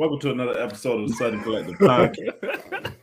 Welcome 0.00 0.18
to 0.20 0.30
another 0.30 0.58
episode 0.58 1.02
of 1.02 1.08
the 1.10 1.14
Southern 1.14 1.42
Collective 1.42 1.74
Podcast. 1.76 2.94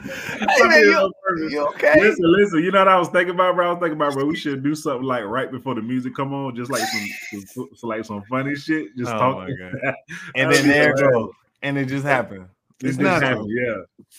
Hey, 0.00 0.62
man, 0.68 0.80
you, 0.82 1.48
you 1.48 1.66
okay? 1.68 1.98
Listen, 1.98 2.30
listen. 2.30 2.62
You 2.62 2.70
know 2.70 2.80
what 2.80 2.88
I 2.88 2.98
was 2.98 3.08
thinking 3.08 3.34
about, 3.34 3.54
bro? 3.56 3.68
I 3.68 3.70
was 3.72 3.78
thinking 3.80 3.96
about, 3.96 4.12
bro. 4.12 4.26
We 4.26 4.36
should 4.36 4.62
do 4.62 4.74
something 4.74 5.02
like 5.02 5.24
right 5.24 5.50
before 5.50 5.74
the 5.74 5.80
music 5.80 6.14
come 6.14 6.34
on, 6.34 6.54
just 6.54 6.70
like 6.70 6.82
some, 6.82 7.40
some, 7.46 7.68
some 7.74 7.88
like 7.90 8.04
some 8.04 8.22
funny 8.28 8.54
shit. 8.54 8.94
Just 8.98 9.10
Oh, 9.10 9.18
talk. 9.18 9.36
my 9.38 9.50
God. 9.50 9.94
And 10.36 10.52
then 10.52 10.68
there 10.68 10.90
it 10.90 10.98
goes. 11.10 11.30
And 11.62 11.78
it 11.78 11.86
just 11.86 12.04
happened. 12.04 12.48
This 12.80 12.90
It's 12.90 12.98
just 12.98 13.00
not 13.00 13.22
happened, 13.22 13.50
yeah. 13.50 13.76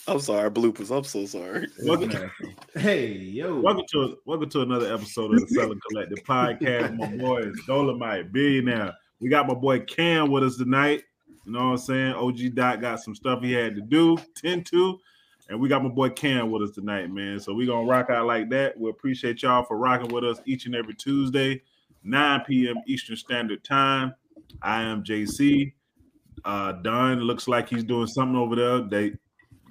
I'm 0.08 0.20
sorry, 0.20 0.50
bloopers. 0.50 0.90
I'm 0.90 1.04
so 1.04 1.28
sorry. 1.28 1.68
Welcome, 1.86 2.32
Hey, 2.74 3.14
yo. 3.14 3.60
welcome 3.62 3.86
to 3.92 4.18
welcome 4.26 4.50
to 4.50 4.62
another 4.62 4.92
episode 4.92 5.36
of 5.36 5.42
the 5.48 5.48
Southern 5.54 5.80
Collective 5.92 6.24
Podcast. 6.26 6.98
My 6.98 7.16
boy 7.16 7.42
is 7.44 7.62
Dolemite 7.68 8.32
Billionaire. 8.32 8.92
We 9.22 9.30
got 9.30 9.48
my 9.48 9.54
boy 9.54 9.82
Cam 9.82 10.32
with 10.32 10.44
us 10.44 10.58
tonight. 10.58 11.04
You 11.50 11.56
know 11.56 11.66
what 11.66 11.72
I'm 11.72 11.78
saying? 11.80 12.14
OG 12.14 12.54
Dot 12.54 12.80
got 12.80 13.00
some 13.02 13.16
stuff 13.16 13.42
he 13.42 13.54
had 13.54 13.74
to 13.74 13.82
do, 13.82 14.18
tend 14.36 14.68
to. 14.68 15.00
And 15.50 15.60
we 15.60 15.68
got 15.68 15.82
my 15.82 15.90
boy 15.90 16.10
Cam 16.10 16.52
with 16.52 16.62
us 16.62 16.76
tonight, 16.76 17.10
man. 17.10 17.40
So 17.40 17.56
we 17.56 17.66
gonna 17.66 17.88
rock 17.88 18.12
out 18.12 18.28
like 18.28 18.52
that. 18.52 18.80
We 18.80 18.88
appreciate 18.92 19.42
y'all 19.42 19.64
for 19.64 19.76
rocking 19.76 20.14
with 20.14 20.24
us 20.24 20.40
each 20.46 20.68
and 20.68 20.76
every 20.76 20.94
Tuesday, 20.94 21.64
9 22.04 22.42
p.m. 22.46 22.76
Eastern 22.86 23.16
Standard 23.16 23.64
Time. 23.64 24.14
I 24.62 24.84
am 24.84 25.04
JC. 25.04 25.74
Uh 26.46 26.74
Don 26.74 27.22
looks 27.22 27.48
like 27.48 27.68
he's 27.68 27.84
doing 27.84 28.06
something 28.06 28.36
over 28.36 28.56
there. 28.56 28.82
They 28.82 29.14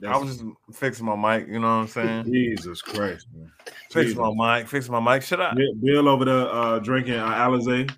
I 0.05 0.17
was 0.19 0.37
just 0.37 0.45
fixing 0.73 1.07
my 1.07 1.15
mic, 1.15 1.47
you 1.47 1.61
know 1.61 1.69
what 1.69 1.83
I'm 1.83 1.87
saying? 1.87 2.25
Jesus 2.33 2.83
Christ, 2.83 3.29
man. 3.33 3.53
Fixing 3.93 4.19
my 4.19 4.59
mic, 4.59 4.67
fixing 4.67 4.91
my 4.91 5.15
mic. 5.15 5.23
Shut 5.23 5.41
up. 5.41 5.57
Bill, 5.81 6.09
over 6.09 6.25
there 6.25 6.53
uh, 6.53 6.81
drinking 6.81 7.15
uh, 7.15 7.35
Alizé. 7.35 7.89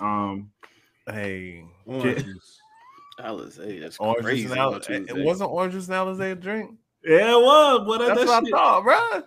Um, 0.00 0.50
Hey, 1.12 1.64
juice. 1.88 2.59
Alizé, 3.24 3.80
that's 3.80 3.98
orange 3.98 4.24
crazy. 4.24 4.42
juice 4.42 4.52
and 4.52 4.60
on 4.60 4.82
It 5.18 5.24
wasn't 5.24 5.50
orange 5.50 5.74
juice 5.74 5.88
and 5.88 5.94
Alizé 5.96 6.32
a 6.32 6.34
drink. 6.34 6.70
yeah, 7.04 7.32
it 7.32 7.40
was. 7.42 7.84
But 7.86 7.98
That's 8.06 8.20
that 8.20 8.26
what 8.28 8.44
shit, 8.46 8.54
I 8.54 8.56
thought, 8.58 8.84
bro. 8.84 9.22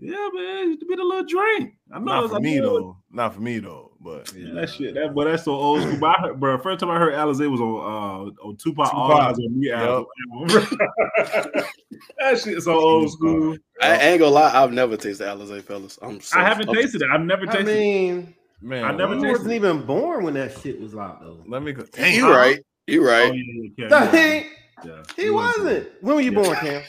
yeah, 0.00 0.28
man, 0.32 0.56
it 0.58 0.66
used 0.68 0.80
to 0.80 0.86
be 0.86 0.96
the 0.96 1.04
little 1.04 1.24
drink. 1.24 1.74
I 1.92 1.98
know. 1.98 2.04
Not 2.04 2.18
it's- 2.24 2.30
for 2.30 2.36
I 2.36 2.40
me 2.40 2.60
know 2.60 2.78
though. 2.78 2.96
Not 3.10 3.34
for 3.34 3.40
me 3.40 3.58
though. 3.60 3.90
But 4.00 4.32
Yeah. 4.36 4.52
That 4.54 4.68
shit, 4.68 4.94
that 4.94 5.14
but 5.14 5.24
that's 5.24 5.44
so 5.44 5.52
old 5.52 5.80
school. 5.80 5.96
But 5.98 6.18
I 6.18 6.22
heard, 6.22 6.38
bro, 6.40 6.58
first 6.58 6.80
time 6.80 6.90
I 6.90 6.98
heard 6.98 7.14
Alizé 7.14 7.50
was 7.50 7.60
on 7.60 7.74
uh 7.76 8.46
on 8.46 8.56
Tupac, 8.56 8.92
All 8.92 9.08
Tupac. 9.08 9.36
Eyez 9.36 9.38
on 9.38 9.58
Me 9.58 9.70
album. 9.70 10.06
that 12.18 12.38
shit 12.40 12.62
so 12.62 12.72
old 12.78 13.10
school. 13.12 13.56
I 13.80 13.96
ain't 13.96 14.18
gonna 14.20 14.30
lie, 14.34 14.52
I've 14.62 14.72
never 14.72 14.96
tasted 14.96 15.26
Alizé, 15.26 15.62
fellas. 15.62 15.98
I'm 16.02 16.20
so, 16.20 16.38
I 16.38 16.44
haven't 16.44 16.68
I'm- 16.68 16.76
tasted 16.76 17.02
it. 17.02 17.08
I've 17.12 17.20
never 17.22 17.46
tasted 17.46 17.68
it. 17.68 17.72
I 17.72 17.74
mean, 17.74 18.34
man, 18.60 18.84
I 18.84 18.92
never 18.92 19.12
I 19.14 19.16
tasted 19.20 19.30
wasn't 19.32 19.52
even 19.54 19.86
born 19.86 20.24
when 20.24 20.34
that 20.34 20.58
shit 20.60 20.80
was 20.80 20.94
out, 20.94 21.20
though. 21.20 21.42
let 21.46 21.62
me 21.62 21.72
go. 21.72 21.84
You 22.04 22.30
right. 22.30 22.60
You 22.86 23.02
Oh, 23.02 23.06
right. 23.06 23.34
yeah, 23.34 23.42
yeah, 23.76 23.88
No, 23.88 23.98
Cam, 23.98 24.14
he, 24.14 24.18
yeah, 24.18 24.42
yeah. 24.84 25.02
he 25.16 25.30
wasn't. 25.30 25.88
When 26.02 26.14
were 26.16 26.20
you 26.20 26.32
Yeah. 26.32 26.42
born, 26.42 26.56
Cam? 26.56 26.82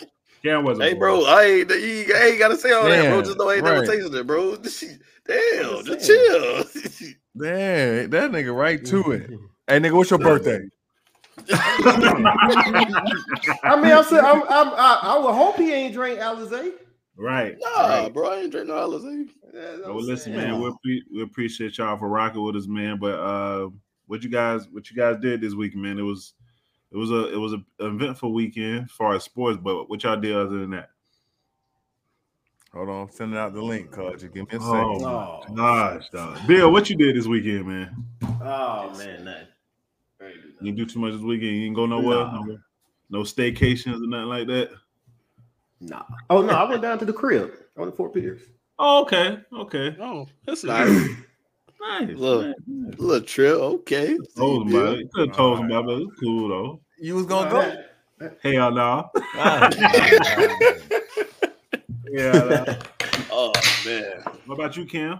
Cam 0.44 0.64
wasn't. 0.64 0.88
Hey, 0.88 0.94
born. 0.94 1.00
bro, 1.00 1.26
I 1.26 1.44
ain't, 1.44 1.70
you 1.70 2.16
ain't 2.16 2.40
gotta 2.40 2.58
say 2.58 2.72
all 2.72 2.90
that, 2.90 3.10
bro. 3.10 3.22
Just 3.22 3.38
know 3.38 3.50
I 3.50 3.56
ain't 3.56 3.66
never 3.66 3.80
right. 3.80 3.90
tasted 3.90 4.14
it, 4.14 4.28
bro. 4.28 4.56
Damn, 5.28 5.78
I'm 5.78 5.86
just 5.86 6.06
chill. 6.06 6.64
Damn, 7.38 8.10
that 8.10 8.32
nigga 8.32 8.56
right 8.56 8.84
to 8.86 9.12
it. 9.12 9.30
Hey, 9.68 9.80
nigga, 9.80 9.94
what's 9.94 10.12
your 10.12 10.20
birthday? 10.20 10.60
I 11.52 12.20
mean, 13.82 13.92
I 13.92 14.04
said, 14.08 14.20
I'm, 14.20 14.44
I'm, 14.44 14.68
I, 14.76 15.00
I 15.02 15.18
would 15.18 15.34
hope 15.34 15.58
he 15.58 15.74
ain't 15.74 15.96
drank 15.96 16.20
Alizé. 16.20 16.74
right. 17.18 17.58
Nah, 17.60 18.04
right. 18.04 18.14
bro, 18.14 18.32
I 18.32 18.42
ain't 18.42 18.52
drink 18.52 18.68
no 18.68 18.76
Alizé. 18.76 19.28
That's 19.52 19.80
what 19.80 19.96
Well, 19.96 20.04
listen, 20.04 20.36
saying. 20.36 20.52
man, 20.52 20.62
we 20.84 21.04
we 21.12 21.24
appreciate 21.24 21.80
y'all 21.80 21.98
for 21.98 22.08
rocking 22.10 22.44
with 22.44 22.56
us, 22.56 22.68
man. 22.68 23.00
But 23.00 23.16
uh, 23.20 23.70
what 24.08 24.24
you 24.24 24.30
guys, 24.30 24.68
what 24.72 24.90
you 24.90 24.96
guys 24.96 25.18
did 25.22 25.42
this 25.42 25.54
week, 25.54 25.76
man, 25.76 26.00
it 26.00 26.04
was, 26.04 26.34
it 26.92 26.98
was 26.98 27.12
a, 27.12 27.34
it 27.34 27.38
was 27.38 27.54
a 27.54 27.58
an 27.80 27.96
eventful 27.96 28.34
weekend 28.34 28.86
as 28.86 28.92
far 28.92 29.16
as 29.16 29.24
sports. 29.24 29.60
But 29.62 29.90
what 29.90 30.04
y'all 30.04 30.20
did 30.20 30.36
other 30.36 30.60
than 30.60 30.72
that? 30.72 30.90
Hold 32.74 32.90
on, 32.90 33.02
I'm 33.04 33.12
sending 33.12 33.38
out 33.38 33.54
the 33.54 33.62
link, 33.62 33.90
cuz 33.92 34.22
you 34.24 34.30
give 34.30 34.52
me 34.52 34.58
a 34.58 34.62
oh 34.62 34.72
second. 34.72 35.06
Oh, 35.06 35.42
Oh, 35.50 35.54
Gosh, 35.56 36.10
dog. 36.10 36.46
Bill, 36.48 36.72
what 36.72 36.90
you 36.90 36.98
did 36.98 37.16
this 37.16 37.26
weekend, 37.26 37.66
man? 37.68 38.06
oh 38.42 38.94
man, 38.98 39.24
nothing. 39.26 39.48
You 40.62 40.72
didn't 40.72 40.78
do 40.78 40.86
too 40.86 41.00
much 41.00 41.14
this 41.14 41.22
weekend. 41.22 41.52
You 41.56 41.64
didn't 41.64 41.76
go 41.76 41.86
nowhere. 41.86 42.26
Nah. 42.26 42.42
No, 42.44 42.58
no 43.10 43.20
staycations 43.22 44.02
or 44.04 44.08
nothing 44.08 44.28
like 44.30 44.48
that. 44.48 44.72
Nah. 45.80 46.04
Oh 46.30 46.42
no, 46.42 46.54
I 46.54 46.68
went 46.70 46.82
down 46.82 46.98
to 47.00 47.06
the 47.06 47.14
crib. 47.14 47.52
I 47.78 47.82
went 47.82 47.94
to 47.94 47.96
Fort 47.98 48.14
Pierce. 48.14 48.42
Oh, 48.78 49.04
okay, 49.04 49.40
okay, 49.54 49.96
Oh, 50.02 50.28
that's 50.46 50.64
nice. 50.64 51.10
Nice. 51.88 52.18
Look. 52.18 52.46
nice, 52.46 52.56
nice. 52.68 53.00
Little 53.00 53.26
trip, 53.28 53.56
okay. 53.56 54.18
Told 54.38 54.68
him 54.68 54.76
about 54.76 54.98
it. 55.00 55.12
Could 55.14 55.28
have 55.30 55.38
told 55.38 55.60
him 55.60 55.66
about 55.72 55.84
it. 55.84 55.86
but 55.86 56.02
It's 56.02 56.20
cool 56.22 56.50
though. 56.50 56.82
You 57.00 57.16
was 57.16 57.26
gonna 57.26 57.50
go? 57.50 58.30
Hell 58.44 58.72
no. 58.72 59.10
Ah. 59.36 59.70
Yeah. 62.10 62.32
nah. 62.32 62.76
Oh 63.38 63.52
man. 63.86 64.24
What 64.46 64.56
about 64.56 64.78
you, 64.78 64.86
Cam? 64.86 65.20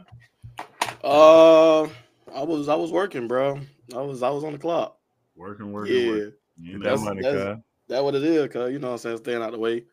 Uh, 1.04 1.82
I 2.34 2.44
was 2.44 2.70
I 2.70 2.76
was 2.76 2.92
working, 2.92 3.28
bro. 3.28 3.60
I 3.94 4.02
was 4.02 4.24
I 4.24 4.30
was 4.30 4.44
on 4.46 4.54
the 4.54 4.60
clock. 4.60 4.98
Working, 5.36 5.72
working, 5.74 5.94
Yeah, 5.96 6.10
working. 6.12 6.34
You 6.62 6.78
know, 6.78 6.84
that 6.84 6.84
That's- 6.84 7.04
money, 7.04 7.22
that's- 7.22 7.56
cuz. 7.56 7.64
that 7.90 8.04
what 8.04 8.16
it 8.16 8.24
is, 8.24 8.48
cause 8.54 8.72
you 8.72 8.80
know 8.80 8.88
what 8.88 8.94
I'm 8.94 8.98
saying, 9.00 9.18
staying 9.18 9.42
out 9.42 9.52
the 9.52 9.60
way. 9.60 9.84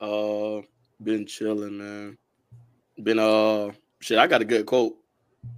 Uh, 0.00 0.62
been 1.02 1.26
chilling, 1.26 1.78
man. 1.78 2.18
Been 3.00 3.18
uh, 3.20 3.70
shit. 4.00 4.18
I 4.18 4.26
got 4.26 4.42
a 4.42 4.44
good 4.44 4.66
quote 4.66 4.96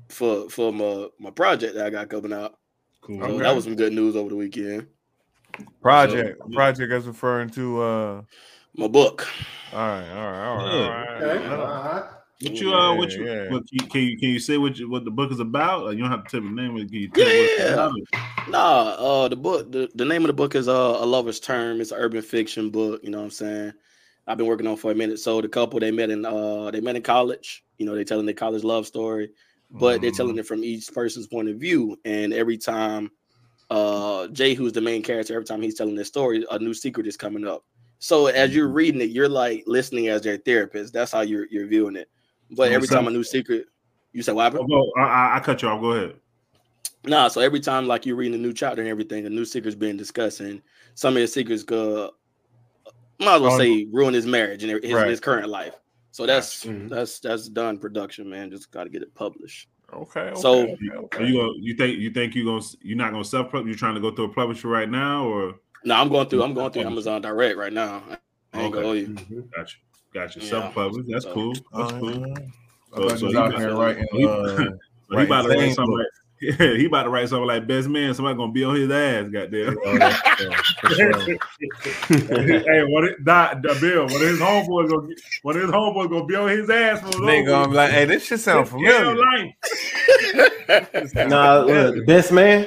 for 0.08 0.48
for 0.50 0.72
my 0.72 1.08
my 1.18 1.30
project 1.30 1.74
that 1.74 1.86
I 1.86 1.90
got 1.90 2.08
coming 2.08 2.32
out. 2.32 2.58
cool. 3.00 3.18
So 3.20 3.24
Okay. 3.26 3.42
that 3.42 3.54
was 3.54 3.64
some 3.64 3.76
good 3.76 3.92
news 3.92 4.16
over 4.16 4.28
the 4.30 4.36
weekend. 4.36 4.86
Project. 5.80 6.40
Yeah. 6.48 6.54
Project 6.56 6.92
is 6.92 7.06
referring 7.06 7.50
to 7.50 7.82
uh 7.82 8.22
My 8.76 8.88
book. 8.88 9.26
all 9.72 9.78
right, 9.78 10.08
all 10.10 10.30
right, 10.32 10.46
all 10.46 10.56
right, 10.56 10.74
Yeah. 10.74 10.82
all 10.82 10.90
right. 10.90 11.22
Okay. 11.22 11.48
No. 11.48 11.60
All 11.62 11.82
right. 11.84 12.04
What 12.42 12.60
you 12.60 12.74
uh? 12.74 12.94
What 12.96 13.12
you? 13.12 13.24
yeah. 13.24 13.50
What, 13.50 13.62
can, 13.68 13.88
can 13.88 14.00
you 14.02 14.18
can 14.18 14.28
you 14.30 14.40
say 14.40 14.58
what 14.58 14.76
you, 14.76 14.90
what 14.90 15.04
the 15.04 15.10
book 15.12 15.30
is 15.30 15.38
about? 15.40 15.84
Or 15.84 15.92
you 15.92 16.00
don't 16.00 16.10
have 16.10 16.24
to 16.24 16.30
tell 16.30 16.40
me 16.40 16.48
the 16.48 16.62
name. 16.62 16.76
of 16.76 16.82
it. 16.82 16.90
Can 16.90 17.00
you 17.00 17.08
tell 17.08 17.26
Yeah, 17.26 17.90
yeah. 18.12 18.24
Nah, 18.48 18.80
uh, 18.98 19.28
the 19.28 19.36
book, 19.36 19.70
the, 19.70 19.88
the 19.94 20.04
name 20.04 20.22
of 20.22 20.26
the 20.26 20.32
book 20.32 20.56
is 20.56 20.66
uh, 20.66 20.96
A 20.98 21.06
Lover's 21.06 21.38
Term. 21.38 21.80
It's 21.80 21.92
an 21.92 21.98
urban 21.98 22.20
fiction 22.22 22.70
book, 22.70 23.00
you 23.04 23.10
know 23.10 23.18
what 23.18 23.24
I'm 23.24 23.30
saying? 23.30 23.72
I've 24.26 24.36
been 24.38 24.48
working 24.48 24.66
on 24.66 24.76
for 24.76 24.90
a 24.90 24.94
minute. 24.94 25.20
So 25.20 25.40
the 25.40 25.48
couple 25.48 25.78
they 25.78 25.92
met 25.92 26.10
in 26.10 26.24
uh 26.24 26.70
they 26.72 26.80
met 26.80 26.96
in 26.96 27.02
college, 27.02 27.64
you 27.78 27.86
know, 27.86 27.94
they 27.94 28.02
telling 28.04 28.26
their 28.26 28.34
college 28.34 28.64
love 28.64 28.86
story, 28.86 29.30
but 29.72 30.00
they're 30.00 30.10
telling 30.10 30.38
it 30.38 30.46
from 30.46 30.64
each 30.64 30.92
person's 30.92 31.26
point 31.26 31.48
of 31.48 31.56
view. 31.56 31.96
And 32.04 32.32
every 32.32 32.58
time 32.58 33.10
uh 33.70 34.28
Jay, 34.28 34.54
who's 34.54 34.72
the 34.72 34.80
main 34.80 35.02
character, 35.02 35.34
every 35.34 35.46
time 35.46 35.62
he's 35.62 35.74
telling 35.76 35.94
their 35.94 36.04
story, 36.04 36.44
a 36.50 36.58
new 36.58 36.74
secret 36.74 37.06
is 37.06 37.16
coming 37.16 37.46
up. 37.46 37.64
So 37.98 38.26
as 38.26 38.54
you're 38.54 38.68
reading 38.68 39.00
it, 39.00 39.10
you're 39.10 39.28
like 39.28 39.64
listening 39.66 40.08
as 40.08 40.22
their 40.22 40.36
therapist. 40.36 40.92
That's 40.92 41.12
how 41.12 41.20
you're 41.20 41.46
you're 41.50 41.66
viewing 41.66 41.96
it. 41.96 42.08
But 42.50 42.72
every 42.72 42.88
time 42.88 43.06
a 43.06 43.10
new 43.10 43.24
secret, 43.24 43.66
you 44.12 44.22
say, 44.22 44.32
what 44.32 44.42
happened? 44.42 44.68
Oh, 44.70 44.90
well, 44.94 45.04
I, 45.06 45.08
I, 45.08 45.36
I 45.36 45.40
cut 45.40 45.62
you 45.62 45.68
off. 45.68 45.80
Go 45.80 45.92
ahead. 45.92 46.16
Nah, 47.04 47.28
so 47.28 47.40
every 47.40 47.60
time 47.60 47.86
like 47.86 48.04
you're 48.04 48.16
reading 48.16 48.34
a 48.38 48.42
new 48.42 48.52
chapter 48.52 48.80
and 48.82 48.90
everything, 48.90 49.26
a 49.26 49.30
new 49.30 49.44
secret's 49.44 49.74
being 49.74 49.96
discussed, 49.96 50.40
and 50.40 50.60
some 50.94 51.16
of 51.16 51.20
the 51.22 51.26
secrets 51.26 51.62
go 51.62 52.10
might 53.18 53.36
as 53.36 53.40
well 53.40 53.52
Oh, 53.52 53.58
say 53.58 53.86
ruin 53.92 54.14
his 54.14 54.26
marriage 54.26 54.62
and 54.64 54.82
his, 54.82 54.92
Right. 54.92 55.08
his 55.08 55.20
current 55.20 55.48
life. 55.48 55.74
So 56.12 56.26
that's 56.26 56.66
that's 56.68 57.18
that's 57.20 57.48
done 57.48 57.78
production, 57.78 58.28
man. 58.28 58.50
Just 58.50 58.70
got 58.70 58.84
to 58.84 58.90
get 58.90 59.02
it 59.02 59.14
published. 59.14 59.68
Okay, 59.92 60.20
okay. 60.20 60.40
So- 60.40 60.62
okay, 60.62 60.76
Are 60.92 60.96
okay. 60.98 61.26
you 61.26 61.36
gonna, 61.38 61.52
you 61.58 61.74
think 61.74 61.98
you 61.98 62.10
think 62.10 62.34
you 62.34 62.44
gonna 62.44 62.62
you're 62.82 62.96
not 62.98 63.10
gonna 63.12 63.24
self 63.24 63.50
publish? 63.50 63.66
You're 63.72 63.78
trying 63.78 63.94
to 63.94 64.00
go 64.00 64.10
through 64.14 64.26
a 64.26 64.32
publisher 64.32 64.68
right 64.68 64.88
now, 64.88 65.26
or 65.26 65.54
No, 65.84 65.94
I'm 65.96 66.08
going 66.08 66.28
through. 66.28 66.42
I'm 66.44 66.54
going 66.54 66.70
through 66.70 66.82
Amazon 66.82 67.20
Direct 67.22 67.56
right 67.58 67.72
now. 67.72 68.02
I 68.52 68.60
ain't 68.60 68.74
Okay. 68.74 68.82
gonna 68.82 68.86
hold 68.86 68.98
you. 68.98 69.06
Mhm. 69.08 69.50
gotcha, 69.56 69.76
gotcha, 70.14 70.40
Yeah. 70.40 70.46
self 70.50 70.74
publish? 70.74 71.06
That's 71.08 71.24
So- 71.24 71.34
cool. 71.34 71.52
That's 71.54 71.92
Uh, 71.92 71.98
cool. 72.00 72.12
I 72.14 72.96
thought 72.96 73.02
you 73.02 73.06
was 73.06 73.20
he 73.20 73.36
out 73.36 73.48
about- 73.48 73.60
here 73.60 73.74
writing. 73.76 74.06
he- 74.12 74.26
Uh, 74.26 74.46
so 74.56 74.62
he 74.62 74.68
writing 75.10 75.26
about 75.26 75.42
to 75.42 75.48
write 75.48 75.58
same 75.60 75.74
something 75.74 75.96
book. 75.96 76.06
Like 76.42 76.58
yeah, 76.60 76.74
he 76.76 76.86
about 76.86 77.04
to 77.04 77.10
write 77.10 77.28
something 77.28 77.46
like 77.46 77.66
best 77.66 77.88
man. 77.88 78.14
Somebody 78.14 78.36
gonna 78.36 78.52
be 78.52 78.64
on 78.64 78.74
his 78.76 78.90
ass. 78.90 79.28
Goddamn. 79.30 79.78
Oh, 79.84 79.98
that's- 79.98 80.40
yeah, 80.40 80.56
for 80.80 80.88
sure. 80.94 81.12
hey, 82.60 82.84
what 82.84 83.04
it, 83.04 83.24
Dot, 83.24 83.62
the 83.62 83.76
Bill? 83.80 84.02
One 84.06 84.14
of 84.14 84.20
his 84.28 84.38
homeboys 84.40 84.88
gonna 84.90 85.08
get- 85.08 85.18
one 85.42 85.56
of 85.56 85.62
his 85.62 85.70
homeboys 85.70 86.10
gonna 86.10 86.26
be 86.26 86.34
on 86.36 86.48
his 86.48 86.68
ass 86.70 87.00
for 87.00 87.08
Nigga, 87.20 87.64
I'm 87.64 87.72
like, 87.72 87.90
hey, 87.90 88.04
this 88.06 88.24
shit 88.26 88.40
sound 88.40 88.68
familiar. 88.68 89.14
Nah, 91.28 91.60
look, 91.60 91.94
the 91.96 92.04
best 92.06 92.32
man. 92.32 92.66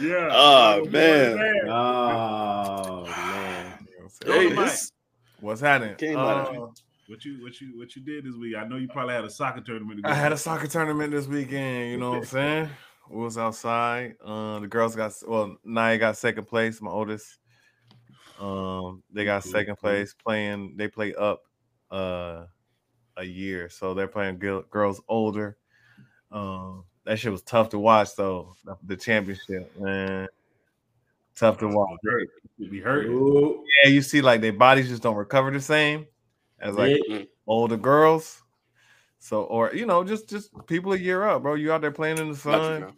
Yeah. 0.00 0.28
Oh, 0.32 0.78
Gonna 0.84 0.90
man. 0.90 1.68
Oh 1.68 3.04
man. 3.04 3.78
Hey, 4.24 4.68
What's 5.40 5.60
happening? 5.60 5.96
Came 5.96 6.16
Uh, 6.16 6.20
out 6.20 6.56
of 6.56 6.70
What 7.10 7.24
you 7.24 7.42
what 7.42 7.60
you 7.60 7.76
what 7.76 7.96
you 7.96 8.02
did 8.02 8.24
this 8.24 8.36
week? 8.36 8.54
I 8.56 8.62
know 8.62 8.76
you 8.76 8.86
probably 8.86 9.14
had 9.14 9.24
a 9.24 9.30
soccer 9.30 9.60
tournament. 9.60 10.00
to 10.04 10.08
I 10.08 10.14
had 10.14 10.32
a 10.32 10.36
soccer 10.36 10.68
tournament 10.68 11.10
this 11.10 11.26
weekend. 11.26 11.90
You 11.90 11.96
know 11.96 12.10
what 12.10 12.18
I'm 12.18 12.24
saying? 12.26 12.70
We 13.10 13.20
was 13.24 13.36
outside. 13.36 14.14
Uh, 14.24 14.60
the 14.60 14.68
girls 14.68 14.94
got 14.94 15.12
well. 15.26 15.56
Naya 15.64 15.98
got 15.98 16.16
second 16.16 16.44
place. 16.46 16.80
My 16.80 16.92
oldest. 16.92 17.38
Um, 18.38 19.02
they 19.12 19.24
got 19.24 19.42
Cool, 19.42 19.50
second 19.50 19.76
place. 19.78 20.14
Playing. 20.14 20.74
They 20.76 20.86
play 20.86 21.12
up. 21.16 21.42
Uh, 21.90 22.44
a 23.16 23.24
year, 23.24 23.68
so 23.68 23.92
they're 23.92 24.06
playing 24.06 24.38
girls 24.38 25.02
older. 25.08 25.56
Um, 26.30 26.84
that 27.04 27.18
shit 27.18 27.32
was 27.32 27.42
tough 27.42 27.70
to 27.70 27.78
watch 27.80 28.14
though. 28.14 28.54
The, 28.64 28.76
the 28.84 28.96
championship, 28.96 29.76
man. 29.80 30.28
tough 31.34 31.58
to 31.58 31.66
watch. 31.66 31.98
Be 32.70 32.80
hurt. 32.80 33.08
Yeah, 33.82 33.90
you 33.90 34.00
see, 34.00 34.20
like 34.20 34.40
their 34.40 34.52
bodies 34.52 34.88
just 34.88 35.02
don't 35.02 35.16
recover 35.16 35.50
the 35.50 35.60
same 35.60 36.06
as 36.60 36.76
like 36.76 37.00
Yeah. 37.08 37.22
older 37.46 37.76
girls. 37.76 38.42
So, 39.18 39.42
or 39.44 39.74
you 39.74 39.86
know, 39.86 40.02
just 40.02 40.28
just 40.28 40.50
people 40.66 40.92
a 40.92 40.96
year 40.96 41.28
up, 41.28 41.42
bro. 41.42 41.54
You 41.54 41.72
out 41.72 41.82
there 41.82 41.90
playing 41.90 42.18
in 42.18 42.30
the 42.30 42.36
sun. 42.36 42.94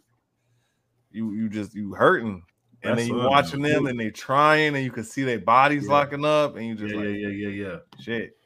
You 1.11 1.33
you 1.33 1.49
just 1.49 1.75
you 1.75 1.93
hurting, 1.93 2.43
and 2.81 2.97
That's 2.97 3.01
then 3.01 3.07
you 3.07 3.21
sun, 3.21 3.29
watching 3.29 3.61
man. 3.61 3.73
them, 3.73 3.85
and 3.87 3.99
they 3.99 4.09
trying, 4.09 4.75
and 4.75 4.83
you 4.83 4.91
can 4.91 5.03
see 5.03 5.23
their 5.23 5.39
bodies 5.39 5.85
Yeah. 5.85 5.91
locking 5.91 6.25
up, 6.25 6.55
and 6.55 6.65
you 6.65 6.75
just 6.75 6.93
yeah, 6.93 7.01
like 7.01 7.09
yeah, 7.09 7.27
yeah, 7.27 7.47
yeah. 7.49 7.77
shit. 7.99 8.37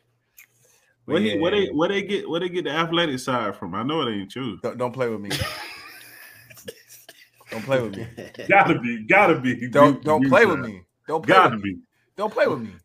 But 1.05 1.13
Where, 1.13 1.21
he, 1.21 1.37
where 1.37 1.51
they 1.51 1.59
yeah, 1.61 1.71
where 1.71 1.89
they 1.89 2.01
get 2.01 2.29
where 2.29 2.39
they 2.39 2.49
get 2.49 2.65
the 2.65 2.71
athletic 2.71 3.19
side 3.19 3.55
from? 3.55 3.75
I 3.75 3.83
know 3.83 4.01
it 4.01 4.11
ain't 4.11 4.35
you. 4.35 4.59
don't, 4.61 4.77
don't 4.77 4.91
play 4.91 5.07
with 5.07 5.21
me. 5.21 5.29
don't 7.51 7.63
play 7.63 7.79
with 7.79 7.95
me. 7.95 8.07
Gotta 8.49 8.79
be, 8.79 9.05
gotta 9.05 9.39
be. 9.39 9.69
Don't 9.69 10.03
don't 10.03 10.27
play 10.27 10.45
with 10.45 10.59
me. 10.59 10.81
Don't 11.07 11.23
play 11.23 11.35
Gotta 11.35 11.55
with 11.55 11.63
me. 11.63 11.75
be. 11.75 11.79
Don't 12.17 12.33
play 12.33 12.47
with 12.47 12.61
me. 12.61 12.81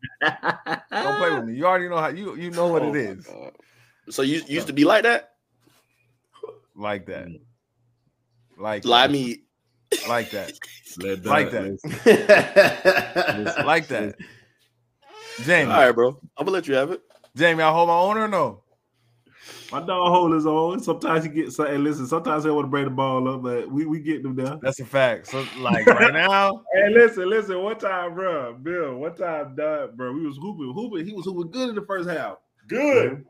Don't 1.01 1.17
play 1.17 1.31
with 1.31 1.45
me. 1.45 1.55
You 1.55 1.65
already 1.67 1.89
know 1.89 1.97
how 1.97 2.09
you 2.09 2.35
you 2.35 2.51
know 2.51 2.67
what 2.67 2.83
Oh 2.83 2.85
it 2.85 2.95
my 2.95 3.13
is. 3.17 3.25
God. 3.25 3.53
So 4.09 4.21
you 4.21 4.37
you 4.47 4.55
used 4.55 4.67
to 4.67 4.73
be 4.73 4.85
like 4.85 5.03
that? 5.03 5.31
Like 6.75 7.07
that. 7.07 7.27
Like 8.57 8.85
Like 8.85 9.11
that. 9.11 9.11
me. 9.11 9.43
like 10.07 10.31
that. 10.31 10.53
Let 10.97 11.23
Like 11.25 11.51
that. 11.51 11.77
Listen, 13.31 13.65
like 13.65 13.87
that. 13.89 14.15
Jamie, 15.41 15.71
All 15.71 15.85
right, 15.85 15.91
bro. 15.95 16.09
I'm 16.37 16.45
gonna 16.45 16.51
let 16.51 16.67
you 16.67 16.75
have 16.75 16.91
it. 16.91 17.01
Jamie, 17.35 17.63
I 17.63 17.71
hold 17.71 17.89
my 17.89 17.97
own 17.97 18.17
or 18.17 18.27
no? 18.27 18.62
My 19.71 19.79
dog 19.79 20.09
hold 20.11 20.33
his 20.33 20.45
own. 20.45 20.81
Sometimes 20.81 21.23
he 21.25 21.29
gets 21.31 21.55
something. 21.55 21.83
Listen, 21.83 22.05
sometimes 22.07 22.43
he 22.43 22.49
want 22.51 22.65
to 22.65 22.69
bring 22.69 22.85
the 22.85 22.91
ball 22.91 23.27
up, 23.27 23.41
but 23.41 23.69
we, 23.71 23.85
we 23.85 23.99
get 23.99 24.21
them 24.23 24.35
there. 24.35 24.57
That's 24.61 24.79
a 24.79 24.85
fact. 24.85 25.27
So, 25.27 25.45
like 25.57 25.85
right 25.87 26.13
now, 26.29 26.63
Hey, 26.73 26.89
listen, 26.93 27.29
listen. 27.29 27.61
One 27.61 27.77
time, 27.77 28.13
bro, 28.13 28.53
Bill. 28.53 28.95
One 28.95 29.15
time, 29.15 29.55
Dunn, 29.55 29.95
bro. 29.95 30.13
We 30.13 30.25
was 30.25 30.37
hooping, 30.37 30.71
hooping. 30.73 31.05
He 31.05 31.13
was 31.13 31.25
hooping 31.25 31.51
good 31.51 31.69
in 31.69 31.75
the 31.75 31.81
first 31.85 32.07
half. 32.09 32.37
Good. 32.67 33.25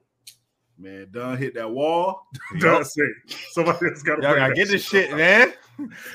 Man, 0.77 1.07
Dunn 1.11 1.37
hit 1.37 1.53
that 1.55 1.69
wall. 1.69 2.27
Dunn 2.59 2.83
said, 2.83 3.05
somebody 3.51 3.87
else 3.87 4.01
got 4.03 4.15
to 4.17 4.21
y'all 4.23 4.35
gotta 4.35 4.53
get 4.53 4.67
this 4.67 4.83
shit, 4.83 5.15
man. 5.15 5.53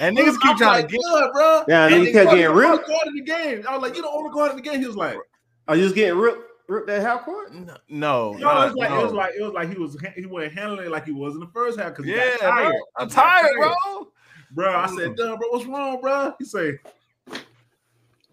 And 0.01 0.17
niggas 0.17 0.39
keep 0.41 0.57
trying 0.59 0.83
to 0.87 0.89
get. 0.93 1.01
good, 1.01 1.33
bro. 1.33 1.65
Yeah, 1.69 1.87
And 1.87 1.95
niggas 1.95 2.07
he 2.07 2.13
kept 2.13 2.31
getting 2.31 2.45
the 2.45 2.49
only 2.51 2.69
ripped. 2.69 2.87
guard 2.89 3.07
in 3.07 3.15
the 3.15 3.23
game. 3.23 3.65
I 3.69 3.73
was 3.77 3.83
like, 3.83 3.97
you 3.97 4.03
the 4.03 4.09
only 4.09 4.31
guard 4.31 4.51
in 4.51 4.57
the 4.57 4.63
game. 4.63 4.81
He 4.81 4.87
was 4.87 4.97
like, 4.97 5.17
Are 5.69 5.77
you 5.77 5.85
just 5.85 5.95
getting 5.95 6.19
ripped 6.19 6.43
ripped 6.69 6.87
that 6.89 7.03
half 7.03 7.25
court? 7.25 7.53
No, 7.55 7.77
no, 7.89 8.35
it 8.35 8.41
no, 8.41 8.47
was 8.47 8.75
like, 8.75 8.91
no. 8.91 9.01
it 9.01 9.03
was 9.05 9.13
like, 9.13 9.35
it 9.35 9.43
was 9.43 9.53
like 9.53 9.71
he 9.71 9.79
was 9.79 9.97
he 10.17 10.27
wasn't 10.27 10.55
handling 10.55 10.87
it 10.87 10.91
like 10.91 11.05
he 11.07 11.13
was 11.13 11.35
in 11.35 11.41
the 11.41 11.49
first 11.49 11.79
half 11.79 11.91
because 11.91 12.05
he 12.05 12.13
yeah, 12.13 12.37
got 12.41 12.51
tired. 12.51 12.71
bro. 12.73 12.81
I'm 12.97 13.09
He 13.09 13.15
tired, 13.15 13.57
bro. 13.57 14.09
Bro, 14.51 14.77
I 14.77 14.87
said, 14.87 15.11
mm. 15.11 15.17
Dunn, 15.17 15.39
bro, 15.39 15.49
what's 15.51 15.67
wrong, 15.67 16.01
bro? 16.01 16.35
He 16.39 16.45
say, 16.45 16.79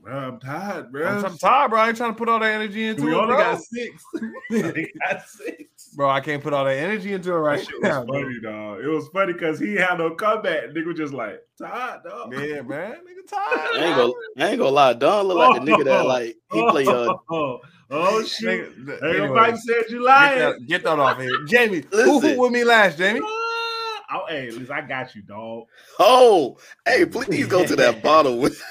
bro, 0.01 0.17
I'm 0.17 0.39
tired, 0.39 0.91
bro. 0.91 1.07
I'm, 1.07 1.25
I'm 1.25 1.37
tired, 1.37 1.69
bro. 1.69 1.79
I 1.79 1.87
ain't 1.89 1.97
trying 1.97 2.11
to 2.11 2.17
put 2.17 2.29
all 2.29 2.39
that 2.39 2.51
energy 2.51 2.85
into 2.85 3.03
we 3.03 3.11
it, 3.11 3.15
only 3.15 3.35
bro. 3.35 3.37
got 3.37 3.61
six. 3.61 4.03
we 4.49 4.63
only 4.63 4.91
got 5.05 5.27
six. 5.27 5.64
Bro, 5.95 6.09
I 6.09 6.19
can't 6.19 6.43
put 6.43 6.51
all 6.53 6.65
that 6.65 6.77
energy 6.77 7.13
into 7.13 7.31
it 7.31 7.37
right 7.37 7.59
That 7.59 7.67
shit 7.67 7.81
now. 7.81 7.99
was 8.01 8.07
bro. 8.07 8.21
funny, 8.21 8.39
dog. 8.41 8.79
It 8.83 8.87
was 8.87 9.07
funny 9.13 9.33
because 9.33 9.59
he 9.59 9.75
had 9.75 9.97
no 9.97 10.11
comeback. 10.15 10.69
Nigga 10.71 10.87
was 10.87 10.97
just 10.97 11.13
like, 11.13 11.39
tired, 11.57 12.01
dog. 12.03 12.33
Yeah, 12.33 12.61
man. 12.63 12.95
Nigga 12.95 13.27
tired. 13.29 13.81
I 13.81 13.85
ain't 13.85 13.95
gonna 13.95 14.13
I 14.37 14.49
ain't 14.49 14.57
gonna 14.59 14.69
lie. 14.71 14.93
Don 14.93 15.25
look 15.27 15.37
like 15.37 15.63
the 15.63 15.71
nigga 15.71 15.85
that 15.85 16.05
like 16.05 16.35
he 16.51 16.69
play 16.69 16.85
uh 16.85 17.13
oh, 17.31 17.59
oh, 17.91 18.23
shoot. 18.25 18.85
Nigga, 18.85 19.03
anyway, 19.09 19.27
nobody 19.27 19.57
said 19.57 19.83
you 19.89 19.99
get, 19.99 20.01
lying. 20.05 20.39
that, 20.39 20.67
get 20.67 20.83
that 20.83 20.99
off 20.99 21.19
here. 21.19 21.45
Jamie, 21.47 21.83
who 21.91 21.97
Listen. 21.97 22.21
hooped 22.21 22.39
with 22.39 22.51
me 22.51 22.63
last, 22.65 22.97
Jamie? 22.97 23.21
Oh, 23.23 24.25
hey, 24.29 24.49
at 24.49 24.53
least 24.53 24.71
I 24.71 24.81
got 24.81 25.15
you, 25.15 25.21
dog. 25.23 25.63
oh 25.99 26.57
hey 26.85 27.05
please 27.05 27.47
go 27.47 27.65
to 27.65 27.75
that 27.75 28.03
bottle 28.03 28.37
with 28.37 28.61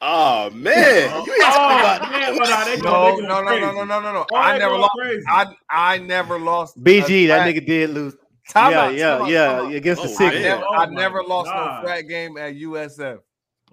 Oh 0.00 0.50
man, 0.50 1.24
you 1.26 1.32
ain't 1.34 1.42
talking 1.42 1.78
about 1.80 2.02
Oh, 2.06 2.10
man, 2.10 2.38
but, 2.38 2.50
uh, 2.50 2.76
No, 2.76 2.82
gonna 2.82 3.04
make 3.04 3.18
it 3.18 3.22
no, 3.28 3.42
no, 3.42 3.58
no, 3.58 3.72
no, 3.72 3.84
no, 3.84 4.00
no, 4.00 4.12
no. 4.12 4.26
Oh, 4.30 4.36
I 4.36 4.56
never 4.58 4.76
lost. 4.78 4.92
crazy. 4.96 5.24
I 5.28 5.46
I 5.70 5.98
never 5.98 6.38
lost. 6.38 6.82
BG, 6.82 7.26
that 7.28 7.42
nigga 7.42 7.66
did 7.66 7.90
lose. 7.90 8.14
Time 8.48 8.72
yeah, 8.72 8.80
out, 8.80 8.94
yeah, 8.94 9.10
time 9.10 9.22
out, 9.22 9.30
yeah, 9.30 9.46
time 9.46 9.66
out. 9.66 9.74
against 9.74 10.02
the 10.02 10.08
Oh, 10.08 10.14
I 10.14 10.30
Signals. 10.30 10.42
never, 10.44 10.64
Oh 10.64 10.74
I 10.76 10.86
never 10.86 11.22
lost 11.24 11.46
God. 11.46 11.82
no 11.82 11.86
frat 11.88 12.08
game 12.08 12.36
at 12.38 12.54
USF. 12.54 13.18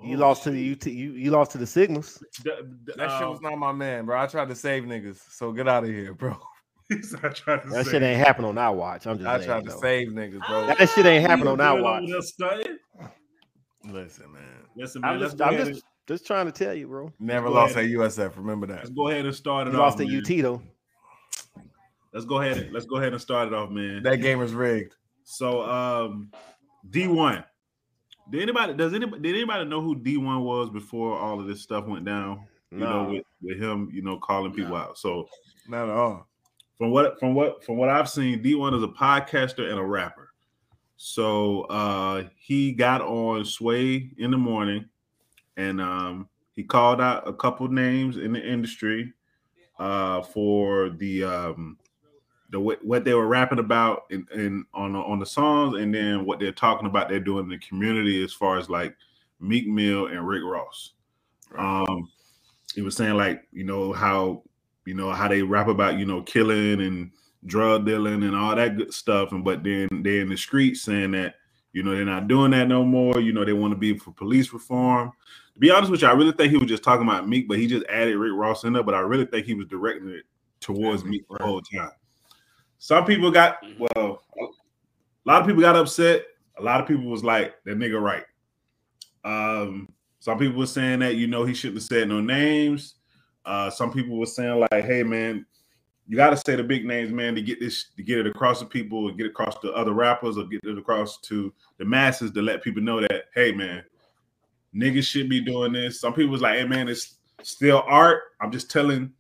You 0.04 0.18
lost 0.18 0.44
to 0.44 0.52
the 0.52 0.72
UT. 0.72 0.86
You, 0.88 1.12
you 1.12 1.32
lost 1.32 1.52
to 1.52 1.58
the 1.58 1.68
Signals. 1.68 2.24
The- 2.44 2.68
the, 2.86 2.94
That 2.94 3.12
shit 3.12 3.22
um, 3.22 3.30
was 3.30 3.42
not 3.42 3.58
my 3.58 3.72
man, 3.72 4.06
bro. 4.06 4.20
I 4.20 4.26
tried 4.28 4.50
to 4.50 4.56
save 4.56 4.84
niggas, 4.84 5.20
so 5.32 5.52
get 5.52 5.68
out 5.68 5.84
of 5.84 5.90
here, 5.90 6.14
bro. 6.14 6.38
he's 6.90 7.14
not 7.14 7.36
trying 7.36 7.62
to 7.62 7.70
That 7.70 7.86
say. 7.86 7.92
shit 7.92 8.04
ain't 8.04 8.20
happen 8.20 8.46
on 8.46 8.58
our 8.58 8.74
watch. 8.74 9.06
I'm 9.08 9.18
just 9.18 9.30
I 9.30 9.38
saying. 9.38 9.48
tried 9.48 9.64
to 9.66 9.72
though. 9.72 9.80
save 9.80 10.08
niggas, 10.10 10.46
bro. 10.48 10.66
That 10.66 10.90
shit 10.90 11.06
ain't 11.06 11.26
happen 11.26 11.48
on 11.48 11.62
our 11.62 11.82
watch. 11.82 12.04
over 12.04 12.12
there 12.12 12.22
studying? 12.22 12.78
Listen, 13.86 14.34
man. 14.34 14.44
Listen, 14.76 15.02
man, 15.02 15.12
I'm 15.14 15.20
just, 15.20 15.42
I'm 15.42 15.58
just, 15.58 15.70
and, 15.70 15.82
just 16.08 16.26
trying 16.26 16.46
to 16.46 16.52
tell 16.52 16.74
you, 16.74 16.88
bro. 16.88 17.12
Never 17.20 17.48
Go 17.48 17.54
lost 17.54 17.76
ahead. 17.76 17.86
at 17.86 17.92
USF. 17.92 18.38
Remember 18.38 18.68
that. 18.68 18.78
let's 18.78 18.90
go 18.90 19.10
ahead 19.10 19.26
and 19.26 19.36
start 19.36 19.68
it 19.68 19.74
You 19.74 19.78
off. 19.82 19.94
lost 19.94 19.98
to 20.00 20.06
man. 20.08 20.18
UT 20.18 20.42
though. 20.44 20.62
Let's 22.14 22.26
go 22.26 22.40
ahead. 22.42 22.58
And, 22.58 22.72
let's 22.74 22.86
go 22.86 22.98
ahead 22.98 23.12
and 23.14 23.22
start 23.22 23.48
it 23.50 23.54
off, 23.54 23.70
man. 23.70 24.04
That 24.04 24.18
game 24.18 24.42
is 24.42 24.54
rigged. 24.54 24.96
So, 25.24 25.62
um, 25.70 26.32
D 26.90 27.08
one. 27.08 27.44
Did 28.30 28.42
anybody? 28.42 28.74
Does 28.74 28.94
anybody? 28.94 29.22
Did 29.22 29.36
anybody 29.36 29.66
know 29.66 29.82
who 29.82 29.96
D 29.96 30.18
one 30.18 30.42
was 30.44 30.70
before 30.70 31.18
all 31.20 31.40
of 31.40 31.48
this 31.48 31.62
stuff 31.62 31.86
went 31.88 32.06
down? 32.06 32.46
You 32.72 32.80
know, 32.80 33.06
with, 33.10 33.24
with 33.42 33.62
him, 33.62 33.90
you 33.94 34.02
know, 34.02 34.18
calling 34.18 34.52
people 34.52 34.72
No. 34.72 34.78
out. 34.78 34.98
So, 34.98 35.28
Not 35.70 35.88
at 35.90 35.96
all. 35.96 36.28
from 36.78 36.92
what 36.92 37.18
from 37.20 37.34
what 37.34 37.64
from 37.64 37.78
what 37.78 37.88
I've 37.90 38.10
seen, 38.10 38.44
D1 38.44 38.76
is 38.76 38.84
a 38.84 38.88
podcaster 38.88 39.70
and 39.70 39.80
a 39.80 39.84
rapper. 39.84 40.32
So 40.98 41.62
uh 41.64 42.24
he 42.38 42.72
got 42.74 43.02
on 43.02 43.46
Sway 43.46 44.12
in 44.18 44.32
the 44.32 44.38
morning 44.38 44.86
and 45.58 45.82
um 45.82 46.28
he 46.52 46.64
called 46.64 47.02
out 47.02 47.28
a 47.28 47.34
couple 47.34 47.68
names 47.68 48.18
in 48.18 48.34
the 48.34 48.42
industry 48.42 49.14
uh 49.80 50.22
for 50.22 50.90
the 50.92 51.24
um 51.24 51.78
the 52.50 52.60
what 52.60 53.04
they 53.04 53.14
were 53.14 53.28
rapping 53.28 53.60
about 53.60 54.04
in, 54.10 54.26
in 54.34 54.66
on 54.74 54.94
the, 54.94 55.00
on 55.00 55.20
the 55.20 55.26
songs 55.26 55.78
and 55.80 55.94
then 55.94 56.26
what 56.26 56.40
they're 56.40 56.52
talking 56.52 56.88
about 56.88 57.10
they're 57.10 57.20
doing 57.20 57.46
in 57.46 57.50
the 57.50 57.58
community 57.58 58.24
as 58.24 58.34
far 58.34 58.58
as 58.58 58.70
like 58.70 58.96
Meek 59.40 59.68
Mill 59.68 60.08
and 60.08 60.28
Rick 60.28 60.44
Ross. 60.44 60.94
Um 61.58 62.10
he 62.74 62.82
was 62.82 62.96
saying 62.96 63.16
like 63.16 63.48
you 63.52 63.64
know 63.64 63.94
how 63.94 64.44
you 64.86 64.94
know 64.94 65.12
how 65.12 65.28
they 65.28 65.42
rap 65.42 65.68
about 65.68 65.98
you 65.98 66.06
know 66.06 66.22
killing 66.22 66.82
and 66.82 67.12
drug 67.46 67.86
dealing 67.86 68.24
and 68.24 68.36
all 68.36 68.56
that 68.56 68.78
good 68.78 68.94
stuff. 68.94 69.32
And 69.32 69.44
but 69.44 69.64
then 69.64 69.88
they're 70.04 70.22
in 70.22 70.30
the 70.30 70.38
streets 70.38 70.82
saying 70.82 71.12
that 71.12 71.36
you 71.74 71.84
know 71.84 71.96
they're 71.96 72.06
not 72.06 72.28
doing 72.28 72.52
that 72.52 72.68
no 72.68 72.84
more. 72.84 73.20
You 73.20 73.34
know 73.34 73.46
they 73.46 73.54
want 73.54 73.72
to 73.72 73.78
be 73.78 73.98
for 73.98 74.12
police 74.12 74.54
reform 74.54 75.12
to 75.56 75.60
be 75.60 75.72
honest 75.72 75.92
with 75.92 76.02
you 76.02 76.08
i 76.08 76.14
really 76.14 76.32
think 76.32 76.52
he 76.52 76.58
was 76.58 76.70
just 76.70 76.84
talking 76.84 77.08
about 77.08 77.28
meek 77.28 77.48
but 77.48 77.58
he 77.58 77.66
just 77.66 77.86
added 77.88 78.16
rick 78.18 78.34
ross 78.36 78.64
in 78.64 78.74
there 78.74 78.84
but 78.84 78.94
i 78.94 79.00
really 79.00 79.26
think 79.26 79.46
he 79.46 79.56
was 79.56 79.66
directing 79.68 80.10
it 80.10 80.24
towards 80.60 81.04
Yeah, 81.04 81.10
meek 81.10 81.26
the 81.30 81.44
whole 81.44 81.62
time. 81.62 81.92
Some 82.78 83.06
people 83.06 83.32
got 83.32 83.58
well 83.80 84.22
a 84.38 85.26
lot 85.26 85.42
of 85.42 85.48
people 85.48 85.62
got 85.62 85.76
upset. 85.76 86.26
A 86.60 86.62
lot 86.62 86.80
of 86.80 86.88
people 86.88 87.06
was 87.06 87.24
like 87.24 87.56
that 87.66 87.78
nigga 87.78 88.00
right. 88.00 88.24
Um 89.24 89.90
some 90.20 90.40
people 90.40 90.58
were 90.58 90.66
saying 90.66 91.00
that 91.00 91.16
you 91.16 91.28
know 91.28 91.46
he 91.46 91.54
shouldn't 91.54 91.78
have 91.78 91.88
said 91.88 92.08
no 92.08 92.20
names. 92.20 92.96
Uh, 93.46 93.70
some 93.70 93.92
people 93.92 94.18
were 94.18 94.26
saying 94.26 94.60
like, 94.60 94.84
"Hey, 94.84 95.04
man, 95.04 95.46
you 96.08 96.18
got 96.18 96.32
to 96.32 96.38
say 96.38 96.56
the 96.56 96.64
big 96.64 96.84
names, 96.84 97.12
man, 97.12 97.36
to 97.36 97.44
get 97.44 97.60
this, 97.60 97.92
to 97.96 98.02
get 98.02 98.18
it 98.18 98.26
across 98.26 98.58
to 98.60 98.66
people, 98.66 99.08
and 99.08 99.18
get 99.18 99.28
it 99.28 99.30
across 99.30 99.60
to 99.60 99.72
other 99.74 99.94
rappers, 99.94 100.36
or 100.38 100.46
get 100.46 100.62
it 100.64 100.80
across 100.80 101.20
to 101.22 101.54
the 101.78 101.86
masses 101.86 102.32
to 102.32 102.42
let 102.42 102.64
people 102.64 102.82
know 102.82 103.02
that, 103.02 103.26
hey, 103.36 103.52
man, 103.52 103.84
niggas 104.76 105.06
should 105.06 105.30
be 105.30 105.42
doing 105.42 105.74
this." 105.74 106.00
Some 106.00 106.14
people 106.14 106.32
was 106.32 106.42
like, 106.42 106.60
"Hey, 106.60 106.66
man, 106.66 106.88
it's 106.88 107.18
still 107.44 107.84
art. 107.88 108.24
I'm 108.42 108.52
just 108.52 108.70
telling 108.70 109.12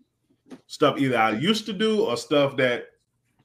stuff 0.67 0.97
either 0.99 1.17
I 1.17 1.31
used 1.31 1.65
to 1.67 1.73
do 1.73 2.05
or 2.05 2.17
stuff 2.17 2.55
that 2.57 2.87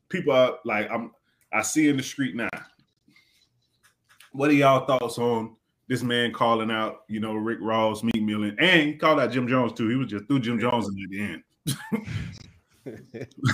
people 0.09 0.33
are 0.33 0.59
like 0.65 0.91
I'm 0.91 1.13
I 1.53 1.63
see 1.63 1.89
in 1.89 1.97
the 1.97 2.03
street 2.03 2.35
now." 2.35 2.49
What 4.33 4.51
are 4.51 4.55
y'all 4.55 4.87
thoughts 4.87 5.19
on 5.19 5.57
this 5.91 6.05
man 6.05 6.33
calling 6.33 6.71
out, 6.71 7.01
you 7.09 7.19
know, 7.19 7.35
Rick 7.35 7.59
Ross, 7.61 8.05
Meek 8.05 8.23
Mill, 8.23 8.45
and, 8.45 8.59
and 8.61 8.89
he 8.89 8.95
called 8.95 9.19
out 9.19 9.33
Jim 9.33 9.49
Jones 9.49 9.73
too. 9.73 9.89
He 9.89 9.97
was 9.97 10.07
just 10.07 10.25
threw 10.29 10.39
Jim 10.39 10.61
Jones 10.61 10.89
in 10.89 11.03
at 11.03 11.11
the 11.11 11.21
end. 11.21 11.43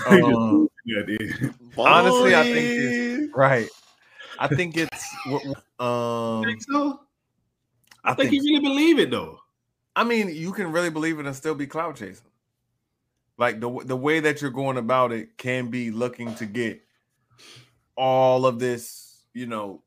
Um, 0.07 0.69
yeah, 0.85 1.01
at 1.01 1.07
the 1.07 1.19
end. 1.19 1.55
honestly, 1.79 2.37
I 2.37 2.43
think 2.43 2.67
it's 2.69 3.35
right. 3.35 3.69
I 4.39 4.49
think 4.49 4.77
it's 4.77 5.17
w- 5.25 5.55
w- 5.55 5.55
um. 5.81 6.45
think 6.45 6.63
so? 6.63 7.01
I 8.07 8.13
I 8.13 8.15
think 8.15 8.31
he 8.31 8.41
really 8.41 8.61
believe 8.61 8.99
it 8.99 9.11
though. 9.11 9.39
I 9.95 10.05
mean, 10.05 10.29
you 10.29 10.53
can 10.53 10.73
really 10.73 10.91
believe 10.91 11.19
it 11.19 11.27
and 11.27 11.35
still 11.35 11.55
be 11.55 11.67
cloud 11.67 11.97
chasing. 11.97 12.27
Like 13.39 13.61
the 13.61 13.71
the 13.85 13.97
way 13.97 14.21
that 14.21 14.41
you're 14.41 14.51
going 14.51 14.79
about 14.79 15.13
it 15.13 15.37
can 15.37 15.69
be 15.69 15.91
looking 15.91 16.35
to 16.37 16.47
get 16.47 16.81
all 17.97 18.47
of 18.47 18.59
this, 18.59 19.25
you 19.35 19.47
know, 19.47 19.83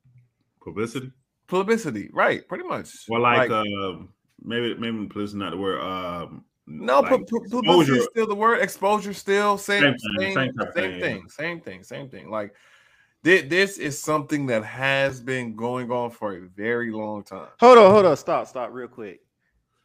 Publicity. 0.61 1.11
publicity. 1.47 2.09
Right, 2.13 2.47
pretty 2.47 2.63
much. 2.63 2.89
Well, 3.07 3.21
like, 3.21 3.49
um, 3.49 4.09
maybe 4.43 4.75
maybe 4.75 5.07
publicity 5.07 5.39
not 5.39 5.51
the 5.51 5.57
word. 5.57 5.81
Um, 5.81 6.45
no, 6.67 6.99
like 6.99 7.11
pu- 7.11 7.25
pu- 7.25 7.49
publicity 7.49 7.97
is 7.97 8.07
still 8.11 8.27
the 8.27 8.35
word. 8.35 8.61
Exposure 8.61 9.13
still 9.13 9.57
same 9.57 9.81
Same 9.81 9.95
same 9.97 10.17
thing, 10.17 10.33
same, 10.33 10.53
same 10.57 10.73
thing, 10.73 11.01
thing, 11.01 11.29
same 11.29 11.61
thing, 11.61 11.83
same 11.83 12.09
thing. 12.09 12.29
Like 12.29 12.53
This 13.21 13.77
is 13.77 14.01
something 14.01 14.45
that 14.47 14.63
has 14.63 15.19
been 15.19 15.55
going 15.55 15.91
on 15.91 16.09
for 16.11 16.35
a 16.35 16.41
very 16.55 16.91
long 16.91 17.23
time. 17.23 17.47
Hold 17.59 17.77
on, 17.77 17.91
hold 17.91 18.05
on, 18.05 18.15
stop, 18.17 18.47
stop, 18.47 18.69
real 18.71 18.87
quick. 18.87 19.19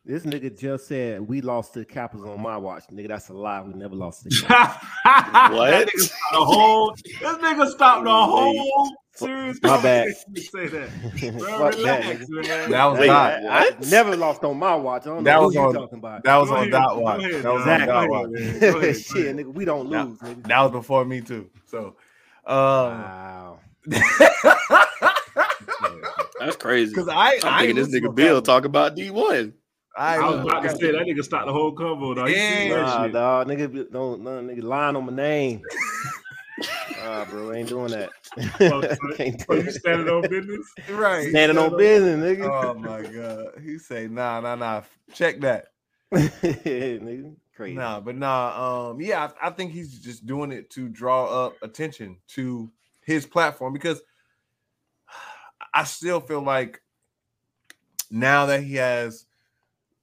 This 0.07 0.25
nigga 0.25 0.57
just 0.57 0.87
said 0.87 1.23
we 1.23 1.41
lost 1.41 1.73
to 1.73 1.79
the 1.81 1.85
Capitals 1.87 2.29
on 2.29 2.41
my 2.43 2.59
watch. 2.59 2.85
Nigga, 2.93 3.09
that's 3.09 3.31
a 3.31 3.33
lie. 3.33 3.63
We 3.63 3.73
never 3.73 3.95
lost 3.95 4.23
to 4.25 4.29
the 4.29 4.45
Capitals. 4.47 4.91
That 5.05 5.89
nigga 5.89 6.01
stopped 6.01 6.35
the 6.35 6.45
whole. 6.45 6.95
This 6.95 7.23
nigga 7.23 7.71
stopped 7.71 8.05
the 8.05 8.11
whole 8.15 8.91
series. 9.15 9.63
My 9.63 9.81
bad. 9.83 10.09
Say 10.37 10.67
that. 10.69 10.91
Bro, 11.39 11.59
Fuck 11.59 11.75
that, 11.77 12.05
relax, 12.05 12.27
man. 12.29 12.71
That 12.71 12.85
was 12.85 12.99
Hey, 12.99 13.07
not. 13.07 13.33
I, 13.47 13.67
I 13.69 13.71
never 13.91 14.15
lost 14.17 14.45
on 14.45 14.59
my 14.59 14.75
watch. 14.75 15.03
I 15.03 15.05
don't 15.07 15.25
That 15.25 15.37
know 15.37 15.47
was 15.47 15.55
who 15.55 15.61
you 15.61 15.67
on- 15.69 15.75
talking 15.75 15.99
about. 15.99 16.23
That 16.25 16.37
was 16.37 16.49
Go 16.51 16.55
on 16.57 16.61
ahead, 16.61 16.71
dot 16.73 17.01
watch. 17.01 17.23
That 17.23 17.33
was 17.33 17.65
John. 17.65 17.81
on 17.81 17.81
Go 17.81 17.87
dot 17.87 18.09
watch. 18.11 18.31
man. 18.31 18.61
Go 18.61 18.79
ahead, 18.79 18.97
Shit, 18.99 19.37
nigga, 19.37 19.53
we 19.55 19.65
don't 19.65 19.89
lose, 19.89 20.19
nigga. 20.19 20.47
That 20.49 20.61
was 20.63 20.71
before 20.73 21.05
me 21.07 21.21
too. 21.23 21.49
So, 21.67 21.97
um, 22.47 23.03
Wow. 23.03 23.61
That's 26.41 26.57
crazy. 26.57 26.95
because 26.95 27.09
I, 27.09 27.39
I'm 27.43 27.69
I 27.69 27.73
this 27.73 27.89
nigga 27.89 28.15
Bill 28.15 28.37
that. 28.37 28.45
talk 28.45 28.65
about 28.65 28.97
D1. 28.97 29.53
I, 29.97 30.17
I 30.17 30.27
was 30.27 30.37
listened 30.37 30.51
about 30.51 30.63
to 30.63 30.69
that. 30.69 30.79
say 30.79 30.91
that 30.93 31.07
nigga 31.07 31.25
stopped 31.25 31.47
the 31.47 31.53
whole 31.53 31.75
convo. 31.75 32.15
Though. 32.17 32.27
You 32.27 32.35
seen 32.35 32.69
Yeah. 32.69 32.83
Nah, 32.83 33.09
dog, 33.09 33.49
nigga, 33.49 33.73
be- 33.73 33.87
don't, 33.91 34.23
no, 34.23 34.31
nigga 34.43 34.63
lying 34.63 34.97
on 34.97 35.07
my 35.07 35.13
name. 35.13 35.63
Nah, 36.97 37.25
bro, 37.27 37.53
ain't 37.53 37.69
doing 37.69 37.91
that. 37.91 38.11
Can't 39.17 39.45
Oh, 39.49 39.57
do 39.57 39.63
you 39.63 39.71
standing 39.73 40.09
on 40.09 40.23
business? 40.23 40.73
right. 40.91 41.29
Standing 41.29 41.59
on 41.59 41.77
business, 41.77 42.17
nigga. 42.17 42.49
Oh 42.51 42.75
my 42.75 43.03
god. 43.03 43.61
He 43.63 43.79
say, 43.79 44.07
nah, 44.09 44.41
nah, 44.41 44.55
nah. 44.55 44.83
Check 45.13 45.41
that. 45.41 45.67
nigga, 46.15 47.35
crazy. 47.55 47.77
Nah, 47.77 48.01
but 48.01 48.17
nah. 48.17 48.91
Um, 48.91 49.01
yeah, 49.01 49.31
I, 49.41 49.49
I 49.49 49.51
think 49.51 49.73
he's 49.73 49.99
just 49.99 50.27
doing 50.27 50.53
it 50.53 50.71
to 50.71 50.89
draw 50.89 51.47
up 51.47 51.57
attention 51.63 52.19
to 52.29 52.71
his 53.03 53.27
platform 53.27 53.73
because 53.73 54.03
I 55.75 55.85
still 55.85 56.21
feel 56.21 56.43
like 56.43 56.81
now 58.11 58.47
that 58.47 58.63
he 58.63 58.75
has 58.77 59.27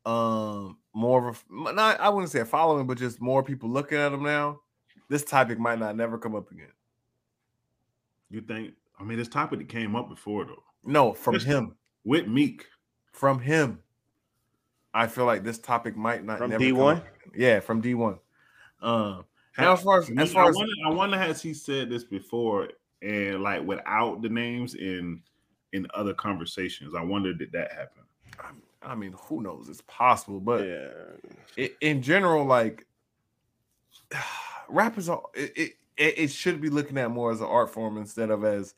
um 0.06 0.78
more 0.94 1.30
of 1.30 1.44
a 1.50 1.74
not 1.74 2.00
I 2.00 2.10
wouldn't 2.10 2.32
say 2.32 2.40
a 2.40 2.46
following, 2.46 2.88
but 2.88 2.98
just 2.98 3.22
more 3.22 3.44
people 3.44 3.70
looking 3.70 3.98
at 3.98 4.12
him 4.12 4.24
now, 4.24 4.62
this 5.10 5.24
topic 5.24 5.60
might 5.60 5.80
not 5.80 5.96
never 5.96 6.18
come 6.18 6.36
up 6.36 6.52
again. 6.52 6.72
You 8.30 8.42
think? 8.42 8.74
I 9.00 9.04
mean, 9.04 9.18
this 9.18 9.28
topic 9.28 9.60
that 9.60 9.70
came 9.70 9.96
up 9.96 10.10
before 10.10 10.46
though. 10.46 10.64
No, 10.84 11.14
from 11.14 11.36
Yes, 11.36 11.44
him. 11.44 11.76
With 12.04 12.28
Meek. 12.28 12.66
From 13.12 13.40
him. 13.40 13.80
I 14.94 15.08
feel 15.08 15.26
like 15.26 15.44
this 15.44 15.60
topic 15.60 15.96
might 15.96 16.24
not 16.26 16.38
From 16.38 16.52
D1? 16.52 17.04
Yeah, 17.36 17.60
from 17.60 17.82
D1. 17.82 18.20
Um 18.82 19.26
now 19.58 19.74
as 19.74 19.82
far 19.82 20.00
as, 20.00 20.10
as 20.18 20.34
far 20.34 20.46
I 20.46 20.50
as 20.50 20.56
wonder, 20.56 20.74
I 20.86 20.90
wonder 20.90 21.18
has 21.18 21.42
he 21.42 21.54
said 21.54 21.90
this 21.90 22.04
before 22.04 22.70
and 23.02 23.42
like 23.42 23.64
without 23.64 24.22
the 24.22 24.30
names 24.30 24.76
in 24.76 25.22
in 25.74 25.88
other 25.94 26.14
conversations. 26.14 26.94
I 26.96 27.02
wonder 27.04 27.34
did 27.34 27.52
that 27.54 27.72
happen. 27.72 28.04
I 28.84 28.96
mean, 28.96 29.14
who 29.14 29.42
knows? 29.42 29.70
It's 29.70 29.84
possible, 29.88 30.40
but 30.40 30.66
Yeah. 31.58 31.68
in 31.82 32.02
general, 32.02 32.46
like 32.46 32.88
rappers 34.70 35.08
it, 35.08 35.18
it 35.36 35.72
it 35.98 36.18
it 36.18 36.32
should 36.32 36.62
be 36.62 36.70
looking 36.70 36.98
at 36.98 37.12
more 37.12 37.32
as 37.32 37.42
an 37.42 37.48
art 37.48 37.70
form 37.70 37.98
instead 37.98 38.32
of 38.32 38.44
as 38.44 38.74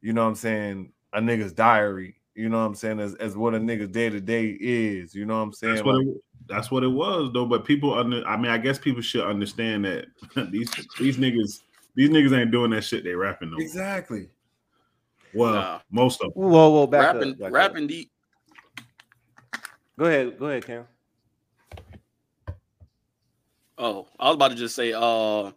you 0.00 0.12
know 0.12 0.22
what 0.22 0.30
I'm 0.30 0.34
saying 0.36 0.92
a 1.12 1.20
nigga's 1.20 1.52
diary. 1.52 2.16
You 2.34 2.48
know 2.48 2.58
what 2.58 2.64
I'm 2.66 2.74
saying 2.74 3.00
as 3.00 3.14
as 3.16 3.36
what 3.36 3.54
a 3.54 3.58
nigga 3.58 3.90
day 3.90 4.08
to 4.08 4.20
day 4.20 4.56
is. 4.60 5.14
You 5.14 5.26
know 5.26 5.36
what 5.36 5.42
I'm 5.42 5.52
saying? 5.52 5.74
That's 5.74 5.84
what 5.86 5.96
Like, 5.98 6.06
it, 6.06 6.22
that's 6.48 6.70
what 6.70 6.82
it 6.82 6.88
was 6.88 7.30
though. 7.32 7.46
But 7.46 7.64
people 7.64 7.92
under 7.94 8.26
I 8.26 8.36
mean, 8.36 8.50
I 8.50 8.58
guess 8.58 8.78
people 8.78 9.02
should 9.02 9.24
understand 9.26 9.84
that 9.84 10.06
these 10.50 10.70
these 10.98 11.18
niggas 11.18 11.60
these 11.94 12.08
niggas 12.08 12.36
ain't 12.38 12.50
doing 12.50 12.70
that 12.70 12.84
shit 12.84 13.04
they 13.04 13.14
rapping 13.14 13.50
no 13.50 13.56
more. 13.56 13.64
exactly. 13.64 14.28
Well, 15.34 15.54
Nah. 15.54 15.80
most 15.90 16.22
of 16.22 16.32
them. 16.34 16.42
Whoa, 16.42 16.70
whoa, 16.70 16.86
back 16.86 17.14
rapping, 17.14 17.32
up. 17.32 17.38
back 17.38 17.46
up. 17.48 17.52
rapping 17.52 17.86
D. 17.86 18.10
Go 19.98 20.04
ahead, 20.06 20.38
go 20.38 20.46
ahead, 20.46 20.64
Cam. 20.66 20.86
Oh, 23.78 24.06
I 24.18 24.26
was 24.28 24.34
about 24.34 24.48
to 24.50 24.54
just 24.56 24.74
say, 24.74 24.92
uh, 24.92 25.50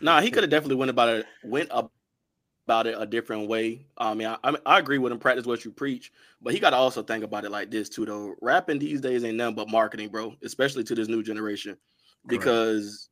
nah, 0.00 0.20
he 0.20 0.30
could 0.30 0.42
have 0.42 0.50
definitely 0.50 0.76
went 0.76 0.90
about 0.90 1.08
it, 1.10 1.26
went 1.44 1.68
about 1.70 1.90
it 2.70 2.94
a 2.98 3.06
different 3.06 3.48
way. 3.48 3.86
I 3.96 4.14
mean, 4.14 4.28
I, 4.28 4.36
I, 4.44 4.50
mean, 4.50 4.60
I 4.66 4.78
agree 4.78 4.98
with 4.98 5.12
him. 5.12 5.18
Practice 5.18 5.46
what 5.46 5.64
you 5.64 5.70
preach, 5.70 6.12
but 6.42 6.52
he 6.52 6.60
got 6.60 6.70
to 6.70 6.76
also 6.76 7.02
think 7.02 7.24
about 7.24 7.44
it 7.44 7.50
like 7.50 7.70
this 7.70 7.88
too, 7.88 8.04
though. 8.04 8.34
Rapping 8.40 8.78
these 8.78 9.00
days 9.00 9.24
ain't 9.24 9.36
nothing 9.36 9.54
but 9.54 9.70
marketing, 9.70 10.08
bro. 10.08 10.34
Especially 10.42 10.84
to 10.84 10.94
this 10.94 11.08
new 11.08 11.22
generation, 11.22 11.76
because 12.26 13.08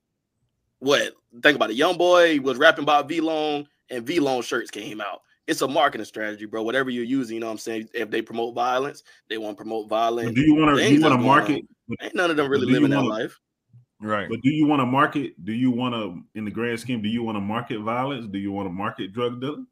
what? 0.78 1.14
Think 1.42 1.56
about 1.56 1.70
it. 1.70 1.76
Young 1.76 1.96
boy 1.96 2.40
was 2.40 2.58
rapping 2.58 2.84
about 2.84 3.08
VLONE, 3.08 3.66
and 3.90 4.06
VLONE 4.06 4.44
shirts 4.44 4.70
came 4.70 5.00
out. 5.00 5.22
It's 5.46 5.62
a 5.62 5.68
marketing 5.68 6.04
strategy, 6.04 6.44
bro. 6.44 6.62
Whatever 6.62 6.90
you're 6.90 7.04
using, 7.04 7.34
you 7.34 7.40
know 7.40 7.46
what 7.46 7.52
I'm 7.52 7.58
saying. 7.58 7.88
If 7.94 8.10
they 8.10 8.20
promote 8.20 8.54
violence, 8.54 9.04
they 9.28 9.38
want 9.38 9.56
to 9.56 9.62
promote 9.62 9.88
violence. 9.88 10.28
But 10.28 10.34
do 10.34 10.40
you 10.42 10.54
want 10.54 10.76
to 10.76 10.90
you 10.90 11.00
want 11.00 11.14
to 11.14 11.18
market? 11.18 11.64
Ain't 12.02 12.14
none 12.14 12.30
of 12.30 12.36
them 12.36 12.48
really 12.48 12.66
living 12.66 12.90
that 12.90 12.96
wanna- 12.96 13.08
life. 13.08 13.40
Right. 14.00 14.28
But 14.28 14.40
do 14.42 14.50
you 14.50 14.66
want 14.66 14.80
to 14.80 14.86
market? 14.86 15.42
Do 15.44 15.52
you 15.52 15.70
want 15.70 15.94
to, 15.94 16.22
in 16.38 16.44
the 16.44 16.50
grand 16.50 16.78
scheme, 16.78 17.00
do 17.00 17.08
you 17.08 17.22
want 17.22 17.36
to 17.36 17.40
market 17.40 17.80
violence? 17.80 18.26
Do 18.26 18.38
you 18.38 18.52
want 18.52 18.66
to 18.66 18.72
market 18.72 19.12
drug 19.12 19.40
dealing? 19.40 19.66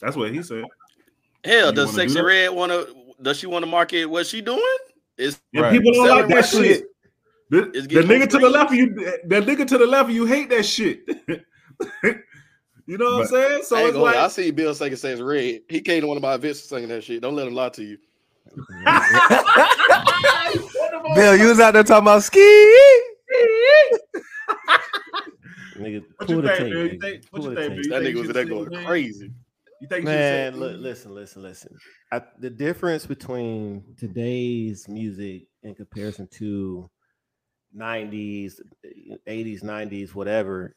That's 0.00 0.16
what 0.16 0.32
he 0.32 0.42
said. 0.42 0.64
Hell, 1.44 1.68
You 1.68 1.74
does 1.74 1.86
wanna 1.86 2.04
do 2.04 2.08
Sexy? 2.08 2.24
Red 2.24 2.50
want 2.50 2.72
to? 2.72 2.94
Does 3.20 3.38
she 3.38 3.46
want 3.46 3.64
to 3.64 3.70
market 3.70 4.06
what 4.06 4.26
she 4.26 4.40
doing? 4.40 4.60
Is 5.16 5.40
Right. 5.52 5.72
people 5.72 5.92
don't 5.92 6.06
Selling 6.06 6.20
like 6.20 6.28
that 6.28 6.34
records 6.34 6.52
shit. 6.52 6.84
The, 7.50 7.60
the 7.72 8.00
nigga 8.00 8.28
to 8.30 8.38
the 8.38 8.48
left 8.48 8.72
of 8.72 8.76
you, 8.76 8.94
the 8.94 9.40
nigga 9.40 9.66
to 9.68 9.78
the 9.78 9.86
left 9.86 10.08
of 10.08 10.14
you 10.14 10.24
hate 10.24 10.48
that 10.50 10.64
shit. 10.64 11.02
you 12.86 12.98
know 12.98 13.16
what 13.16 13.20
I'm 13.20 13.26
saying? 13.26 13.62
So 13.64 13.76
I, 13.76 13.82
it's 13.82 13.96
gonna 13.96 14.18
I 14.18 14.28
see 14.28 14.50
Bill 14.50 14.74
saying 14.74 14.96
says 14.96 15.20
red. 15.20 15.60
He 15.68 15.80
came 15.80 16.00
to 16.00 16.06
one 16.06 16.16
of 16.16 16.22
my 16.22 16.34
events 16.34 16.64
singing 16.64 16.88
that 16.88 17.04
shit. 17.04 17.22
Don't 17.22 17.36
let 17.36 17.46
him 17.46 17.54
lie 17.54 17.68
to 17.70 17.84
you. 17.84 17.98
Bill, 21.14 21.36
you 21.36 21.46
was 21.48 21.60
out 21.60 21.72
there 21.74 21.82
talking 21.82 22.04
about 22.04 22.22
ski. 22.22 22.40
Nigga, 25.76 26.04
what 26.16 26.26
pull 26.28 26.36
you 26.36 26.42
the 26.42 26.48
think, 26.48 26.58
tape. 26.58 26.92
You 26.92 26.98
think? 27.00 27.24
What 27.30 27.42
you 27.42 27.54
think, 27.54 27.88
That 27.88 28.02
nigga 28.02 28.14
was 28.14 28.26
you 28.28 28.32
there 28.32 28.44
going 28.44 28.70
man? 28.70 28.86
crazy. 28.86 29.32
You 29.80 29.88
think 29.88 30.04
you 30.04 30.10
should 30.10 30.18
say- 30.18 30.50
Man, 30.50 30.56
look, 30.56 30.76
listen, 30.80 31.14
listen, 31.14 31.42
listen. 31.42 31.76
I, 32.12 32.22
the 32.38 32.50
difference 32.50 33.06
between 33.06 33.82
today's 33.98 34.88
music 34.88 35.48
in 35.64 35.74
comparison 35.74 36.28
to 36.34 36.88
90s, 37.76 38.54
80s, 39.28 39.64
90s, 39.64 40.14
whatever, 40.14 40.76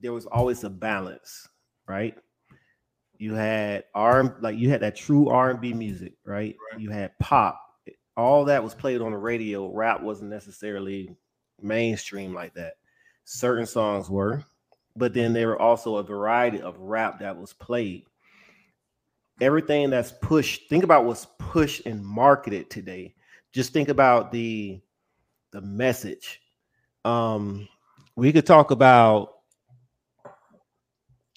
there 0.00 0.12
was 0.12 0.26
always 0.26 0.62
a 0.64 0.70
balance, 0.70 1.48
right? 1.88 2.16
You 3.18 3.34
had 3.34 3.84
R 3.94 4.38
like 4.40 4.56
you 4.56 4.70
had 4.70 4.80
that 4.80 4.96
true 4.96 5.28
R&B 5.28 5.74
music, 5.74 6.14
right? 6.24 6.56
Right. 6.72 6.80
You 6.80 6.90
had 6.90 7.10
pop. 7.18 7.60
All 8.16 8.44
that 8.46 8.62
was 8.62 8.74
played 8.74 9.00
on 9.00 9.12
the 9.12 9.18
radio. 9.18 9.72
Rap 9.72 10.02
wasn't 10.02 10.30
necessarily 10.30 11.14
mainstream 11.62 12.34
like 12.34 12.54
that. 12.54 12.74
Certain 13.24 13.66
songs 13.66 14.10
were, 14.10 14.44
but 14.96 15.14
then 15.14 15.32
there 15.32 15.48
were 15.48 15.60
also 15.60 15.96
a 15.96 16.02
variety 16.02 16.60
of 16.60 16.78
rap 16.78 17.20
that 17.20 17.36
was 17.36 17.52
played 17.52 18.04
everything 19.40 19.88
that's 19.90 20.12
pushed 20.20 20.68
think 20.68 20.84
about 20.84 21.04
what's 21.06 21.26
pushed 21.38 21.86
and 21.86 22.04
marketed 22.04 22.68
today 22.68 23.14
just 23.52 23.72
think 23.72 23.88
about 23.88 24.30
the 24.30 24.78
the 25.52 25.60
message 25.62 26.40
um 27.04 27.66
we 28.16 28.32
could 28.32 28.44
talk 28.46 28.70
about 28.70 29.36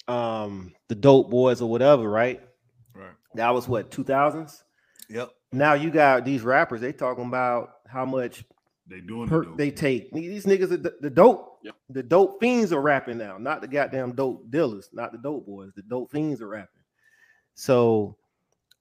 um 0.06 0.74
the 0.88 0.94
dope 0.94 1.30
boys 1.30 1.62
or 1.62 1.70
whatever 1.70 2.08
right 2.08 2.42
Right. 2.94 3.14
that 3.34 3.50
was 3.54 3.66
what 3.66 3.90
2000s 3.90 4.62
Yep. 5.08 5.30
Now 5.54 5.74
you 5.74 5.90
got 5.90 6.24
these 6.24 6.42
rappers 6.42 6.80
they 6.80 6.92
talking 6.92 7.26
about 7.26 7.70
how 7.86 8.04
much 8.04 8.44
They 8.88 9.00
doing 9.00 9.28
per, 9.28 9.42
it. 9.42 9.46
though. 9.46 9.56
they 9.56 9.70
take 9.70 10.10
these 10.12 10.44
niggas 10.46 10.72
are 10.72 10.76
the, 10.76 10.94
the 11.00 11.10
dope 11.10 11.50
Yep. 11.62 11.74
the 11.88 12.02
dope 12.02 12.40
fiends 12.40 12.72
are 12.74 12.80
rapping 12.82 13.16
now 13.16 13.38
not 13.38 13.62
the 13.62 13.68
goddamn 13.68 14.12
dope 14.12 14.50
dealers 14.50 14.90
not 14.92 15.12
the 15.12 15.18
dope 15.18 15.46
boys 15.46 15.70
the 15.74 15.82
dope 15.82 16.10
fiends 16.10 16.42
are 16.42 16.48
rapping 16.48 16.68
so 17.54 18.16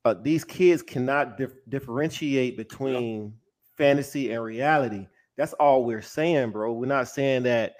uh, 0.06 0.13
these 0.22 0.44
kids 0.44 0.82
cannot 0.84 1.38
dif- 1.38 1.56
differentiate 1.70 2.58
between 2.58 3.34
fantasy 3.77 4.32
and 4.34 4.44
reality 4.44 5.08
that's 5.38 5.53
all 5.53 5.86
we're 5.86 6.01
saying 6.01 6.51
bro 6.51 6.74
we're 6.74 6.86
not 6.86 7.08
saying 7.08 7.44
that 7.44 7.75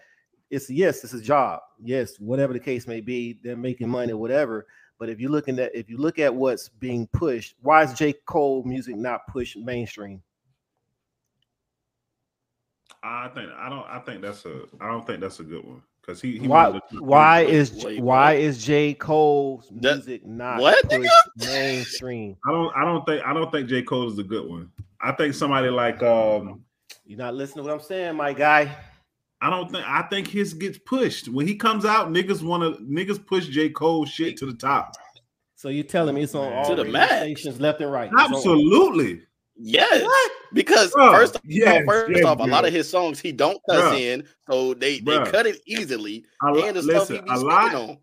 it's 0.50 0.70
yes 0.70 1.04
it's 1.04 1.14
a 1.14 1.22
job 1.22 1.60
yes 1.84 2.18
whatever 2.20 2.54
the 2.54 2.60
case 2.60 2.88
may 2.88 3.02
be 3.02 3.40
they're 3.44 3.58
making 3.58 3.90
money 3.90 4.14
whatever 4.14 4.66
but 5.04 5.10
if 5.10 5.20
you're 5.20 5.30
looking 5.30 5.60
at 5.60 5.76
if 5.76 5.90
you 5.90 5.98
look 5.98 6.18
at 6.18 6.34
what's 6.34 6.70
being 6.70 7.06
pushed 7.08 7.56
why 7.62 7.84
is 7.84 7.94
j 7.94 8.14
cole 8.26 8.64
music 8.64 8.96
not 8.96 9.28
pushed 9.28 9.58
mainstream 9.58 10.22
I 13.04 13.28
think 13.36 13.50
I 13.58 13.68
don't. 13.68 13.86
I 13.86 14.00
think 14.00 14.22
that's 14.22 14.46
a. 14.46 14.62
I 14.80 14.88
don't 14.88 15.06
think 15.06 15.20
that's 15.20 15.42
a 15.42 15.44
good 15.44 15.66
one 15.66 15.82
because 16.00 16.22
he. 16.22 16.38
he 16.40 16.48
why 16.48 16.70
wanted 16.70 17.02
why 17.02 17.42
is 17.42 17.84
Wait, 17.84 17.98
J- 17.98 18.02
why 18.02 18.34
what? 18.36 18.42
is 18.42 18.64
J 18.66 18.94
Cole's 18.94 19.68
That- 19.82 19.96
music 19.96 20.26
not 20.26 20.62
what, 20.62 20.78
mainstream? 21.36 22.38
I 22.48 22.52
don't. 22.52 22.74
I 22.78 22.86
don't 22.86 23.06
think. 23.06 23.26
I 23.26 23.34
don't 23.34 23.52
think 23.52 23.68
J 23.68 23.82
Cole 23.82 24.10
is 24.10 24.18
a 24.20 24.24
good 24.24 24.50
one. 24.50 24.72
I 25.02 25.12
think 25.12 25.34
somebody 25.34 25.68
like 25.70 26.02
um. 26.02 26.64
You're 27.06 27.18
not 27.18 27.34
listening 27.36 27.66
to 27.66 27.72
what 27.72 27.82
I'm 27.82 27.86
saying, 27.86 28.16
my 28.16 28.32
guy. 28.32 28.74
I 29.44 29.50
don't 29.50 29.70
think 29.70 29.86
I 29.86 30.04
think 30.04 30.28
his 30.28 30.54
gets 30.54 30.78
pushed 30.78 31.28
when 31.28 31.46
he 31.48 31.56
comes 31.56 31.84
out. 31.86 32.10
Niggas 32.10 32.42
want 32.42 32.64
to 32.78 32.82
niggas 32.84 33.26
push 33.26 33.48
J 33.48 33.70
Cole 33.70 34.06
shit 34.06 34.38
to 34.38 34.46
the 34.46 34.54
top. 34.54 34.94
So 35.56 35.70
you're 35.70 35.84
telling 35.84 36.16
me 36.16 36.24
it's 36.24 36.34
on 36.36 36.52
all 36.54 36.66
To 36.70 36.76
the 36.76 36.84
radio 36.84 36.94
max. 37.00 37.14
stations 37.16 37.60
left 37.60 37.82
and 37.82 37.92
right. 37.92 38.10
Absolutely. 38.18 39.22
Yes, 39.56 40.04
because 40.54 40.92
Bruh, 40.94 41.12
first, 41.14 41.38
yes, 41.44 41.84
first 41.88 42.12
yes, 42.16 42.26
off, 42.26 42.40
a 42.40 42.44
lot 42.44 42.66
of 42.66 42.74
his 42.74 42.90
songs 42.90 43.20
he 43.20 43.32
don't 43.32 43.60
cuss 43.70 43.94
Bruh. 43.94 44.00
in, 44.00 44.24
so 44.50 44.74
they 44.74 45.00
they 45.00 45.24
cut 45.26 45.46
it 45.46 45.60
easily. 45.68 46.26
A 46.42 46.48
lo- 46.52 46.66
and 46.66 46.76
the 46.76 46.82
stuff 46.84 47.08
he 47.08 47.14
listen, 47.16 47.26
be 47.26 47.32
a 47.32 47.38
lot, 47.38 47.76
on. 47.76 47.98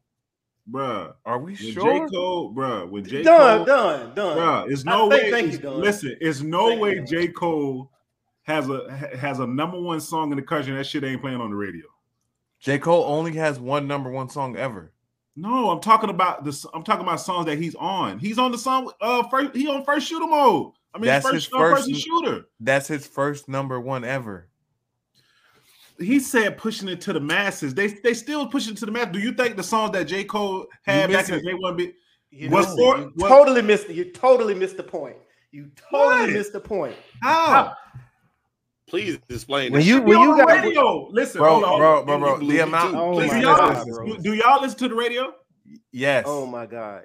bruh. 0.71 1.13
Are 1.27 1.39
we 1.41 1.55
When 1.57 1.73
sure? 1.73 2.07
J 2.07 2.15
Cole, 2.15 2.55
bruh. 2.55 2.89
When 2.89 3.05
J 3.05 3.23
Done, 3.25 3.57
Cole, 3.59 3.67
done, 3.67 4.15
done. 4.15 4.37
bruh, 4.39 4.71
it's 4.71 4.87
I 4.87 4.91
no 4.93 5.11
think- 5.11 5.23
way. 5.25 5.31
thank 5.33 5.47
you, 5.49 5.53
it's- 5.59 5.63
Don. 5.73 5.81
listen, 5.81 6.17
it's 6.21 6.41
no 6.41 6.69
Thank 6.69 6.81
way 6.83 6.95
you. 6.95 7.05
J 7.07 7.29
Cole 7.29 7.91
has 8.43 8.69
a 8.69 8.91
has 9.19 9.39
a 9.39 9.47
number 9.47 9.81
one 9.81 10.01
song 10.01 10.31
in 10.31 10.37
the 10.37 10.43
country. 10.43 10.71
and 10.73 10.79
That 10.81 10.85
shit 10.87 11.05
ain't 11.05 11.21
playing 11.21 11.41
on 11.41 11.51
the 11.51 11.57
radio. 11.57 11.85
J. 12.61 12.79
Cole 12.79 13.05
only 13.05 13.35
has 13.37 13.59
one 13.59 13.87
number 13.87 14.11
one 14.11 14.29
song 14.29 14.57
ever. 14.57 14.93
No, 15.37 15.71
I'm 15.71 15.81
talking 15.81 16.11
about 16.11 16.45
this. 16.45 16.67
I'm 16.75 16.83
talking 16.83 17.03
about 17.07 17.21
songs 17.21 17.47
that 17.47 17.57
he's 17.59 17.75
on. 17.77 18.19
He's 18.19 18.39
on 18.39 18.53
the 18.53 18.59
song. 18.59 18.91
Uh, 19.01 19.23
first 19.29 19.55
he 19.57 19.67
on 19.69 19.85
first 19.85 20.07
shooter 20.09 20.27
mode. 20.27 20.73
I 20.95 20.99
mean, 20.99 21.07
That's 21.07 21.25
first, 21.25 21.35
his 21.35 21.47
first- 21.47 21.83
person 21.87 21.95
shooter. 21.95 22.45
That's 22.59 22.89
his 22.89 23.07
first 23.07 23.49
number 23.49 23.81
one 23.81 24.05
ever. 24.05 24.49
He 25.99 26.19
said 26.19 26.57
pushing 26.57 26.89
it 26.89 27.01
to 27.03 27.13
the 27.13 27.21
masses. 27.21 27.75
They 27.75 27.89
they 27.89 28.15
still 28.15 28.47
pushing 28.47 28.73
it 28.73 28.79
to 28.79 28.87
the 28.87 28.93
masses. 28.93 29.13
Do 29.13 29.19
you 29.21 29.33
think 29.33 29.57
the 29.57 29.63
songs 29.63 29.93
that 29.93 30.05
J 30.05 30.25
Cole 30.25 30.67
had 30.83 31.11
You 31.11 31.17
back 31.17 31.27
in 31.29 31.31
the 31.33 31.37
missing- 31.37 31.49
day 31.49 31.55
wouldn't 31.55 31.79
be? 31.79 31.95
You, 32.31 32.51
Was 32.51 32.67
for- 32.75 32.99
you 32.99 33.13
was- 33.17 33.29
totally 33.31 33.61
missed 33.63 33.89
it. 33.91 33.97
You 33.97 34.05
totally 34.13 34.55
missed 34.55 34.77
the 34.77 34.83
point. 34.83 35.17
You 35.53 35.71
totally 35.91 36.27
What? 36.27 36.31
missed 36.31 36.53
the 36.53 36.61
point. 36.61 36.97
How? 37.23 37.75
Please 38.91 39.19
explain. 39.29 39.73
When 39.73 39.79
this. 39.81 39.87
you 39.89 39.95
Should 39.97 40.05
be 40.05 40.11
when 40.11 40.19
on 40.19 40.29
you 40.29 40.37
the 40.37 40.45
got 40.45 40.65
radio. 40.65 41.09
Listen, 41.11 41.39
Bro, 41.41 41.51
hold 41.61 41.65
on. 41.65 41.79
bro, 41.79 42.05
bro, 42.05 42.19
bro. 42.19 42.47
The 42.47 42.59
amount. 42.59 42.95
Oh 42.97 43.13
Do 43.13 43.19
listen, 43.21 43.41
y'all, 43.41 43.57
God, 43.57 43.87
listen, 43.87 43.93
bro. 43.95 44.17
do 44.17 44.35
y'all 44.35 44.61
listen 44.61 44.79
to 44.81 44.89
the 44.89 44.95
radio? 44.97 45.35
Yes. 45.93 46.25
oh 46.27 46.45
my 46.47 46.67
god, 46.67 47.05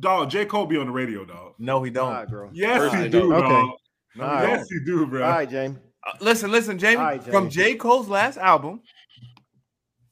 Dog, 0.00 0.28
J 0.30 0.44
Cole 0.44 0.66
be 0.66 0.76
on 0.76 0.86
the 0.86 0.92
radio, 0.92 1.24
dog. 1.24 1.54
No, 1.58 1.82
he 1.82 1.90
don't. 1.90 2.12
right, 2.12 2.28
bro. 2.28 2.50
Yes, 2.52 2.78
Personally, 2.78 3.04
he 3.04 3.10
do, 3.10 3.30
dog. 3.30 3.44
Okay. 3.44 3.72
No, 4.16 4.24
right. 4.24 4.48
Yes, 4.48 4.68
he 4.68 4.80
do, 4.84 5.06
bro. 5.06 5.22
All 5.22 5.30
right, 5.30 5.48
James. 5.48 5.78
Uh, 6.04 6.12
listen, 6.20 6.50
listen, 6.50 6.78
Jamie. 6.78 6.96
All 6.96 7.02
right, 7.04 7.22
From 7.22 7.48
J. 7.48 7.76
Cole's 7.76 8.08
last 8.08 8.38
album, 8.38 8.80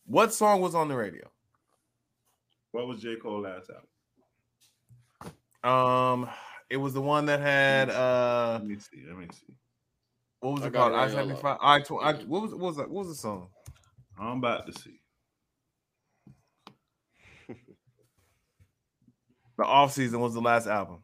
what 0.06 0.32
song 0.32 0.60
was 0.60 0.74
on 0.76 0.86
the 0.88 0.94
radio? 0.96 1.28
What 2.72 2.86
was 2.86 3.00
J 3.00 3.16
Cole 3.16 3.40
last 3.40 3.70
album? 5.64 6.24
Um, 6.24 6.30
it 6.70 6.76
was 6.76 6.94
the 6.94 7.00
one 7.02 7.26
that 7.26 7.40
had 7.40 7.90
uh, 7.90 8.58
Let 8.60 8.68
me 8.68 8.76
see. 8.78 9.02
Let 9.06 9.16
me 9.18 9.26
see. 9.32 9.54
What 10.40 10.54
was 10.54 10.64
it 10.64 10.72
got 10.72 10.90
called? 10.90 10.92
it 10.92 10.96
I 10.96 10.98
right 11.00 11.08
here, 11.10 11.16
seventy 11.18 11.32
hold 11.32 11.42
five. 11.42 11.58
I, 11.60 11.80
tw- 11.80 12.02
I 12.02 12.12
what 12.26 12.42
was 12.42 12.50
what 12.52 12.60
was 12.60 12.76
that? 12.76 12.88
What 12.90 13.06
was 13.06 13.08
the 13.08 13.14
song? 13.14 13.48
I'm 14.18 14.38
about 14.38 14.66
to 14.66 14.72
see. 14.80 15.00
The 19.56 19.64
off 19.64 19.92
season 19.92 20.20
was 20.20 20.34
the 20.34 20.40
last 20.40 20.66
album. 20.68 21.02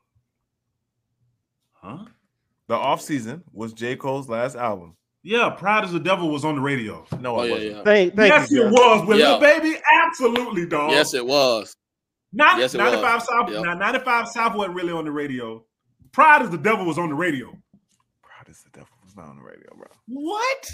Huh? 1.73 2.05
The 2.69 2.75
off 2.75 3.01
season 3.03 3.43
was 3.53 3.73
J. 3.73 3.97
Cole's 3.97 4.29
last 4.29 4.55
album. 4.57 4.97
Yeah, 5.25 5.51
Pride 5.51 5.83
as 5.85 5.93
the 5.93 5.99
Devil 5.99 6.29
was 6.31 6.45
on 6.45 6.55
the 6.55 6.61
radio. 6.61 7.05
No, 7.19 7.37
Oh 7.37 7.43
it 7.43 7.47
yeah, 7.49 7.53
wasn't. 7.53 7.71
yeah. 7.73 7.83
Thank, 7.83 8.15
thank 8.15 8.33
yes, 8.33 8.51
you. 8.53 8.67
it 8.69 8.71
was 8.71 9.09
with 9.09 9.19
Yeah. 9.19 9.31
Lil 9.33 9.41
Baby. 9.41 9.77
Absolutely, 10.05 10.67
dog. 10.67 10.93
Yes, 10.93 11.15
it 11.15 11.27
was. 11.27 11.75
Not 12.33 12.59
Yes, 12.59 12.75
it 12.75 12.79
95 12.79 13.03
was. 13.15 13.27
South. 13.29 13.51
Yep. 13.51 13.65
Now, 13.65 13.75
95 13.75 14.29
South 14.29 14.55
wasn't 14.55 14.77
really 14.77 14.93
on 14.93 15.05
the 15.05 15.11
radio. 15.11 15.65
Pride 16.13 16.43
as 16.43 16.51
the 16.51 16.59
Devil 16.59 16.85
was 16.87 16.97
on 16.99 17.09
the 17.09 17.15
radio. 17.17 17.49
Pride 18.23 18.49
as 18.49 18.61
the 18.63 18.71
devil 18.71 18.89
was 18.93 18.94
not 19.17 19.29
on 19.29 19.37
the 19.37 19.43
radio, 19.43 19.69
bro. 19.77 19.87
What? 20.07 20.71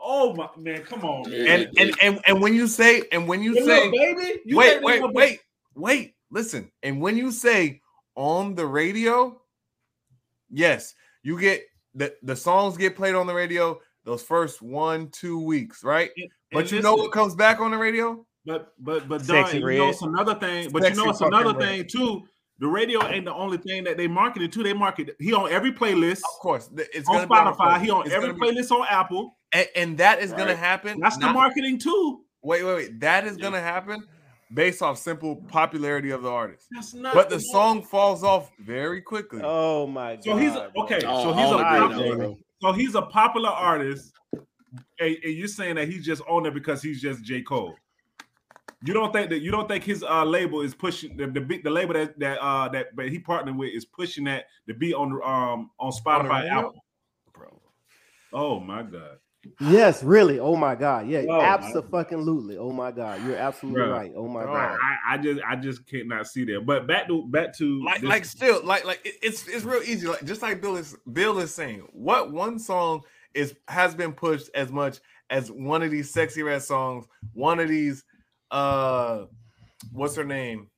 Oh 0.00 0.34
my 0.34 0.48
man, 0.56 0.82
come 0.82 1.04
on, 1.04 1.30
man. 1.30 1.46
And 1.46 1.78
and 1.78 1.96
and, 2.02 2.20
and 2.26 2.42
when 2.42 2.54
you 2.54 2.66
say 2.66 3.02
and 3.12 3.28
when 3.28 3.42
you 3.42 3.54
Lil 3.54 3.66
say 3.66 3.90
baby, 3.90 4.40
you 4.44 4.56
wait 4.56 4.70
think 4.74 4.84
wait 4.84 5.02
Lil 5.02 5.12
wait 5.12 5.40
wait 5.74 6.14
listen 6.30 6.70
and 6.82 7.00
when 7.00 7.16
you 7.16 7.30
say 7.30 7.80
on 8.14 8.54
the 8.54 8.66
radio, 8.66 9.40
yes, 10.50 10.94
you 11.22 11.38
get 11.38 11.62
the 11.94 12.14
the 12.22 12.36
songs 12.36 12.76
get 12.76 12.96
played 12.96 13.14
on 13.14 13.26
the 13.26 13.34
radio 13.34 13.78
those 14.04 14.22
first 14.22 14.62
one 14.62 15.08
two 15.10 15.38
weeks, 15.38 15.84
right? 15.84 16.10
And 16.16 16.30
But 16.52 16.72
you 16.72 16.80
know 16.80 16.94
what 16.94 17.12
comes 17.12 17.34
back 17.34 17.60
on 17.60 17.70
the 17.70 17.78
radio? 17.78 18.24
But 18.44 18.72
but 18.78 19.08
but 19.08 19.20
Sexy 19.22 19.60
Don, 19.60 19.70
you 19.72 19.78
know 19.78 19.88
it's 19.90 20.02
another 20.02 20.34
thing. 20.34 20.70
But 20.70 20.82
Sexy 20.82 20.98
you 20.98 21.04
know 21.04 21.10
it's 21.10 21.18
fucking 21.18 21.34
another 21.34 21.58
red. 21.58 21.68
thing 21.68 21.86
too. 21.86 22.22
The 22.60 22.68
radio 22.68 23.04
ain't 23.06 23.24
the 23.24 23.34
only 23.34 23.56
thing 23.56 23.84
that 23.84 23.96
they 23.96 24.06
marketed 24.06 24.52
to. 24.52 24.62
They 24.62 24.74
market 24.74 25.16
he 25.18 25.32
on 25.32 25.50
every 25.50 25.72
playlist 25.72 26.18
Of 26.18 26.40
course, 26.40 26.68
it's 26.76 27.08
on 27.08 27.14
gonna 27.16 27.26
be 27.26 27.34
on 27.34 27.54
Spotify. 27.54 27.80
He 27.82 27.90
on 27.90 28.04
it's 28.06 28.14
every 28.14 28.32
be- 28.34 28.38
playlist 28.40 28.70
on 28.70 28.86
Apple. 28.88 29.36
and, 29.52 29.66
and 29.74 29.98
that 29.98 30.20
is 30.20 30.32
gonna 30.32 30.54
happen. 30.56 31.00
That's 31.00 31.16
the 31.16 31.32
marketing 31.32 31.78
too. 31.78 32.20
Wait, 32.42 32.62
wait, 32.64 32.74
wait. 32.74 33.00
That 33.00 33.26
is 33.26 33.36
Yeah. 33.38 33.42
gonna 33.44 33.60
happen 33.60 34.04
based 34.52 34.82
off 34.82 34.98
simple 34.98 35.36
popularity 35.36 36.10
of 36.10 36.22
the 36.22 36.28
artist. 36.30 36.66
That's 36.72 36.92
not. 36.94 37.14
But 37.14 37.30
the 37.30 37.38
song 37.38 37.82
falls 37.82 38.22
off 38.22 38.50
very 38.60 39.00
quickly. 39.00 39.40
Oh 39.42 39.86
my 39.86 40.16
god. 40.16 40.24
So 40.24 40.36
he's 40.36 40.52
bro. 40.52 40.68
okay. 40.84 41.00
Oh, 41.06 41.22
So 41.22 41.30
I 41.32 41.40
he's 41.42 41.50
a 41.50 41.50
don't 41.50 41.60
agree 41.66 41.80
with 41.80 41.96
popular. 41.98 42.16
that. 42.28 42.36
So 42.60 42.72
he's 42.72 42.94
a 42.94 43.02
popular 43.02 43.48
artist, 43.48 44.12
and, 44.34 45.16
and 45.24 45.32
you're 45.34 45.48
saying 45.48 45.76
that 45.76 45.88
he's 45.88 46.04
just 46.04 46.20
on 46.28 46.42
there 46.42 46.52
because 46.52 46.82
he's 46.82 47.00
just 47.00 47.24
J 47.24 47.40
Cole. 47.40 47.74
You 48.84 48.94
don't 48.94 49.12
think 49.12 49.28
that 49.30 49.40
you 49.40 49.50
don't 49.50 49.68
think 49.68 49.84
his 49.84 50.02
uh, 50.02 50.24
label 50.24 50.62
is 50.62 50.74
pushing 50.74 51.16
the 51.16 51.26
the, 51.26 51.40
big- 51.40 51.62
the 51.64 51.70
label 51.70 51.92
that 51.94 52.18
that 52.18 52.38
uh 52.40 52.68
that 52.70 52.96
but 52.96 53.08
he 53.10 53.18
partnered 53.18 53.56
with 53.56 53.74
is 53.74 53.84
pushing 53.84 54.24
that 54.24 54.46
to 54.68 54.74
be 54.74 54.94
on 54.94 55.12
um 55.12 55.20
on 55.22 55.70
On 55.78 55.92
Spotify 55.92 56.42
radio? 56.44 56.58
Apple. 56.58 56.84
Bro. 57.34 57.60
Oh 58.32 58.58
my 58.60 58.82
god. 58.82 59.18
Yes, 59.58 60.02
really. 60.02 60.38
Oh 60.38 60.54
my 60.54 60.74
god. 60.74 61.08
Yeah, 61.08 61.20
Oh, 61.28 61.38
my- 61.38 61.44
absolutely. 61.44 62.58
Oh 62.58 62.72
my 62.72 62.90
god. 62.90 63.22
You're 63.24 63.36
absolutely 63.36 63.80
Bruh. 63.82 63.92
right. 63.92 64.12
Oh 64.14 64.28
my 64.28 64.44
Bro. 64.44 64.52
god. 64.54 64.78
I, 64.82 65.14
I 65.14 65.18
just 65.18 65.40
I 65.46 65.56
just 65.56 65.86
cannot 65.86 66.26
see 66.26 66.44
that. 66.46 66.64
But 66.66 66.86
back 66.86 67.06
to 67.08 67.26
back 67.28 67.54
to 67.58 67.82
Like, 67.84 68.00
this- 68.00 68.08
like 68.08 68.24
still, 68.24 68.64
like, 68.64 68.84
like 68.84 69.00
it's 69.22 69.46
it's 69.48 69.64
real 69.64 69.82
easy. 69.82 70.06
Like 70.08 70.24
just 70.24 70.42
like 70.42 70.60
Bill 70.62 70.76
is 70.76 70.96
Bill 71.12 71.38
is 71.38 71.54
saying, 71.54 71.86
what 71.92 72.32
one 72.32 72.58
song 72.58 73.02
is 73.34 73.54
has 73.68 73.94
been 73.94 74.12
pushed 74.12 74.50
as 74.54 74.70
much 74.72 75.00
as 75.30 75.50
one 75.50 75.82
of 75.82 75.90
these 75.90 76.10
sexy 76.10 76.42
red 76.42 76.62
songs, 76.62 77.06
one 77.32 77.60
of 77.60 77.68
these 77.68 78.04
uh 78.50 79.24
what's 79.92 80.16
her 80.16 80.24
name? 80.24 80.68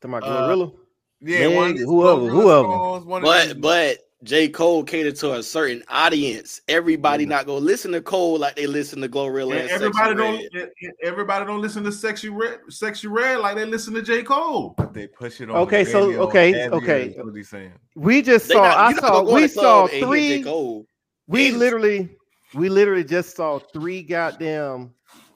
To 0.00 0.08
my 0.08 0.18
Uh, 0.18 0.48
Glorilla. 0.48 0.74
Yeah, 1.20 1.46
one 1.48 1.56
of 1.56 1.62
Meg, 1.70 1.76
these 1.78 1.84
whoever, 1.86 2.26
whoever. 2.28 2.62
songs, 2.68 3.04
one 3.04 3.24
of 3.24 3.32
these- 3.44 3.54
But 3.54 3.60
but 3.60 3.98
J. 4.24 4.48
Cole 4.48 4.82
catered 4.82 5.14
to 5.16 5.34
a 5.34 5.42
certain 5.42 5.82
audience. 5.88 6.60
Everybody 6.68 7.24
Mhm. 7.24 7.28
not 7.28 7.46
gonna 7.46 7.58
listen 7.60 7.92
to 7.92 8.00
Cole 8.00 8.38
like 8.38 8.56
they 8.56 8.66
listen 8.66 9.00
to 9.00 9.08
Glorilla. 9.08 9.52
and 9.52 9.60
And 9.60 9.70
everybody 9.70 10.16
Sexy 10.16 10.48
don't 10.50 10.54
Red. 10.54 10.70
everybody 11.02 11.44
don't 11.44 11.60
listen 11.60 11.84
to 11.84 11.92
sexy 11.92 12.28
red 12.28 12.58
sexy 12.68 13.06
red 13.08 13.38
like 13.40 13.56
they 13.56 13.64
listen 13.64 13.94
to 13.94 14.02
J 14.02 14.22
Cole. 14.24 14.74
they 14.92 15.06
push 15.08 15.40
it 15.40 15.50
on. 15.50 15.56
Okay, 15.56 15.84
the 15.84 15.90
so- 15.90 16.06
radio 16.06 16.22
okay, 16.22 16.68
okay. 16.68 17.14
what 17.18 17.34
he's 17.36 17.48
saying. 17.48 17.72
We 17.94 18.22
just 18.22 18.48
They 18.48 18.54
saw 18.54 18.62
not- 18.62 18.76
I 18.78 18.92
saw 18.94 19.00
gonna 19.10 19.24
go 19.26 19.36
in 19.36 19.42
we 19.42 19.48
saw 19.48 19.60
club 19.62 19.82
and 19.84 19.92
hear 19.92 20.00
J. 20.00 20.06
three 20.36 20.42
Cole. 20.44 20.86
we 21.28 21.44
Yes. 21.48 21.54
literally 21.56 22.08
we 22.54 22.68
literally 22.68 23.04
just 23.04 23.36
saw 23.36 23.58
three 23.58 24.02
goddamn 24.02 24.90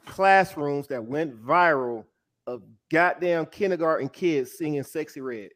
classrooms 0.06 0.86
that 0.88 1.04
went 1.04 1.40
viral 1.44 2.04
of 2.46 2.62
goddamn 2.90 3.46
kindergarten 3.46 4.08
kids 4.08 4.58
singing 4.58 4.82
sexy 4.82 5.20
red. 5.20 5.50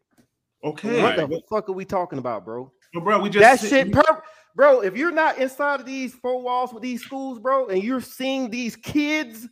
Okay, 0.64 1.02
what 1.02 1.16
but, 1.16 1.28
the 1.28 1.42
fuck 1.48 1.68
are 1.68 1.72
we 1.72 1.84
talking 1.84 2.18
about, 2.18 2.44
bro? 2.44 2.72
but 2.96 3.04
bro, 3.04 3.20
we 3.20 3.28
just 3.28 3.42
that 3.42 3.60
sit- 3.60 3.86
shit 3.86 3.92
per- 3.92 4.22
bro 4.54 4.80
if 4.80 4.96
you're 4.96 5.12
not 5.12 5.38
inside 5.38 5.80
of 5.80 5.86
these 5.86 6.14
four 6.14 6.40
walls 6.42 6.72
with 6.72 6.82
these 6.82 7.02
schools 7.02 7.38
bro 7.38 7.68
and 7.68 7.82
you're 7.82 8.00
seeing 8.00 8.50
these 8.50 8.74
kids 8.76 9.46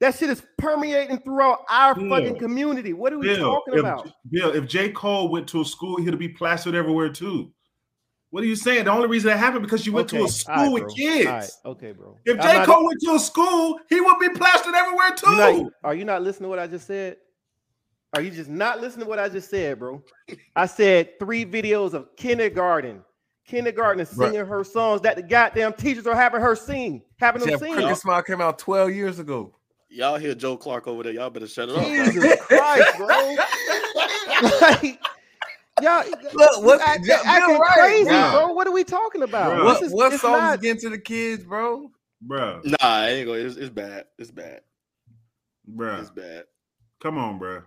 that 0.00 0.14
shit 0.14 0.30
is 0.30 0.42
permeating 0.56 1.18
throughout 1.18 1.58
our 1.68 1.94
Bill, 1.94 2.08
fucking 2.08 2.38
community 2.38 2.92
what 2.92 3.12
are 3.12 3.18
we 3.18 3.28
Bill, 3.28 3.54
talking 3.54 3.74
if, 3.74 3.80
about 3.80 4.10
Bill, 4.30 4.50
if 4.50 4.66
J. 4.66 4.90
Cole 4.90 5.30
went 5.30 5.46
to 5.48 5.60
a 5.60 5.64
school, 5.64 5.96
he'd 6.00 6.18
be 6.18 6.28
plastered 6.28 6.74
everywhere 6.74 7.10
too. 7.10 7.52
What 8.30 8.42
are 8.44 8.46
you 8.46 8.54
saying? 8.56 8.84
The 8.84 8.92
only 8.92 9.08
reason 9.08 9.28
that 9.30 9.38
happened 9.38 9.62
because 9.62 9.84
you 9.86 9.92
went 9.92 10.08
to 10.10 10.24
a 10.24 10.28
school 10.28 10.54
all 10.54 10.62
right, 10.64 10.72
with 10.72 10.82
bro. 10.84 10.94
kids. 10.94 11.26
All 11.26 11.32
right, 11.34 11.50
okay 11.66 11.92
bro 11.92 12.16
If 12.24 12.36
I'm 12.40 12.42
J. 12.42 12.58
not- 12.58 12.66
Cole 12.66 12.86
went 12.86 13.00
to 13.02 13.10
a 13.14 13.18
school, 13.18 13.80
he 13.88 14.00
would 14.00 14.18
be 14.20 14.28
plastered 14.30 14.74
everywhere 14.74 15.10
too. 15.16 15.36
not- 15.64 15.72
are 15.82 15.94
you 15.94 16.04
not 16.04 16.22
listening 16.22 16.44
to 16.44 16.48
what 16.50 16.58
i 16.60 16.66
just 16.66 16.86
said 16.86 17.16
are 18.14 18.20
you 18.22 18.30
just 18.30 18.48
not 18.50 18.80
listening 18.80 19.04
to 19.04 19.08
what 19.10 19.18
i 19.18 19.28
just 19.28 19.50
said 19.50 19.78
bro 19.78 20.02
i 20.56 20.66
said 20.66 21.18
three 21.18 21.44
videos 21.44 21.92
of 21.94 22.08
kindergarten 22.16 23.02
kindergarten 23.46 24.00
is 24.00 24.12
Right. 24.14 24.30
singing 24.32 24.46
her 24.46 24.62
songs 24.64 25.00
that 25.02 25.16
the 25.16 25.22
goddamn 25.22 25.72
teachers 25.72 26.06
are 26.06 26.14
having 26.14 26.40
her 26.40 26.54
sing 26.54 27.02
having 27.18 27.42
them 27.44 27.58
sing 27.58 27.74
Crooked 27.74 27.96
Smile 27.96 28.22
came 28.22 28.40
out 28.40 28.58
12 28.60 28.92
years 28.92 29.18
ago. 29.18 29.56
Y'all 29.88 30.16
hear 30.18 30.36
Joe 30.36 30.56
Clark 30.56 30.86
over 30.86 31.02
there. 31.02 31.12
Y'all 31.12 31.30
better 31.30 31.48
shut 31.48 31.68
it 31.68 31.74
up. 31.74 31.84
jesus 31.84 32.40
christ 32.46 32.96
bro 32.96 33.08
like, 34.60 35.00
y'all, 35.82 36.04
Look, 36.34 36.64
what- 36.64 36.80
act- 36.80 37.04
Bill 37.04 37.18
acting 37.24 37.58
right, 37.58 37.72
crazy, 37.78 38.04
bro. 38.04 38.30
bro. 38.32 38.52
What 38.52 38.66
are 38.66 38.72
we 38.72 38.84
talking 38.84 39.22
about? 39.22 39.54
Bro. 39.56 39.64
What, 39.64 39.80
This 39.80 39.88
is- 39.88 39.94
what 39.94 40.12
it's 40.12 40.22
songs 40.22 40.38
not- 40.38 40.62
getting 40.62 40.80
to 40.82 40.90
the 40.90 40.98
kids, 40.98 41.44
bro? 41.44 41.90
Bruh, 42.26 42.62
Nah, 42.64 42.76
I 42.80 43.08
ain't 43.08 43.26
going. 43.26 43.46
It's, 43.46 43.56
it's 43.56 43.70
bad. 43.70 44.04
It's 44.18 44.30
bad. 44.30 44.60
bro. 45.66 45.96
It's 46.00 46.10
bad. 46.10 46.44
come 47.02 47.16
on, 47.18 47.38
bro. 47.38 47.62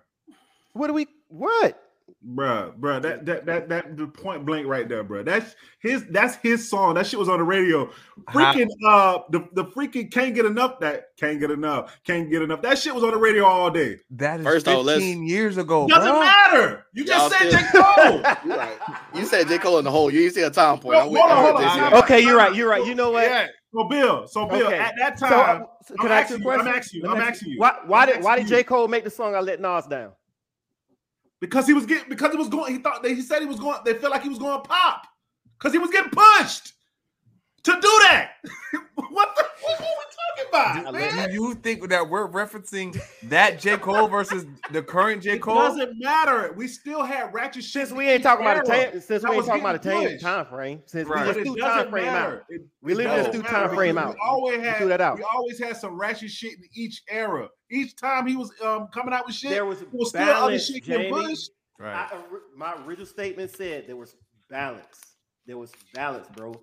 What 0.73 0.89
are 0.89 0.93
we? 0.93 1.08
What? 1.28 1.80
Bruh, 2.26 2.78
bruh, 2.80 3.02
that 3.02 3.26
that 3.26 3.46
that 3.46 3.68
that 3.70 3.98
the 3.98 4.08
point 4.08 4.46
blank 4.46 4.66
right 4.66 4.88
there, 4.88 5.04
bruh. 5.04 5.26
That's 5.26 5.56
his 5.82 6.06
that's 6.10 6.36
his 6.38 6.70
song. 6.70 6.94
That 6.96 7.06
shit 7.06 7.20
was 7.20 7.28
on 7.28 7.39
the 7.39 7.44
radio. 7.44 7.89
Freaking 8.30 8.70
uh 8.86 9.20
the, 9.30 9.48
the 9.54 9.66
freaking 9.66 10.10
can't 10.10 10.34
get 10.34 10.46
enough 10.46 10.80
that 10.80 11.08
can't 11.18 11.39
get 11.39 11.52
enough, 11.52 11.98
can't 12.06 12.30
get 12.32 12.42
enough. 12.42 12.62
That 12.62 12.78
shit 12.78 12.96
was 12.96 13.04
on 13.04 13.12
the 13.12 13.18
radio 13.18 13.44
all 13.46 13.70
day. 13.70 13.98
That 14.12 14.39
is 14.39 14.46
First 14.46 14.66
15 14.68 15.24
off, 15.24 15.30
years 15.30 15.58
ago. 15.58 15.86
Doesn't 15.88 16.10
bro. 16.10 16.20
matter. 16.22 16.86
You 16.94 17.04
just 17.06 17.32
Y'all 17.32 17.52
said 17.52 17.52
J. 17.52 17.68
Cole. 17.72 18.34
You 18.46 18.56
right. 18.58 18.78
You 19.13 19.26
said 19.26 19.48
J. 19.50 19.58
Cole 19.58 19.80
in 19.80 19.86
the 19.86 19.92
hole. 19.92 20.10
You 20.12 20.20
didn't 20.22 20.36
see 20.36 20.42
a 20.44 20.50
time 20.50 20.80
point. 20.80 21.00
Hold 21.00 21.08
I'm 21.08 21.12
with- 21.13 21.22
on, 21.32 21.44
hold 21.44 21.56
on. 21.56 21.62
this 21.62 21.72
I- 21.72 21.89
here. 21.89 21.98
Okay, 22.00 22.20
you're 22.22 22.38
right. 22.38 22.56
You're 22.56 22.70
right. 22.70 22.86
You 22.86 22.96
know 22.96 23.12
what? 23.12 23.24
Yeah. 23.24 23.48
So 23.74 23.84
Bill, 23.86 24.28
so 24.28 24.46
Bill, 24.46 24.68
Okay. 24.68 24.78
at 24.78 24.94
that 25.00 25.18
So, 25.20 25.28
time, 25.28 25.66
so 25.88 25.96
I'm 25.96 25.98
can 26.08 26.12
I 26.12 26.20
ask 26.22 26.30
you 26.30 26.36
a 26.36 26.38
asking 26.38 26.39
you, 26.39 26.44
question? 26.46 26.68
I'm 26.68 26.74
asking 26.76 27.02
you, 27.02 27.10
I'm 27.10 27.18
asking 27.22 27.50
you. 27.54 27.60
Why, 27.60 27.80
why 27.88 28.06
did 28.06 28.24
why 28.24 28.38
did 28.38 28.48
J. 28.48 28.63
Cole 28.63 28.88
make 28.88 29.04
the 29.04 29.10
song 29.10 29.34
I 29.36 29.39
Let 29.39 29.60
Nas 29.60 29.88
Down? 29.88 30.12
Because 31.44 31.68
he 31.68 31.74
was 31.74 31.86
getting 31.86 32.08
because 32.08 32.32
he 32.32 32.38
was 32.38 32.48
going. 32.48 32.74
He 32.74 32.80
thought 32.80 33.04
that 33.04 33.10
he 33.10 33.22
said 33.22 33.42
he 33.42 33.46
was 33.46 33.60
going. 33.60 33.78
They 33.84 33.96
felt 33.96 34.14
like 34.14 34.24
he 34.24 34.30
was 34.30 34.40
going 34.40 34.62
to 34.62 34.66
pop 34.66 35.06
because 35.60 35.74
he 35.74 35.78
was 35.78 35.90
getting 35.90 36.10
pushed 36.10 36.72
to 37.64 37.74
do 37.74 37.82
that. 37.82 38.36
what 38.96 39.36
the 39.36 39.46
what 39.62 39.82
are 39.82 40.03
we 40.54 40.60
talking 40.84 40.94
man? 40.94 41.30
Do 41.30 41.34
you 41.34 41.54
think 41.56 41.89
that 41.89 42.10
we're 42.10 42.28
referencing 42.30 43.00
that 43.30 43.60
J. 43.60 43.78
Cole 43.78 44.08
versus 44.08 44.46
the 44.72 44.82
current 44.82 45.22
J. 45.24 45.39
Cole? 45.39 45.58
It 45.60 45.68
doesn't 45.70 46.00
matter. 46.00 46.54
We 46.56 46.68
still 46.68 47.04
had 47.04 47.34
ratchet 47.34 47.63
shit. 47.63 47.88
Since 47.88 47.92
we 47.92 48.08
ain't 48.10 48.24
talking 48.24 48.46
about 48.46 48.68
a 48.68 48.70
era. 48.76 48.92
time, 48.92 49.02
since 49.02 49.22
that 49.24 49.24
we 49.24 49.28
ain't 49.30 49.38
was 49.38 49.46
talking 49.48 49.62
about 49.62 49.76
a 49.76 49.80
getting 49.80 50.20
time, 50.20 50.46
time 50.46 50.46
frame, 50.46 50.82
since 50.86 51.08
Right. 51.10 51.22
we 51.22 51.26
But 51.28 51.34
just 51.34 51.39
it 51.39 51.44
threw 51.52 51.56
time 51.62 51.89
frame 51.89 52.06
out. 52.08 52.13
matter. 52.13 52.46
It- 52.50 52.62
We 52.82 52.92
it 52.92 52.96
leave 52.98 53.08
doesn't 53.08 53.32
through 53.34 53.42
time 53.44 53.70
frame 53.76 53.98
out. 53.98 54.13
We 54.16 54.20
always 54.26 54.62
had 54.62 54.78
threw 54.78 54.88
that 54.89 55.02
out. 55.02 55.18
We 55.18 55.24
always 55.24 55.60
had 55.60 55.78
some 55.78 56.00
ratchet 56.00 56.30
shit 56.32 56.54
in 56.54 56.63
each 56.76 57.02
era. 57.10 57.50
Each 57.72 57.96
time 57.96 58.28
he 58.28 58.36
was 58.36 58.52
um 58.63 58.88
coming 58.94 59.13
out 59.13 59.26
with 59.26 59.36
shit, 59.36 59.52
There 59.52 59.66
was 59.66 59.80
there 59.80 59.88
was 59.92 60.10
still 60.10 60.22
other 60.22 60.32
balance, 60.34 60.66
shit 60.68 60.84
getting 60.84 61.13
Jamie. 61.13 61.28
pushed. 61.28 61.52
Right. 61.80 61.94
I, 61.94 62.10
my 62.56 62.76
original 62.86 63.08
statement 63.08 63.52
said 63.56 63.86
there 63.88 63.96
was 63.96 64.16
balance. 64.50 65.00
There 65.48 65.58
was 65.58 65.72
balance, 65.94 66.28
bro. 66.36 66.54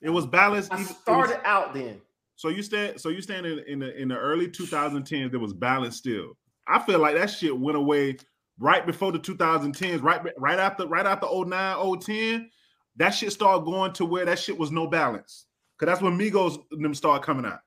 It 0.00 0.10
was 0.10 0.26
balanced. 0.26 0.72
I 0.72 0.76
even- 0.76 0.86
it 0.86 0.88
was- 0.90 0.98
started 1.02 1.40
out 1.46 1.74
then. 1.74 2.00
So 2.42 2.48
you 2.48 2.60
stand. 2.64 3.00
So 3.00 3.08
you 3.10 3.22
stand 3.22 3.46
in, 3.46 3.60
in 3.68 3.78
the 3.78 3.96
in 3.96 4.08
the 4.08 4.16
early 4.18 4.48
2010s. 4.48 5.30
There 5.30 5.38
was 5.38 5.52
balance 5.52 5.96
still. 5.96 6.36
I 6.66 6.80
feel 6.80 6.98
like 6.98 7.14
that 7.14 7.30
shit 7.30 7.56
went 7.56 7.76
away 7.78 8.16
right 8.58 8.84
before 8.84 9.12
the 9.12 9.20
2010s. 9.20 10.02
Right 10.02 10.20
right 10.36 10.58
after 10.58 10.84
right 10.88 11.06
after 11.06 11.28
09, 11.32 12.00
010. 12.00 12.50
That 12.96 13.10
shit 13.10 13.30
started 13.32 13.64
going 13.64 13.92
to 13.92 14.04
where 14.04 14.24
that 14.24 14.40
shit 14.40 14.58
was 14.58 14.72
no 14.72 14.88
balance. 14.88 15.46
Cause 15.78 15.86
that's 15.86 16.02
when 16.02 16.18
Migos 16.18 16.58
and 16.72 16.84
them 16.84 16.96
started 16.96 17.24
coming 17.24 17.46
out. 17.46 17.60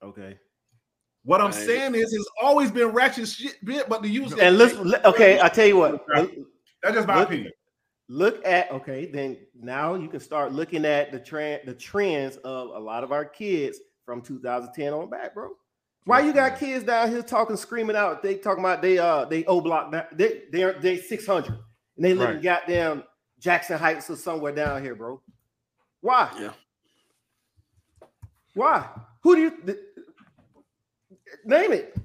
Okay. 0.00 0.38
What 1.24 1.40
I'm 1.40 1.46
Right. 1.46 1.54
saying 1.66 1.96
is, 1.96 2.12
it's 2.12 2.30
always 2.40 2.70
been 2.70 2.88
ratchet 2.88 3.26
shit, 3.26 3.64
bit, 3.64 3.88
but 3.88 4.00
the 4.02 4.08
use 4.08 4.32
And 4.34 4.58
let's 4.58 4.74
okay. 5.06 5.40
I 5.40 5.48
tell 5.48 5.66
you 5.66 5.78
what. 5.78 6.06
That's 6.84 6.94
just 6.94 7.08
my 7.08 7.18
Look- 7.18 7.28
opinion. 7.30 7.52
Look 8.08 8.46
at 8.46 8.70
okay. 8.70 9.10
Then 9.10 9.38
now 9.56 9.94
you 9.96 10.06
can 10.08 10.20
start 10.20 10.52
looking 10.52 10.84
at 10.84 11.10
the 11.10 11.18
trend, 11.18 11.62
the 11.64 11.74
trends 11.74 12.36
of 12.44 12.68
a 12.68 12.78
lot 12.78 13.02
of 13.02 13.10
our 13.10 13.24
kids 13.24 13.80
from 14.04 14.22
2010 14.22 14.92
on 14.92 15.10
back, 15.10 15.34
bro. 15.34 15.50
Why 16.06 16.20
you 16.20 16.34
got 16.34 16.58
kids 16.58 16.84
down 16.84 17.10
here 17.10 17.22
talking, 17.22 17.56
screaming 17.56 17.96
out? 17.96 18.22
They 18.22 18.34
talking 18.34 18.62
about 18.62 18.82
they 18.82 18.98
uh 18.98 19.24
they 19.24 19.44
O 19.46 19.60
block 19.60 19.94
they 20.12 20.42
they 20.52 20.72
they 20.80 20.98
600 20.98 21.48
and 21.48 22.04
they 22.04 22.12
live 22.12 22.30
in 22.36 22.42
goddamn 22.42 23.04
Jackson 23.38 23.78
Heights 23.78 24.10
or 24.10 24.16
somewhere 24.16 24.52
down 24.52 24.82
here, 24.82 24.94
bro. 24.94 25.22
Why? 26.02 26.30
Yeah. 26.38 26.52
Why? 28.54 28.86
Who 29.22 29.34
do 29.34 29.40
you 29.40 29.50
th- 29.64 29.78
name 31.46 31.72
it? 31.72 31.96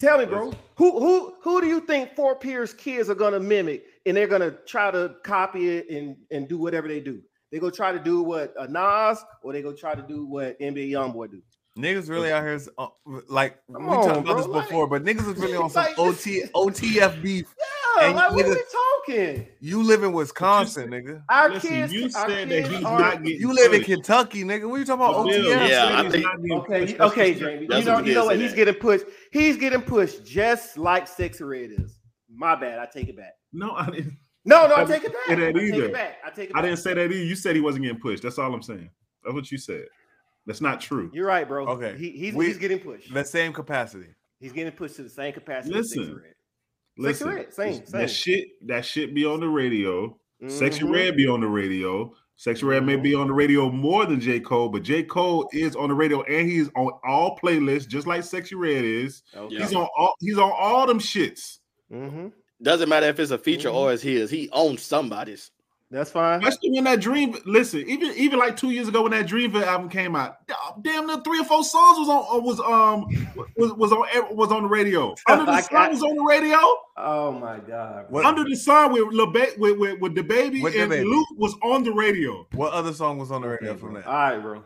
Tell 0.00 0.18
me, 0.18 0.24
bro. 0.24 0.52
Who 0.76 0.98
who 0.98 1.34
who 1.42 1.60
do 1.60 1.66
you 1.66 1.80
think 1.80 2.14
Fort 2.14 2.40
Pierce 2.40 2.72
kids 2.72 3.10
are 3.10 3.14
gonna 3.14 3.40
mimic 3.40 3.84
and 4.06 4.16
they're 4.16 4.26
gonna 4.26 4.52
try 4.66 4.90
to 4.90 5.16
copy 5.22 5.76
it 5.76 5.90
and 5.90 6.16
and 6.30 6.48
do 6.48 6.58
whatever 6.58 6.88
they 6.88 7.00
do? 7.00 7.22
They 7.52 7.58
go 7.58 7.70
try 7.70 7.92
to 7.92 7.98
do 7.98 8.22
what 8.22 8.52
a 8.58 8.66
Nas 8.68 9.24
or 9.42 9.52
they 9.52 9.62
go 9.62 9.72
try 9.72 9.94
to 9.94 10.02
do 10.02 10.26
what 10.26 10.58
NBA 10.60 10.90
YoungBoy 10.90 11.30
do. 11.30 11.42
Niggas 11.78 12.08
really 12.08 12.32
out 12.32 12.42
here 12.42 12.54
is 12.54 12.70
uh, 12.78 12.86
like 13.28 13.58
Come 13.72 13.84
we 13.86 13.92
talked 13.92 14.06
about 14.10 14.24
bro, 14.24 14.36
this 14.38 14.46
like- 14.46 14.66
before, 14.68 14.86
but 14.88 15.04
niggas 15.04 15.30
is 15.30 15.38
really 15.40 15.56
on 15.56 15.68
some 15.70 15.84
Like, 15.84 15.98
OT 15.98 16.42
OTF 16.54 17.22
beef. 17.22 17.54
Yeah, 17.98 18.08
And 18.08 18.16
like 18.16 18.30
what 18.32 18.44
are 18.44 18.48
niggas- 18.48 18.54
we 19.06 19.14
talking? 19.32 19.46
You 19.60 19.82
live 19.82 20.02
in 20.02 20.12
Wisconsin, 20.12 20.90
nigga. 20.90 21.22
Our 21.30 21.48
Listen, 21.50 21.70
kids, 21.70 21.92
you 21.94 22.04
our 22.04 22.10
said 22.10 22.28
that 22.28 22.48
kids 22.48 22.68
he's 22.68 22.84
are- 22.84 23.00
not 23.00 23.22
getting. 23.22 23.40
You 23.40 23.54
live 23.54 23.72
in. 23.72 23.84
Kentucky, 23.84 24.44
nigga. 24.44 24.68
What 24.68 24.74
are 24.76 24.78
you 24.80 24.84
talking 24.84 25.04
about? 25.06 25.24
But 25.24 25.30
Bill, 25.30 25.44
OTF? 25.44 25.62
you 25.64 25.70
Yeah, 25.70 26.00
I 26.00 26.10
think- 26.10 26.24
not 26.24 26.36
getting 26.42 26.58
Okay, 26.58 26.80
pushed. 26.86 27.00
okay, 27.00 27.34
Jamie. 27.34 27.62
You 27.62 27.84
know, 27.84 27.94
what 27.94 28.06
you 28.06 28.14
know 28.14 28.24
what? 28.26 28.36
He's 28.38 28.50
that. 28.50 28.56
getting 28.56 28.74
pushed. 28.74 29.04
He's 29.32 29.56
getting 29.56 29.80
pushed 29.80 30.26
just 30.26 30.76
like 30.76 31.06
Sexy 31.08 31.44
Red 31.44 31.70
is. 31.72 31.98
My 32.34 32.54
bad. 32.54 32.78
I 32.80 32.86
take 32.86 33.08
it 33.08 33.16
back. 33.16 33.32
No, 33.54 33.70
I 33.72 33.86
didn't. 33.90 34.18
No, 34.46 34.66
no, 34.66 34.74
I 34.76 34.82
I 34.82 34.84
take 34.84 35.04
it 35.04 35.12
back. 35.12 35.26
didn't 35.28 35.56
I 35.56 35.60
take 35.60 35.74
either. 35.74 35.84
it 35.86 35.92
back. 35.92 36.16
I 36.24 36.30
take 36.30 36.50
it 36.50 36.56
I 36.56 36.62
didn't 36.62 36.78
say 36.78 36.94
that 36.94 37.04
either. 37.04 37.14
You 37.14 37.34
said 37.36 37.54
he 37.56 37.60
wasn't 37.60 37.84
getting 37.84 38.00
pushed. 38.00 38.22
That's 38.22 38.38
all 38.38 38.54
I'm 38.54 38.62
saying. 38.62 38.88
That's 39.24 39.34
what 39.34 39.50
you 39.52 39.58
said. 39.58 39.86
That's 40.46 40.60
not 40.60 40.80
true. 40.80 41.10
You're 41.12 41.26
right, 41.26 41.46
bro. 41.46 41.66
Okay. 41.66 41.96
He, 41.98 42.10
he's, 42.10 42.34
We- 42.34 42.46
he's 42.46 42.56
getting 42.58 42.78
pushed. 42.78 43.12
The 43.12 43.24
same 43.24 43.52
capacity. 43.52 44.08
He's 44.38 44.52
getting 44.52 44.72
pushed 44.72 44.96
to 44.96 45.02
the 45.02 45.10
same 45.10 45.32
capacity. 45.32 45.74
Listen, 45.74 46.22
Listen, 46.98 47.28
Red, 47.28 47.52
same, 47.52 47.82
that 47.90 48.08
shit, 48.10 48.48
that 48.66 48.84
shit 48.84 49.14
be 49.14 49.24
on 49.26 49.40
the 49.40 49.48
radio. 49.48 50.16
Sexy 50.48 50.80
Mhm. 50.82 50.92
Red 50.94 51.16
be 51.16 51.26
on 51.26 51.40
the 51.40 51.46
radio. 51.48 52.14
Sexy 52.36 52.64
Red 52.64 52.84
may 52.86 52.96
Mhm. 52.96 53.02
be 53.02 53.14
on 53.14 53.26
the 53.26 53.32
radio 53.32 53.70
more 53.70 54.06
than 54.06 54.20
J. 54.20 54.40
Cole, 54.40 54.68
but 54.68 54.82
J. 54.82 55.02
Cole 55.02 55.48
is 55.52 55.74
on 55.74 55.88
the 55.88 55.94
radio 55.94 56.22
and 56.22 56.48
he's 56.48 56.68
on 56.76 56.90
all 57.06 57.36
playlists, 57.38 57.88
just 57.88 58.06
like 58.06 58.22
Sexy 58.22 58.54
Red 58.54 58.84
is. 58.84 59.22
Okay. 59.34 59.56
He's 59.56 59.74
on 59.74 59.88
all 59.96 60.14
he's 60.20 60.38
on 60.38 60.52
all 60.54 60.86
them 60.86 60.98
shits. 60.98 61.58
Mhm. 61.90 62.32
Doesn't 62.62 62.88
matter 62.88 63.06
if 63.06 63.20
it's 63.20 63.30
a 63.30 63.38
feature 63.38 63.68
Mhm. 63.70 63.74
or 63.74 63.92
it's 63.92 64.02
his. 64.02 64.30
He 64.30 64.48
owns 64.52 64.82
somebody's. 64.82 65.50
That's 65.88 66.10
fine. 66.10 66.40
Especially 66.44 66.70
when 66.72 66.82
that 66.84 66.98
dream. 67.00 67.36
Listen, 67.44 67.80
even 67.88 68.12
even 68.16 68.40
like 68.40 68.56
two 68.56 68.70
years 68.70 68.88
ago 68.88 69.02
when 69.02 69.12
that 69.12 69.26
Dreamville 69.28 69.62
album 69.62 69.88
came 69.88 70.16
out, 70.16 70.38
damn 70.82 71.06
near 71.06 71.18
three 71.18 71.38
or 71.38 71.44
four 71.44 71.62
songs 71.62 71.98
was 72.00 72.08
on 72.08 72.42
was 72.42 72.58
um 72.58 73.06
was 73.56 73.72
was 73.74 73.92
on 73.92 74.36
was 74.36 74.50
on 74.50 74.62
the 74.64 74.68
radio. 74.68 75.14
Under 75.28 75.44
the 75.44 75.52
I 75.52 75.60
sun 75.60 75.70
got- 75.72 75.90
was 75.92 76.02
on 76.02 76.16
the 76.16 76.24
radio. 76.24 76.58
Oh 76.96 77.30
my 77.40 77.58
god. 77.60 78.06
What- 78.08 78.24
Under 78.24 78.42
the 78.42 78.56
sun 78.56 78.92
with 78.92 79.12
Lil 79.12 79.30
ba- 79.30 79.46
with, 79.58 79.78
with 79.78 80.00
with 80.00 80.14
the 80.16 80.22
baby 80.24 80.60
With 80.60 80.74
and 80.74 80.90
DaBaby. 80.90 81.04
Lute 81.04 81.26
was 81.36 81.54
on 81.62 81.84
the 81.84 81.92
radio. 81.92 82.48
What 82.52 82.72
other 82.72 82.92
song 82.92 83.18
was 83.18 83.30
on 83.30 83.42
the 83.42 83.48
radio 83.48 83.70
Okay, 83.70 83.78
from 83.80 83.94
that? 83.94 84.06
All 84.08 84.12
right, 84.12 84.38
bro. 84.42 84.64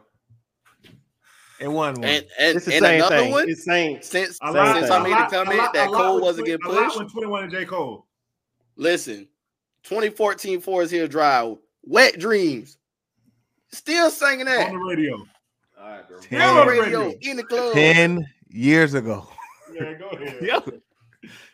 It 1.61 1.69
won 1.69 1.95
one. 1.95 2.05
And 2.05 2.27
and, 2.39 2.57
It's 2.57 2.65
the 2.67 2.75
and 2.75 2.85
same 2.85 2.95
another 3.01 3.19
thing. 3.19 3.31
one 3.33 3.49
It's 3.51 3.65
same. 3.65 4.03
since 4.03 4.39
A 4.43 4.51
lot, 4.51 4.75
since 4.77 4.87
thing. 4.89 4.93
I 4.93 4.99
a 4.99 5.03
made 5.03 5.11
lot- 5.11 5.31
the 5.31 5.37
a 5.37 5.45
comment 5.45 5.59
lot- 5.59 5.73
that 5.75 5.89
a 5.89 5.93
Cole 5.93 6.21
wasn't 6.21 6.47
Twen- 6.47 6.59
getting 6.59 6.67
A 6.67 6.81
lot 6.81 6.93
pushed. 6.95 7.11
Twenty 7.13 7.27
One 7.27 7.43
and 7.45 7.53
J 7.53 7.65
Cole. 7.67 8.07
Listen, 8.77 9.29
2014 9.85 10.61
Forest 10.61 10.93
Hill 10.93 11.07
Drive, 11.09 11.57
Wet 11.83 12.15
Dreamz, 12.19 12.77
still 13.73 14.11
singing 14.11 14.47
that 14.47 14.69
on 14.69 14.73
the 14.73 14.79
radio. 14.79 15.17
All 15.17 15.27
right, 15.91 16.09
bro. 16.09 16.19
Ten- 16.21 16.41
on 16.41 16.67
the 16.67 16.73
radio. 16.73 17.01
radio 17.07 17.19
in 17.23 17.37
the 17.37 17.45
club. 17.45 17.73
Ten 17.75 18.27
years 18.49 18.95
ago. 18.95 19.29
Yeah, 19.73 19.95
go 19.95 20.09
ahead. 20.09 20.39
Yeah. 20.43 20.61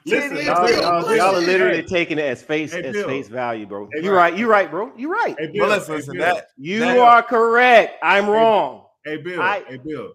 Listen, 0.05 0.37
Y'all, 0.37 0.71
y'all- 0.71 1.16
y'all 1.16 1.35
are 1.37 1.40
Hey, 1.40 1.47
literally 1.47 1.83
taking 1.83 2.19
it 2.21 2.23
as 2.25 2.40
face 2.40 2.73
Hey, 2.73 2.83
as 2.85 2.92
Bill. 2.92 3.09
face 3.09 3.27
value, 3.27 3.66
bro. 3.66 3.88
Hey, 3.92 4.05
you're 4.05 4.14
right. 4.14 4.31
right. 4.31 4.38
You're 4.38 4.49
right, 4.49 4.71
bro. 4.71 4.92
You're 4.97 5.11
right. 5.11 5.35
Hey, 5.37 5.47
But 5.47 5.53
Bill, 5.55 5.66
listen, 5.69 5.95
hey, 5.95 5.97
listen, 5.99 6.19
that 6.19 6.49
You 6.57 6.79
that- 6.79 6.97
are 6.99 7.23
correct. 7.25 7.99
I'm 8.05 8.29
wrong. 8.31 8.86
Hey 9.07 9.19
Bill, 9.19 9.40
I- 9.40 9.62
hey 9.69 9.77
Bill. 9.79 10.12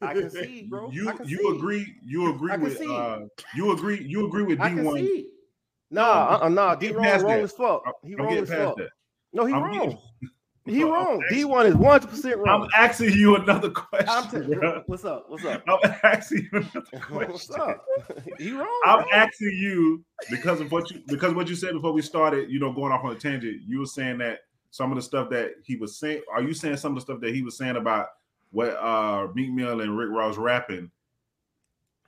I 0.00 0.14
concede, 0.14 0.68
bro. 0.68 0.90
You 0.92 1.08
I 1.10 1.14
you 1.24 1.54
agree? 1.56 1.86
You 2.04 2.34
agree 2.34 2.50
I 2.52 2.56
with? 2.56 2.80
Uh, 2.80 3.20
you 3.54 3.70
agree? 3.70 4.02
You 4.02 4.26
agree 4.26 4.42
with 4.42 4.60
I 4.60 4.68
D 4.70 4.74
can 4.74 4.84
one? 4.84 4.96
see. 4.96 5.28
No, 5.92 6.02
uh, 6.02 6.38
uh 6.42 6.48
no, 6.48 6.74
D 6.74 6.90
wrong, 6.90 7.04
past 7.04 7.24
wrong 7.24 7.40
as 7.40 7.52
fuck. 7.52 7.82
He 8.04 8.16
wrong 8.16 8.32
as 8.36 8.48
fuck. 8.48 8.76
that. 8.78 8.88
No, 9.32 9.44
he 9.44 9.54
I'm 9.54 9.62
wrong. 9.62 9.72
getting- 9.78 9.98
He 10.64 10.82
wrong. 10.84 11.22
D 11.30 11.44
one 11.44 11.66
is 11.66 11.74
one 11.76 12.00
hundred 12.00 12.10
percent 12.10 12.38
wrong. 12.38 12.62
I'm 12.62 12.68
asking 12.84 13.10
you 13.10 13.36
another 13.36 13.70
question. 13.70 14.42
t- 14.48 14.54
bro. 14.54 14.82
what's 14.86 15.04
up? 15.04 15.26
What's 15.28 15.44
up? 15.44 15.62
I'm 15.68 15.94
asking 16.02 16.48
you 16.52 16.58
another 16.58 16.82
What's 17.10 17.50
up? 17.50 17.84
he 18.38 18.52
wrong. 18.52 18.80
I'm 18.86 19.02
bro. 19.02 19.08
asking 19.12 19.50
you 19.60 20.04
because 20.30 20.60
of 20.60 20.70
what 20.72 20.88
you 20.90 21.00
because 21.08 21.32
what 21.34 21.48
you 21.48 21.54
said 21.56 21.72
before 21.74 21.92
we 21.92 22.02
started. 22.02 22.48
You 22.50 22.58
know, 22.60 22.72
going 22.72 22.92
off 22.92 23.04
on 23.04 23.12
a 23.12 23.18
tangent. 23.18 23.62
You 23.68 23.80
were 23.80 23.86
saying 23.86 24.18
that 24.18 24.40
some 24.70 24.90
of 24.92 24.96
the 24.96 25.02
stuff 25.02 25.30
that 25.30 25.50
he 25.64 25.76
was 25.76 25.96
saying. 25.98 26.22
Are 26.32 26.42
you 26.42 26.54
saying 26.54 26.76
some 26.76 26.92
of 26.92 26.96
the 26.96 27.00
stuff 27.12 27.20
that 27.22 27.34
he 27.34 27.42
was 27.42 27.56
saying 27.56 27.76
about 27.76 28.06
what 28.52 28.76
uh 28.76 29.28
Meek 29.34 29.50
Mill 29.50 29.80
and 29.80 29.96
Rick 29.98 30.10
Ross 30.10 30.36
rapping? 30.36 30.90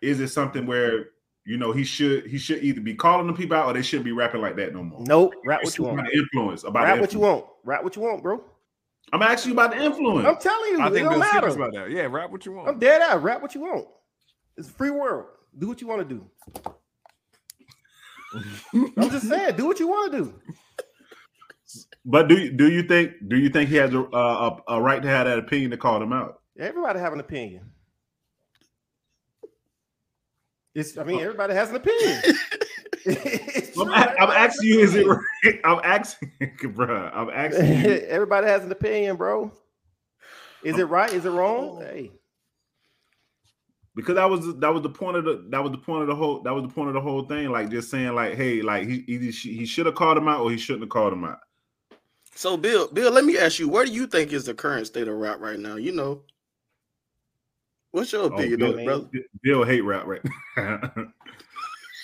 Is 0.00 0.20
it 0.20 0.28
something 0.28 0.66
where 0.66 1.07
you 1.44 1.57
know 1.57 1.72
he 1.72 1.85
should 1.85 2.26
he 2.26 2.38
should 2.38 2.62
either 2.62 2.80
be 2.80 2.94
calling 2.94 3.26
the 3.26 3.33
people 3.33 3.57
out 3.57 3.66
or 3.66 3.72
they 3.72 3.83
shouldn't 3.83 4.04
be 4.04 4.12
rapping 4.12 4.40
like 4.40 4.57
that 4.57 4.72
no 4.72 4.83
more? 4.83 5.02
Nope. 5.07 5.35
Rap 5.44 5.64
what 5.64 5.76
you 5.76 5.85
about 5.85 5.96
want. 5.96 6.09
the 6.12 6.18
influence. 6.18 6.64
About 6.64 6.85
Rap 6.85 6.96
the 6.96 7.00
what 7.00 7.12
you 7.12 7.20
want. 7.20 7.46
Rap 7.64 7.83
what 7.83 7.96
you 7.96 8.02
want, 8.02 8.22
bro. 8.22 8.44
I'm 9.12 9.22
asking 9.22 9.52
you 9.52 9.59
about 9.59 9.72
the 9.72 9.83
influence. 9.83 10.26
I'm 10.26 10.38
telling 10.38 10.70
you, 10.72 10.80
I 10.80 10.88
it 10.88 10.92
think 10.92 11.09
don't 11.09 11.18
matter. 11.18 11.48
About 11.48 11.72
that. 11.72 11.90
Yeah, 11.90 12.07
rap 12.11 12.30
what 12.30 12.46
you 12.46 12.52
want. 12.52 12.68
I'm 12.68 12.78
dead 12.78 13.02
out. 13.02 13.22
Rap 13.22 13.42
what 13.42 13.54
you 13.54 13.61
want. 13.61 13.87
It's 14.57 14.68
a 14.68 14.72
free 14.72 14.90
world. 14.90 15.26
Do 15.59 15.68
what 15.68 15.80
you 15.80 15.87
want 15.87 16.09
to 16.09 16.14
do. 16.14 16.26
I'm 18.96 19.11
just 19.11 19.28
saying, 19.28 19.57
do 19.57 19.66
what 19.66 19.78
you 19.78 19.87
want 19.87 20.12
to 20.12 20.18
do. 20.18 20.35
But 22.05 22.29
do 22.29 22.37
you 22.37 22.51
do 22.53 22.69
you 22.71 22.83
think 22.83 23.12
do 23.29 23.37
you 23.37 23.49
think 23.49 23.71
he 23.71 23.77
has 23.77 23.95
a, 23.95 24.01
a 24.01 24.61
a 24.69 24.81
right 24.83 25.03
to 25.03 25.09
have 25.09 25.27
that 25.27 25.38
opinion 25.38 25.71
to 25.71 25.77
call 25.77 25.99
them 26.01 26.12
out? 26.12 26.40
Everybody 26.59 26.99
have 27.01 27.12
an 27.12 27.21
opinion. 27.21 27.71
It's, 30.75 30.99
I 30.99 31.05
mean, 31.05 31.19
uh, 31.19 31.23
everybody 31.23 31.55
has 31.55 31.71
an 31.71 31.77
opinion. 31.77 32.21
I'm, 33.07 33.88
a- 33.88 34.17
I'm 34.21 34.31
asking 34.31 34.69
you, 34.71 34.81
is 34.81 34.95
it 34.97 35.07
right? 35.07 35.61
I'm 35.64 35.81
asking, 35.85 36.33
bro. 36.75 37.11
I'm 37.14 37.31
asking 37.31 37.67
you. 37.85 37.90
Everybody 38.09 38.49
has 38.49 38.64
an 38.64 38.73
opinion, 38.73 39.17
bro. 39.17 39.53
Is 40.62 40.79
it 40.79 40.85
right? 40.85 41.12
Is 41.12 41.25
it 41.27 41.31
wrong? 41.31 41.81
Hey, 41.81 42.11
because 43.95 44.17
that 44.17 44.29
was 44.29 44.57
that 44.57 44.73
was 44.75 44.83
the 44.83 44.88
point 44.90 45.17
of 45.17 45.25
the 45.25 45.47
that 45.51 45.62
was 45.62 45.71
the 45.73 45.79
point 45.79 46.03
of 46.03 46.09
the 46.09 46.14
whole 46.14 46.43
that 46.43 46.53
was 46.55 46.62
the 46.64 46.69
point 46.71 46.88
of 46.88 46.95
the 46.95 47.01
whole 47.01 47.23
thing. 47.27 47.51
Like 47.51 47.71
just 47.71 47.90
saying, 47.90 48.14
like, 48.14 48.35
hey, 48.35 48.62
like 48.62 48.88
he 48.88 49.05
he, 49.07 49.31
he 49.31 49.64
should 49.67 49.87
have 49.87 49.95
called 49.95 50.19
him 50.19 50.29
out 50.29 50.40
or 50.40 50.51
he 50.51 50.57
shouldn't 50.57 50.83
have 50.85 50.90
called 50.90 51.12
him 51.12 51.25
out. 51.25 51.38
So 52.35 52.57
Bill, 52.57 52.88
Bill, 52.88 53.12
let 53.12 53.25
me 53.25 53.38
ask 53.38 53.59
you, 53.59 53.68
where 53.68 53.85
do 53.85 53.92
you 53.92 54.07
think 54.07 54.33
is 54.33 54.44
the 54.44 54.55
current 54.55 54.87
state 54.87 55.09
of 55.09 55.14
rap 55.16 55.40
right 55.40 55.59
now? 55.59 55.77
You 55.77 55.92
know, 55.92 56.23
what's 57.92 58.12
your 58.12 58.25
Oh, 58.25 58.27
opinion, 58.27 58.59
Bill, 58.61 58.79
on 58.79 58.85
brother? 58.85 59.09
Bill 59.42 59.64
hate 59.64 59.83
rap 59.83 60.07
right. 60.07 60.20
now. 60.57 60.81
I 60.85 60.88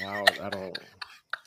don't. 0.00 0.40
I 0.40 0.50
don't, 0.50 0.78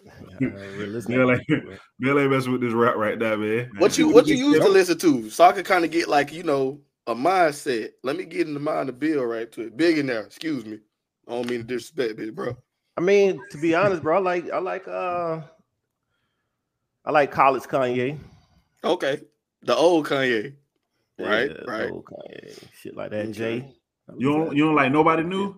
I 0.05 0.39
don't 0.39 0.91
listen 0.91 1.13
Bill 1.13 1.27
to 1.27 1.33
ain't, 1.33 1.43
it. 1.49 1.79
Bill 1.99 2.19
ain't 2.19 2.31
messing 2.31 2.51
with 2.51 2.61
this 2.61 2.73
rap 2.73 2.95
right 2.95 3.17
now, 3.17 3.35
man. 3.37 3.71
What 3.77 3.97
you 3.97 4.09
what 4.09 4.27
you 4.27 4.35
used 4.35 4.61
to 4.61 4.69
listen 4.69 4.97
to, 4.99 5.29
so 5.29 5.45
I 5.45 5.53
could 5.53 5.65
kind 5.65 5.85
of 5.85 5.91
get 5.91 6.09
like 6.09 6.33
you 6.33 6.43
know 6.43 6.81
a 7.07 7.15
mindset. 7.15 7.91
Let 8.03 8.17
me 8.17 8.25
get 8.25 8.47
in 8.47 8.53
the 8.53 8.59
mind 8.59 8.89
of 8.89 8.99
Bill 8.99 9.23
right 9.23 9.49
to 9.53 9.61
it. 9.61 9.77
big 9.77 9.95
Billionaire, 9.95 10.23
excuse 10.23 10.65
me. 10.65 10.79
I 11.27 11.31
don't 11.31 11.49
mean 11.49 11.61
to 11.61 11.65
disrespect, 11.65 12.19
it, 12.19 12.35
bro. 12.35 12.55
I 12.97 13.01
mean, 13.01 13.41
to 13.51 13.57
be 13.57 13.73
honest, 13.73 14.03
bro, 14.03 14.17
I 14.17 14.19
like 14.19 14.51
I 14.51 14.59
like 14.59 14.87
uh 14.87 15.41
I 17.05 17.11
like 17.11 17.31
college 17.31 17.63
Kanye. 17.63 18.17
Okay, 18.83 19.21
the 19.61 19.75
old 19.75 20.05
Kanye, 20.07 20.53
right? 21.19 21.51
Yeah, 21.51 21.71
right. 21.71 21.89
old 21.89 22.05
Kanye, 22.05 22.57
shit 22.73 22.95
like 22.95 23.11
that. 23.11 23.29
Okay. 23.29 23.31
Jay. 23.31 23.75
You 24.17 24.31
don't 24.31 24.55
you 24.55 24.65
don't 24.65 24.75
like 24.75 24.91
nobody 24.91 25.23
new? 25.23 25.55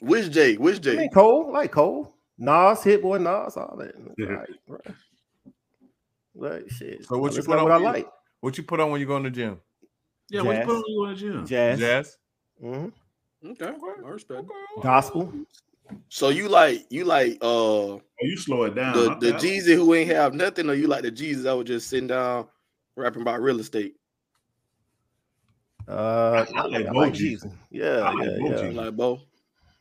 Which 0.00 0.30
Jay? 0.30 0.56
Which 0.56 0.78
I 0.78 0.80
Jay? 0.80 0.96
mean, 0.96 1.10
Cole, 1.10 1.52
like 1.52 1.70
Cole, 1.70 2.14
Nas, 2.36 2.82
Hit 2.82 3.00
Boy, 3.00 3.18
Nas, 3.18 3.56
all 3.56 3.76
that. 3.78 3.94
Yeah. 4.18 4.26
Like, 4.36 4.48
bro. 4.66 4.78
Like 6.34 6.70
shit. 6.70 7.04
So 7.06 7.18
what 7.18 7.32
I 7.32 7.36
you 7.36 7.42
put 7.44 7.58
on 7.58 7.62
what 7.62 7.72
I 7.72 7.76
like? 7.76 8.08
What 8.40 8.58
you 8.58 8.64
put 8.64 8.80
on 8.80 8.90
when 8.90 9.00
you 9.00 9.06
go 9.06 9.16
in 9.16 9.22
the 9.22 9.30
gym? 9.30 9.60
Yeah, 10.28 10.42
what 10.42 10.56
you 10.56 10.62
put 10.64 10.74
on 10.74 10.82
when 10.82 10.90
you 10.90 10.98
go 10.98 11.04
in 11.04 11.10
the 11.14 11.20
gym? 11.20 11.46
Jazz, 11.46 11.78
Jazz. 11.78 12.16
Mhm. 12.62 12.92
Okay, 13.46 13.72
I 14.04 14.08
respect. 14.08 14.42
gospel. 14.82 15.32
So 16.08 16.30
you 16.30 16.48
like 16.48 16.86
you 16.90 17.04
like 17.04 17.38
uh 17.40 17.98
Oh, 18.14 18.26
you 18.26 18.36
slow 18.36 18.64
it 18.64 18.74
down. 18.74 18.94
the 18.94 19.14
the 19.20 19.32
Jeezy 19.34 19.74
who 19.74 19.94
ain't 19.94 20.10
have 20.10 20.34
nothing, 20.34 20.68
or 20.68 20.74
you 20.74 20.88
like 20.88 21.02
the 21.02 21.12
Jeezy 21.12 21.42
that 21.44 21.52
was 21.56 21.66
just 21.66 21.88
sitting 21.88 22.08
down 22.08 22.48
rapping 22.96 23.22
about 23.22 23.40
real 23.40 23.60
estate? 23.60 23.94
Uh, 25.86 26.44
I 26.56 26.66
like 26.66 26.86
I 26.86 26.92
both 26.92 26.94
like 26.96 27.12
Jeezy. 27.12 27.52
Yeah, 27.70 27.86
I 27.98 28.12
like 28.14 28.26
yeah, 28.26 28.38
both 28.38 28.52
yeah. 28.52 28.58
Jeezy. 28.58 28.74
Like 28.74 28.96
Bo. 28.96 29.20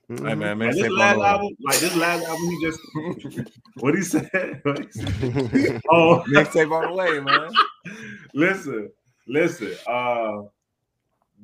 Hey 0.10 0.16
Mhm. 0.16 0.22
man, 0.24 0.40
Like 0.40 0.58
man, 0.58 0.76
this 0.76 0.90
last 0.92 1.22
album, 1.22 1.56
like 1.62 1.80
this 1.80 1.96
last 1.96 2.26
album, 2.26 2.50
he 2.50 2.62
just 2.62 2.80
what 3.76 3.96
he 3.96 4.02
said. 4.02 4.62
What 4.64 4.82
he 4.84 4.92
said? 4.92 5.82
oh, 5.90 6.24
mixtape 6.28 6.72
on 6.72 6.90
the 6.90 6.94
way, 6.94 7.20
man. 7.20 7.52
listen, 8.34 8.92
listen. 9.28 9.78
Uh, 9.88 10.42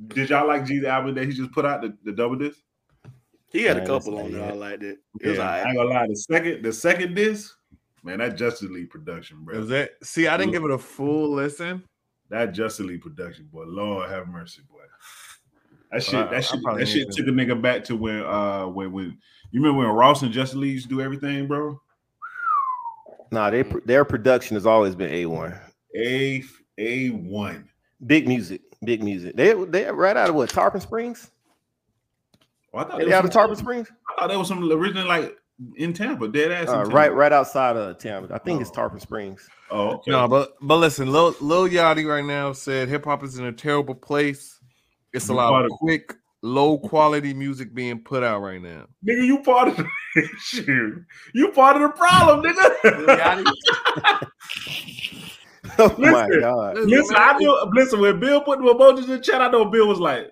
did 0.10 0.30
y'all 0.30 0.48
like 0.48 0.66
G's 0.66 0.84
album 0.84 1.16
that 1.16 1.26
he 1.26 1.32
just 1.32 1.52
put 1.52 1.66
out 1.66 1.82
the, 1.82 1.98
the 2.04 2.12
double 2.12 2.36
disc? 2.36 2.60
He 3.52 3.64
had 3.64 3.78
I 3.78 3.80
a 3.80 3.82
ain't 3.82 3.88
couple 3.88 4.18
on 4.20 4.32
to 4.32 4.38
there. 4.38 4.44
I 4.44 4.52
like 4.52 4.54
that 4.54 4.60
liked 4.60 4.84
it. 4.84 5.00
It 5.22 5.30
was 5.30 5.38
Yeah, 5.38 5.44
I 5.44 5.58
alright. 5.58 5.68
ain't 5.68 5.78
gonna 5.78 5.90
lie. 5.90 6.08
The 6.08 6.16
second, 6.16 6.64
the 6.64 6.74
second 6.74 7.14
disc, 7.16 7.52
man, 8.04 8.20
that 8.20 8.38
Justice 8.38 8.70
League 8.70 8.90
production, 8.90 9.44
bro. 9.44 9.60
Is 9.62 9.70
that? 9.70 9.92
See, 10.04 10.28
I 10.28 10.38
didn't 10.38 10.52
give 10.54 10.64
it 10.64 10.72
a 10.72 10.78
full 10.78 11.30
listen. 11.32 11.84
That 12.30 12.54
Justice 12.54 12.86
League 12.86 13.02
production, 13.02 13.50
boy. 13.52 13.64
Lord 13.66 14.10
have 14.10 14.28
mercy, 14.28 14.62
boy. 14.70 14.82
That 15.92 16.04
shit, 16.04 16.16
I- 16.16 16.28
I 16.28 16.32
that 16.32 16.44
shit, 16.46 16.64
probably 16.64 16.84
that 16.84 16.90
shit 16.90 17.08
need 17.08 17.16
took 17.18 17.28
a 17.28 17.32
nigga 17.32 17.60
back 17.62 17.84
to 17.86 17.96
when, 17.96 18.24
uh, 18.24 18.68
when, 18.68 18.92
when 18.92 19.18
you 19.52 19.62
remember 19.62 19.80
when 19.88 19.96
Ross 19.96 20.22
and 20.22 20.32
Justice 20.32 20.58
League 20.58 20.74
used 20.74 20.90
to 20.90 20.96
do 20.96 21.02
everything, 21.02 21.48
bro. 21.48 21.82
Nah, 23.32 23.50
they 23.50 23.64
their 23.86 24.06
production 24.06 24.56
has 24.56 24.66
always 24.66 24.96
been 24.96 25.12
a 25.12 25.26
one. 25.26 25.56
A 25.96 26.44
A 26.78 27.10
one. 27.10 27.70
Big 28.06 28.28
music, 28.28 28.62
big 28.84 29.04
music. 29.04 29.36
They 29.36 29.54
they 29.66 29.92
right 29.92 30.16
out 30.18 30.30
of 30.30 30.36
what 30.36 30.50
Tarpon 30.50 30.82
Springs? 30.82 31.30
Oh, 32.74 32.80
I 32.80 32.84
thought 32.84 33.00
They 33.00 33.06
there 33.06 33.16
out 33.16 33.26
of 33.26 33.32
Tarpon 33.32 33.56
Springs? 33.56 33.92
I 34.10 34.22
thought 34.22 34.28
there 34.30 34.40
was 34.40 34.48
some 34.48 34.72
original 34.72 35.08
like 35.08 35.36
in 35.76 35.93
Tampa, 35.93 36.28
dead 36.28 36.52
ass. 36.52 36.69
in 36.69 36.74
Uh, 36.76 36.78
Tampa. 36.84 36.95
right, 36.95 37.13
right 37.13 37.34
outside 37.34 37.76
of 37.78 37.98
Tampa. 37.98 38.34
I 38.34 38.38
think 38.38 38.62
it's 38.62 38.69
Oh. 38.72 38.74
Tarpon 38.74 39.00
Springs. 39.00 39.48
Oh, 39.72 39.89
okay. 39.95 40.12
No, 40.12 40.28
but 40.28 40.54
but 40.62 40.78
listen, 40.78 41.12
Lil, 41.12 41.36
Lil 41.41 41.67
Yachty 41.69 42.06
right 42.08 42.24
now 42.26 42.52
said 42.54 42.88
hip 42.89 43.06
hop 43.06 43.24
is 43.24 43.38
in 43.38 43.45
a 43.45 43.52
terrible 43.52 43.95
place. 43.95 44.60
It's 45.13 45.30
a 45.30 45.34
lot 45.34 45.60
of 45.65 45.65
of- 45.65 45.72
quick, 45.80 46.13
low 46.41 46.78
quality 46.78 47.34
music 47.34 47.74
being 47.74 48.00
put 48.00 48.24
out 48.24 48.41
right 48.41 48.62
now. 48.62 48.86
nigga, 49.06 49.26
you 49.26 49.39
part 49.43 49.67
of 49.69 49.78
the 49.78 49.86
issue. 50.15 51.04
You 51.34 51.52
part 51.52 51.76
of 51.76 51.82
the 51.84 51.89
problem, 51.89 52.43
nigga. 52.43 54.26
Oh 55.78 55.93
my 55.98 56.26
Listen. 56.26 56.39
god. 56.41 56.78
listen, 56.80 57.15
I 57.17 57.38
knew. 57.38 57.69
Listen, 57.74 58.00
when 58.00 58.19
Bill 58.19 58.41
put 58.41 58.60
the 58.60 58.65
emojis 58.65 59.04
in 59.04 59.10
the 59.12 59.19
chat, 59.19 59.41
I 59.41 59.50
know 59.50 59.65
Bill 59.65 59.88
was 59.88 60.00
like, 60.00 60.32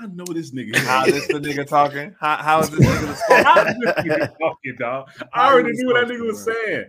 "I 0.00 0.06
know 0.06 0.24
this 0.24 0.50
nigga." 0.52 0.76
How 0.76 1.04
this 1.06 1.26
the 1.28 1.34
nigga 1.34 1.66
talking? 1.66 2.14
How, 2.20 2.36
how 2.36 2.60
is 2.60 2.70
this 2.70 2.80
nigga 2.80 3.28
the 3.28 3.44
How 3.44 3.62
is 3.64 3.74
this 3.78 3.94
nigga 4.04 4.38
talking, 4.38 4.76
dog? 4.78 5.08
I 5.32 5.52
already 5.52 5.72
knew 5.72 5.86
what 5.86 6.06
that 6.06 6.14
nigga 6.14 6.26
was 6.26 6.44
saying. 6.44 6.84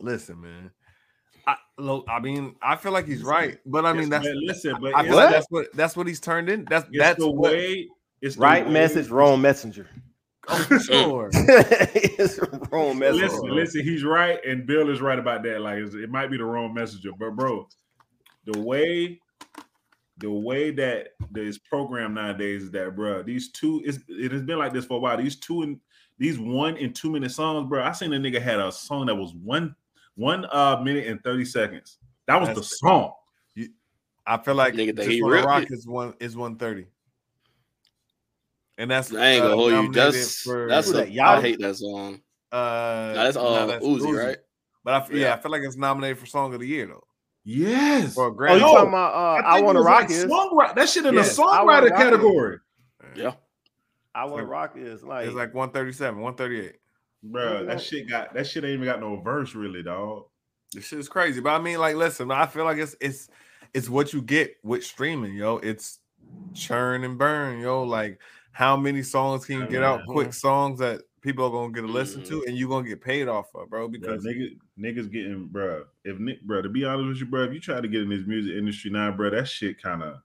Listen, 0.00 0.40
man. 0.40 0.70
I, 1.46 1.56
lo- 1.78 2.04
I 2.08 2.20
mean, 2.20 2.54
I 2.62 2.76
feel 2.76 2.92
like 2.92 3.06
he's 3.06 3.22
right, 3.22 3.58
but 3.66 3.84
I 3.84 3.92
mean, 3.92 4.02
Yes, 4.02 4.10
that's 4.10 4.24
man, 4.26 4.40
listen, 4.46 4.76
but 4.80 4.94
I 4.94 5.00
it's, 5.00 5.08
feel 5.08 5.16
like 5.16 5.24
What? 5.26 5.30
that's 5.32 5.46
what 5.50 5.66
that's 5.74 5.96
what 5.96 6.06
he's 6.06 6.20
turned 6.20 6.48
in. 6.48 6.64
That's 6.66 6.86
it's 6.88 6.98
that's 6.98 7.18
the 7.18 7.30
what, 7.30 7.52
way. 7.52 7.88
It's 8.20 8.36
the 8.36 8.42
Right 8.42 8.64
way- 8.66 8.72
message, 8.72 9.08
wrong 9.08 9.40
messenger. 9.40 9.88
oh, 10.48 10.78
sure. 10.84 11.30
it's 11.34 12.38
wrong 12.70 12.98
message. 12.98 13.22
Listen, 13.22 13.50
listen, 13.50 13.82
he's 13.84 14.04
right, 14.04 14.38
and 14.44 14.66
Bill 14.66 14.88
is 14.90 15.00
right 15.00 15.18
about 15.18 15.42
that. 15.44 15.60
Like, 15.60 15.78
it 15.78 16.10
might 16.10 16.30
be 16.30 16.36
the 16.36 16.44
wrong 16.44 16.72
messenger, 16.74 17.10
but 17.18 17.34
bro, 17.36 17.66
the 18.44 18.60
way, 18.60 19.20
the 20.18 20.30
way 20.30 20.70
that 20.70 21.10
this 21.30 21.58
program 21.58 22.14
nowadays 22.14 22.64
is 22.64 22.70
that, 22.72 22.94
bro, 22.94 23.22
these 23.22 23.50
two, 23.50 23.82
it's, 23.84 23.98
it 24.08 24.30
has 24.32 24.42
been 24.42 24.58
like 24.58 24.72
this 24.72 24.84
for 24.84 24.94
a 24.98 25.00
while. 25.00 25.16
These 25.16 25.36
two 25.36 25.62
and 25.62 25.80
these 26.18 26.38
one 26.38 26.76
and 26.76 26.94
two 26.94 27.10
minute 27.10 27.30
songs, 27.32 27.68
bro. 27.68 27.82
I 27.82 27.92
seen 27.92 28.12
a 28.12 28.16
nigga 28.18 28.40
had 28.40 28.60
a 28.60 28.70
song 28.70 29.06
that 29.06 29.14
was 29.14 29.34
one, 29.34 29.74
one 30.16 30.46
uh 30.52 30.80
minute 30.82 31.06
and 31.06 31.22
thirty 31.24 31.44
seconds. 31.44 31.98
That 32.26 32.38
was 32.38 32.48
the 32.50 32.54
That's- 32.56 32.78
song. 32.78 33.12
I 34.24 34.36
feel 34.38 34.54
like 34.54 34.74
Nigga 34.74 34.86
think 34.86 34.96
just 34.98 35.10
he 35.10 35.20
wanna 35.22 35.34
ripped 35.34 35.46
rock 35.48 35.62
it. 35.64 35.72
is 35.72 35.84
one 35.84 36.14
is 36.20 36.36
one 36.36 36.54
thirty, 36.54 36.86
and 38.78 38.88
that's 38.88 39.12
I 39.12 39.26
ain't 39.30 39.42
gonna 39.42 39.54
uh, 39.54 39.56
hold 39.56 39.72
you. 39.72 39.92
That's 39.92 40.42
for, 40.42 40.68
that's 40.68 40.90
Who 40.90 40.98
a, 40.98 41.04
that, 41.04 41.08
I 41.08 41.10
Yachty? 41.10 41.40
hate 41.42 41.58
that 41.60 41.74
song. 41.74 42.20
uh, 42.52 42.56
Nah, 42.56 43.24
that's 43.24 43.36
all 43.36 43.52
uh 43.54 43.66
that's 43.66 43.84
Uzi, 43.84 44.16
right? 44.16 44.36
But 44.84 44.94
I 44.94 44.96
f- 44.98 45.10
yeah. 45.10 45.18
Yeah. 45.26 45.34
I 45.34 45.38
feel 45.38 45.50
like 45.50 45.62
it's 45.62 45.76
nominated 45.76 46.18
for 46.18 46.26
song 46.26 46.54
of 46.54 46.60
the 46.60 46.66
year 46.68 46.86
though. 46.86 47.02
Yes. 47.44 48.14
For 48.14 48.28
a 48.28 48.50
Oh, 48.52 48.54
you 48.54 48.60
Yo, 48.60 48.72
talking 48.72 48.88
about 48.88 49.14
uh, 49.14 49.46
I, 49.46 49.54
think 49.54 49.66
want 49.66 49.78
to 49.78 49.82
rock 49.82 50.02
like 50.02 50.10
is 50.10 50.24
songwriter. 50.24 50.74
That 50.74 50.88
shit 50.88 51.06
in 51.06 51.14
Yes, 51.14 51.36
the 51.36 51.42
songwriter 51.42 51.88
category, 51.96 52.58
Yeah. 53.16 53.34
I 54.14 54.26
want 54.26 54.38
to 54.38 54.46
rock 54.46 54.74
is 54.76 55.02
like, 55.02 55.26
it's 55.26 55.34
like 55.34 55.54
one 55.54 55.70
thirty 55.70 55.92
seven, 55.92 56.20
one 56.20 56.34
thirty 56.34 56.60
eight. 56.60 56.76
bro. 57.22 57.64
That 57.64 57.80
shit 57.80 58.08
got 58.08 58.34
that 58.34 58.46
shit 58.46 58.64
ain't 58.64 58.74
even 58.74 58.84
got 58.84 59.00
no 59.00 59.16
verse, 59.20 59.54
really, 59.54 59.82
dog. 59.82 60.24
This 60.72 60.86
shit 60.86 60.98
is 60.98 61.08
crazy. 61.08 61.40
But 61.40 61.50
I 61.50 61.58
mean, 61.62 61.78
like, 61.78 61.96
listen, 61.96 62.30
I 62.30 62.46
feel 62.46 62.64
like 62.64 62.78
it's 62.78 62.94
it's 63.00 63.28
it's 63.74 63.88
what 63.88 64.12
you 64.12 64.22
get 64.22 64.54
with 64.62 64.84
streaming, 64.84 65.34
yo. 65.34 65.56
It's 65.56 65.98
churn 66.54 67.04
and 67.04 67.18
burn, 67.18 67.60
yo. 67.60 67.82
Like, 67.82 68.20
how 68.52 68.76
many 68.76 69.02
songs 69.02 69.46
can 69.46 69.60
you 69.60 69.66
get 69.66 69.82
out? 69.82 70.02
Quick 70.06 70.32
songs 70.34 70.78
that 70.78 71.00
people 71.22 71.46
are 71.46 71.50
gonna 71.50 71.72
get 71.72 71.82
to 71.82 71.86
listen 71.86 72.22
to, 72.24 72.44
and 72.46 72.56
you're 72.56 72.68
gonna 72.68 72.86
get 72.86 73.00
paid 73.00 73.28
off 73.28 73.54
of, 73.54 73.70
bro. 73.70 73.88
Because 73.88 74.24
Because 74.24 74.26
niggas, 74.26 74.58
niggas 74.78 75.10
getting, 75.10 75.46
bro. 75.46 75.84
If 76.04 76.18
Nick, 76.18 76.42
bro, 76.42 76.60
to 76.60 76.68
be 76.68 76.84
honest 76.84 77.08
with 77.08 77.18
you, 77.18 77.26
bro, 77.26 77.44
if 77.44 77.54
you 77.54 77.60
try 77.60 77.80
to 77.80 77.88
get 77.88 78.02
in 78.02 78.10
this 78.10 78.26
music 78.26 78.54
industry 78.54 78.90
now, 78.90 79.10
bro, 79.12 79.30
that 79.30 79.48
shit 79.48 79.80
kind 79.80 80.02
of 80.02 80.18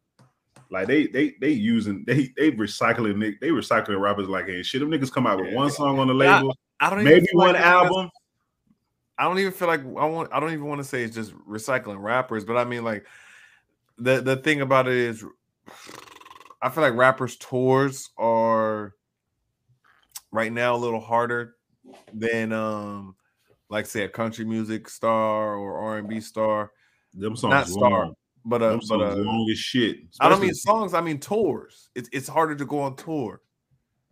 like 0.69 0.87
they 0.87 1.07
they 1.07 1.35
they 1.39 1.51
using 1.51 2.03
they 2.05 2.33
they 2.37 2.51
recycling 2.51 3.17
Nick, 3.17 3.39
they 3.39 3.49
recycling 3.49 4.01
rappers 4.01 4.27
like 4.27 4.49
ain't 4.49 4.65
shit. 4.65 4.81
Them 4.81 4.91
niggas 4.91 5.11
come 5.11 5.27
out 5.27 5.39
with 5.39 5.53
one 5.53 5.71
song 5.71 5.99
on 5.99 6.07
the 6.07 6.13
label, 6.13 6.55
I 6.79 6.89
don't 6.89 7.01
even 7.01 7.13
maybe 7.13 7.27
feel 7.27 7.39
like 7.39 7.53
one 7.53 7.61
album. 7.61 8.09
I 9.17 9.23
don't 9.23 9.39
even 9.39 9.51
feel 9.51 9.67
like 9.67 9.81
I 9.81 10.05
want. 10.05 10.29
I 10.31 10.39
don't 10.39 10.51
even 10.51 10.65
want 10.65 10.79
to 10.79 10.83
say 10.83 11.03
it's 11.03 11.15
just 11.15 11.33
recycling 11.47 12.01
rappers, 12.01 12.45
but 12.45 12.57
I 12.57 12.65
mean, 12.65 12.83
like, 12.83 13.05
the 13.97 14.21
the 14.21 14.37
thing 14.37 14.61
about 14.61 14.87
it 14.87 14.93
is, 14.93 15.23
I 16.61 16.69
feel 16.69 16.83
like 16.83 16.93
rappers 16.93 17.35
tours 17.37 18.09
are 18.17 18.93
right 20.31 20.51
now 20.51 20.75
a 20.75 20.77
little 20.77 20.99
harder 20.99 21.55
than 22.13 22.51
um 22.53 23.15
like 23.69 23.85
say 23.85 24.03
a 24.03 24.09
country 24.09 24.45
music 24.45 24.89
star 24.89 25.55
or 25.55 25.77
R 25.79 25.97
and 25.97 26.07
B 26.07 26.19
star, 26.19 26.71
Them 27.13 27.35
songs 27.35 27.51
not 27.51 27.67
star, 27.67 27.89
long. 27.89 28.13
but 28.45 28.61
uh, 28.61 28.69
Them 28.71 28.79
but 28.79 28.85
songs 28.87 29.03
uh, 29.03 29.15
long 29.21 29.49
as 29.51 29.57
shit. 29.57 29.97
I 30.19 30.29
don't 30.29 30.41
mean 30.41 30.53
songs. 30.53 30.93
I 30.93 31.01
mean 31.01 31.19
tours. 31.19 31.89
It's 31.95 32.09
it's 32.13 32.27
harder 32.27 32.55
to 32.55 32.65
go 32.65 32.79
on 32.79 32.95
tour 32.95 33.41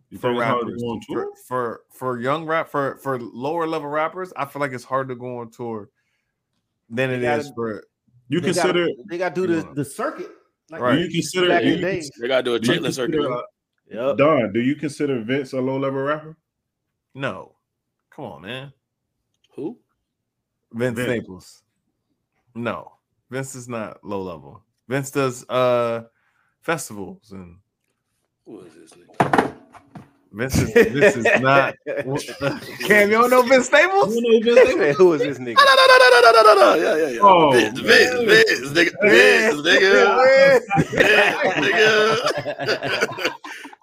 you 0.10 0.18
for 0.20 0.30
think 0.30 0.42
it's 0.42 0.48
hard 0.50 0.60
to 0.62 0.66
rappers. 0.68 0.82
go 0.82 0.88
on 0.90 1.02
For, 1.02 1.14
tour? 1.24 1.32
for 1.48 1.82
for 1.92 2.20
young 2.20 2.46
rap 2.46 2.70
for 2.70 2.98
for 2.98 3.20
lower 3.20 3.66
level 3.66 3.90
rappers, 3.90 4.32
I 4.36 4.46
feel 4.46 4.60
like 4.60 4.72
it's 4.74 4.84
hard 4.84 5.08
to 5.10 5.16
go 5.16 5.40
on 5.40 5.52
tour 5.52 5.90
than 6.90 7.10
it 7.12 7.22
gotta- 7.22 7.42
is 7.42 7.52
for 7.56 7.84
You 8.30 8.40
they 8.42 8.48
consider? 8.48 8.86
gotta, 8.88 8.96
they 9.10 9.18
got 9.18 9.36
to 9.36 9.48
do 9.48 9.54
the, 9.56 9.74
the 9.74 9.86
circuit. 9.86 10.30
Like 10.70 10.82
Right. 10.82 10.96
Do 10.96 11.02
you 11.04 11.10
consider? 11.10 11.48
back 11.50 11.62
Do 11.62 11.68
in 11.68 11.74
you, 11.74 11.80
the 11.80 11.82
days. 11.82 12.12
They 12.20 12.28
gotta 12.28 12.44
do 12.44 12.56
a 12.56 12.60
do 12.60 12.72
Chitlin 12.72 12.94
circuit. 12.94 13.46
Consider 13.88 14.08
Yep. 14.08 14.18
Don? 14.18 14.54
Do 14.54 14.60
you 14.62 14.76
consider 14.76 15.22
Vince 15.22 15.54
a 15.54 15.62
low 15.62 15.78
level 15.78 16.02
rapper? 16.02 16.38
no. 17.14 17.52
Come 18.10 18.26
on, 18.26 18.42
man. 18.44 18.72
Who? 19.56 19.78
Vince 20.72 20.96
Vince. 20.96 21.10
Staples. 21.10 21.64
No, 22.54 22.94
Vince 23.30 23.56
is 23.56 23.68
not 23.68 24.02
low 24.06 24.22
level. 24.22 24.62
Vince 24.88 25.12
does 25.12 25.44
uh 25.50 26.04
festivals 26.62 27.32
and 27.32 27.58
Who 28.46 28.62
is 28.62 28.74
this 28.76 28.92
nigga? 28.92 29.55
This 30.36 30.58
is 30.58 30.74
this 30.74 31.16
is 31.16 31.26
not 31.42 31.76
Cam. 32.86 33.10
You 33.10 33.18
don't 33.18 33.30
know 33.30 33.42
Vince 33.44 33.68
Staples? 33.68 34.14
You 34.16 34.22
know 34.22 34.54
Vince 34.54 34.70
Staples? 34.70 34.98
Who 34.98 35.14
is 35.14 35.22
this 35.22 35.40
nigga? 35.40 35.56
No, 35.66 35.74
no, 35.76 35.86
no, 35.88 35.96
no, 35.98 36.20
no, 36.20 36.32
no, 36.32 36.42
no, 36.44 36.54
no. 36.56 36.76
Yeah, 36.76 36.96
yeah, 36.98 37.10
yeah. 37.14 37.20
Oh, 37.22 37.52
Vince, 37.52 37.80
Vince, 37.80 38.20
Vince, 38.26 38.70
nigga, 38.72 38.92
Vince, 39.02 39.62
nigga, 39.62 39.92
Vince, 40.52 40.66
nigga. 41.56 41.86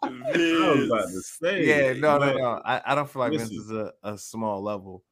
I 0.02 0.74
was 0.74 0.84
about 0.86 1.08
to 1.08 1.20
say. 1.22 1.64
Yeah, 1.66 1.92
no, 1.98 2.18
no, 2.18 2.32
no. 2.36 2.60
I, 2.64 2.82
I 2.84 2.94
don't 2.94 3.08
feel 3.08 3.20
like 3.20 3.32
Vince 3.32 3.50
is 3.50 3.70
a, 3.70 3.92
a 4.02 4.18
small 4.18 4.62
level. 4.62 5.02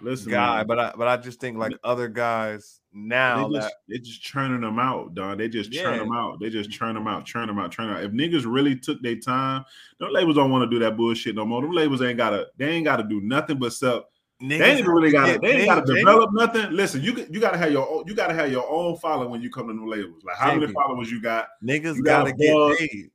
Listen, 0.00 0.30
guy, 0.30 0.58
man, 0.58 0.66
but 0.66 0.78
I 0.78 0.92
but 0.96 1.08
I 1.08 1.16
just 1.16 1.40
think 1.40 1.58
like 1.58 1.72
other 1.82 2.08
guys 2.08 2.80
now 2.92 3.48
they 3.48 3.54
just 3.54 3.68
that 3.68 3.74
they 3.88 3.98
just 3.98 4.22
churning 4.22 4.60
them 4.60 4.78
out, 4.78 5.14
dog. 5.14 5.38
They 5.38 5.48
just 5.48 5.72
churn 5.72 5.94
Yeah. 5.94 5.98
them 6.00 6.12
out. 6.12 6.40
They 6.40 6.50
just 6.50 6.70
mm. 6.70 6.72
churn 6.72 6.94
them 6.94 7.06
out, 7.06 7.24
churn 7.24 7.46
them 7.46 7.58
out, 7.58 7.70
churn 7.70 7.88
them 7.88 7.96
out. 7.96 8.04
If 8.04 8.12
niggas 8.12 8.44
really 8.46 8.76
took 8.76 9.02
their 9.02 9.16
time, 9.16 9.64
them 9.98 10.12
labels 10.12 10.36
don't 10.36 10.50
want 10.50 10.68
to 10.68 10.70
do 10.70 10.82
that 10.84 10.96
bullshit 10.96 11.34
no 11.34 11.44
more. 11.44 11.62
Them 11.62 11.72
labels 11.72 12.02
ain't 12.02 12.16
gotta, 12.16 12.46
they 12.56 12.68
ain't 12.68 12.84
gotta 12.84 13.02
do 13.02 13.20
nothing 13.20 13.58
but 13.58 13.72
sell. 13.72 14.06
niggas 14.42 14.58
They 14.58 14.70
ain't 14.70 14.78
even 14.80 14.90
really 14.90 15.10
gotta, 15.10 15.32
get 15.32 15.42
they 15.42 15.56
ain't 15.58 15.66
gotta 15.66 15.94
develop 15.94 16.30
nothing. 16.32 16.70
Listen, 16.72 17.02
you 17.02 17.26
you 17.30 17.40
gotta 17.40 17.58
have 17.58 17.72
your 17.72 17.88
own, 17.88 18.04
you 18.06 18.14
gotta 18.14 18.34
have 18.34 18.50
your 18.50 18.68
own 18.70 18.96
following 18.96 19.30
when 19.30 19.42
you 19.42 19.50
come 19.50 19.68
to 19.68 19.74
them 19.74 19.86
labels. 19.86 20.22
Like 20.24 20.36
how 20.36 20.54
many 20.54 20.72
followers 20.72 21.10
you 21.10 21.20
got? 21.20 21.48
Niggas 21.62 21.96
You 21.96 22.02
gotta 22.04 22.32
gotta 22.32 22.78
get 22.78 22.78
paid. 22.78 23.10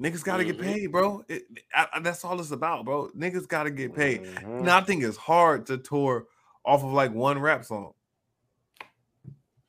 Niggas 0.00 0.24
gotta 0.24 0.44
get 0.44 0.58
Mhm. 0.58 0.62
paid, 0.62 0.86
bro. 0.92 1.24
It, 1.28 1.44
I, 1.74 1.86
I- 1.94 2.00
that's 2.00 2.24
all 2.24 2.40
it's 2.40 2.50
about, 2.50 2.84
bro. 2.84 3.10
Niggas 3.16 3.46
gotta 3.46 3.70
get 3.70 3.94
paid. 3.94 4.22
Mhm. 4.22 4.62
Now 4.62 4.78
I 4.78 4.80
think 4.80 5.04
it's 5.04 5.16
hard 5.16 5.66
to 5.66 5.78
tour 5.78 6.26
off 6.64 6.82
of 6.82 6.92
like 6.92 7.12
one 7.12 7.38
rap 7.38 7.64
song. 7.64 7.94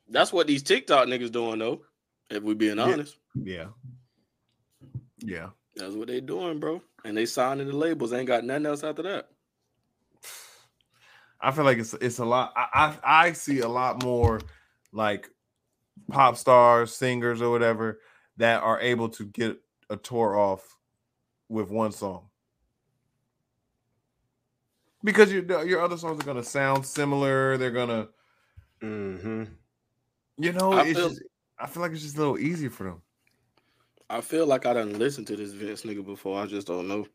That's 0.08 0.32
what 0.32 0.46
these 0.46 0.62
TikTok 0.62 1.06
niggas 1.08 1.30
doing 1.32 1.58
though. 1.58 1.82
If 2.30 2.42
we 2.42 2.54
being 2.54 2.78
honest, 2.80 3.16
Yeah. 3.34 3.68
Yeah. 5.18 5.50
that's 5.76 5.94
what 5.94 6.08
they 6.08 6.20
doing, 6.20 6.58
bro. 6.58 6.82
And 7.04 7.16
they 7.16 7.26
signing 7.26 7.68
the 7.68 7.76
labels. 7.76 8.12
Ain't 8.12 8.26
got 8.26 8.44
nothing 8.44 8.66
else 8.66 8.82
after 8.82 9.02
that. 9.02 9.30
I 11.40 11.52
feel 11.52 11.64
like 11.64 11.78
it's 11.78 11.94
it's 11.94 12.18
a 12.18 12.24
lot. 12.24 12.52
I, 12.56 12.66
I 13.04 13.26
I 13.28 13.32
see 13.32 13.60
a 13.60 13.68
lot 13.68 14.02
more 14.02 14.40
like 14.92 15.30
pop 16.10 16.36
stars, 16.36 16.94
singers, 16.94 17.40
or 17.42 17.50
whatever 17.50 18.00
that 18.38 18.62
are 18.62 18.80
able 18.80 19.08
to 19.10 19.26
get 19.26 19.60
a 19.90 19.96
tour 19.96 20.36
off 20.38 20.76
with 21.48 21.70
one 21.70 21.92
song. 21.92 22.28
Because 25.04 25.32
your 25.32 25.64
your 25.64 25.80
other 25.82 25.96
songs 25.96 26.20
are 26.20 26.24
gonna 26.26 26.42
sound 26.42 26.84
similar. 26.84 27.56
They're 27.56 27.70
gonna, 27.70 28.08
Mhm. 28.82 29.48
you 30.38 30.52
know, 30.52 30.72
I 30.72 30.92
feel- 30.92 31.08
just, 31.10 31.22
I 31.58 31.66
feel 31.66 31.82
like 31.82 31.92
it's 31.92 32.02
just 32.02 32.16
a 32.16 32.18
little 32.18 32.38
easier 32.38 32.70
for 32.70 32.84
them. 32.84 33.02
I 34.10 34.20
feel 34.20 34.46
like 34.46 34.66
I 34.66 34.72
didn't 34.74 34.98
listen 34.98 35.24
to 35.26 35.36
this 35.36 35.52
Vince 35.52 35.82
nigga 35.82 36.04
before. 36.04 36.40
I 36.40 36.46
just 36.46 36.66
don't 36.66 36.88
know. 36.88 37.06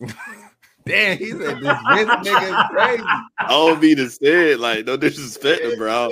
Damn, 0.86 1.18
he 1.18 1.30
said 1.30 1.38
this 1.60 1.78
Vince 1.88 2.10
nigga 2.28 2.48
is 2.48 2.70
crazy. 2.70 3.02
I 3.38 3.48
don't 3.48 3.80
be 3.80 3.94
the 3.94 4.08
said 4.08 4.60
like 4.60 4.86
no 4.86 4.96
disrespect, 4.96 5.62
to 5.62 5.76
bro. 5.76 6.10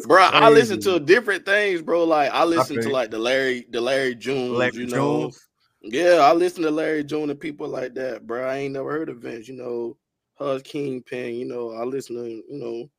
This 0.00 0.06
nigga 0.06 0.24
is 0.24 0.30
Bro, 0.30 0.40
I 0.46 0.48
listen 0.48 0.80
to 0.80 1.00
different 1.00 1.44
things, 1.44 1.82
bro. 1.82 2.04
Like 2.04 2.30
I 2.32 2.44
listen 2.44 2.80
to 2.80 2.88
like 2.88 3.10
the 3.10 3.18
Larry, 3.18 3.66
the 3.70 3.80
Larry 3.80 4.14
June, 4.14 4.54
Larry 4.54 4.72
you 4.74 4.86
know. 4.86 5.22
Jones. 5.22 5.46
Yeah, 5.82 6.18
I 6.20 6.32
listen 6.32 6.62
to 6.62 6.70
Larry 6.70 7.04
June 7.04 7.30
and 7.30 7.40
people 7.40 7.68
like 7.68 7.94
that, 7.94 8.26
bro. 8.26 8.46
I 8.46 8.56
ain't 8.56 8.74
never 8.74 8.90
heard 8.90 9.08
of 9.08 9.18
Vince, 9.18 9.48
you 9.48 9.56
know. 9.56 9.96
Hus 10.34 10.62
Kingpin, 10.62 11.34
you 11.34 11.44
know. 11.44 11.72
I 11.72 11.84
listen 11.84 12.16
to 12.16 12.28
you 12.28 12.44
know 12.48 12.90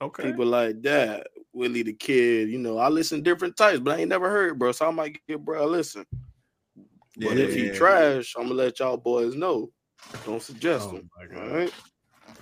Okay. 0.00 0.22
people 0.22 0.46
like 0.46 0.80
that. 0.82 1.26
Willie 1.52 1.82
the 1.82 1.92
Kid, 1.92 2.48
you 2.48 2.58
know. 2.58 2.78
I 2.78 2.88
listen 2.88 3.22
different 3.22 3.56
types, 3.56 3.80
but 3.80 3.96
I 3.96 4.00
ain't 4.00 4.08
never 4.08 4.30
heard, 4.30 4.58
bro. 4.58 4.72
So 4.72 4.86
I 4.86 4.90
might 4.90 5.18
get 5.28 5.44
bro. 5.44 5.66
Listen, 5.66 6.06
but 7.18 7.36
if 7.36 7.54
he 7.54 7.66
Yeah. 7.66 7.72
trash, 7.72 8.34
I'm 8.38 8.44
gonna 8.44 8.54
let 8.54 8.78
y'all 8.78 8.96
boys 8.96 9.34
know. 9.34 9.70
Don't 10.24 10.42
suggest 10.42 10.90
Oh 10.90 10.94
him. 10.94 11.10
my 11.18 11.36
All 11.40 11.48
God. 11.48 11.56
right. 11.56 11.72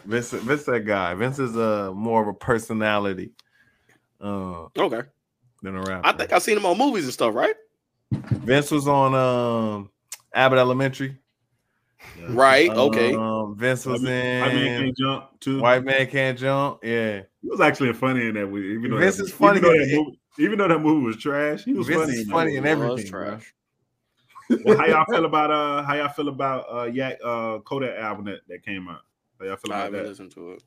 Vince, 0.05 0.31
Vince, 0.31 0.64
that 0.64 0.87
guy. 0.87 1.14
Vince 1.14 1.38
is 1.40 1.57
a 1.57 1.92
more 1.92 2.23
of 2.23 2.29
a 2.29 2.35
personality 2.35 3.33
uh, 4.20 4.66
Okay. 4.79 5.02
than 5.62 5.76
a 5.76 5.81
rapper. 5.81 6.00
I 6.07 6.12
think 6.12 6.33
I've 6.33 6.42
seen 6.42 6.57
him 6.57 6.66
on 6.66 6.79
movies 6.79 7.05
and 7.05 7.12
stuff, 7.12 7.35
right? 7.35 7.55
Vince 8.12 8.70
was 8.70 8.87
on 8.88 9.14
um, 9.14 9.90
Abbott 10.35 10.59
Elementary. 10.59 11.16
Right. 12.29 12.70
Okay. 12.70 13.14
Um, 13.14 13.57
Vince 13.59 13.85
was 13.85 14.00
White 14.02 14.09
in 14.11 14.14
Man- 14.14 14.40
White 14.42 14.55
Man 14.55 14.81
Can't 14.85 14.96
Jump 14.96 15.40
too. 15.40 15.61
White 15.61 15.85
Man 15.85 16.07
Can't 16.07 16.38
Jump. 16.38 16.79
Yeah, 16.83 17.22
He 17.42 17.48
was 17.48 17.61
actually 17.61 17.92
funny 17.92 18.26
in 18.29 18.35
that 18.35 18.46
movie. 18.46 18.68
Even 18.68 18.90
though 18.90 18.96
Vince 18.98 19.16
that, 19.18 19.24
is 19.24 19.33
funny 19.33 19.59
Even 19.59 19.70
though, 19.70 19.79
that 19.79 19.88
it. 19.92 19.96
movie, 19.96 20.18
even 20.38 20.59
though 20.59 20.68
that 20.68 20.79
movie 20.81 21.07
was 21.07 21.16
trash, 21.18 21.64
he 21.64 21.72
was 21.74 21.87
Vince 21.87 22.00
funny. 22.00 22.12
is 22.14 22.20
in 22.20 22.31
funny 22.31 22.57
movie. 22.57 22.57
in 22.59 22.66
It 22.66 22.79
was 22.79 22.90
everything, 22.90 23.11
trash. 23.11 23.55
Well, 24.64 24.79
how 24.79 24.87
y'all 24.87 25.05
feel 25.11 25.24
about 25.24 25.50
uh 25.50 25.83
how 25.83 25.94
y'all 25.94 26.09
feel 26.09 26.29
about 26.29 26.64
uh 26.72 26.85
Yak 26.85 27.18
uh 27.24 27.59
Kodak 27.61 27.98
album 27.98 28.26
that, 28.26 28.40
that 28.48 28.64
came 28.64 28.88
out? 28.88 29.00
How 29.38 29.46
y'all 29.46 29.57
feel 29.57 29.72
I 29.74 29.79
haven't 29.81 29.92
that? 30.02 30.09
listened 30.09 30.31
to 30.33 30.52
it. 30.52 30.62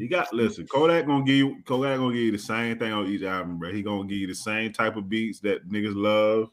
You 0.00 0.08
got 0.08 0.32
listen, 0.32 0.66
Kodak 0.66 1.04
gonna 1.06 1.24
give 1.24 1.36
you 1.36 1.56
Kodak 1.66 1.98
gonna 1.98 2.14
give 2.14 2.22
you 2.22 2.32
the 2.32 2.38
same 2.38 2.78
thing 2.78 2.90
on 2.90 3.06
each 3.06 3.22
album, 3.22 3.58
bro. 3.58 3.70
He 3.70 3.82
gonna 3.82 4.08
give 4.08 4.16
you 4.16 4.26
the 4.26 4.34
same 4.34 4.72
type 4.72 4.96
of 4.96 5.10
beats 5.10 5.40
that 5.40 5.68
niggas 5.68 5.94
love. 5.94 6.48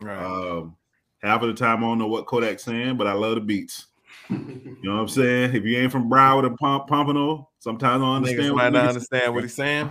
Right. 0.00 0.18
Um 0.18 0.74
half 1.22 1.40
of 1.42 1.46
the 1.46 1.54
time 1.54 1.78
I 1.84 1.86
don't 1.86 1.98
know 1.98 2.08
what 2.08 2.26
Kodak's 2.26 2.64
saying, 2.64 2.96
but 2.96 3.06
I 3.06 3.12
love 3.12 3.36
the 3.36 3.40
beats. 3.40 3.86
You 4.28 4.76
know 4.82 4.96
what 4.96 5.02
I'm 5.02 5.08
saying? 5.08 5.54
If 5.54 5.64
you 5.64 5.78
ain't 5.78 5.92
from 5.92 6.10
Broward 6.10 6.42
or 6.42 6.56
Pomp 6.56 6.88
Pompano, 6.88 7.48
sometimes 7.60 8.02
I 8.02 8.04
don't 8.04 8.16
Niggas 8.16 8.16
understand 8.16 8.56
might 8.56 8.64
what 8.64 8.72
not 8.72 8.82
niggas 8.82 8.88
understand 8.88 9.34
what 9.34 9.44
he's 9.44 9.54
saying. 9.54 9.90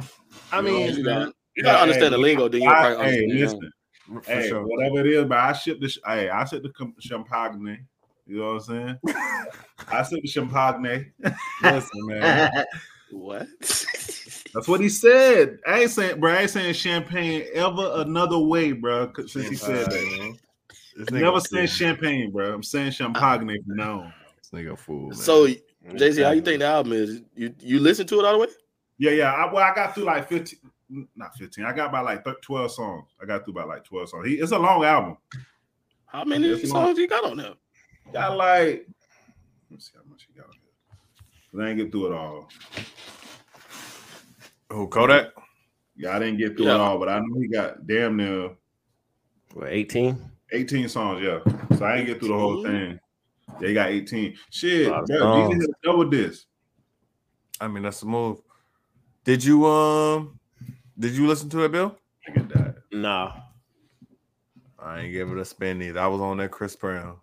I 0.51 0.61
mean, 0.61 0.93
you 0.93 1.03
gotta, 1.05 1.31
you 1.55 1.63
gotta 1.63 1.79
understand 1.79 2.13
the 2.13 2.17
lingo, 2.17 2.49
then 2.49 2.61
you'll 2.61 2.73
I- 2.73 2.89
probably 2.93 3.05
hey, 3.05 3.23
understand. 3.23 3.39
listen. 3.39 3.71
Hey, 4.25 4.49
sure. 4.49 4.67
whatever 4.67 4.99
it 4.99 5.07
is, 5.07 5.25
but 5.25 5.37
I 5.37 5.53
ship 5.53 5.79
the 5.79 5.97
hey, 6.05 6.29
I 6.29 6.43
ship 6.43 6.61
the 6.61 6.93
champagne. 6.99 7.87
You 8.25 8.39
know 8.39 8.55
what 8.55 8.69
I'm 8.69 8.99
saying? 8.99 8.99
I 9.93 10.03
ship 10.03 10.19
the 10.21 10.27
champagne. 10.27 11.13
Listen, 11.63 12.05
man. 12.07 12.51
What? 13.11 13.47
That's 13.61 14.67
what 14.67 14.81
he 14.81 14.89
said. 14.89 15.59
I 15.67 15.81
ain't 15.81 15.91
saying, 15.91 16.19
bro. 16.19 16.33
I 16.33 16.41
ain't 16.41 16.49
saying 16.49 16.73
champagne 16.73 17.45
ever 17.53 17.91
another 17.95 18.39
way, 18.39 18.71
bro. 18.71 19.11
Since 19.27 19.49
he 19.49 19.55
said 19.55 19.85
that, 19.85 20.37
This 20.95 21.11
never 21.11 21.37
nigga 21.37 21.41
saying 21.47 21.67
champagne, 21.67 22.31
bro. 22.31 22.53
I'm 22.53 22.63
saying 22.63 22.91
champagne 22.91 23.63
from 23.65 23.75
now 23.75 23.99
on. 24.01 24.13
This 24.37 24.49
nigga 24.51 24.77
fool. 24.77 25.07
Man. 25.09 25.15
so, 25.15 25.47
JC, 25.47 26.23
how 26.23 26.31
you 26.31 26.41
think 26.41 26.59
the 26.59 26.65
album 26.65 26.93
is? 26.93 27.21
You 27.35 27.53
you 27.59 27.79
listen 27.79 28.07
to 28.07 28.19
it 28.19 28.25
all 28.25 28.33
the 28.33 28.39
way? 28.39 28.47
Yeah, 28.97 29.11
yeah. 29.11 29.33
I, 29.33 29.53
well, 29.53 29.63
I 29.63 29.75
got 29.75 29.93
through 29.93 30.05
like 30.05 30.27
15, 30.27 30.59
not 31.15 31.35
15. 31.35 31.63
I 31.65 31.73
got 31.73 31.89
about 31.89 32.05
like 32.05 32.23
thir- 32.25 32.35
12 32.41 32.71
songs. 32.71 33.09
I 33.21 33.25
got 33.25 33.45
through 33.45 33.53
about 33.53 33.67
like 33.67 33.83
12 33.83 34.09
songs. 34.09 34.27
He, 34.27 34.35
it's 34.35 34.51
a 34.51 34.57
long 34.57 34.83
album. 34.83 35.17
How 36.07 36.23
many 36.23 36.47
It's 36.47 36.71
long. 36.71 36.85
songs 36.87 36.97
you 36.97 37.07
got 37.07 37.25
on 37.25 37.37
there? 37.37 37.53
Got 38.11 38.37
like, 38.37 38.87
let 39.69 39.71
me 39.71 39.77
see 39.79 39.91
how 39.95 40.09
much 40.09 40.27
you 40.29 40.41
got 40.41 40.47
on 40.47 40.53
here. 40.53 40.61
'Cause 41.51 41.59
I 41.61 41.69
ain't 41.69 41.77
get 41.77 41.91
through 41.91 42.07
it 42.07 42.13
all. 42.13 42.49
Who 44.71 44.87
Kodak? 44.87 45.27
Yeah, 45.95 46.15
I 46.15 46.19
didn't 46.19 46.37
get 46.37 46.55
through 46.55 46.67
yeah. 46.67 46.75
it 46.75 46.81
all, 46.81 46.99
but 46.99 47.09
I 47.09 47.19
know 47.19 47.39
he 47.39 47.47
got 47.47 47.87
damn 47.87 48.17
near 48.17 48.51
what, 49.53 49.69
18? 49.69 50.17
18 50.51 50.89
songs, 50.89 51.23
yeah. 51.23 51.39
So 51.77 51.85
I 51.85 51.97
didn't 51.97 52.07
get 52.07 52.19
through 52.19 52.29
the 52.29 52.37
whole 52.37 52.63
thing. 52.63 52.99
They 53.59 53.73
got 53.73 53.89
18. 53.89 54.37
Shit, 54.51 54.93
these 55.07 55.67
double 55.83 56.09
this. 56.09 56.45
I 57.59 57.67
mean, 57.67 57.83
that's 57.83 58.01
the 58.01 58.05
move. 58.05 58.39
Did 59.23 59.43
you 59.43 59.65
um 59.65 60.39
did 60.99 61.13
you 61.13 61.27
listen 61.27 61.49
to 61.49 61.63
it, 61.63 61.71
Bill? 61.71 61.97
I 62.27 62.31
get 62.31 62.49
that. 62.49 62.75
Nah. 62.91 63.33
I 64.79 65.01
ain't 65.01 65.11
give 65.11 65.31
it 65.31 65.37
a 65.37 65.45
spin 65.45 65.81
either. 65.81 65.99
I 65.99 66.07
was 66.07 66.21
on 66.21 66.37
that 66.37 66.51
Chris 66.51 66.75
Brown. 66.75 67.17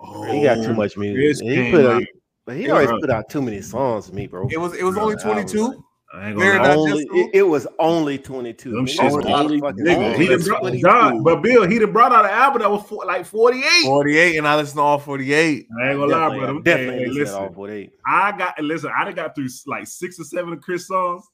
Oh, 0.00 0.24
he 0.24 0.42
got 0.42 0.56
too 0.56 0.74
much 0.74 0.96
music. 0.96 1.46
He 1.46 1.70
put 1.70 1.86
out, 1.86 2.02
but 2.44 2.56
he 2.56 2.68
always 2.70 2.90
put 2.90 3.10
out 3.10 3.30
too 3.30 3.40
many 3.40 3.62
songs 3.62 4.08
to 4.08 4.14
me, 4.14 4.26
bro. 4.26 4.48
It 4.50 4.58
was 4.58 4.74
it 4.74 4.82
was 4.82 4.98
only 4.98 5.16
22 5.16 5.83
only, 6.14 7.02
it, 7.12 7.30
it 7.34 7.42
was 7.42 7.66
only 7.78 8.18
22. 8.18 8.70
Them 8.70 8.86
shits 8.86 9.04
it's 9.04 9.14
a 9.14 9.18
lot 9.18 9.26
of 9.26 9.50
only- 9.50 9.60
fucking 9.60 9.84
Nigga, 9.84 10.16
he 10.16 10.26
done 10.28 10.42
brought, 10.42 10.60
22. 10.60 11.22
But 11.24 11.42
Bill, 11.42 11.68
he 11.68 11.78
done 11.78 11.92
brought 11.92 12.12
out 12.12 12.24
an 12.24 12.30
album 12.30 12.62
that 12.62 12.70
was 12.70 12.82
for, 12.84 13.04
like 13.04 13.26
48. 13.26 13.62
Forty 13.84 14.16
eight, 14.18 14.36
and 14.36 14.46
I 14.46 14.56
listened 14.56 14.78
to 14.78 14.82
all 14.82 14.98
forty 14.98 15.32
eight. 15.32 15.66
I 15.82 15.90
ain't 15.90 15.98
gonna 15.98 16.12
lie, 16.12 16.18
Definitely, 16.28 16.38
brother. 16.46 16.60
definitely 16.62 16.94
Hey, 16.94 17.06
listened 17.06 17.14
to 17.16 17.20
listen, 17.22 17.36
all 17.42 17.52
48. 17.52 17.92
I 18.06 18.32
got 18.38 18.58
listen. 18.62 18.90
I 18.96 19.04
done 19.04 19.14
got 19.14 19.34
through 19.34 19.48
like 19.66 19.86
six 19.86 20.20
or 20.20 20.24
seven 20.24 20.52
of 20.52 20.60
Chris 20.60 20.86
songs, 20.86 21.24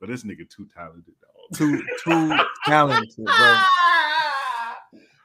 but 0.00 0.08
this 0.08 0.24
nigga 0.24 0.48
too 0.48 0.66
talented, 0.74 1.14
dog. 1.20 1.58
Too 1.58 1.82
too 2.04 2.36
talented, 2.66 3.24
bro. 3.24 3.56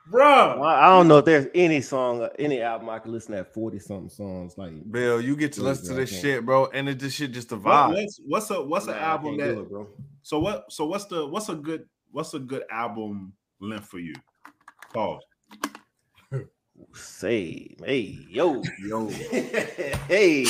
Bro, 0.10 0.62
I 0.62 0.88
I 0.88 0.90
don't 0.90 1.08
know 1.08 1.18
if 1.18 1.26
there's 1.26 1.48
any 1.54 1.82
song, 1.82 2.28
any 2.40 2.62
album 2.62 2.90
I 2.90 3.00
can 3.00 3.12
listen 3.12 3.34
to 3.34 3.40
at 3.40 3.54
40 3.54 3.80
something 3.80 4.10
songs. 4.10 4.58
Like, 4.58 4.72
Bill, 4.90 5.20
you 5.20 5.36
get 5.36 5.54
to 5.54 5.64
listen 5.64 5.88
to 5.90 5.94
this 5.96 6.18
shit, 6.18 6.46
bro, 6.46 6.68
and 6.68 6.88
it 6.88 6.96
just 6.96 7.18
shit 7.18 7.32
just 7.32 7.52
a 7.52 7.58
what, 7.58 7.90
vibe. 7.90 7.94
what's 7.94 8.20
what's 8.26 8.50
a 8.52 8.64
what's 8.64 8.88
an 8.88 8.94
nah, 8.94 9.00
album 9.00 9.38
that? 9.38 9.58
it, 9.58 9.70
bro. 9.70 9.88
So 10.22 10.40
what? 10.40 10.72
So 10.72 10.86
what's 10.86 11.06
the 11.06 11.28
what's 11.28 11.50
a 11.50 11.56
good 11.56 11.86
what's 12.12 12.34
a 12.34 12.40
good 12.40 12.64
album 12.72 13.34
length 13.60 13.88
for 13.88 14.00
you? 14.00 14.14
Pause. 14.94 15.24
Say, 16.94 17.76
hey, 17.84 18.18
yo, 18.30 18.64
Yo, 18.80 19.08
hey, 20.08 20.46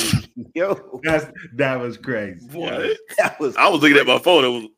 yo. 0.54 1.00
That's 1.02 1.26
that 1.54 1.80
was 1.80 1.96
crazy. 1.96 2.46
What? 2.56 2.96
That 3.16 3.40
was 3.40 3.56
I 3.56 3.68
was 3.68 3.82
looking 3.82 3.96
at 3.96 4.06
my 4.06 4.18
phone. 4.18 4.44
It 4.44 4.48
was 4.48 4.68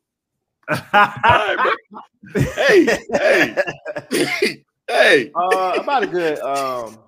all 0.71 0.77
right, 0.93 1.57
bro. 1.57 2.43
Hey, 2.43 2.99
hey, 3.13 4.65
hey. 4.91 5.31
uh 5.35 5.79
about 5.81 6.03
a 6.03 6.07
good 6.07 6.39
um 6.41 6.99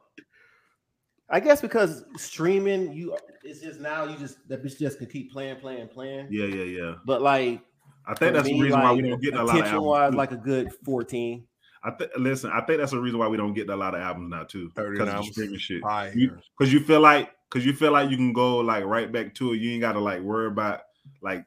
I 1.28 1.40
guess 1.40 1.60
because 1.62 2.04
streaming 2.16 2.92
you 2.92 3.16
it's 3.42 3.60
just 3.60 3.80
now 3.80 4.04
you 4.04 4.16
just 4.16 4.46
that 4.48 4.62
bitch 4.62 4.78
just 4.78 4.98
can 4.98 5.06
keep 5.08 5.32
playing, 5.32 5.56
playing, 5.56 5.88
playing. 5.88 6.28
Yeah, 6.30 6.46
yeah, 6.46 6.64
yeah. 6.64 6.94
But 7.06 7.22
like 7.22 7.60
I 8.06 8.14
think 8.14 8.30
for 8.30 8.32
that's 8.32 8.48
the 8.48 8.54
me, 8.54 8.62
reason 8.62 8.80
why 8.80 8.92
we 8.92 9.02
don't 9.02 9.20
get 9.22 9.34
a 9.34 9.38
lot 9.38 9.44
of 9.44 9.48
attention 9.54 9.74
albums. 9.74 9.86
wise, 9.88 10.14
like 10.14 10.32
a 10.32 10.36
good 10.36 10.72
14. 10.84 11.44
I 11.84 11.90
think 11.92 12.10
listen, 12.16 12.50
I 12.52 12.60
think 12.60 12.78
that's 12.78 12.92
the 12.92 13.00
reason 13.00 13.18
why 13.18 13.28
we 13.28 13.36
don't 13.36 13.54
get 13.54 13.68
a 13.70 13.76
lot 13.76 13.94
of 13.94 14.00
albums 14.00 14.30
now 14.30 14.44
too. 14.44 14.70
30 14.76 14.98
Because 14.98 15.14
of 15.14 15.24
streaming 15.32 15.58
shit. 15.58 15.82
Because 15.82 16.72
you 16.72 16.80
feel 16.80 17.00
like 17.00 17.30
because 17.50 17.66
you 17.66 17.72
feel 17.72 17.92
like 17.92 18.10
you 18.10 18.16
can 18.16 18.32
go 18.32 18.58
like 18.58 18.84
right 18.84 19.10
back 19.10 19.34
to 19.36 19.52
it. 19.52 19.56
You 19.56 19.72
ain't 19.72 19.80
gotta 19.80 20.00
like 20.00 20.20
worry 20.20 20.46
about 20.48 20.80
like 21.22 21.44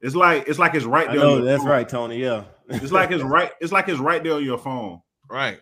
it's 0.00 0.14
like 0.14 0.46
it's 0.48 0.58
like 0.58 0.74
it's 0.74 0.84
right 0.84 1.08
I 1.08 1.16
there. 1.16 1.24
on 1.24 1.36
your 1.36 1.44
that's 1.44 1.62
phone. 1.62 1.70
right, 1.70 1.88
Tony. 1.88 2.18
Yeah. 2.18 2.44
It's 2.68 2.92
like 2.92 3.10
it's 3.10 3.22
right. 3.24 3.50
It's 3.60 3.72
like 3.72 3.88
it's 3.88 4.00
right 4.00 4.22
there 4.22 4.34
on 4.34 4.44
your 4.44 4.58
phone. 4.58 5.00
Right. 5.30 5.60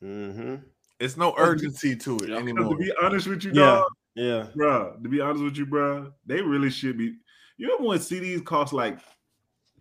Hmm 0.00 0.56
It's 0.98 1.16
no 1.16 1.34
urgency 1.38 1.96
to 1.96 2.16
it 2.18 2.28
Yeah. 2.30 2.36
Anymore. 2.36 2.70
to 2.70 2.76
be 2.76 2.92
honest 3.02 3.26
with 3.26 3.42
you, 3.44 3.52
Yeah. 3.54 3.60
dog, 3.64 3.86
Yeah. 4.16 4.46
bro. 4.54 4.96
To 5.02 5.08
be 5.08 5.20
honest 5.20 5.42
with 5.44 5.56
you, 5.56 5.66
bro, 5.66 6.12
they 6.26 6.42
really 6.42 6.70
should 6.70 6.98
be. 6.98 7.14
You 7.56 7.66
remember 7.68 7.88
when 7.88 7.98
CDs 7.98 8.44
cost 8.44 8.72
like 8.72 8.98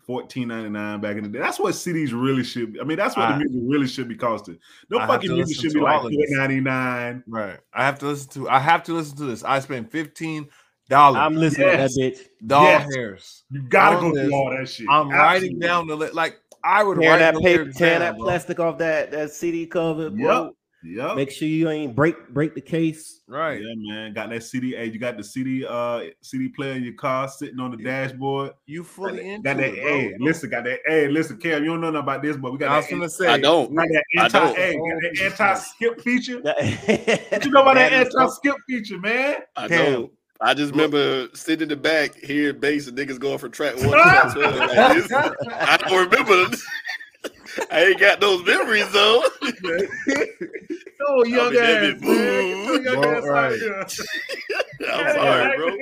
fourteen 0.06 0.48
ninety 0.48 0.70
nine 0.70 1.00
back 1.02 1.18
in 1.18 1.24
the 1.24 1.30
day? 1.30 1.40
That's 1.40 1.60
what 1.60 1.74
CDs 1.76 2.12
really 2.14 2.44
should 2.44 2.74
be. 2.74 2.82
I 2.82 2.84
mean, 2.84 2.98
that's 2.98 3.16
what 3.16 3.26
I- 3.28 3.32
the 3.34 3.40
music 3.46 3.62
really 3.66 3.88
should 3.88 4.08
be 4.08 4.16
costing. 4.16 4.58
No 4.90 5.00
I 5.00 5.08
fucking 5.08 5.32
music 5.34 5.58
should 5.62 5.74
be 5.74 5.80
like 5.80 5.94
all 6.00 6.08
of 6.08 6.14
four 6.14 6.22
this. 6.22 6.32
ninety 6.32 6.60
nine. 6.62 7.24
Right. 7.28 7.60
I 7.74 7.86
have 7.86 8.00
to 8.00 8.08
listen 8.08 8.30
to. 8.32 8.50
I 8.50 8.60
have 8.60 8.84
to 8.84 8.94
listen 8.94 9.18
to 9.18 9.26
this. 9.26 9.44
I 9.44 9.60
spent 9.60 9.92
fifteen 9.92 10.48
dollars. 10.90 11.20
I'm 11.20 11.36
listening 11.36 11.68
Yes. 11.68 11.94
to 11.96 12.02
that 12.02 12.14
bitch. 12.16 12.28
dog 12.48 12.64
Yes. 12.64 12.96
hairs. 12.96 13.44
You 13.52 13.62
gotta 13.62 13.98
On 13.98 14.02
go 14.02 14.16
this, 14.16 14.24
through 14.26 14.34
all 14.36 14.50
that 14.50 14.68
shit. 14.70 14.88
I'm 14.90 15.10
writing 15.10 15.60
down 15.60 15.88
the 15.88 15.96
li- 15.96 16.10
like. 16.14 16.40
I 16.64 16.84
would 16.84 17.00
Tearing 17.00 17.20
that 17.20 17.36
paper, 17.36 17.44
lyrics 17.64 17.78
tearing 17.78 18.00
down, 18.00 18.14
that 18.14 18.18
bro. 18.18 18.26
plastic 18.26 18.60
off 18.60 18.78
that 18.80 19.12
that 19.12 19.32
CD 19.32 19.66
cover, 19.68 20.10
bro. 20.10 20.52
Yep. 20.82 21.18
Make 21.18 21.30
sure 21.30 21.46
you 21.46 21.70
ain't 21.70 21.94
break 21.94 22.30
break 22.30 22.56
the 22.56 22.62
case. 22.62 23.20
Right. 23.28 23.62
Yeah, 23.62 23.74
man. 23.76 24.14
Got 24.14 24.30
that 24.30 24.44
CD. 24.44 24.76
Hey, 24.76 24.86
you 24.86 24.98
got 24.98 25.18
the 25.18 25.24
CD 25.26 25.66
uh 25.66 26.04
CD 26.22 26.48
player 26.48 26.72
in 26.72 26.84
your 26.86 26.94
car 26.94 27.28
sitting 27.28 27.60
on 27.60 27.72
the 27.72 27.78
dashboard. 27.84 28.54
You 28.66 28.86
fully 28.86 29.30
into 29.30 29.44
got 29.44 29.58
that 29.58 29.66
it, 29.74 29.76
bro. 29.76 29.84
hey, 30.00 30.16
listen, 30.22 30.50
got 30.50 30.64
that 30.64 30.80
hey, 30.86 31.10
listen, 31.10 31.38
Cam, 31.38 31.64
you 31.66 31.72
don't 31.72 31.82
know 31.82 31.92
nothing 31.92 32.04
about 32.04 32.22
this, 32.22 32.38
but 32.38 32.54
we 32.54 32.58
got 32.58 32.72
I 32.72 32.78
was 32.78 32.86
that, 32.88 32.92
gonna 32.96 33.10
say. 33.10 33.28
I 33.28 33.40
don't. 33.40 33.76
got 33.76 33.88
that 33.90 34.04
I 34.18 34.24
anti 34.24 34.40
don't. 34.40 34.56
hey, 34.56 34.74
got 34.78 35.02
that 35.02 35.22
anti-skip 35.42 36.02
feature. 36.02 36.42
That- 36.44 37.28
What 37.32 37.46
you 37.46 37.52
know 37.52 37.62
about 37.62 37.76
that 37.76 37.90
That 37.92 38.08
is 38.08 38.14
so- 38.14 38.20
anti-skip 38.22 38.56
feature, 38.70 39.00
man? 39.00 39.36
I 39.58 39.68
Damn. 39.68 39.92
don't. 39.94 40.12
I 40.42 40.54
just 40.54 40.72
remember 40.72 41.28
sitting 41.34 41.64
in 41.64 41.70
the 41.70 41.76
back, 41.76 42.16
hearing 42.16 42.60
bass 42.60 42.88
and 42.88 42.98
niggas 42.98 43.20
going 43.20 43.40
for 43.40 43.50
track 43.50 43.76
one 43.76 43.92
track 43.92 44.34
12 44.34 44.56
like. 44.56 45.12
I 45.52 45.78
don't 45.78 46.10
remember. 46.10 46.56
I 47.72 47.86
ain't 47.86 48.00
got 48.00 48.22
those 48.22 48.46
memories 48.46 48.90
though. 48.92 49.24
oh, 51.08 51.26
young 51.26 51.48
I 51.48 51.50
mean, 51.50 51.54
that 51.56 51.84
ass, 51.84 52.00
be 52.00 52.08
man. 52.08 52.68
boo. 52.68 52.84
Get 52.84 52.94
young 52.94 53.02
Bro, 53.02 53.18
ass 53.18 53.28
right. 53.28 54.90
I'm 54.94 55.16
sorry, 55.16 55.58
bro. 55.58 55.78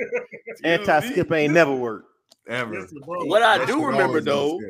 Anti-skip 0.64 1.30
ain't 1.32 1.54
never 1.54 1.74
worked. 1.74 2.08
Ever. 2.48 2.80
Listen. 2.80 2.98
What 3.04 3.42
I 3.42 3.58
That 3.58 3.68
do 3.68 3.84
remember 3.84 4.20
though, 4.20 4.60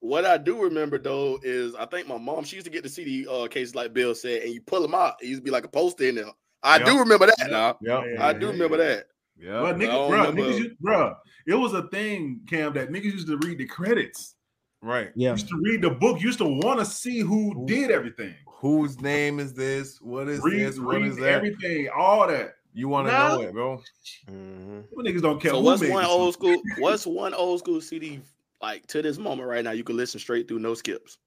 what 0.00 0.24
I 0.24 0.36
do 0.36 0.60
remember 0.62 0.98
though 0.98 1.38
is 1.42 1.76
I 1.76 1.86
think 1.86 2.08
my 2.08 2.18
mom 2.18 2.42
she 2.42 2.56
used 2.56 2.66
to 2.66 2.72
get 2.72 2.82
the 2.82 2.88
CD 2.88 3.26
uh, 3.28 3.46
cases 3.46 3.76
like 3.76 3.92
Bill 3.92 4.14
said, 4.14 4.42
and 4.42 4.52
you 4.52 4.60
pull 4.62 4.82
them 4.82 4.94
out. 4.94 5.14
It 5.22 5.26
used 5.28 5.42
to 5.42 5.44
be 5.44 5.50
like 5.50 5.64
a 5.64 5.68
poster 5.68 6.08
in 6.08 6.16
there. 6.16 6.30
I 6.62 6.82
do 6.82 6.98
remember 6.98 7.26
that 7.26 7.48
now. 7.50 7.76
Yep. 7.82 8.04
Yeah. 8.14 8.26
I 8.26 8.32
do 8.32 8.48
remember 8.48 8.78
that. 8.78 9.04
Yeah. 9.40 9.60
But 9.60 9.76
niggas, 9.76 10.08
bro, 10.08 10.32
niggas, 10.32 10.58
used, 10.58 10.78
bro, 10.80 11.14
it 11.46 11.54
was 11.54 11.72
a 11.74 11.88
thing, 11.88 12.40
Cam, 12.48 12.72
that 12.74 12.90
niggas 12.90 13.04
used 13.04 13.28
to 13.28 13.38
read 13.38 13.58
the 13.58 13.66
credits. 13.66 14.34
Right. 14.82 15.10
Yeah. 15.14 15.32
Used 15.32 15.48
to 15.48 15.60
read 15.62 15.82
the 15.82 15.90
book. 15.90 16.20
Used 16.20 16.38
to 16.38 16.44
want 16.44 16.78
to 16.80 16.84
see 16.84 17.20
who 17.20 17.66
did 17.66 17.90
everything. 17.90 18.34
Whose 18.46 19.00
name 19.00 19.38
is 19.40 19.54
this? 19.54 20.00
What 20.00 20.28
is 20.28 20.40
Read, 20.42 20.60
this? 20.60 20.78
What 20.78 20.96
read 20.96 21.06
is 21.06 21.16
that? 21.16 21.28
everything, 21.30 21.88
all 21.96 22.26
that. 22.26 22.54
You 22.74 22.88
want 22.88 23.08
to 23.08 23.12
Nah. 23.12 23.28
know 23.28 23.42
it, 23.42 23.52
bro? 23.52 23.82
Mhm. 24.30 24.84
Niggas 24.96 25.22
don't 25.22 25.40
care. 25.40 25.52
So 25.52 25.60
what's 25.60 25.82
one 25.88 26.04
old 26.04 26.34
CD. 26.34 26.54
school? 26.54 26.62
What's 26.78 27.06
one 27.06 27.34
old 27.34 27.58
school 27.60 27.80
CD 27.80 28.20
like 28.60 28.86
to 28.88 29.02
this 29.02 29.18
moment 29.18 29.48
right 29.48 29.64
now? 29.64 29.70
You 29.72 29.84
can 29.84 29.96
listen 29.96 30.20
straight 30.20 30.46
through, 30.48 30.58
no 30.60 30.74
skips. 30.74 31.18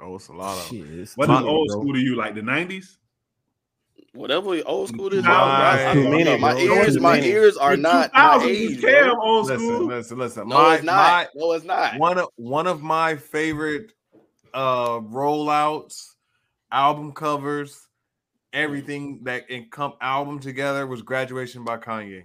Oh, 0.00 0.16
it's 0.16 0.28
a 0.28 0.32
lot 0.32 0.56
of. 0.58 0.64
Shit, 0.66 0.88
it's 0.90 1.16
What 1.16 1.26
too 1.26 1.32
old 1.46 1.68
bro. 1.68 1.80
school 1.80 1.92
to 1.94 2.00
you? 2.00 2.16
Like 2.16 2.34
the 2.34 2.42
nineties? 2.42 2.98
Whatever 4.14 4.60
old 4.66 4.88
school 4.90 5.08
is, 5.14 5.24
Nah, 5.24 5.28
bro. 5.30 5.36
I- 5.36 5.90
I 5.90 5.94
don't 5.94 6.10
many, 6.10 6.24
know. 6.24 6.36
My 6.38 6.56
ears, 6.58 7.00
my 7.00 7.14
many. 7.14 7.28
ears 7.28 7.56
are 7.56 7.78
not 7.78 8.12
my 8.12 8.44
age, 8.44 8.80
Cam 8.82 9.10
bro. 9.12 9.20
old 9.22 9.46
Listen, 9.46 9.58
school. 9.66 9.86
listen, 9.86 9.88
listen. 9.88 10.18
listen. 10.18 10.48
No, 10.48 10.56
my, 10.56 10.74
it's 10.74 10.84
not. 10.84 10.94
my 10.94 11.26
no, 11.34 11.52
it's 11.52 11.64
not. 11.64 11.98
one 11.98 12.18
of 12.18 12.28
one 12.36 12.66
of 12.66 12.82
my 12.82 13.16
favorite 13.16 13.92
uh 14.52 15.00
rollouts, 15.00 16.10
album 16.70 17.12
covers, 17.12 17.88
everything 18.52 19.20
that 19.24 19.44
and 19.48 19.70
come 19.70 19.94
album 20.02 20.40
together 20.40 20.86
was 20.86 21.00
graduation 21.00 21.64
by 21.64 21.78
Kanye. 21.78 22.24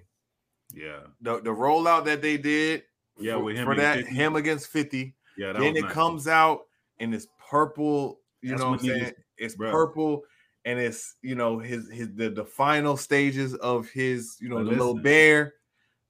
Yeah, 0.73 0.99
The 1.21 1.39
the 1.39 1.51
rollout 1.51 2.03
that 2.05 2.21
they 2.21 2.35
did, 2.35 2.83
Yeah, 3.17 3.35
for, 3.35 3.43
with 3.45 3.55
him 3.55 3.63
for 3.65 3.75
that 3.75 3.99
50. 3.99 4.13
him 4.13 4.35
against 4.35 4.67
50. 4.67 5.15
yeah. 5.37 5.53
That 5.53 5.59
then 5.61 5.71
was 5.73 5.77
it 5.79 5.85
nice. 5.85 5.93
comes 5.93 6.27
out 6.27 6.65
in 6.99 7.11
this 7.11 7.27
purple, 7.49 8.19
you 8.41 8.49
That's 8.49 8.61
know 8.61 8.71
what 8.71 8.81
I'm 8.81 8.87
when 8.87 8.97
niggas- 8.97 9.01
saying? 9.03 9.13
It's 9.37 9.55
Bruh. 9.55 9.71
purple 9.71 10.23
and 10.67 10.79
it's 10.79 11.15
you 11.21 11.33
know 11.35 11.57
his 11.59 11.89
his 11.89 12.09
the, 12.13 12.29
the 12.29 12.43
final 12.45 12.97
stages 12.97 13.55
of 13.55 13.87
his 13.89 14.37
you 14.41 14.49
know 14.49 14.57
the 14.63 14.69
little 14.71 14.93
bear, 14.95 15.53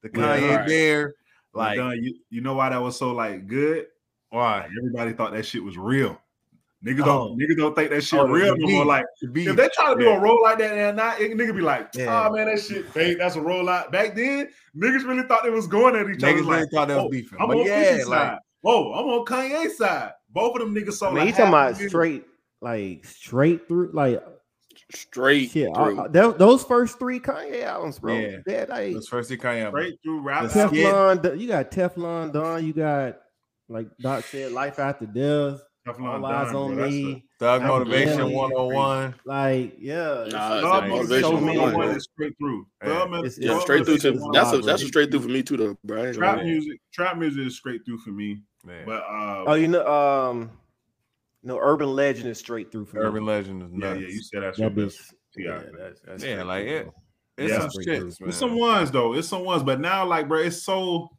the 0.01 0.09
Yeah, 0.13 0.19
Kanye 0.37 0.57
right. 0.57 0.67
bear. 0.67 1.13
Like 1.53 1.77
Don, 1.77 2.03
you, 2.03 2.15
you 2.29 2.41
know 2.41 2.55
why 2.55 2.69
that 2.69 2.81
was 2.81 2.97
so 2.97 3.11
like 3.13 3.47
good? 3.47 3.85
why? 4.29 4.61
Like, 4.61 4.69
everybody 4.77 5.13
thought 5.13 5.31
that 5.33 5.45
shit 5.45 5.63
was 5.63 5.77
real. 5.77 6.19
Niggas 6.85 7.01
Oh. 7.01 7.05
don't 7.05 7.39
niggas 7.39 7.57
don't 7.57 7.75
think 7.75 7.89
that 7.91 8.03
shit 8.03 8.19
Oh, 8.19 8.27
real 8.27 8.55
no 8.57 8.67
more. 8.67 8.85
Like 8.85 9.05
if 9.21 9.33
they 9.33 9.69
try 9.73 9.93
to 9.93 9.99
do 9.99 10.05
Yeah. 10.05 10.17
a 10.17 10.19
roll 10.19 10.41
like 10.43 10.57
that 10.59 10.77
and 10.77 10.97
not, 10.97 11.19
it, 11.21 11.31
nigga 11.31 11.55
be 11.55 11.61
like, 11.61 11.85
ah, 11.87 11.89
Yeah. 11.99 12.27
oh 12.29 12.33
man, 12.35 12.47
that 12.47 12.59
shit 12.59 12.85
fake. 12.89 13.17
That's 13.19 13.35
a 13.35 13.39
rollout. 13.39 13.91
Back 13.91 14.15
then, 14.15 14.49
niggas 14.75 15.05
really 15.07 15.23
thought 15.27 15.43
they 15.43 15.49
was 15.49 15.65
going 15.67 15.95
at 15.95 16.09
each 16.09 16.23
other. 16.23 16.33
Niggas 16.33 16.45
Like, 16.45 16.55
really 16.57 16.69
thought 16.71 16.87
they 16.87 16.95
was 16.95 17.03
oh, 17.05 17.09
beefing. 17.09 17.37
I'm 17.41 17.47
But 17.47 17.57
on 17.57 17.65
yeah, 17.65 17.83
50 17.97 18.03
like 18.05 18.19
side. 18.19 18.37
Whoa, 18.61 18.93
I'm 18.93 19.05
on 19.07 19.25
Kanye 19.25 19.69
side. 19.71 20.11
Both 20.29 20.55
of 20.55 20.61
them 20.61 20.75
niggas 20.75 20.89
I 20.89 20.91
sold. 20.91 21.13
mean, 21.15 21.25
like 21.25 21.27
you 21.27 21.31
talking 21.37 21.47
about 21.49 21.71
million. 21.73 21.89
straight, 21.89 22.25
like 22.61 23.05
straight 23.05 23.67
through, 23.67 23.91
like 23.93 24.23
Straight 24.93 25.51
shit. 25.51 25.73
through. 25.75 25.99
uh, 25.99 26.07
tho- 26.07 26.31
those 26.31 26.63
first 26.63 26.97
three 26.99 27.19
Kanye 27.19 27.63
albums, 27.63 27.99
bro. 27.99 28.13
Yeah. 28.17 28.37
Yeah, 28.47 28.65
like 28.69 28.93
this 28.93 29.07
first 29.07 29.29
year 29.29 29.37
Kanye. 29.39 29.65
album. 29.65 29.81
straight 29.81 29.99
through 30.03 30.21
rap. 30.21 30.49
The 30.51 30.59
album. 30.61 30.75
skit. 30.77 30.85
Teflon. 30.85 31.39
You 31.41 31.47
got 31.47 31.71
Teflon 31.71 32.33
Don. 32.33 32.65
You 32.65 32.73
got 32.73 33.19
like 33.69 33.87
Doc 33.99 34.23
said, 34.23 34.51
Life 34.53 34.79
After 34.79 35.05
Death. 35.05 35.61
Teflon 35.87 36.21
All 36.21 36.25
eyes 36.25 36.53
on 36.53 36.75
bro. 36.75 36.89
Me. 36.89 37.13
the- 37.13 37.21
Thug 37.39 37.61
Motivation 37.63 38.17
really 38.17 38.33
101. 38.35 39.13
Like, 39.25 39.75
yeah, 39.79 40.23
it's- 40.25 40.33
Nah, 40.33 40.53
it's 40.55 40.61
Thug 40.63 40.81
Thug 40.81 40.89
Motivation 40.89 40.89
Motivation 40.89 41.21
so 41.21 41.31
one 41.35 41.45
many, 41.45 41.57
on 41.59 41.63
one 41.65 41.73
bro. 41.87 41.95
is 41.95 42.03
straight 42.13 42.33
through. 42.39 42.67
Yeah. 42.81 42.87
Thug 42.89 43.09
Mo- 43.11 43.17
It's- 43.19 43.37
Yeah, 43.37 43.45
it's- 43.45 43.61
straight 43.61 43.85
through 43.85 43.97
to 43.99 44.11
that's 44.33 44.53
a 44.53 44.57
that's 44.59 44.81
a 44.83 44.87
straight 44.87 45.11
through 45.11 45.19
for 45.21 45.27
me 45.29 45.43
too, 45.43 45.55
though, 45.57 45.77
bro. 45.83 46.01
I 46.01 46.07
ain't 46.07 46.17
gonna 46.19 46.33
Trap 46.33 46.45
music. 46.45 46.79
Trap 46.93 47.17
music 47.17 47.45
is 47.47 47.55
straight 47.57 47.85
through 47.85 47.99
for 47.99 48.09
me. 48.11 48.41
Man. 48.65 48.85
But 48.85 49.03
uh, 49.03 49.43
Oh, 49.47 49.53
you 49.53 49.67
know, 49.67 49.85
um, 49.87 50.51
no, 51.47 51.57
Urban 51.59 51.95
Legend 51.95 52.27
is 52.29 52.37
straight 52.37 52.71
through 52.71 52.85
for 52.85 52.99
Urban 52.99 53.23
me. 53.25 53.31
Legend 53.31 53.63
is 53.63 53.69
yeah, 53.71 53.77
nuts. 53.89 54.01
yeah, 54.01 54.07
you 54.07 54.21
said 54.21 54.43
that's 54.43 54.59
your 54.59 54.69
That 54.69 54.75
best. 54.85 54.97
bitch, 54.99 55.13
Yeah. 55.45 55.61
yeah, 55.63 55.69
that's, 55.79 56.01
that's 56.01 56.23
Yeah, 56.23 56.43
like 56.43 56.65
it- 56.67 56.89
It's 57.37 57.51
Yeah. 57.53 57.59
some 57.61 57.69
Straight 57.69 57.85
shit. 57.85 58.13
through. 58.15 58.27
It's 58.29 58.37
some 58.37 58.57
ones 58.59 58.91
though. 58.91 59.13
It's 59.13 59.27
some 59.27 59.43
ones, 59.45 59.63
but 59.63 59.79
now 59.79 60.05
like, 60.05 60.27
bro, 60.27 60.39
it's 60.39 60.61
so. 60.63 61.09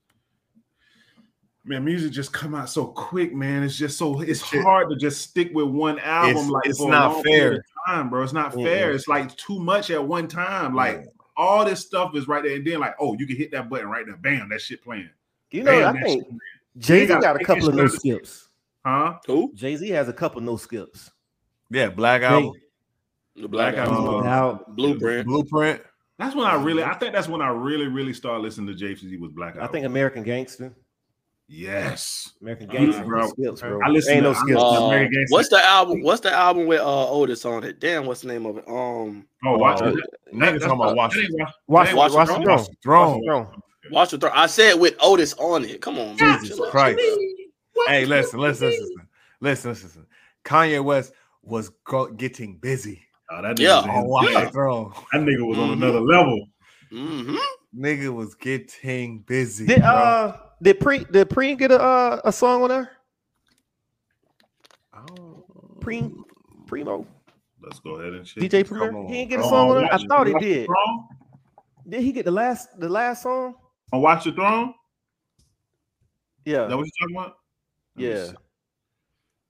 Man, 1.64 1.84
music 1.84 2.12
just 2.12 2.32
come 2.32 2.54
out 2.54 2.68
so 2.70 2.86
quick, 2.86 3.34
man. 3.34 3.62
It's 3.62 3.76
just 3.76 3.98
so 3.98 4.20
it's 4.20 4.44
Shit. 4.46 4.62
hard 4.62 4.88
to 4.90 4.96
just 4.96 5.20
stick 5.22 5.50
with 5.54 5.66
one 5.68 5.98
album. 6.00 6.30
It's- 6.30 6.48
like 6.50 6.66
it's 6.66 6.78
for 6.78 6.88
a 6.88 6.90
not 6.90 7.12
long 7.14 7.22
fair. 7.24 7.64
time, 7.86 8.10
bro. 8.10 8.22
It's 8.22 8.32
not 8.32 8.52
Mm-mm. 8.52 8.64
fair. 8.64 8.92
It's 8.92 9.06
like 9.08 9.34
too 9.36 9.58
much 9.60 9.90
at 9.90 10.02
one 10.04 10.28
time. 10.28 10.74
Like 10.74 11.04
all 11.36 11.64
this 11.64 11.80
stuff 11.86 12.16
is 12.16 12.26
right 12.26 12.42
there, 12.42 12.56
and 12.56 12.66
then 12.66 12.80
like, 12.80 12.94
oh, 13.00 13.14
you 13.18 13.26
can 13.26 13.36
hit 13.36 13.50
that 13.52 13.68
button 13.68 13.88
right 13.88 14.04
there, 14.06 14.16
bam, 14.16 14.48
that 14.48 14.60
shit 14.60 14.82
playing. 14.82 15.10
You 15.50 15.62
know, 15.62 15.70
Bam, 15.72 15.96
I 15.96 16.02
think. 16.02 16.26
Jay 16.78 17.00
Z 17.02 17.06
gotta 17.08 17.22
got 17.22 17.40
a 17.40 17.44
couple 17.44 17.68
of 17.68 17.78
it's 17.78 17.92
no 17.94 17.98
skips. 18.14 18.47
Huh? 18.84 19.18
Who? 19.26 19.52
Jay 19.54 19.76
Z 19.76 19.88
has 19.90 20.08
a 20.08 20.12
couple 20.12 20.40
no 20.40 20.56
skips. 20.56 21.10
Yeah, 21.70 21.88
Black 21.90 22.22
Album, 22.22 22.52
The 23.36 23.48
Black 23.48 23.74
Black 23.74 23.86
Album. 23.88 24.04
Album. 24.06 24.24
Now, 24.24 24.60
Blueprint. 24.68 25.26
Blueprint. 25.26 25.82
That's 26.18 26.34
when 26.34 26.46
I 26.46 26.54
really, 26.54 26.82
I 26.82 26.94
think 26.94 27.12
that's 27.12 27.28
when 27.28 27.42
I 27.42 27.48
really, 27.50 27.86
really 27.86 28.12
started 28.12 28.42
listening 28.42 28.66
to 28.68 28.74
Jay 28.74 28.94
Z 28.94 29.16
was 29.18 29.30
Black 29.32 29.56
I 29.58 29.66
think 29.68 29.84
American 29.86 30.22
Gangster. 30.22 30.74
yes. 31.46 32.32
American 32.40 32.68
Uh, 32.70 32.72
Gangster, 32.72 33.04
bro. 33.04 33.20
no 33.20 33.28
skips, 33.28 33.60
bro. 33.60 33.80
I 33.84 33.88
listen 33.88 34.14
Ain't 34.14 34.22
to- 34.24 34.32
no 34.32 34.34
skips. 34.34 34.60
Uh, 34.60 34.66
American 34.86 35.12
Gangster. 35.12 35.32
what's 35.34 35.48
the 35.48 35.64
album? 35.64 36.02
What's 36.02 36.20
the 36.20 36.32
album 36.32 36.66
with 36.66 36.80
uh 36.80 37.10
Otis 37.10 37.44
on 37.44 37.64
it? 37.64 37.80
Damn, 37.80 38.06
what's 38.06 38.22
the 38.22 38.28
name 38.28 38.46
of 38.46 38.58
it? 38.58 38.64
Um, 38.68 39.26
Oh, 39.44 39.56
watch 39.58 39.80
Uh, 39.82 39.88
it. 39.94 40.04
Niggas 40.34 40.60
talking 40.60 40.72
about 40.80 40.96
Washington. 40.96 41.36
Watch, 41.68 41.92
Watch 41.94 42.12
watch, 42.12 42.28
the 42.28 42.34
the 42.34 42.42
Throne? 42.44 42.56
throne. 42.56 42.66
Throne. 42.82 43.24
Throne. 43.24 43.62
Watch 43.92 44.10
the 44.10 44.18
Throne. 44.18 44.32
I 44.34 44.46
said 44.46 44.74
with 44.74 44.96
Otis 45.00 45.34
on 45.34 45.64
it. 45.64 45.80
Come 45.80 45.98
on, 45.98 46.16
man. 46.16 46.40
Jesus 46.40 46.56
Chill 46.56 46.64
out. 46.66 46.70
Christ. 46.72 47.00
Hey, 47.86 48.04
listen, 48.04 48.40
listen, 48.40 48.68
listen, 48.68 49.08
listen, 49.40 49.70
listen. 49.72 50.06
Kanye 50.44 50.82
West 50.82 51.12
was 51.42 51.70
go- 51.84 52.08
getting 52.12 52.56
busy 52.58 53.02
Oh, 53.30 53.42
that 53.42 53.56
nigga 53.56 53.60
Yeah. 53.60 53.76
was 53.76 53.86
Oh, 53.90 54.00
in- 54.00 54.06
watch 54.08 54.30
Yeah. 54.30 54.44
the 54.46 54.50
throne. 54.50 54.92
That 55.12 55.20
nigga 55.22 55.46
was 55.46 55.58
on 55.58 55.70
another 55.70 56.00
level. 56.00 56.46
hmm 56.90 57.36
Nigga 57.76 58.14
was 58.14 58.34
getting 58.34 59.18
busy. 59.20 59.66
Did 59.66 59.80
bro. 59.82 59.88
uh 59.90 60.36
did 60.62 60.80
pre 60.80 61.04
did 61.04 61.28
Preem 61.28 61.58
get 61.58 61.70
a 61.70 61.80
uh, 61.80 62.20
a 62.24 62.32
song 62.32 62.62
on 62.62 62.68
there? 62.70 62.90
Oh. 64.94 65.44
Preem 65.80 66.14
Primo 66.66 67.06
Let's 67.62 67.80
go 67.80 67.96
ahead 67.96 68.14
and 68.14 68.24
check. 68.24 68.42
DJ 68.42 68.66
Come 68.66 68.78
Premier. 68.78 68.96
on. 68.98 69.06
He 69.08 69.14
didn't 69.18 69.30
get 69.30 69.40
a 69.40 69.42
song 69.42 69.70
on 69.70 69.76
there. 69.82 69.92
I 69.92 69.98
thought 69.98 70.26
he 70.26 70.34
did. 70.34 70.66
Throne? 70.66 71.08
Did 71.88 72.00
he 72.02 72.12
get 72.12 72.24
the 72.24 72.30
last 72.30 72.78
the 72.80 72.88
last 72.88 73.22
song? 73.24 73.54
On 73.92 74.00
Watch 74.00 74.24
the 74.24 74.32
Throne? 74.32 74.72
Is 76.46 76.54
that 76.54 76.70
Yeah, 76.70 76.74
what 76.74 76.86
you 76.86 76.90
talking 77.00 77.16
about? 77.16 77.36
Let 77.98 78.08
me 78.08 78.08
yeah. 78.26 78.32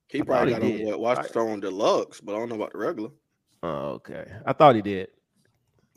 He 0.07 0.23
probably 0.23 0.53
got 0.53 0.63
he 0.63 0.83
on 0.83 0.89
what, 0.91 0.99
Watch 0.99 1.17
I- 1.19 1.21
the 1.23 1.29
Throne 1.29 1.59
Deluxe, 1.59 2.19
but 2.21 2.35
I 2.35 2.39
don't 2.39 2.49
know 2.49 2.55
about 2.55 2.73
the 2.73 2.79
regular. 2.79 3.09
Oh, 3.61 3.69
okay. 3.97 4.25
I 4.45 4.53
thought 4.53 4.75
he 4.75 4.81
did. 4.81 5.09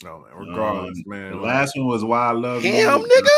No, 0.05 0.19
man. 0.21 0.49
Regardless, 0.49 0.99
Um, 0.99 1.05
man. 1.07 1.31
The 1.31 1.37
like- 1.37 1.47
last 1.47 1.77
one 1.77 1.87
was 1.87 2.05
Why 2.05 2.27
I 2.29 2.33
Love 2.33 2.65
You. 2.65 2.73
Damn, 2.73 3.01
nigga. 3.01 3.29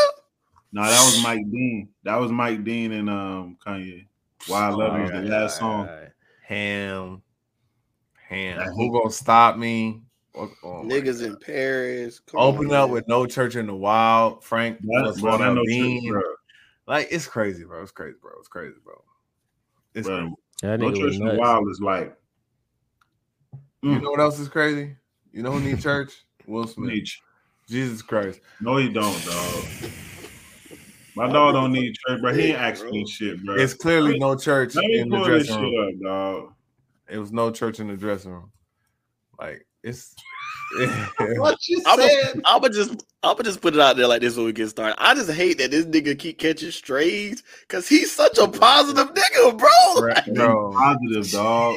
No, 0.72 0.82
that 0.82 1.04
was 1.04 1.22
Mike 1.22 1.44
Dean. 1.52 1.88
That 2.02 2.16
was 2.16 2.32
Mike 2.32 2.64
Dean 2.64 2.92
and 2.92 3.08
um 3.10 3.56
Kanye. 3.64 4.06
Why 4.48 4.66
I 4.66 4.70
Love 4.70 4.94
You 4.96 5.02
was 5.02 5.10
the 5.10 5.16
Alright, 5.18 5.30
last 5.30 5.58
song. 5.58 5.88
alright. 5.88 6.08
ham, 6.46 7.22
ham. 8.28 8.58
That 8.58 8.72
Who 8.74 8.92
gonna 8.92 9.10
stop 9.10 9.56
me? 9.56 10.02
Oh, 10.34 10.50
oh 10.64 10.82
Niggas 10.84 11.24
in 11.24 11.36
Paris. 11.36 12.18
Come 12.18 12.40
Open 12.40 12.66
on, 12.66 12.72
up 12.74 12.88
man. 12.88 12.94
with 12.94 13.06
no 13.08 13.24
church 13.26 13.54
in 13.54 13.66
the 13.68 13.74
wild. 13.74 14.42
Frank 14.42 14.78
That, 14.80 15.02
was 15.04 15.20
bro, 15.20 15.30
one 15.38 15.40
that 15.42 15.54
no 15.54 15.64
church, 15.64 16.02
bro. 16.10 16.22
Like 16.86 17.08
it's 17.10 17.26
crazy, 17.26 17.64
bro. 17.64 17.82
It's 17.82 17.92
crazy, 17.92 18.16
bro. 18.20 18.32
It's 18.38 18.48
crazy, 18.48 18.76
bro. 18.84 19.02
It's 19.94 20.06
Bro, 20.06 20.18
crazy. 20.18 20.34
That 20.62 20.80
no 20.80 20.86
nigga 20.86 20.92
church 20.94 21.02
was 21.02 21.20
in 21.20 21.26
the 21.26 21.34
wild 21.34 21.70
is 21.70 21.80
like 21.80 22.16
You 23.82 23.90
mm, 23.90 24.02
know 24.02 24.10
what 24.10 24.20
else 24.20 24.38
is 24.38 24.48
crazy? 24.48 24.96
You 25.32 25.42
know 25.42 25.52
who 25.52 25.60
need 25.60 25.80
church? 25.80 26.12
Will 26.46 26.66
Smith. 26.66 26.90
Nietzsche. 26.90 27.20
Jesus 27.68 28.02
Christ. 28.02 28.40
No, 28.60 28.76
he 28.76 28.88
don't, 28.88 29.24
dog. 29.24 29.64
My 31.16 31.32
dog 31.32 31.54
don't 31.54 31.72
need 31.72 31.94
church, 32.06 32.20
bro. 32.20 32.34
He 32.34 32.48
ain't 32.48 32.58
asking 32.58 33.06
shit, 33.06 33.44
bro. 33.44 33.56
It's 33.56 33.74
clearly 33.74 34.18
no 34.18 34.36
church 34.36 34.74
Let 34.74 34.84
me 34.86 35.00
in 35.00 35.08
the 35.08 35.16
pull 35.16 35.24
this 35.24 35.46
dressing 35.46 35.54
shit 35.54 35.74
room. 35.74 35.88
up, 35.88 36.02
dog. 36.02 36.52
It 37.08 37.18
was 37.18 37.32
no 37.32 37.50
church 37.50 37.80
in 37.80 37.88
the 37.88 37.96
dressing 37.96 38.32
room. 38.32 38.50
Like 39.38 39.66
it's 39.82 40.14
What 41.38 41.58
you 41.68 41.82
I'ma 41.86 42.68
just 42.68 42.90
I'm 43.22 43.32
gonna 43.36 43.44
just 43.44 43.60
put 43.60 43.74
it 43.74 43.80
out 43.80 43.96
there 43.96 44.06
like 44.06 44.20
this 44.20 44.36
when 44.36 44.46
we 44.46 44.52
get 44.52 44.68
started. 44.68 44.96
I 45.02 45.14
just 45.14 45.30
hate 45.30 45.58
that 45.58 45.70
this 45.70 45.86
nigga 45.86 46.18
keep 46.18 46.38
catching 46.38 46.70
strays 46.70 47.42
because 47.62 47.88
he's 47.88 48.10
such 48.12 48.38
a 48.38 48.48
positive 48.48 49.14
nigga, 49.14 49.58
bro. 49.58 50.02
Right, 50.06 50.34
bro. 50.34 50.72
positive, 50.72 51.30
dog. 51.30 51.76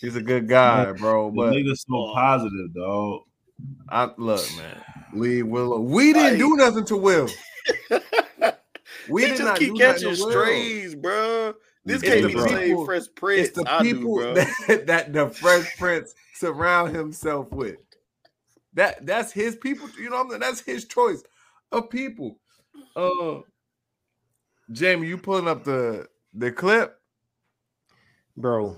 He's 0.00 0.16
a 0.16 0.22
good 0.22 0.48
guy, 0.48 0.92
bro. 0.92 1.30
The 1.30 1.36
But 1.36 1.52
nigga's 1.54 1.84
so 1.88 2.12
positive, 2.14 2.74
dog. 2.74 3.22
I 3.88 4.10
look, 4.16 4.44
man. 4.56 4.82
Leave 5.14 5.46
Will. 5.46 5.82
We 5.82 6.12
didn't 6.12 6.38
do 6.38 6.56
nothing 6.56 6.84
to 6.86 6.96
Will. 6.96 7.28
We 9.08 9.22
he 9.22 9.28
did 9.28 9.36
just 9.38 9.44
not 9.46 9.58
keep 9.58 9.76
catching 9.78 10.14
strays, 10.14 10.94
bro. 10.94 11.54
This 11.84 12.02
It's 12.02 12.12
can't 12.12 12.26
be 12.26 12.34
the 12.34 12.48
same 12.48 12.58
people- 12.68 12.84
Fresh 12.84 12.98
It's 12.98 13.08
Prince 13.08 13.50
the 13.52 13.64
I 13.66 13.82
do, 13.82 13.94
people 13.94 14.14
bro. 14.16 14.34
that, 14.34 14.86
that 14.86 15.12
the 15.14 15.30
Fresh 15.30 15.78
Prince 15.78 16.14
surround 16.34 16.94
himself 16.94 17.50
with. 17.50 17.76
That 18.78 19.04
that's 19.04 19.32
his 19.32 19.56
people. 19.56 19.88
You 19.98 20.08
know, 20.08 20.18
what 20.18 20.26
I'm 20.26 20.30
saying? 20.30 20.40
that's 20.40 20.60
his 20.60 20.84
choice 20.84 21.24
of 21.72 21.90
people. 21.90 22.38
Uh, 22.94 23.40
Jamie, 24.70 25.08
you 25.08 25.18
pulling 25.18 25.48
up 25.48 25.64
the 25.64 26.06
the 26.32 26.52
clip 26.52 26.96
Bro. 28.36 28.76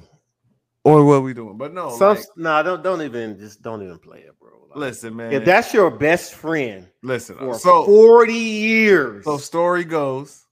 or 0.84 1.05
what 1.05 1.22
we 1.22 1.34
doing? 1.34 1.59
But 1.59 1.74
no, 1.74 1.90
Some 1.98 2.16
like, 2.16 2.24
nah, 2.34 2.62
don't 2.62 2.82
don't 2.82 3.03
even 3.03 3.38
just 3.38 3.61
don't 3.61 3.82
even 3.82 3.98
play 3.98 4.20
it, 4.20 4.40
bro. 4.40 4.68
Like, 4.70 4.78
listen, 4.78 5.14
man. 5.14 5.34
if 5.34 5.44
that's 5.44 5.74
your 5.74 5.90
best 5.90 6.32
friend 6.32 6.88
listen, 7.03 7.36
for 7.36 7.59
so 7.59 7.84
40 7.84 8.32
years. 8.32 9.24
So 9.26 9.36
story 9.36 9.84
goes, 9.84 10.46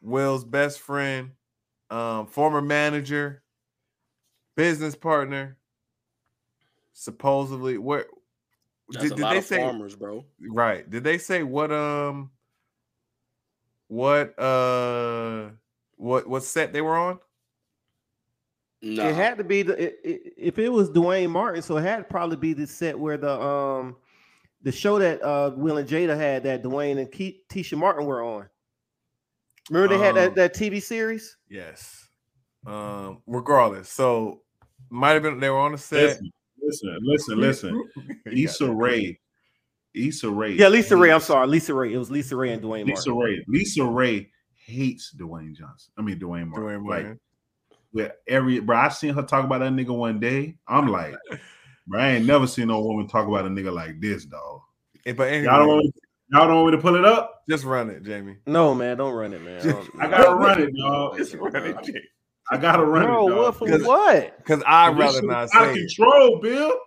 Will's 0.00 0.44
best 0.44 0.78
friend, 0.78 1.32
um, 1.90 2.28
former 2.28 2.62
manager, 2.62 3.42
business 4.54 4.94
partner, 4.94 5.56
supposedly 6.92 7.78
where 7.78 8.06
That's 8.90 9.04
did, 9.04 9.12
a 9.12 9.16
did 9.16 9.22
lot 9.22 9.30
they 9.32 9.38
of 9.38 9.44
say 9.44 9.56
farmers, 9.58 9.96
bro. 9.96 10.24
right? 10.50 10.88
Did 10.88 11.04
they 11.04 11.18
say 11.18 11.42
what 11.42 11.72
um 11.72 12.30
what 13.88 14.38
uh 14.38 15.50
what 15.96 16.26
what 16.28 16.42
set 16.42 16.72
they 16.72 16.80
were 16.82 16.96
on? 16.96 17.18
No, 18.82 19.08
It 19.08 19.14
had 19.14 19.38
to 19.38 19.44
be 19.44 19.62
the 19.62 19.82
it, 19.82 19.98
it, 20.04 20.32
if 20.36 20.58
it 20.58 20.68
was 20.68 20.90
Duane 20.90 21.30
Martin, 21.30 21.62
so 21.62 21.78
it 21.78 21.82
had 21.82 21.96
to 21.98 22.04
probably 22.04 22.36
be 22.36 22.52
the 22.52 22.66
set 22.66 22.98
where 22.98 23.16
the 23.16 23.40
um 23.40 23.96
the 24.62 24.72
show 24.72 24.98
that 24.98 25.22
uh 25.22 25.52
Will 25.56 25.78
and 25.78 25.88
Jada 25.88 26.16
had 26.16 26.42
that 26.42 26.62
Duane 26.62 26.98
and 26.98 27.10
Ke- 27.10 27.40
Tisha 27.48 27.78
Martin 27.78 28.04
were 28.06 28.22
on. 28.22 28.48
Remember 29.70 29.96
they 29.96 30.02
had 30.02 30.10
Um, 30.18 30.34
that, 30.34 30.34
that 30.34 30.54
TV 30.54 30.82
series? 30.82 31.38
Yes. 31.48 32.06
Um, 32.66 33.22
regardless, 33.26 33.88
so 33.88 34.42
might 34.90 35.12
have 35.12 35.22
been 35.22 35.40
they 35.40 35.48
were 35.50 35.58
on 35.58 35.72
the 35.72 35.78
set. 35.78 36.02
Listen, 36.02 36.30
listen, 36.64 36.98
listen, 37.02 37.38
listen. 37.40 37.88
Issa 38.26 38.72
Rae. 38.72 39.18
Issa 39.94 40.28
Rae. 40.28 40.52
Yeah, 40.54 40.66
LisaRaye. 40.66 41.14
I'm 41.14 41.20
sorry, 41.20 41.46
LisaRaye. 41.46 41.92
It 41.92 41.98
was 41.98 42.10
LisaRaye 42.10 42.52
and 42.52 42.62
Duane 42.62 42.86
Lisa 42.86 43.10
Martin. 43.10 43.44
Ray. 43.48 43.60
LisaRaye 43.60 44.28
hates 44.66 45.14
Dwayne 45.16 45.54
Johnson. 45.54 45.92
I 45.96 46.02
mean 46.02 46.18
Duane 46.18 46.48
Martin. 46.48 46.64
Duane 46.64 46.84
Like 46.84 47.02
Martin. 47.04 47.20
with 47.92 48.12
every 48.26 48.58
bro, 48.60 48.76
I 48.76 48.88
seen 48.88 49.14
her 49.14 49.22
talk 49.22 49.44
about 49.44 49.60
that 49.60 49.72
nigga 49.72 49.96
one 49.96 50.18
day. 50.18 50.56
I'm 50.66 50.88
like, 50.88 51.14
bro, 51.86 52.00
I 52.00 52.12
ain't 52.12 52.26
never 52.26 52.46
seen 52.46 52.68
no 52.68 52.80
woman 52.80 53.06
talk 53.06 53.28
about 53.28 53.44
a 53.46 53.48
nigga 53.48 53.72
like 53.72 54.00
this, 54.00 54.24
dog. 54.24 54.60
But 55.04 55.20
anyway, 55.28 55.44
Y'all 55.44 55.58
don't 55.58 55.68
want 55.68 55.94
y'all 56.32 56.46
don't 56.48 56.56
want 56.62 56.70
me 56.72 56.76
to 56.78 56.82
pull 56.82 56.96
it 56.96 57.04
up? 57.04 57.42
just 57.48 57.62
run 57.64 57.90
it, 57.90 58.02
Jamie. 58.02 58.38
No, 58.46 58.74
man, 58.74 58.96
don't 58.96 59.12
run 59.14 59.34
it, 59.34 59.42
man. 59.42 59.62
Don't- 59.62 59.90
I 60.00 60.08
gotta 60.08 60.34
run 60.34 60.60
it, 60.62 60.74
dog. 60.76 61.16
Just 61.18 61.34
run 61.34 61.54
it, 61.56 61.76
Jamie. 61.84 62.00
I 62.50 62.56
gotta 62.58 62.84
run 62.84 63.06
Bro, 63.06 63.28
it, 63.28 63.34
what 63.36 63.56
for 63.56 63.64
Because- 63.66 63.82
what? 63.84 64.36
Because 64.38 64.62
I'd 64.66 64.94
This 64.94 65.00
rather 65.00 65.22
not 65.22 65.44
is 65.44 65.54
out 65.54 65.68
of 65.68 65.74
say 65.74 65.80
it. 65.80 65.94
control, 65.96 66.40
Bill. 66.40 66.78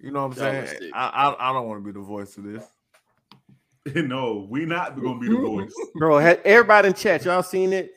You 0.00 0.12
know 0.12 0.26
what 0.26 0.38
I'm 0.38 0.54
Y'all 0.54 0.66
saying? 0.66 0.90
I, 0.94 1.06
I 1.08 1.50
I 1.50 1.52
don't 1.52 1.66
want 1.68 1.82
to 1.82 1.84
be 1.84 1.92
the 1.92 2.04
voice 2.04 2.36
of 2.36 2.44
this. 2.44 2.64
no, 3.94 4.46
we 4.48 4.64
not 4.64 5.00
gonna 5.00 5.18
be 5.18 5.28
the 5.28 5.34
mm-hmm. 5.34 5.46
voice. 5.46 5.74
Bro, 5.94 6.20
ha- 6.20 6.40
everybody 6.44 6.88
in 6.88 6.94
chat, 6.94 7.24
y'all 7.24 7.42
seen 7.42 7.72
it? 7.72 7.90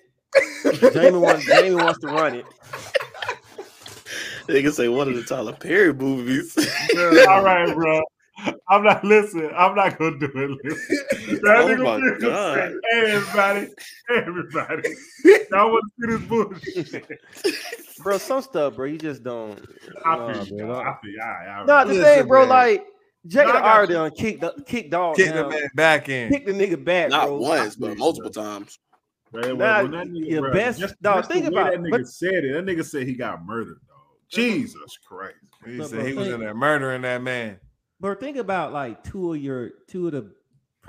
Jamie 0.93 1.17
wants 1.17 1.45
Jamie 1.45 1.75
wants 1.75 1.99
to 1.99 2.07
run 2.07 2.35
it. 2.35 2.45
they 4.47 4.61
can 4.61 4.71
say 4.71 4.87
one 4.87 5.07
of 5.07 5.15
the 5.15 5.23
Tyler 5.23 5.53
Perry 5.53 5.93
movies. 5.93 6.57
All 7.27 7.43
right, 7.43 7.73
bro. 7.73 8.01
I'm 8.69 8.83
not 8.83 9.03
listening. 9.03 9.51
I'm 9.55 9.75
not 9.75 9.97
gonna 9.97 10.19
do 10.19 10.57
it. 10.63 11.08
Listen. 11.29 11.39
That 11.43 11.57
Oh 11.57 11.99
my 11.99 12.17
God. 12.19 12.55
said, 12.57 12.73
Hey, 12.91 13.11
everybody, 13.11 13.67
hey, 14.07 14.15
everybody. 14.25 14.89
Y'all 15.51 15.71
want 15.71 15.83
to 16.01 16.07
see 16.07 16.17
this 16.17 16.27
bullshit? 16.27 17.21
Bro, 18.03 18.17
some 18.19 18.41
stuff, 18.41 18.75
bro, 18.75 18.85
you 18.85 18.97
just 18.97 19.23
don't. 19.23 19.59
I 20.05 20.15
Nah, 20.15 20.33
feel 20.33 20.45
you. 20.47 20.57
bro, 20.65 20.79
I 20.79 20.97
feel 21.01 21.11
you. 21.11 21.19
All 21.21 21.27
right, 21.29 21.65
No, 21.65 21.73
right. 21.75 21.87
the 21.87 21.93
Listen, 21.93 22.15
thing, 22.19 22.27
bro, 22.27 22.39
man. 22.41 22.49
like 22.49 22.85
Jada 23.27 23.45
No, 23.47 23.51
I 23.59 23.75
already 23.77 23.93
you. 23.93 23.99
done 23.99 24.11
kicked 24.11 24.41
the 24.41 24.63
kick 24.65 24.89
dog 24.91 25.15
Kick 25.17 25.33
the 25.33 25.47
man 25.49 25.69
back 25.75 26.07
in. 26.09 26.31
kick 26.31 26.45
the 26.45 26.53
nigga 26.53 26.83
back, 26.83 27.09
Not 27.09 27.27
bro. 27.27 27.37
once, 27.37 27.75
but 27.75 27.97
multiple 27.97 28.31
times. 28.31 28.79
Man, 29.33 29.57
Nah, 29.57 29.83
that 29.83 29.89
nigga, 30.07 30.29
your 30.29 30.41
bro, 30.43 30.53
best- 30.53 30.79
just, 30.79 31.01
dog, 31.01 31.19
just 31.19 31.31
think 31.31 31.45
about- 31.45 31.71
that 31.71 31.79
nigga 31.81 31.91
but- 31.91 32.07
said 32.07 32.33
it. 32.45 32.53
That 32.53 32.65
nigga 32.65 32.85
said 32.85 33.05
he 33.07 33.13
got 33.13 33.45
murdered, 33.45 33.79
dog. 33.87 33.97
Jesus 34.29 34.97
Christ. 35.07 35.35
He 35.65 35.77
But, 35.77 35.89
said 35.89 35.97
bro, 35.99 36.05
he 36.07 36.13
was 36.13 36.23
think- 36.27 36.35
in 36.35 36.39
there 36.39 36.53
murdering 36.55 37.01
that 37.01 37.21
man. 37.21 37.59
But 37.99 38.19
think 38.21 38.37
about 38.37 38.71
like 38.71 39.03
two 39.03 39.33
of 39.33 39.41
your 39.41 39.71
two 39.89 40.07
of 40.07 40.13
the 40.13 40.31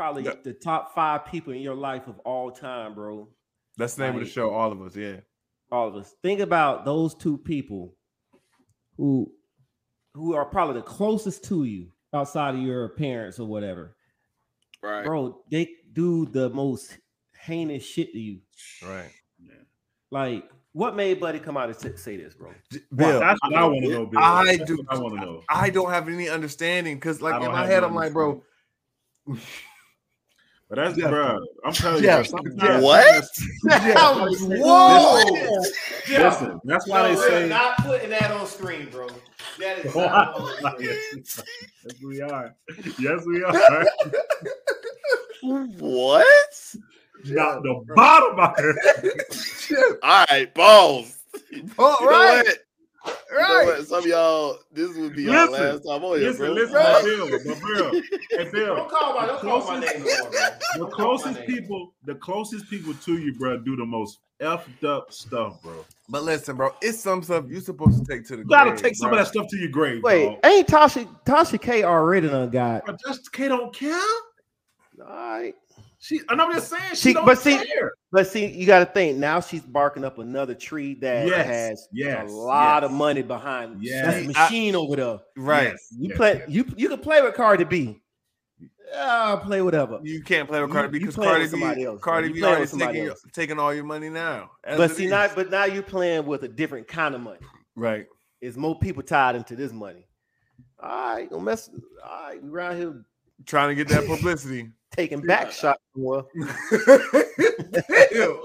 probably 0.00 0.22
Yeah. 0.24 0.32
the 0.42 0.54
top 0.54 0.94
five 0.94 1.26
people 1.26 1.52
in 1.52 1.60
your 1.60 1.74
life 1.74 2.08
of 2.08 2.18
all 2.20 2.50
time, 2.50 2.94
bro. 2.94 3.28
That's 3.76 3.96
the 3.96 4.04
name 4.04 4.14
of 4.14 4.20
the 4.24 4.30
show. 4.30 4.48
All 4.48 4.72
of 4.72 4.80
us, 4.80 4.96
yeah. 4.96 5.20
All 5.70 5.88
of 5.88 5.94
us. 5.94 6.14
Think 6.22 6.40
about 6.40 6.86
those 6.86 7.14
two 7.14 7.36
people 7.36 7.94
who 8.96 9.30
who 10.14 10.34
are 10.34 10.46
probably 10.46 10.76
the 10.76 10.82
closest 10.86 11.44
to 11.44 11.64
you 11.64 11.92
outside 12.14 12.54
of 12.54 12.62
your 12.62 12.88
parents 12.88 13.38
or 13.38 13.46
whatever. 13.46 13.94
Right. 14.82 15.04
Bro, 15.04 15.42
they 15.50 15.68
do 15.92 16.24
the 16.24 16.48
most 16.48 16.98
heinous 17.38 17.84
shit 17.84 18.10
to 18.12 18.18
you. 18.18 18.40
Right. 18.82 19.10
Yeah. 19.38 19.52
Like, 20.10 20.50
what 20.72 20.96
made 20.96 21.20
Buddy 21.20 21.38
come 21.40 21.56
out 21.58 21.68
and 21.68 21.76
say- 21.78 21.94
say 21.96 22.16
this, 22.16 22.34
bro? 22.34 22.52
Bill, 22.94 23.20
That's 23.20 23.38
what 23.42 23.54
I 23.54 23.64
want 23.66 23.84
to 23.84 23.90
know, 23.90 24.06
Bill. 24.06 24.20
I 24.20 24.56
That's 24.56 24.64
do. 24.70 24.76
what 24.78 24.86
I 24.88 24.98
want 24.98 25.14
to 25.16 25.20
know. 25.20 25.42
I 25.50 25.68
don't 25.68 25.90
have 25.90 26.08
any 26.08 26.28
understanding 26.30 26.96
because, 26.96 27.20
like 27.20 27.34
I 27.34 27.36
in 27.36 27.42
don't 27.44 27.52
my 27.52 27.66
head, 27.66 27.84
I'm 27.84 27.94
like, 27.94 28.12
bro, 28.14 28.42
But 30.70 30.76
that's, 30.76 30.96
Jeff. 30.96 31.10
bro. 31.10 31.40
I'm 31.64 31.72
telling 31.72 32.00
Jeff, 32.02 32.26
you, 32.28 32.32
bro, 32.32 32.42
Jeff. 32.42 32.84
sometimes- 32.84 32.84
What? 34.44 34.60
whoa, 34.60 35.24
Listen, 36.08 36.60
that's 36.64 36.86
why 36.86 37.08
they 37.12 37.16
say. 37.16 37.48
not 37.48 37.76
putting 37.78 38.10
that 38.10 38.30
on 38.30 38.46
screen, 38.46 38.88
bro. 38.88 39.08
That 39.58 39.84
is 39.84 39.94
not. 39.96 40.80
yes, 40.80 41.42
we 42.06 42.20
are. 42.22 42.54
Yes, 43.00 43.24
we 43.26 43.42
are. 43.42 43.86
What? 45.42 46.26
Not 47.24 47.62
the 47.62 47.82
bottom 47.96 48.38
of 48.38 48.54
it. 48.58 49.98
All 50.02 50.26
right, 50.30 50.54
balls. 50.54 51.16
oh, 51.78 51.96
You 52.00 52.06
know 52.06 52.42
right. 53.06 53.64
You 53.66 53.72
know? 53.78 53.82
Some 53.82 53.98
of 54.00 54.06
y'all, 54.06 54.58
this 54.72 54.96
would 54.96 55.14
be 55.14 55.28
our 55.28 55.50
last 55.50 55.82
time 55.84 56.04
on 56.04 56.18
here, 56.18 56.28
Listen, 56.30 56.46
bro. 56.46 56.54
listen, 56.54 56.72
Bro. 56.72 56.82
but 56.82 57.04
Bill, 57.04 57.30
but 57.30 57.62
Bill, 57.62 58.02
hey 58.30 58.50
Bill, 58.50 58.76
Don't 58.76 58.90
call 58.90 59.14
my, 59.14 59.26
don't 59.26 59.40
call 59.40 59.66
my 59.66 59.80
name 59.80 59.88
no 59.98 60.04
more, 60.04 60.30
bro. 60.30 60.30
the 60.30 60.56
Don't 60.78 60.92
call 60.92 61.16
my 61.16 61.22
closest 61.22 61.46
people, 61.46 61.94
the 62.04 62.14
closest 62.16 62.68
people 62.70 62.94
to 62.94 63.18
you, 63.18 63.34
bro, 63.34 63.58
do 63.58 63.76
the 63.76 63.84
most 63.86 64.18
effed 64.40 64.84
up 64.84 65.12
stuff, 65.12 65.62
bro. 65.62 65.84
But 66.08 66.22
listen, 66.24 66.56
bro, 66.56 66.74
it's 66.82 66.98
some 67.00 67.22
stuff 67.22 67.44
you're 67.48 67.60
supposed 67.60 68.04
to 68.04 68.10
take 68.12 68.26
to 68.28 68.36
the 68.36 68.42
You 68.42 68.48
gotta 68.48 68.70
grave, 68.70 68.82
take 68.82 68.96
some 68.96 69.10
bro. 69.10 69.18
of 69.18 69.24
that 69.24 69.30
stuff 69.32 69.48
to 69.50 69.56
your 69.56 69.70
grave, 69.70 70.02
Wait, 70.02 70.26
dog. 70.26 70.38
ain't 70.44 70.66
Tasha 70.66 71.08
Tasha 71.24 71.60
K 71.60 71.82
already 71.84 72.28
done 72.28 72.50
got? 72.50 72.84
But 72.86 72.98
just 73.06 73.30
K 73.32 73.48
don't 73.48 73.74
care. 73.74 74.00
All 75.00 75.06
right, 75.06 75.54
She, 76.02 76.18
and 76.30 76.40
I'm 76.40 76.50
just 76.52 76.70
saying, 76.70 76.82
she, 76.92 76.96
She- 76.96 77.12
don't 77.12 77.26
but 77.26 77.38
see- 77.38 77.62
care. 77.62 77.92
but 78.10 78.26
see, 78.26 78.46
you 78.46 78.66
got 78.66 78.78
to 78.78 78.86
think 78.86 79.18
now. 79.18 79.40
She's 79.40 79.60
barking 79.60 80.02
up 80.02 80.18
another 80.18 80.54
tree 80.54 80.94
that 81.00 81.26
Yes, 81.28 81.46
has 81.46 81.88
yes, 81.92 82.30
a 82.30 82.32
lot 82.32 82.82
yes. 82.82 82.90
of 82.90 82.96
money 82.96 83.20
behind. 83.22 83.74
it. 83.76 83.88
Yes. 83.88 84.06
That's 84.06 84.16
a 84.16 84.40
I- 84.40 84.44
machine 84.44 84.74
over 84.76 84.96
there. 84.96 85.18
Right. 85.36 85.68
Yes, 85.68 85.88
You 85.98 86.08
yes, 86.08 86.16
play, 86.16 86.32
yes. 86.38 86.48
you 86.48 86.64
you 86.76 86.88
can 86.88 86.98
play 87.00 87.20
with 87.20 87.34
Cardi 87.34 87.64
B. 87.64 88.00
Yeah, 88.92 89.38
play 89.44 89.60
whatever. 89.62 90.00
You 90.02 90.22
can't 90.22 90.48
play 90.48 90.60
with 90.60 90.70
You- 90.70 90.74
Cardi 90.74 90.88
B 90.88 90.98
because 91.00 91.14
playing 91.14 91.30
Cardi 91.30 91.44
B, 91.44 91.50
somebody 91.50 91.84
else, 91.84 92.00
bro. 92.00 92.12
Cardi 92.12 92.28
B 92.28 92.32
playing 92.40 92.44
already 92.46 92.60
with 92.62 92.70
somebody 92.70 92.92
taking, 92.94 93.08
else. 93.10 93.22
taking 93.32 93.58
all 93.58 93.74
your 93.74 93.84
money 93.84 94.08
now. 94.08 94.50
But 94.64 94.90
see, 94.92 95.06
now, 95.06 95.28
but 95.34 95.50
now 95.50 95.64
you're 95.64 95.82
playing 95.82 96.26
with 96.26 96.42
a 96.44 96.48
different 96.48 96.88
kind 96.88 97.14
of 97.14 97.20
money. 97.20 97.40
right. 97.76 98.06
Is 98.40 98.56
more 98.56 98.78
people 98.78 99.02
tied 99.02 99.36
into 99.36 99.54
this 99.54 99.70
money? 99.70 100.06
All 100.82 101.14
right, 101.14 101.28
gonna 101.28 101.42
mess. 101.42 101.68
All 102.02 102.22
right, 102.22 102.42
we 102.42 102.48
around 102.48 102.78
here 102.78 103.04
Trying 103.46 103.68
to 103.70 103.74
get 103.74 103.88
that 103.88 104.06
publicity. 104.08 104.70
taking 104.92 105.20
back 105.20 105.50
shots. 105.52 105.80
Well, 105.94 106.28
Damn. 106.70 108.38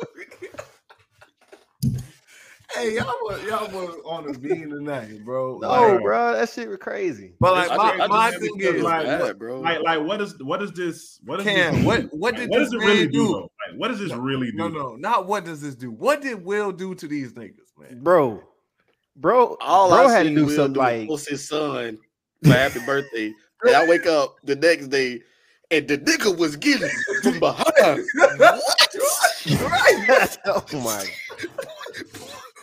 hey, 2.76 2.96
y'all 2.96 3.06
was 3.24 3.44
y'all 3.44 3.70
was 3.72 3.96
on 4.06 4.32
the 4.32 4.38
bean 4.40 4.70
tonight, 4.70 5.24
bro. 5.24 5.60
no, 5.62 5.68
Like, 5.70 6.02
bro, 6.02 6.34
that 6.34 6.50
shit 6.50 6.68
was 6.70 6.78
crazy. 6.80 7.34
but 7.40 7.54
like 7.54 7.72
I 7.72 7.76
my, 7.78 7.98
just- 7.98 8.10
my 8.10 8.32
thing 8.32 8.56
is, 8.60 8.82
like, 8.84 9.04
bad, 9.06 9.22
what- 9.22 9.40
bro. 9.40 9.60
Like, 9.62 9.82
like, 9.82 10.02
what 10.02 10.22
is 10.22 10.36
what 10.42 10.62
is 10.62 10.72
this? 10.74 11.20
What 11.26 11.40
is 11.42 11.46
Cam, 11.46 11.76
this? 11.76 11.86
what 11.86 12.04
what 12.14 12.34
like, 12.34 12.42
did 12.42 12.50
what 12.50 12.60
this 12.60 12.70
does 12.72 12.74
it 12.82 12.86
really 12.86 13.08
do? 13.08 13.12
do? 13.12 13.34
Like, 13.42 13.78
what 13.80 13.88
does 13.90 14.00
this 14.00 14.14
really 14.14 14.52
do? 14.52 14.58
No, 14.58 14.68
no, 14.68 14.96
not 14.96 15.28
what 15.28 15.46
does 15.46 15.62
this 15.62 15.76
do? 15.76 15.92
What 15.92 16.22
did 16.22 16.44
Will 16.44 16.72
do 16.72 16.96
to 16.96 17.08
these 17.08 17.34
niggas, 17.34 17.54
man? 17.78 18.02
bro, 18.04 18.42
bro, 19.16 19.58
All 19.62 19.90
bro 19.90 20.08
I 20.08 20.12
had 20.12 20.24
to 20.24 20.36
do 20.36 20.46
Will 20.46 20.56
something 20.56 20.74
do 20.74 20.80
like 20.80 21.10
was 21.10 21.28
his 21.28 21.48
son 21.48 21.98
for 22.44 22.50
happy 22.52 22.80
birthday. 22.86 23.32
And 23.64 23.76
I 23.76 23.88
wake 23.88 24.06
up 24.06 24.36
the 24.44 24.56
next 24.56 24.88
day 24.88 25.22
and 25.72 25.88
the 25.88 25.98
nigga 25.98 26.38
was 26.38 26.56
getting 26.56 26.90
from 27.24 27.40
behind. 27.40 28.06
what? 28.16 28.96
right, 29.62 30.38
oh 30.46 30.64
my, 30.74 31.06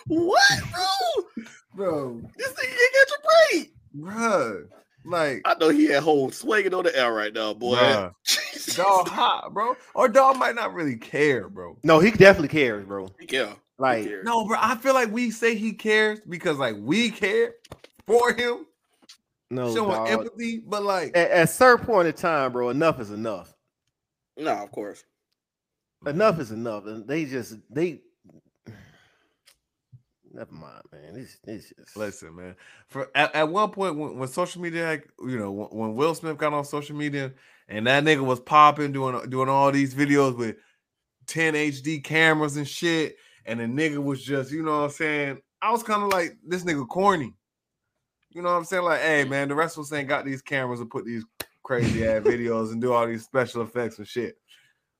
what, 0.08 0.42
bro? 0.72 1.44
bro, 1.74 2.20
This 2.36 2.48
nigga 2.52 2.68
ain't 2.70 2.94
got 2.94 3.08
your 3.08 3.18
break. 3.50 3.74
bruh. 3.96 4.68
Like, 5.04 5.42
I 5.44 5.54
know 5.58 5.70
he 5.70 5.86
had 5.86 6.04
whole 6.04 6.30
swinging 6.30 6.74
on 6.74 6.84
the 6.84 6.96
air 6.96 7.12
right 7.12 7.32
now, 7.32 7.54
boy. 7.54 7.74
bruh, 7.76 8.12
Jesus. 8.24 8.76
dog 8.76 9.08
hot, 9.08 9.52
bro. 9.52 9.74
Or 9.94 10.08
dog 10.08 10.36
might 10.36 10.54
not 10.54 10.74
really 10.74 10.96
care, 10.96 11.48
bro. 11.48 11.76
no, 11.82 11.98
he 11.98 12.10
definitely 12.12 12.48
cares, 12.48 12.84
bro. 12.84 13.08
Yeah. 13.28 13.54
Like, 13.78 14.04
Like, 14.06 14.10
No, 14.22 14.46
bro. 14.46 14.56
I 14.60 14.76
feel 14.76 14.94
like 14.94 15.10
we 15.10 15.30
say 15.32 15.56
he 15.56 15.72
cares 15.72 16.20
because 16.28 16.56
like 16.58 16.76
we 16.78 17.10
care 17.10 17.54
for 18.06 18.32
him, 18.32 18.66
no, 19.52 19.74
showing 19.74 19.90
dog. 19.90 20.08
empathy, 20.08 20.62
but 20.66 20.82
like 20.82 21.16
At, 21.16 21.30
at 21.30 21.50
certain 21.50 21.84
point 21.84 22.08
in 22.08 22.14
time, 22.14 22.52
bro, 22.52 22.70
enough 22.70 22.98
is 23.00 23.10
enough. 23.10 23.54
no, 24.36 24.52
of 24.52 24.70
course. 24.70 25.04
Enough 26.06 26.40
is 26.40 26.50
enough, 26.50 26.86
and 26.86 27.06
they 27.06 27.26
just 27.26 27.56
they. 27.70 28.00
Never 30.32 30.52
mind, 30.52 30.82
man. 30.90 31.16
It's, 31.16 31.36
it's 31.46 31.72
just 31.76 31.96
Listen, 31.96 32.34
man. 32.34 32.56
For 32.88 33.08
at, 33.14 33.34
at 33.34 33.48
one 33.50 33.70
point 33.70 33.96
when, 33.96 34.16
when 34.18 34.28
social 34.28 34.62
media, 34.62 34.86
like, 34.86 35.08
you 35.20 35.38
know, 35.38 35.52
when, 35.52 35.68
when 35.68 35.94
Will 35.94 36.14
Smith 36.14 36.38
got 36.38 36.54
on 36.54 36.64
social 36.64 36.96
media 36.96 37.32
and 37.68 37.86
that 37.86 38.04
nigga 38.04 38.24
was 38.24 38.40
popping, 38.40 38.90
doing 38.92 39.28
doing 39.28 39.50
all 39.50 39.70
these 39.70 39.94
videos 39.94 40.36
with 40.36 40.56
10 41.26 41.54
HD 41.54 42.02
cameras 42.02 42.56
and 42.56 42.66
shit, 42.66 43.16
and 43.44 43.60
the 43.60 43.64
nigga 43.64 44.02
was 44.02 44.24
just, 44.24 44.50
you 44.50 44.62
know 44.62 44.78
what 44.78 44.84
I'm 44.84 44.90
saying? 44.90 45.42
I 45.60 45.70
was 45.70 45.82
kind 45.82 46.02
of 46.02 46.08
like, 46.08 46.38
this 46.42 46.64
nigga 46.64 46.88
corny. 46.88 47.34
You 48.34 48.42
know 48.42 48.50
what 48.50 48.56
I'm 48.58 48.64
saying? 48.64 48.84
Like, 48.84 49.00
hey 49.00 49.22
mm-hmm. 49.22 49.30
man, 49.30 49.48
the 49.48 49.54
rest 49.54 49.76
of 49.76 49.82
us 49.82 49.92
ain't 49.92 50.08
got 50.08 50.24
these 50.24 50.42
cameras 50.42 50.80
to 50.80 50.86
put 50.86 51.04
these 51.04 51.24
crazy 51.62 52.06
ass 52.06 52.22
videos 52.22 52.72
and 52.72 52.80
do 52.80 52.92
all 52.92 53.06
these 53.06 53.24
special 53.24 53.62
effects 53.62 53.98
and 53.98 54.06
shit. 54.06 54.36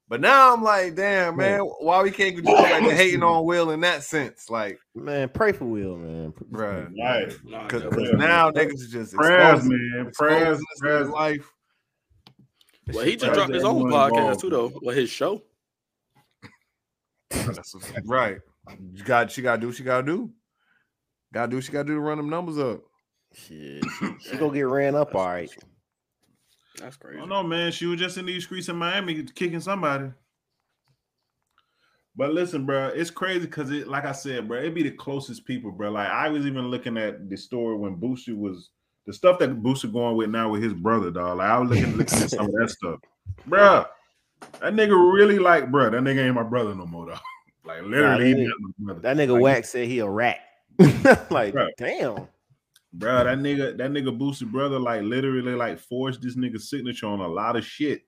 But 0.08 0.20
now 0.20 0.52
I'm 0.52 0.62
like, 0.62 0.94
damn, 0.94 1.36
man, 1.36 1.60
why 1.60 2.02
we 2.02 2.10
can't 2.10 2.34
just 2.34 2.44
go 2.44 2.54
back 2.54 2.82
to 2.82 2.94
hating 2.94 3.22
on 3.22 3.46
Will 3.46 3.70
in 3.70 3.80
that 3.80 4.02
sense? 4.02 4.50
Like, 4.50 4.78
man. 4.94 5.30
Pray 5.30 5.52
for 5.52 5.64
Will, 5.64 5.96
man. 5.96 6.34
bruh. 6.50 6.92
Right. 6.98 7.28
Because 7.28 7.82
definitely. 7.82 8.10
Yeah. 8.10 8.16
now 8.16 8.50
niggas 8.50 8.74
is 8.74 8.90
just 8.90 9.14
Prayers, 9.14 9.64
man. 9.64 10.06
exposing 10.08 10.38
Prayers, 10.38 10.60
prayers. 10.80 11.08
life. 11.08 11.50
Well, 12.92 13.06
he 13.06 13.12
just 13.12 13.24
Shout 13.26 13.34
dropped 13.34 13.54
his 13.54 13.64
own 13.64 13.84
podcast 13.84 14.18
involved. 14.18 14.40
too, 14.40 14.50
though. 14.50 14.72
Well, 14.82 14.94
his 14.94 15.08
show. 15.08 15.42
That's 17.30 17.74
what's- 17.74 17.92
right. 18.04 18.38
You 18.92 19.04
got 19.04 19.30
she 19.30 19.40
gotta 19.40 19.60
do 19.60 19.68
what 19.68 19.76
she 19.76 19.82
gotta 19.82 20.06
do. 20.06 20.30
Gotta 21.32 21.50
do 21.50 21.56
what 21.56 21.64
she 21.64 21.72
gotta 21.72 21.86
do 21.86 21.94
to 21.94 22.00
run 22.00 22.18
them 22.18 22.28
numbers 22.28 22.58
up. 22.58 22.82
Shit, 23.34 23.84
she, 23.98 24.30
she 24.30 24.36
go 24.36 24.50
get 24.50 24.62
ran 24.62 24.94
up, 24.94 25.14
all 25.14 25.26
right. 25.26 25.50
That's 26.78 26.96
I 26.96 27.04
crazy. 27.04 27.18
don't 27.18 27.28
know, 27.28 27.42
man. 27.42 27.70
She 27.72 27.86
was 27.86 27.98
just 28.00 28.16
in 28.18 28.26
these 28.26 28.44
streets 28.44 28.68
in 28.68 28.76
Miami 28.76 29.22
kicking 29.34 29.60
somebody. 29.60 30.10
But 32.16 32.32
listen, 32.32 32.66
bro, 32.66 32.88
it's 32.88 33.10
crazy 33.10 33.46
because 33.46 33.70
it, 33.70 33.88
like 33.88 34.04
I 34.04 34.12
said, 34.12 34.46
bro, 34.46 34.58
it'd 34.58 34.74
be 34.74 34.82
the 34.82 34.90
closest 34.90 35.46
people, 35.46 35.70
bro. 35.70 35.90
Like 35.90 36.08
I 36.08 36.28
was 36.28 36.46
even 36.46 36.68
looking 36.68 36.98
at 36.98 37.28
the 37.30 37.36
story 37.36 37.76
when 37.76 37.96
Boosie 37.96 38.36
was 38.36 38.70
the 39.06 39.12
stuff 39.12 39.38
that 39.38 39.62
Boosie 39.62 39.90
going 39.92 40.16
with 40.16 40.28
now 40.30 40.50
with 40.50 40.62
his 40.62 40.74
brother, 40.74 41.10
dog. 41.10 41.38
Like 41.38 41.50
I 41.50 41.58
was 41.58 41.70
looking, 41.70 41.96
looking 41.96 42.18
at 42.22 42.30
some 42.30 42.46
of 42.46 42.52
that 42.52 42.68
stuff, 42.70 43.00
bro. 43.46 43.86
That 44.60 44.74
nigga 44.74 45.14
really 45.14 45.38
like, 45.38 45.70
bro. 45.70 45.88
That 45.90 46.02
nigga 46.02 46.26
ain't 46.26 46.34
my 46.34 46.42
brother 46.42 46.74
no 46.74 46.86
more, 46.86 47.08
dog. 47.08 47.18
Like 47.64 47.82
literally, 47.84 48.32
that 48.32 48.38
he 48.38 48.44
nigga- 48.44 48.48
not 48.48 48.56
my 48.78 48.92
brother. 48.94 49.00
That 49.02 49.16
nigga 49.16 49.32
Like, 49.34 49.42
Wax 49.42 49.68
said 49.70 49.86
he 49.86 50.00
a 50.00 50.08
rat. 50.08 50.40
like, 51.30 51.54
Bruh. 51.54 51.68
damn. 51.78 52.26
Bro. 52.92 53.24
That 53.24 53.38
nigga, 53.38 53.76
that 53.78 53.90
nigga 53.90 54.16
Boosie 54.16 54.50
brother, 54.50 54.78
like 54.78 55.02
literally, 55.02 55.54
like 55.54 55.78
forged 55.78 56.22
this 56.22 56.36
nigga 56.36 56.60
signature 56.60 57.06
on 57.06 57.20
a 57.20 57.28
lot 57.28 57.56
of 57.56 57.64
shit. 57.64 58.02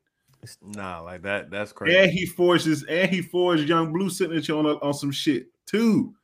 Nah, 0.62 1.00
like 1.00 1.22
that. 1.22 1.50
That's 1.50 1.72
crazy. 1.72 1.96
And 1.96 2.06
crazy. 2.10 2.18
he 2.18 2.26
forged 2.26 2.66
his 2.66 2.82
and 2.84 3.10
he 3.10 3.22
forged 3.22 3.66
Yung 3.68 3.92
Bleu 3.92 4.10
signature 4.10 4.56
on, 4.56 4.66
a- 4.66 4.78
on 4.80 4.92
some 4.92 5.10
shit 5.10 5.46
too. 5.66 6.14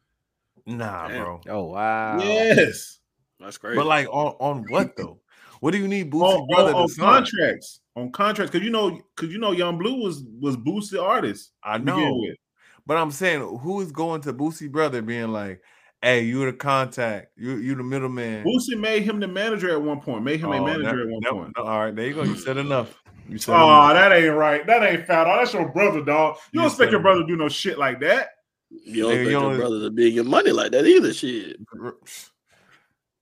Nah, 0.67 1.09
Damn. 1.09 1.23
bro. 1.25 1.41
Oh 1.49 1.65
wow. 1.65 2.19
Yes. 2.19 2.99
That's 3.39 3.57
crazy. 3.57 3.77
But 3.77 3.87
like 3.87 4.09
on 4.09 4.35
on 4.41 4.65
what 4.69 4.95
though? 4.97 5.21
What 5.61 5.71
do 5.73 5.79
you 5.79 5.89
need 5.89 6.11
Boosie 6.11 6.41
On, 6.41 6.47
brother 6.49 6.75
on, 6.75 6.83
on 6.83 6.89
to 6.89 6.95
sign? 6.95 7.07
contracts. 7.07 7.81
On 7.97 8.13
contracts. 8.13 8.53
Cause 8.53 8.63
you 8.63 8.71
know, 8.71 9.01
cause 9.17 9.31
you 9.31 9.39
know 9.39 9.53
Yung 9.53 9.79
Bleu 9.79 9.95
was 9.95 10.23
was 10.39 10.57
Boosie 10.57 11.03
artist. 11.03 11.53
I 11.65 11.79
know, 11.79 12.15
with. 12.17 12.37
but 12.87 12.99
I'm 12.99 13.11
saying 13.11 13.41
who 13.63 13.81
is 13.81 13.91
going 13.91 14.21
to 14.23 14.35
Boosie 14.35 14.71
brother 14.71 15.01
being 15.01 15.29
like, 15.29 15.63
"Hey, 16.03 16.23
you 16.23 16.45
the 16.47 16.53
contact, 16.53 17.33
you 17.37 17.57
you 17.57 17.75
the 17.75 17.83
middleman." 17.83 18.45
Boosie 18.45 18.79
made 18.79 19.03
him 19.03 19.21
the 19.21 19.29
manager 19.29 19.71
at 19.71 19.81
one 19.83 20.01
point, 20.01 20.23
made 20.25 20.41
him 20.41 20.51
a 20.53 20.57
Oh, 20.57 20.65
manager 20.65 20.83
that- 20.97 21.01
at 21.03 21.09
one 21.09 21.21
that- 21.23 21.33
point. 21.33 21.53
no, 21.57 21.65
all 21.65 21.81
right, 21.81 21.95
there 21.95 22.07
you 22.07 22.15
go. 22.15 22.23
You 22.23 22.37
said 22.37 22.57
enough. 22.57 23.03
You 23.29 23.39
said 23.39 23.55
Oh, 23.55 23.65
enough. 23.65 23.93
that 23.95 24.13
ain't 24.13 24.35
right. 24.35 24.67
That 24.67 24.83
ain't 24.83 25.07
foul. 25.07 25.25
dog. 25.27 25.39
That's 25.41 25.53
your 25.55 25.69
brother, 25.69 26.03
dog. 26.03 26.37
You 26.37 26.43
You 26.53 26.61
don't 26.61 26.67
expect 26.71 26.91
your 26.91 27.01
brother 27.01 27.21
to 27.21 27.27
do 27.27 27.37
no 27.37 27.49
shit 27.49 27.79
like 27.79 28.01
that. 28.01 28.31
you 28.71 29.03
don't 29.03 29.13
Nigga, 29.13 29.15
think 29.17 29.25
you 29.27 29.31
your 29.31 29.45
only- 29.45 29.59
brother 29.59 29.81
to 29.81 29.91
be 29.91 30.11
your 30.11 30.25
money 30.25 30.51
like 30.53 30.73
that 30.73 30.87
either. 30.87 31.13
Shit. 31.13 31.57
Not 31.73 31.95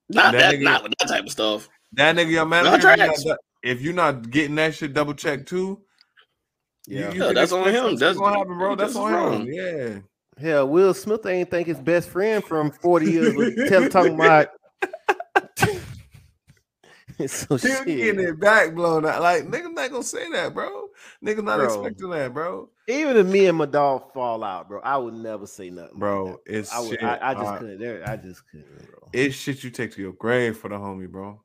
That 0.09 0.33
that, 0.33 0.55
nigga- 0.55 0.63
not 0.63 0.83
with 0.83 0.93
that 0.99 1.09
type 1.09 1.25
of 1.25 1.31
stuff. 1.31 1.69
That 1.93 2.17
nigga, 2.17 2.31
your 2.31 2.47
manager. 2.47 2.77
if 2.77 2.83
you're 2.83 2.97
not- 3.07 3.39
If 3.63 3.81
you're 3.83 3.93
not 3.95 4.31
getting 4.31 4.55
that 4.55 4.75
shit 4.75 4.95
double 4.95 5.15
checked 5.15 5.49
too, 5.49 5.83
Yeah. 6.87 7.13
you 7.13 7.21
Yeah, 7.21 7.27
can 7.27 7.35
that's 7.35 7.51
on 7.53 7.69
him. 7.69 7.75
something's 7.75 8.01
That's- 8.01 8.17
gonna 8.19 8.39
happen, 8.39 8.57
bro. 8.57 8.71
he 8.71 8.77
That's 8.77 8.91
just 8.93 8.99
on 9.05 9.13
wrong. 9.13 9.47
him. 9.47 9.53
Yeah. 9.53 9.99
Hell, 10.41 10.69
Will 10.69 10.95
Smith 10.95 11.27
ain't 11.27 11.51
think 11.51 11.67
his 11.67 11.81
best 11.81 12.09
friend 12.09 12.43
from 12.45 12.71
40 12.71 13.11
years 13.11 13.35
was 13.35 13.55
tell, 13.69 13.89
talking 13.89 14.15
about 14.15 14.49
so 17.27 17.57
Still 17.57 17.85
getting 17.85 18.21
it 18.21 18.39
back 18.39 18.75
blown 18.75 19.05
out. 19.05 19.21
Like 19.21 19.45
nigga 19.45 19.73
not 19.73 19.91
gonna 19.91 20.05
say 20.05 20.31
that, 20.31 20.55
bro. 20.55 20.89
Nigga 21.25 21.43
not 21.43 21.59
Bro. 21.59 21.65
expecting 21.65 22.11
that, 22.11 22.33
bro. 22.33 22.71
Even 22.87 23.17
if 23.17 23.27
me 23.27 23.47
and 23.47 23.59
my 23.59 23.67
dog 23.67 24.13
fall 24.13 24.45
out, 24.45 24.69
bro, 24.69 24.81
I 24.81 24.97
would 24.97 25.15
never 25.15 25.47
say 25.47 25.69
nothing. 25.71 25.99
Bro, 25.99 26.41
that. 26.47 26.59
it's 26.59 26.73
I, 26.73 26.79
would, 26.81 26.91
shit. 26.91 27.03
I, 27.03 27.19
I 27.21 27.35
just 27.35 27.47
uh, 27.47 27.59
couldn't. 27.59 27.81
There, 27.81 28.09
I 28.09 28.17
just 28.17 28.43
couldn't, 28.49 28.91
bro. 28.91 29.09
it's 29.13 29.35
shit 29.35 29.65
you 29.65 29.71
take 29.71 29.93
to 29.95 30.01
your 30.01 30.13
grave 30.13 30.57
for 30.59 30.69
the 30.69 30.77
homie, 30.77 31.09
bro. 31.09 31.43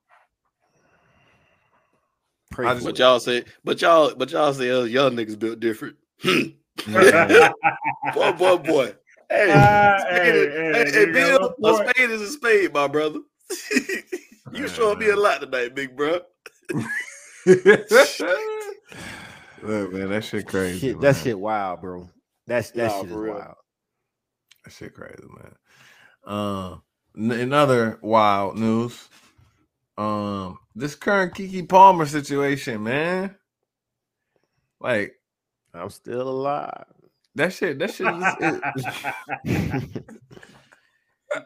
Pray 2.52 2.68
just- 2.68 2.86
But 2.86 3.00
y'all 3.00 3.20
say, 3.20 3.44
but 3.64 3.82
y'all, 3.82 4.14
but 4.16 4.32
y'all 4.32 4.54
say 4.54 4.70
us 4.70 4.90
young 4.90 5.16
niggas 5.16 5.40
built 5.40 5.60
different. 5.60 5.96
Man. 6.88 7.54
boy, 8.14 8.32
boy, 8.34 8.58
boy. 8.58 8.94
Hey, 9.30 9.52
Ah, 9.54 9.98
spade 10.00 10.22
hey, 10.22 10.40
is- 10.40 10.54
hey, 10.54 10.74
hey, 10.74 10.92
hey, 10.92 11.06
Bill, 11.12 11.56
a 11.64 11.74
spade 11.90 12.10
is 12.12 12.22
a 12.22 12.30
spade, 12.30 12.74
my 12.74 12.88
brother. 12.88 13.20
you 14.54 14.68
showing 14.68 15.00
me 15.00 15.10
a 15.10 15.16
lot 15.16 15.42
tonight, 15.42 15.74
big 15.76 15.96
bro. 15.96 16.20
Look, 19.62 19.94
man, 19.94 20.10
that 20.10 20.24
shit 20.24 20.48
crazy. 20.48 20.80
shit, 20.80 21.02
that 21.02 21.16
shit 21.16 21.40
wild, 21.40 21.82
bro. 21.82 22.10
That's 22.48 22.72
that 22.72 22.92
Nah, 22.92 23.02
shit 23.02 23.10
is 23.10 23.16
real. 23.16 23.34
wild. 23.36 23.56
That 24.66 24.74
shit 24.74 24.94
crazy, 24.94 25.24
man. 25.24 25.56
Uh, 26.26 26.76
N- 27.18 27.32
In 27.32 27.54
other 27.54 28.00
wild 28.02 28.58
news, 28.58 29.08
um, 29.98 30.58
this 30.76 30.96
current 30.96 31.34
Keke 31.34 31.68
Palmer 31.70 32.06
situation, 32.06 32.84
man, 32.84 33.36
like 34.82 35.14
I'm 35.74 35.90
still 35.90 36.30
alive. 36.30 36.86
that 37.36 37.54
shit. 37.54 37.80
That 37.80 37.94
shit. 37.94 38.08
is- 38.08 39.96
it- 39.96 40.06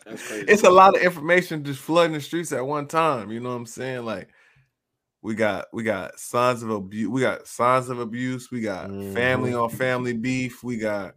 That's 0.05 0.27
crazy. 0.27 0.45
it's 0.47 0.63
a 0.63 0.69
lot 0.69 0.97
of 0.97 1.01
information 1.01 1.63
just 1.63 1.79
flooding 1.79 2.13
the 2.13 2.21
streets 2.21 2.51
at 2.51 2.65
one 2.65 2.87
time. 2.87 3.31
You 3.31 3.39
know 3.39 3.49
what 3.49 3.55
I'm 3.55 3.65
saying? 3.65 4.03
Like 4.03 4.29
we 5.21 5.35
got 5.35 5.65
we 5.73 5.83
got 5.83 6.19
signs 6.19 6.63
of 6.63 6.69
abuse. 6.69 7.07
We 7.09 7.21
got 7.21 7.47
signs 7.47 7.89
of 7.89 7.99
abuse. 7.99 8.51
We 8.51 8.61
got 8.61 8.89
family 9.13 9.53
on 9.53 9.69
mm-hmm. 9.69 9.77
family 9.77 10.13
beef. 10.13 10.63
We 10.63 10.77
got 10.77 11.13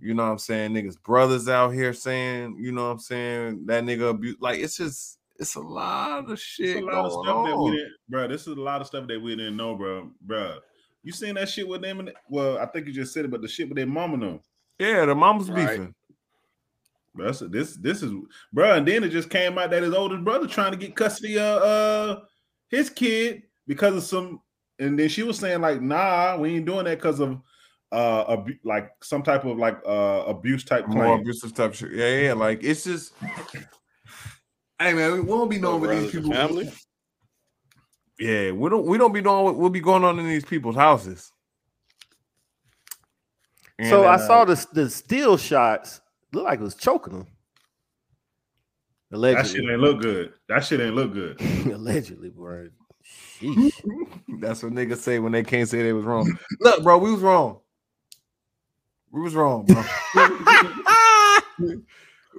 you 0.00 0.14
know 0.14 0.24
what 0.24 0.32
I'm 0.32 0.38
saying 0.38 0.72
niggas 0.72 1.00
brothers 1.00 1.48
out 1.48 1.70
here 1.70 1.92
saying 1.92 2.56
you 2.58 2.72
know 2.72 2.86
what 2.86 2.92
I'm 2.92 2.98
saying 2.98 3.66
that 3.66 3.84
nigga 3.84 4.10
abuse. 4.10 4.36
Like 4.40 4.58
it's 4.58 4.76
just 4.76 5.18
it's 5.38 5.54
a 5.54 5.60
lot 5.60 6.24
of 6.24 6.30
It's 6.30 6.42
shit 6.42 6.76
a 6.76 6.80
going 6.80 6.92
lot 6.92 7.06
of 7.06 7.12
stuff 7.12 7.46
that 7.46 7.56
we 7.56 7.70
didn't, 7.70 7.92
bro. 8.08 8.28
This 8.28 8.42
is 8.42 8.56
a 8.56 8.60
lot 8.60 8.80
of 8.80 8.86
stuff 8.86 9.06
that 9.08 9.20
we 9.20 9.36
didn't 9.36 9.56
know, 9.56 9.74
bro. 9.74 10.10
Bro, 10.20 10.58
you 11.02 11.12
seen 11.12 11.34
that 11.34 11.48
shit 11.48 11.66
with 11.66 11.82
them? 11.82 12.00
And, 12.00 12.12
well, 12.28 12.58
I 12.58 12.66
think 12.66 12.86
you 12.86 12.92
just 12.92 13.12
said 13.12 13.24
it, 13.24 13.30
but 13.30 13.42
the 13.42 13.48
shit 13.48 13.68
with 13.68 13.76
their 13.76 13.86
mama 13.86 14.16
know. 14.16 14.40
Yeah, 14.78 15.04
the 15.06 15.14
mama's 15.14 15.50
Right. 15.50 15.68
beefing. 15.68 15.94
Bro, 17.14 17.26
that's, 17.26 17.40
this 17.40 17.76
this 17.76 18.02
is 18.02 18.10
bro, 18.54 18.74
and 18.76 18.88
then 18.88 19.04
it 19.04 19.10
just 19.10 19.28
came 19.28 19.58
out 19.58 19.70
that 19.70 19.82
his 19.82 19.92
oldest 19.92 20.24
brother 20.24 20.46
trying 20.46 20.72
to 20.72 20.78
get 20.78 20.96
custody 20.96 21.38
of 21.38 21.62
uh 21.62 22.20
his 22.70 22.88
kid 22.88 23.42
because 23.66 23.94
of 23.94 24.02
some, 24.02 24.40
and 24.78 24.98
then 24.98 25.10
she 25.10 25.22
was 25.22 25.38
saying 25.38 25.60
like, 25.60 25.82
nah, 25.82 26.38
we 26.38 26.56
ain't 26.56 26.64
doing 26.64 26.84
that 26.86 26.96
because 26.98 27.20
of 27.20 27.38
uh 27.92 28.24
abu- 28.32 28.56
like 28.64 28.92
some 29.02 29.22
type 29.22 29.44
of 29.44 29.58
like 29.58 29.78
uh 29.86 30.24
abuse 30.26 30.64
type 30.64 30.88
More 30.88 31.04
claim. 31.04 31.20
abusive 31.20 31.52
type 31.52 31.74
shit. 31.74 31.92
Yeah, 31.92 32.20
yeah. 32.20 32.32
Like 32.32 32.64
it's 32.64 32.84
just. 32.84 33.12
Hey 34.78 34.94
man, 34.94 35.12
we 35.12 35.20
won't 35.20 35.50
be 35.50 35.58
knowing 35.58 35.82
what 35.82 35.90
these 35.90 36.10
people. 36.10 36.32
family? 36.32 36.72
Yeah, 38.18 38.52
we 38.52 38.70
don't 38.70 38.86
we 38.86 38.98
don't 38.98 39.12
be 39.12 39.20
knowing 39.20 39.44
what 39.44 39.56
will 39.56 39.70
be 39.70 39.80
going 39.80 40.04
on 40.04 40.18
in 40.18 40.28
these 40.28 40.44
people's 40.44 40.76
houses. 40.76 41.32
so 43.82 44.04
I 44.04 44.14
uh, 44.14 44.18
saw 44.18 44.44
the 44.44 44.66
the 44.72 44.90
steel 44.90 45.36
shots. 45.36 46.00
Look 46.32 46.44
like 46.44 46.60
it 46.60 46.62
was 46.62 46.74
choking 46.74 47.12
them. 47.14 47.26
That 49.10 49.46
shit 49.46 49.60
Allegedly, 49.60 49.72
ain't 49.72 49.80
look 49.80 50.00
good. 50.00 50.32
That 50.48 50.64
shit 50.64 50.80
ain't 50.80 50.94
look 50.94 51.12
good. 51.12 51.38
allegedly, 51.66 52.30
bro. 52.30 52.68
That's 54.40 54.62
what 54.62 54.72
niggas 54.72 54.98
say 54.98 55.18
when 55.18 55.32
they 55.32 55.42
can't 55.42 55.68
say 55.68 55.82
they 55.82 55.92
was 55.92 56.06
wrong. 56.06 56.34
Look, 56.60 56.82
bro, 56.82 56.96
we 56.96 57.12
was 57.12 57.20
wrong. 57.20 57.60
We 59.10 59.20
was 59.20 59.34
wrong, 59.34 59.66
bro. 59.66 59.84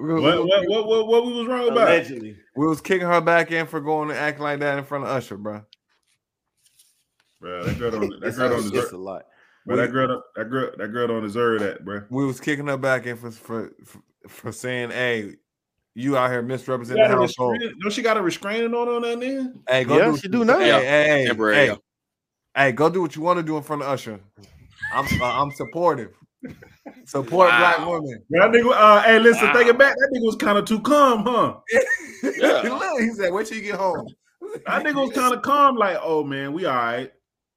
we, 0.01 0.13
What 0.13 0.45
what 0.45 0.67
what 0.67 0.87
what, 0.87 1.07
what 1.07 1.25
we 1.25 1.33
was 1.33 1.47
wrong 1.47 1.67
about? 1.67 1.87
allegedly. 1.89 2.37
we 2.55 2.67
was 2.67 2.81
kicking 2.81 3.07
her 3.07 3.21
back 3.21 3.51
in 3.51 3.67
for 3.67 3.79
going 3.81 4.09
to 4.09 4.17
act 4.17 4.39
like 4.39 4.59
that 4.59 4.77
in 4.77 4.83
front 4.85 5.03
of 5.05 5.09
Usher, 5.11 5.37
bro. 5.37 5.63
Bro, 7.41 7.63
that 7.65 7.77
girl 7.79 7.91
don't 7.91 8.19
that 8.21 8.27
It's, 8.27 8.37
girl 8.37 8.49
don't 8.49 8.59
it's 8.59 8.71
deserve 8.71 8.93
a 8.93 8.97
lot. 8.97 9.25
But 9.65 9.75
that 9.77 9.91
girl 9.91 10.07
don't- 10.07 10.23
that 10.35 10.49
girl 10.49 10.71
that 10.77 10.87
girl 10.89 11.07
don't 11.07 11.23
deserve 11.23 11.59
that, 11.61 11.83
bro. 11.85 12.03
We 12.09 12.25
was 12.25 12.39
kicking 12.39 12.67
her 12.67 12.77
back 12.77 13.05
in 13.05 13.17
for 13.17 13.31
for 13.31 13.71
for, 13.85 14.01
for 14.27 14.51
saying, 14.51 14.91
"Hey, 14.91 15.35
you 15.95 16.17
out 16.17 16.31
here 16.31 16.41
misrepresenting 16.41 17.03
got 17.03 17.09
the 17.11 17.17
household." 17.17 17.53
restraining- 17.53 17.79
Don't 17.81 17.91
she 17.93 18.01
got 18.01 18.17
a 18.17 18.21
restraining 18.21 18.73
order 18.73 18.93
on 18.93 19.01
that 19.03 19.17
nigga? 19.17 19.53
Hey, 19.69 19.83
go 19.83 19.97
Yeah, 19.97 20.11
do 20.11 20.17
she 20.17 20.27
do 20.27 20.43
now. 20.45 20.59
Hey, 20.59 20.69
hey, 20.85 21.25
hey, 21.27 21.35
hey, 21.67 21.77
hey, 22.55 22.71
go 22.71 22.89
do 22.89 23.01
what 23.01 23.15
you 23.15 23.21
want 23.21 23.39
to 23.39 23.43
do 23.43 23.55
in 23.57 23.63
front 23.63 23.81
of 23.81 23.87
Usher. 23.89 24.19
I'm 24.93 25.05
uh, 25.21 25.41
I'm 25.41 25.51
supportive. 25.51 26.13
Support 27.05 27.49
black 27.49 27.79
Wow. 27.79 27.91
women. 28.01 28.23
That 28.29 28.51
nigga, 28.51 28.71
uh, 28.73 29.01
hey, 29.03 29.19
listen, 29.19 29.47
Wow. 29.47 29.53
take 29.53 29.67
it 29.67 29.77
back. 29.77 29.95
That 29.95 30.11
nigga 30.15 30.25
was 30.25 30.35
kind 30.35 30.57
of 30.57 30.65
too 30.65 30.79
calm, 30.81 31.23
huh? 31.25 31.55
Yeah. 31.71 32.61
Look, 32.63 33.01
he 33.01 33.09
said, 33.11 33.31
"Wait 33.33 33.47
till 33.47 33.57
you 33.57 33.63
get 33.63 33.75
home." 33.75 34.07
That 34.65 34.83
nigga 34.83 34.95
was 35.07 35.11
kind 35.15 35.33
of 35.33 35.41
calm, 35.41 35.75
like, 35.77 35.97
oh 36.01 36.23
man, 36.23 36.53
we 36.53 36.65
all 36.65 36.75
right. 36.75 37.11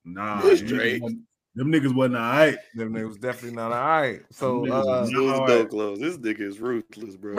Nah, 0.05 0.43
We 0.43 0.55
them 0.55 0.66
straight. 0.68 0.95
niggas 0.97 1.03
wasn't- 1.03 1.20
them 1.55 1.72
niggas 1.72 1.95
wasn't 1.95 2.16
all 2.16 2.22
right. 2.32 2.59
Them 2.74 2.93
niggas 2.93 3.18
definitely 3.20 3.57
not 3.57 3.72
all 3.72 3.78
right. 4.01 4.20
So, 4.30 4.66
uh, 4.66 4.84
was 4.84 5.12
It 5.12 5.16
was 5.18 5.39
All 5.39 5.47
door 5.47 5.57
right. 5.59 5.68
closed. 5.70 6.03
This 6.03 6.18
nigga 6.18 6.41
is 6.43 6.61
ruthless, 6.61 7.16
bro. 7.16 7.34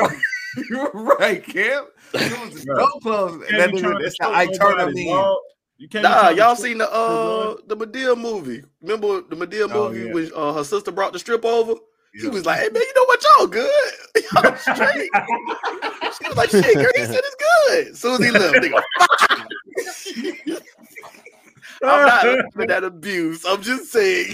You're 0.69 0.89
right, 0.91 1.43
Cam. 1.53 1.85
It 2.13 2.53
was 2.53 2.65
Right. 2.67 2.77
so 2.79 2.87
close. 3.01 3.39
That 3.51 3.69
nigga, 3.69 4.01
that's 4.01 4.15
how 4.19 4.33
I 4.33 4.45
turn 4.47 4.71
him 4.79 4.93
nobody, 4.93 5.09
in. 5.09 5.35
You 5.77 5.87
can't 5.87 6.03
Nah, 6.03 6.29
y'all 6.29 6.55
seen 6.55 6.79
the 6.79 6.91
uh 6.91 7.55
the 7.67 7.77
Madea 7.77 8.19
movie? 8.19 8.63
Remember 8.81 9.21
the 9.21 9.35
Madea 9.35 9.69
Oh, 9.71 9.89
movie 9.89 10.05
yeah. 10.07 10.13
when 10.13 10.31
uh, 10.35 10.53
her 10.53 10.63
sister 10.63 10.91
brought 10.91 11.13
the 11.13 11.19
strip 11.19 11.45
over? 11.45 11.75
He 12.19 12.27
was 12.27 12.45
like, 12.47 12.57
"Hey 12.59 12.69
man, 12.73 12.81
you 12.81 12.93
know 12.95 13.03
what? 13.05 13.23
Y'all 13.23 13.45
good? 13.47 13.93
Y'all 14.33 14.55
straight." 14.57 15.09
she 16.17 16.27
was 16.27 16.35
like, 16.35 16.49
"Shit, 16.49 16.73
girl, 16.75 16.91
he 16.95 17.05
said 17.05 17.19
it's 17.23 17.35
good." 17.35 17.87
As 17.89 17.99
soon 17.99 18.13
as 18.13 18.19
he 18.25 18.31
left, 18.31 18.55
nigga, 18.55 18.81
fuck. 18.97 20.63
I'm 21.83 22.07
not 22.07 22.25
laughing 22.25 22.61
at 22.61 22.67
that 22.69 22.83
abuse. 22.85 23.45
I'm 23.45 23.61
just 23.61 23.91
saying. 23.91 24.33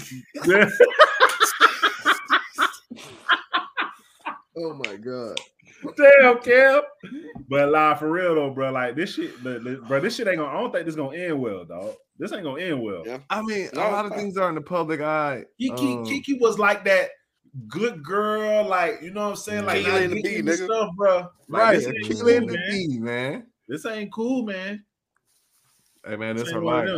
Oh 4.56 4.72
my 4.74 4.96
god. 4.96 5.38
Damn, 5.96 6.38
Cam. 6.38 6.80
But 7.48 7.68
lie 7.70 7.94
for 7.94 8.10
real 8.10 8.34
though, 8.34 8.50
bro. 8.50 8.70
Like 8.72 8.96
this 8.96 9.14
shit, 9.14 9.42
the, 9.42 9.58
the- 9.58 9.82
bro. 9.86 10.00
This 10.00 10.16
shit 10.16 10.26
ain't 10.28 10.38
gonna. 10.38 10.48
I 10.50 10.60
don't 10.60 10.72
think 10.72 10.86
this 10.86 10.94
gonna 10.94 11.16
end 11.16 11.40
well, 11.40 11.64
dog. 11.64 11.94
This 12.18 12.32
ain't 12.32 12.44
gonna 12.44 12.62
end 12.62 12.82
well. 12.82 13.02
Yeah. 13.04 13.18
I 13.28 13.42
mean, 13.42 13.68
a 13.72 13.76
lot 13.76 14.06
of 14.06 14.14
things 14.14 14.36
are 14.36 14.48
in 14.48 14.54
the 14.54 14.60
public 14.60 15.00
eye. 15.00 15.44
Keke, 15.60 15.98
Um, 15.98 16.04
Keke 16.04 16.40
was 16.40 16.58
like 16.58 16.84
that 16.84 17.10
good 17.68 18.02
girl, 18.02 18.66
like 18.66 19.00
you 19.02 19.10
know 19.10 19.24
what 19.24 19.30
I'm 19.30 19.36
saying, 19.36 19.64
like 19.66 19.82
Akeelah 19.84 19.88
not 19.88 20.02
and 20.02 20.12
the 20.12 20.22
getting 20.22 20.44
Bee, 20.46 20.52
nigga. 20.52 20.64
stuff, 20.64 20.90
bro. 20.96 21.16
Like, 21.16 21.62
right, 21.62 21.76
this 21.76 21.86
Akeelah 21.86 22.18
cool, 22.20 22.28
and 22.28 22.48
the 22.48 22.52
man. 22.54 22.66
bee, 22.70 22.98
man. 22.98 23.46
This 23.68 23.86
ain't 23.86 24.12
cool, 24.12 24.44
man. 24.44 24.84
Hey 26.06 26.16
man, 26.16 26.36
This 26.36 26.44
this 26.44 26.52
her 26.54 26.62
life. 26.64 26.88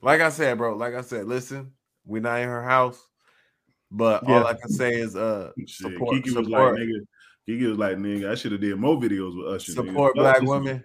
Like 0.00 0.20
I 0.20 0.28
said, 0.30 0.58
bro. 0.58 0.76
Like 0.76 0.94
I 0.94 1.00
said, 1.02 1.26
listen, 1.26 1.72
we're 2.04 2.22
not 2.22 2.40
in 2.40 2.48
her 2.48 2.62
house, 2.62 3.00
but 3.90 4.22
Yeah. 4.26 4.34
all 4.40 4.46
I 4.46 4.54
can 4.54 4.68
say 4.68 4.94
is, 4.94 5.16
uh, 5.16 5.52
Shit, 5.58 5.68
support, 5.92 6.16
Keke 6.16 6.34
was 6.36 6.46
support, 6.46 6.74
like, 6.74 6.82
nigga. 6.82 7.00
Keke 7.48 7.68
was 7.68 7.78
like, 7.78 7.96
nigga, 7.96 8.30
I 8.30 8.34
should 8.34 8.52
have 8.52 8.60
did 8.60 8.76
more 8.78 8.96
videos 8.96 9.36
with 9.36 9.54
Usher. 9.54 9.72
support 9.72 10.14
Fuck 10.14 10.22
black 10.22 10.40
this 10.40 10.48
women, 10.48 10.84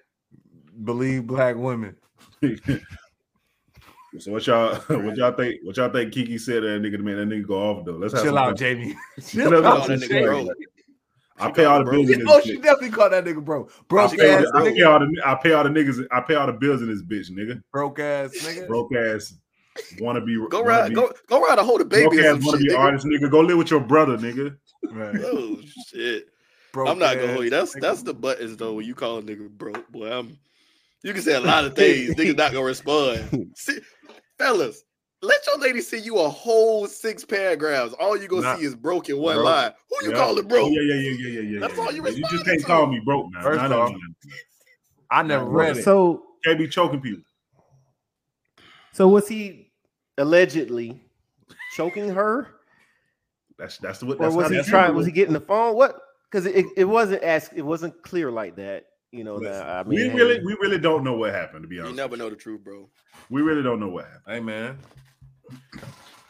believe 0.83 1.27
black 1.27 1.55
women. 1.55 1.95
so 4.19 4.31
what 4.31 4.47
y'all 4.47 4.75
what 4.87 5.15
y'all 5.17 5.33
think 5.33 5.59
what 5.63 5.77
y'all 5.77 5.89
think 5.91 6.13
Keke 6.13 6.39
said 6.39 6.61
to 6.61 6.67
that 6.67 6.81
nigga 6.81 6.97
to 6.97 7.03
make 7.03 7.15
that 7.15 7.27
nigga 7.27 7.47
go 7.47 7.55
off 7.55 7.85
though? 7.85 7.93
Let's 7.93 8.13
have 8.13 8.23
Chill 8.23 8.37
out, 8.37 8.47
fun. 8.49 8.57
Jamie. 8.57 8.95
Chill 9.27 9.49
Chill 9.49 9.65
out, 9.67 9.81
out, 9.81 9.87
that 9.87 9.99
nigga 9.99 10.09
Jamie. 10.09 10.23
bro. 10.23 10.47
I 11.39 11.51
pay 11.51 11.65
all 11.65 11.83
the 11.83 11.91
bills 11.91 12.09
in 12.09 12.27
oh, 12.27 12.37
this 12.39 12.45
Oh, 12.47 12.47
she 12.47 12.57
bitch. 12.57 12.63
definitely 12.63 12.89
called 12.89 13.13
that 13.13 13.23
nigga 13.25 13.45
bro. 13.45 13.67
I 13.67 13.71
Broke 13.87 14.17
pay, 14.17 14.33
all 14.33 14.39
ass, 14.39 14.45
the, 14.51 14.57
I 14.57 14.71
pay 14.73 14.81
all 14.83 14.99
the 14.99 15.21
I 15.23 15.35
pay 15.35 15.53
all 15.53 15.63
the 15.63 15.69
niggas 15.69 16.07
I 16.11 16.21
pay 16.21 16.33
all 16.35 16.47
the 16.47 16.53
bills 16.53 16.81
in 16.81 16.87
this 16.89 17.03
bitch, 17.03 17.29
nigga. 17.31 17.61
broke 17.71 17.99
ass 17.99 18.31
nigga. 18.43 18.67
Broke 18.67 18.95
ass 18.95 19.35
wanna 19.99 20.21
be 20.21 20.35
Go 20.37 20.47
wanna 20.61 20.63
ride, 20.63 20.89
be, 20.89 20.95
go 20.95 21.11
go 21.27 21.39
ride 21.41 21.59
a 21.59 21.63
hold 21.63 21.81
a 21.81 21.85
baby 21.85 22.19
or 22.19 22.25
ass 22.25 22.43
wanna 22.43 22.57
shit. 22.57 22.69
be 22.69 22.73
nigga. 22.73 22.79
artist, 22.79 23.05
nigga. 23.05 23.29
Go 23.29 23.41
live 23.41 23.57
with 23.57 23.69
your 23.69 23.79
brother, 23.79 24.17
nigga. 24.17 24.57
Right. 24.91 25.21
Oh 25.23 25.59
shit. 25.87 26.29
Broke 26.77 26.89
I'm 26.89 26.99
not 26.99 27.15
gonna 27.15 27.31
hold 27.31 27.43
you. 27.45 27.49
That's 27.49 27.73
nigga. 27.73 27.81
that's 27.81 28.03
the 28.03 28.13
buttons 28.13 28.55
though. 28.55 28.73
When 28.73 28.85
you 28.85 28.93
call 28.93 29.17
a 29.17 29.23
nigga 29.23 29.49
broke, 29.49 29.91
boy, 29.91 30.11
I'm. 30.11 30.37
You 31.01 31.11
can 31.11 31.23
say 31.23 31.33
a 31.33 31.39
lot 31.39 31.65
of 31.65 31.75
things. 31.75 32.13
Niggas 32.13 32.37
not 32.37 32.53
gonna 32.53 32.65
respond. 32.65 33.47
See, 33.55 33.79
fellas, 34.37 34.83
let 35.23 35.43
your 35.47 35.57
lady 35.57 35.81
see 35.81 35.97
you 35.97 36.19
a 36.19 36.29
whole 36.29 36.85
six 36.85 37.25
paragraphs. 37.25 37.95
All 37.99 38.15
you 38.15 38.27
gonna 38.27 38.43
Nah. 38.43 38.55
see 38.57 38.63
is 38.63 38.75
broke 38.75 39.09
in 39.09 39.17
one 39.17 39.37
Broke. 39.37 39.45
line. 39.45 39.71
Who 39.89 40.05
you 40.05 40.11
Yeah. 40.11 40.17
calling 40.17 40.47
broke? 40.47 40.71
yeah, 40.71 40.81
yeah, 40.83 40.93
yeah, 41.01 41.09
yeah, 41.17 41.29
yeah, 41.29 41.39
yeah. 41.41 41.59
That's 41.61 41.75
yeah, 41.79 41.83
all 41.83 41.91
you 41.91 42.03
yeah. 42.05 42.11
You 42.11 42.25
just 42.29 42.45
can't 42.45 42.59
to. 42.59 42.67
call 42.67 42.85
me 42.85 42.99
broke 42.99 43.25
now. 43.33 43.41
First 43.41 43.55
Nah, 43.63 43.67
nah, 43.69 43.75
off, 43.79 43.89
nah, 43.89 43.97
nah. 43.97 44.35
I 45.09 45.23
never 45.23 45.45
Nah, 45.45 45.57
read 45.57 45.77
it. 45.77 45.83
So, 45.83 46.21
Can't 46.45 46.59
be 46.59 46.67
choking 46.67 47.01
people. 47.01 47.23
so 48.93 49.07
was 49.07 49.27
he 49.27 49.71
allegedly 50.19 51.01
choking 51.75 52.09
her, 52.09 52.49
That's 53.57 53.79
that's 53.79 54.03
what 54.03 54.19
or 54.19 54.25
that's 54.25 54.35
was 54.35 54.43
how 54.45 54.49
he 54.51 54.57
that's 54.57 54.69
trying? 54.69 54.93
Was 54.93 55.07
he 55.07 55.11
getting 55.11 55.33
the 55.33 55.41
phone? 55.41 55.75
What? 55.75 55.99
Because 56.31 56.45
it, 56.45 56.65
it 56.75 56.85
wasn't 56.85 57.23
asked. 57.23 57.53
It 57.55 57.61
wasn't 57.61 58.01
clear 58.03 58.31
like 58.31 58.55
that. 58.57 58.85
You 59.11 59.23
know. 59.23 59.35
Listen, 59.35 59.65
That, 59.65 59.85
I 59.85 59.89
mean, 59.89 59.99
we 59.99 60.09
hey, 60.09 60.15
really 60.15 60.45
we 60.45 60.57
really 60.61 60.77
don't 60.79 61.03
know 61.03 61.13
what 61.13 61.33
happened 61.33 61.63
to 61.63 61.67
be 61.67 61.79
honest, 61.79 61.91
You 61.91 61.97
never 61.97 62.17
know 62.17 62.29
the 62.29 62.35
truth, 62.35 62.63
bro. 62.63 62.89
We 63.29 63.41
really 63.41 63.63
don't 63.63 63.79
know 63.79 63.87
what 63.89 64.05
happened. 64.05 64.23
Hey 64.27 64.39
man, 64.41 64.77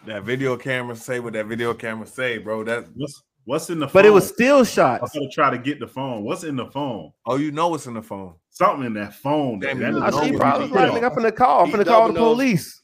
that 0.05 0.23
video 0.23 0.55
camera 0.57 0.95
say 0.95 1.19
what 1.19 1.33
that 1.33 1.47
video 1.47 1.73
camera 1.73 2.05
say, 2.07 2.37
bro. 2.37 2.63
That 2.63 2.85
What's 2.95 3.23
what's 3.45 3.69
in 3.69 3.79
the 3.79 3.87
phone? 3.87 3.93
But 3.93 4.05
it 4.05 4.11
was 4.11 4.27
still 4.27 4.63
shot. 4.63 5.01
I'm 5.01 5.09
gonna 5.13 5.31
try 5.31 5.49
to 5.49 5.57
get 5.57 5.79
the 5.79 5.87
phone. 5.87 6.23
What's 6.23 6.43
in 6.43 6.55
the 6.55 6.67
phone? 6.67 7.11
oh, 7.25 7.37
you 7.37 7.51
know 7.51 7.69
what's 7.69 7.87
in 7.87 7.93
the 7.95 8.01
phone. 8.03 8.35
Something 8.51 8.85
in 8.85 8.93
that 8.93 9.15
phone. 9.15 9.59
That, 9.59 9.79
Damn, 9.79 9.79
that 9.79 9.93
you 9.93 10.01
nigga 10.01 10.23
she 10.31 10.37
probably 10.37 10.63
was 10.63 10.71
what 10.71 10.79
he 10.81 10.85
like, 10.85 10.93
did. 10.93 11.03
"Nigga, 11.03 11.11
I'm 11.11 11.23
finna 11.23 11.35
call. 11.35 11.59
I'm 11.61 11.67
He 11.67 11.73
finna 11.73 11.85
call 11.85 12.07
the 12.07 12.13
double 12.13 12.33
police." 12.35 12.81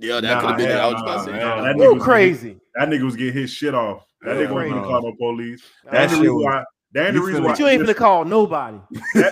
Yeah, 0.00 0.20
that 0.20 0.22
Nah, 0.22 0.40
could 0.40 0.48
have 0.50 0.58
been 0.58 0.70
it. 0.70 0.74
I 0.74 0.86
was 0.92 1.02
about 1.02 1.18
to 1.18 1.24
say. 1.24 1.38
nah, 1.38 1.56
nah. 1.56 1.62
That 1.62 1.76
You 1.76 1.82
nigga 1.82 1.94
was 1.94 2.02
crazy? 2.02 2.56
That 2.76 2.88
nigga 2.88 3.02
was 3.02 3.16
getting 3.16 3.34
his 3.34 3.50
shit 3.50 3.74
off. 3.74 4.06
That 4.22 4.36
Yeah, 4.36 4.46
nigga 4.46 4.54
wasn't 4.54 4.74
gonna 4.74 4.86
call 4.86 5.02
no 5.02 5.12
police. 5.16 5.62
That's 5.90 6.12
the 6.12 6.18
reason 6.20 6.34
was- 6.36 6.44
why. 6.44 6.64
That's 6.92 7.12
the 7.14 7.20
reason 7.20 7.44
why. 7.44 7.50
But 7.50 7.58
you 7.58 7.66
ain't 7.68 7.80
gonna 7.82 7.94
call 7.94 8.24
nobody. 8.24 8.78
Throw 9.12 9.22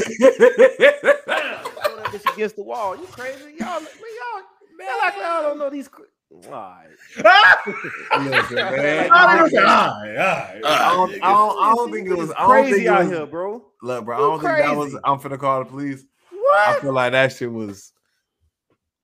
that 1.96 2.32
against 2.34 2.56
the 2.56 2.62
wall. 2.62 2.96
You 2.96 3.06
crazy? 3.06 3.54
Y'all, 3.58 3.80
man, 3.80 3.88
y'all, 3.90 4.42
y'all 4.78 4.98
like 4.98 5.14
y'all 5.16 5.42
don't 5.42 5.58
know 5.58 5.70
these. 5.70 5.88
cr- 5.88 6.02
All 6.30 6.50
right. 6.50 6.86
Listen, 7.16 8.56
man. 8.56 9.10
I 9.10 9.16
I 9.16 9.36
don't 9.38 9.50
don't, 9.50 9.64
all 9.64 10.02
right, 10.02 10.16
all 10.16 10.16
right. 10.16 10.64
I 10.64 10.92
don't, 10.92 11.22
I 11.22 11.74
don't, 11.74 11.92
think 11.92 12.08
it 12.08 12.16
was. 12.16 12.30
I 12.32 12.40
don't 12.40 12.50
crazy 12.50 12.72
think 12.72 12.82
it 12.84 12.88
out 12.88 13.06
here, 13.06 13.26
bro. 13.26 13.64
Look, 13.82 14.04
bro. 14.04 14.16
I 14.16 14.20
don't 14.20 14.40
think 14.40 14.66
that 14.66 14.76
was. 14.76 14.96
I'm 15.04 15.18
finna 15.18 15.38
call 15.38 15.60
the 15.60 15.70
police. 15.70 16.04
What? 16.30 16.68
I 16.68 16.80
feel 16.80 16.92
like 16.92 17.12
that 17.12 17.32
shit 17.32 17.50
was. 17.50 17.92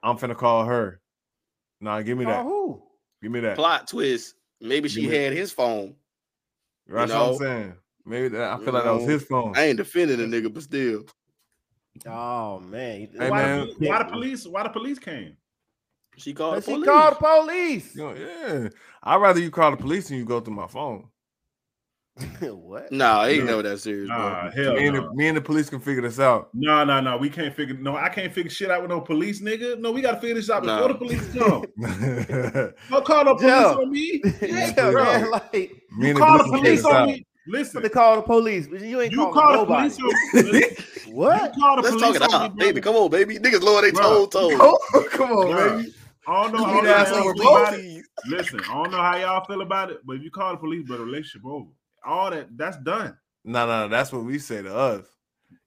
I'm 0.03 0.19
finna 0.19 0.37
call 0.37 0.65
her. 0.65 1.01
Nah, 1.81 2.03
give 2.03 2.19
me 2.19 2.25
that. 2.27 2.43
who? 2.45 2.83
Give 3.23 3.33
me 3.33 3.41
that. 3.41 3.57
Plot 3.57 3.89
twist. 3.89 4.35
Maybe 4.63 4.89
she 4.89 5.03
Give 5.03 5.11
me- 5.11 5.17
had 5.17 5.33
his 5.33 5.53
phone. 5.53 5.95
That's 6.87 7.13
you 7.13 7.19
what 7.19 7.29
I'm 7.31 7.37
saying. 7.39 7.75
Maybe 8.05 8.29
that, 8.29 8.43
I 8.43 8.59
You 8.59 8.65
feel 8.65 8.75
like 8.75 8.85
that 8.85 8.93
was 8.93 9.03
mm-hmm. 9.03 9.11
his 9.13 9.25
phone. 9.25 9.53
I 9.57 9.65
ain't 9.65 9.77
defending 9.77 10.19
the 10.19 10.25
nigga, 10.41 10.53
but 10.53 10.63
still. 10.63 11.05
Oh 12.07 12.59
man. 12.61 13.09
Hey, 13.19 13.31
why, 13.31 13.43
man. 13.43 13.69
The, 13.79 13.89
why 13.89 13.99
the 13.99 14.05
police? 14.11 14.47
Why 14.47 14.63
the 14.63 14.69
police 14.71 14.99
came? 14.99 15.37
She 16.17 16.33
called 16.33 16.63
She 16.65 16.73
police. 16.73 16.89
called 16.89 17.15
the 17.15 17.19
police. 17.19 17.97
You 17.97 18.03
know, 18.03 18.15
yeah, 18.15 18.69
I'd 19.03 19.17
rather 19.21 19.41
you 19.41 19.51
call 19.51 19.71
the 19.71 19.77
police 19.77 20.09
than 20.09 20.19
you 20.19 20.25
go 20.25 20.41
through 20.41 20.55
my 20.55 20.67
phone. 20.67 21.09
what? 22.41 22.93
Nah, 22.93 23.25
ain't 23.25 23.39
Yeah. 23.39 23.45
never 23.45 23.63
that 23.63 23.79
serious, 23.81 24.09
bro. 24.09 24.19
Nah, 24.19 24.51
hell 24.51 24.75
me, 24.75 24.87
and 24.87 24.97
no. 24.97 25.09
the, 25.09 25.15
me 25.15 25.29
and 25.29 25.37
the 25.37 25.41
police 25.41 25.71
can 25.71 25.81
figure 25.81 26.03
this 26.03 26.21
out. 26.21 26.51
No, 26.53 26.85
no, 26.85 27.01
no. 27.01 27.17
We 27.17 27.31
can't 27.31 27.55
figure. 27.55 27.75
No, 27.75 27.97
I 27.97 28.09
can't 28.11 28.33
figure 28.33 28.51
shit 28.51 28.71
out 28.71 28.83
with 28.83 28.91
no 28.91 29.01
police, 29.01 29.41
nigga. 29.41 29.79
No, 29.79 29.91
we 29.93 30.03
gotta 30.03 30.21
figure 30.21 30.35
this 30.35 30.51
out 30.51 30.63
before 30.63 30.77
Nah. 30.81 30.89
the 30.89 30.95
police 30.95 31.33
come. 31.33 32.75
Don't 32.91 33.05
call 33.05 33.25
no 33.25 33.35
police 33.35 33.49
Yeah. 33.51 33.75
on 33.75 33.91
me. 33.91 34.23
yeah, 34.43 34.91
bro. 34.91 35.05
man, 35.05 35.31
like 35.31 35.55
and 35.55 36.03
You 36.09 36.15
call 36.15 36.39
the 36.39 36.45
police 36.45 36.51
can 36.53 36.53
figure 36.53 36.59
police 36.61 36.85
on 36.85 36.95
out. 36.95 37.09
me. 37.09 37.27
Listen, 37.49 37.83
they 37.83 37.89
call 37.89 38.17
the 38.17 38.23
police, 38.23 38.69
but 38.69 38.81
you 38.83 39.01
ain't 39.01 39.11
you 39.13 39.19
calling 39.19 39.35
call 39.35 39.53
the 39.53 39.59
nobody. 39.59 39.91
police 39.91 40.77
on. 40.77 40.87
What? 41.13 41.55
You 41.57 41.63
call 41.63 41.77
the 41.77 41.83
Let's 41.83 41.95
police 41.97 42.19
talk 42.19 42.29
it 42.29 42.35
on 42.35 42.43
out, 42.43 42.55
me, 42.57 42.65
baby. 42.65 42.81
Come 42.81 42.95
on, 42.97 43.11
baby. 43.11 43.37
Niggas 43.39 43.61
lower 43.63 43.83
they 43.83 43.91
Bro. 43.91 44.27
toe 44.27 44.49
toe. 44.51 44.79
Oh, 44.95 45.07
come 45.11 45.31
on, 45.33 45.47
Bruh. 45.47 45.79
baby. 45.79 45.95
I 46.27 46.43
don't 46.43 46.53
know 46.55 46.65
how 46.65 46.83
y'all 46.83 47.35
feel 47.35 47.51
about 47.51 47.75
it. 47.75 48.05
Listen, 48.29 48.61
I 48.61 48.73
don't 48.75 48.91
know 48.93 48.97
how 48.99 49.17
y'all 49.17 49.45
feel 49.45 49.61
about 49.63 49.91
it, 49.91 49.99
but 50.07 50.17
if 50.17 50.23
you 50.23 50.31
call 50.31 50.53
the 50.53 50.57
police, 50.59 50.85
but 50.89 51.01
relationship 51.01 51.45
over. 51.45 51.67
All 52.05 52.31
that 52.31 52.49
that's 52.57 52.77
done. 52.79 53.17
No, 53.45 53.67
no, 53.67 53.83
no, 53.83 53.89
that's 53.89 54.13
what 54.13 54.25
we 54.25 54.39
say 54.39 54.63
to 54.63 54.75
us. 54.75 55.05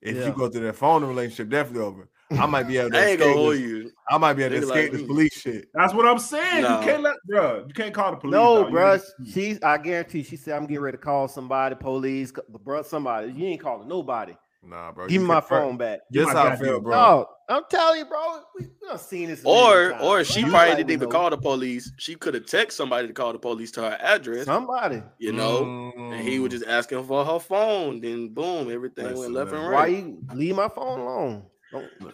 If 0.01 0.17
Yeah. 0.17 0.27
you 0.27 0.33
go 0.33 0.49
through 0.49 0.65
that 0.67 0.75
phone, 0.75 1.01
the 1.01 1.07
relationship 1.07 1.49
definitely 1.49 1.81
over. 1.86 2.09
I 2.31 2.45
might 2.47 2.63
be 2.67 2.77
able 2.77 2.91
to 2.91 2.97
I 2.99 3.05
ain't 3.05 3.19
gonna 3.19 3.31
escape 3.31 3.38
hold 3.38 3.53
this, 3.53 3.61
you. 3.61 3.91
I 4.09 4.17
might 4.17 4.33
be 4.33 4.43
able 4.43 4.55
to 4.55 4.61
Nigga 4.61 4.69
like 4.69 4.77
escape 4.77 4.91
this 4.93 5.01
me. 5.01 5.07
police 5.07 5.33
shit. 5.33 5.67
That's 5.73 5.93
what 5.93 6.05
I'm 6.07 6.19
saying. 6.19 6.63
No. 6.63 6.79
You 6.79 6.86
can't 6.86 7.03
let, 7.03 7.15
bro. 7.25 7.65
You 7.67 7.73
can't 7.73 7.93
call 7.93 8.11
the 8.11 8.17
police. 8.17 8.33
No, 8.33 8.69
bro. 8.69 8.69
You 8.69 8.75
bruh. 8.75 8.93
ain't- 9.19 9.29
She's 9.33 9.61
I 9.63 9.77
guarantee 9.77 10.23
she 10.23 10.36
said 10.38 10.55
I'm 10.55 10.65
getting 10.65 10.81
ready 10.81 10.97
to 10.97 11.03
call 11.03 11.27
somebody, 11.27 11.75
police, 11.75 12.31
bro, 12.63 12.81
somebody. 12.83 13.31
You 13.31 13.45
ain't 13.47 13.61
calling 13.61 13.88
nobody. 13.88 14.33
Nah, 14.63 14.91
bro. 14.91 15.07
Give 15.07 15.21
me 15.21 15.27
my 15.27 15.41
phone 15.41 15.77
back. 15.77 15.99
You 16.09 16.21
This 16.25 16.33
my 16.33 16.39
how 16.41 16.47
I 16.47 16.55
feel, 16.55 16.81
bro. 16.81 16.91
No, 16.95 17.27
I'm 17.47 17.63
telling 17.69 17.99
you, 17.99 18.05
bro. 18.05 18.39
We, 18.57 18.65
we 18.81 18.87
done 18.87 18.97
seen 18.97 19.29
this. 19.29 19.41
Or 19.45 19.95
or 20.01 20.23
she 20.23 20.41
You 20.41 20.49
probably 20.49 20.75
didn't 20.75 20.91
even 20.91 21.09
know. 21.09 21.13
call 21.13 21.29
the 21.29 21.37
police. 21.37 21.91
She 21.97 22.15
could 22.15 22.33
have 22.33 22.45
texted 22.45 22.71
somebody 22.71 23.07
to 23.07 23.13
call 23.13 23.33
the 23.33 23.39
police 23.39 23.71
to 23.73 23.81
her 23.81 23.97
address, 24.01 24.45
somebody. 24.45 25.03
you 25.19 25.31
know. 25.31 25.91
And 25.95 26.21
he 26.21 26.39
was 26.39 26.49
Mm. 26.49 26.51
just 26.59 26.65
asking 26.67 27.03
for 27.05 27.23
her 27.25 27.39
phone. 27.39 28.01
Then 28.01 28.29
boom, 28.29 28.71
everything 28.71 29.05
Listen, 29.05 29.19
went 29.19 29.33
left 29.33 29.51
and 29.53 29.61
man. 29.63 29.71
Why 29.71 29.87
you 29.87 30.23
leave 30.33 30.55
my 30.55 30.69
phone 30.69 30.99
alone? 30.99 31.43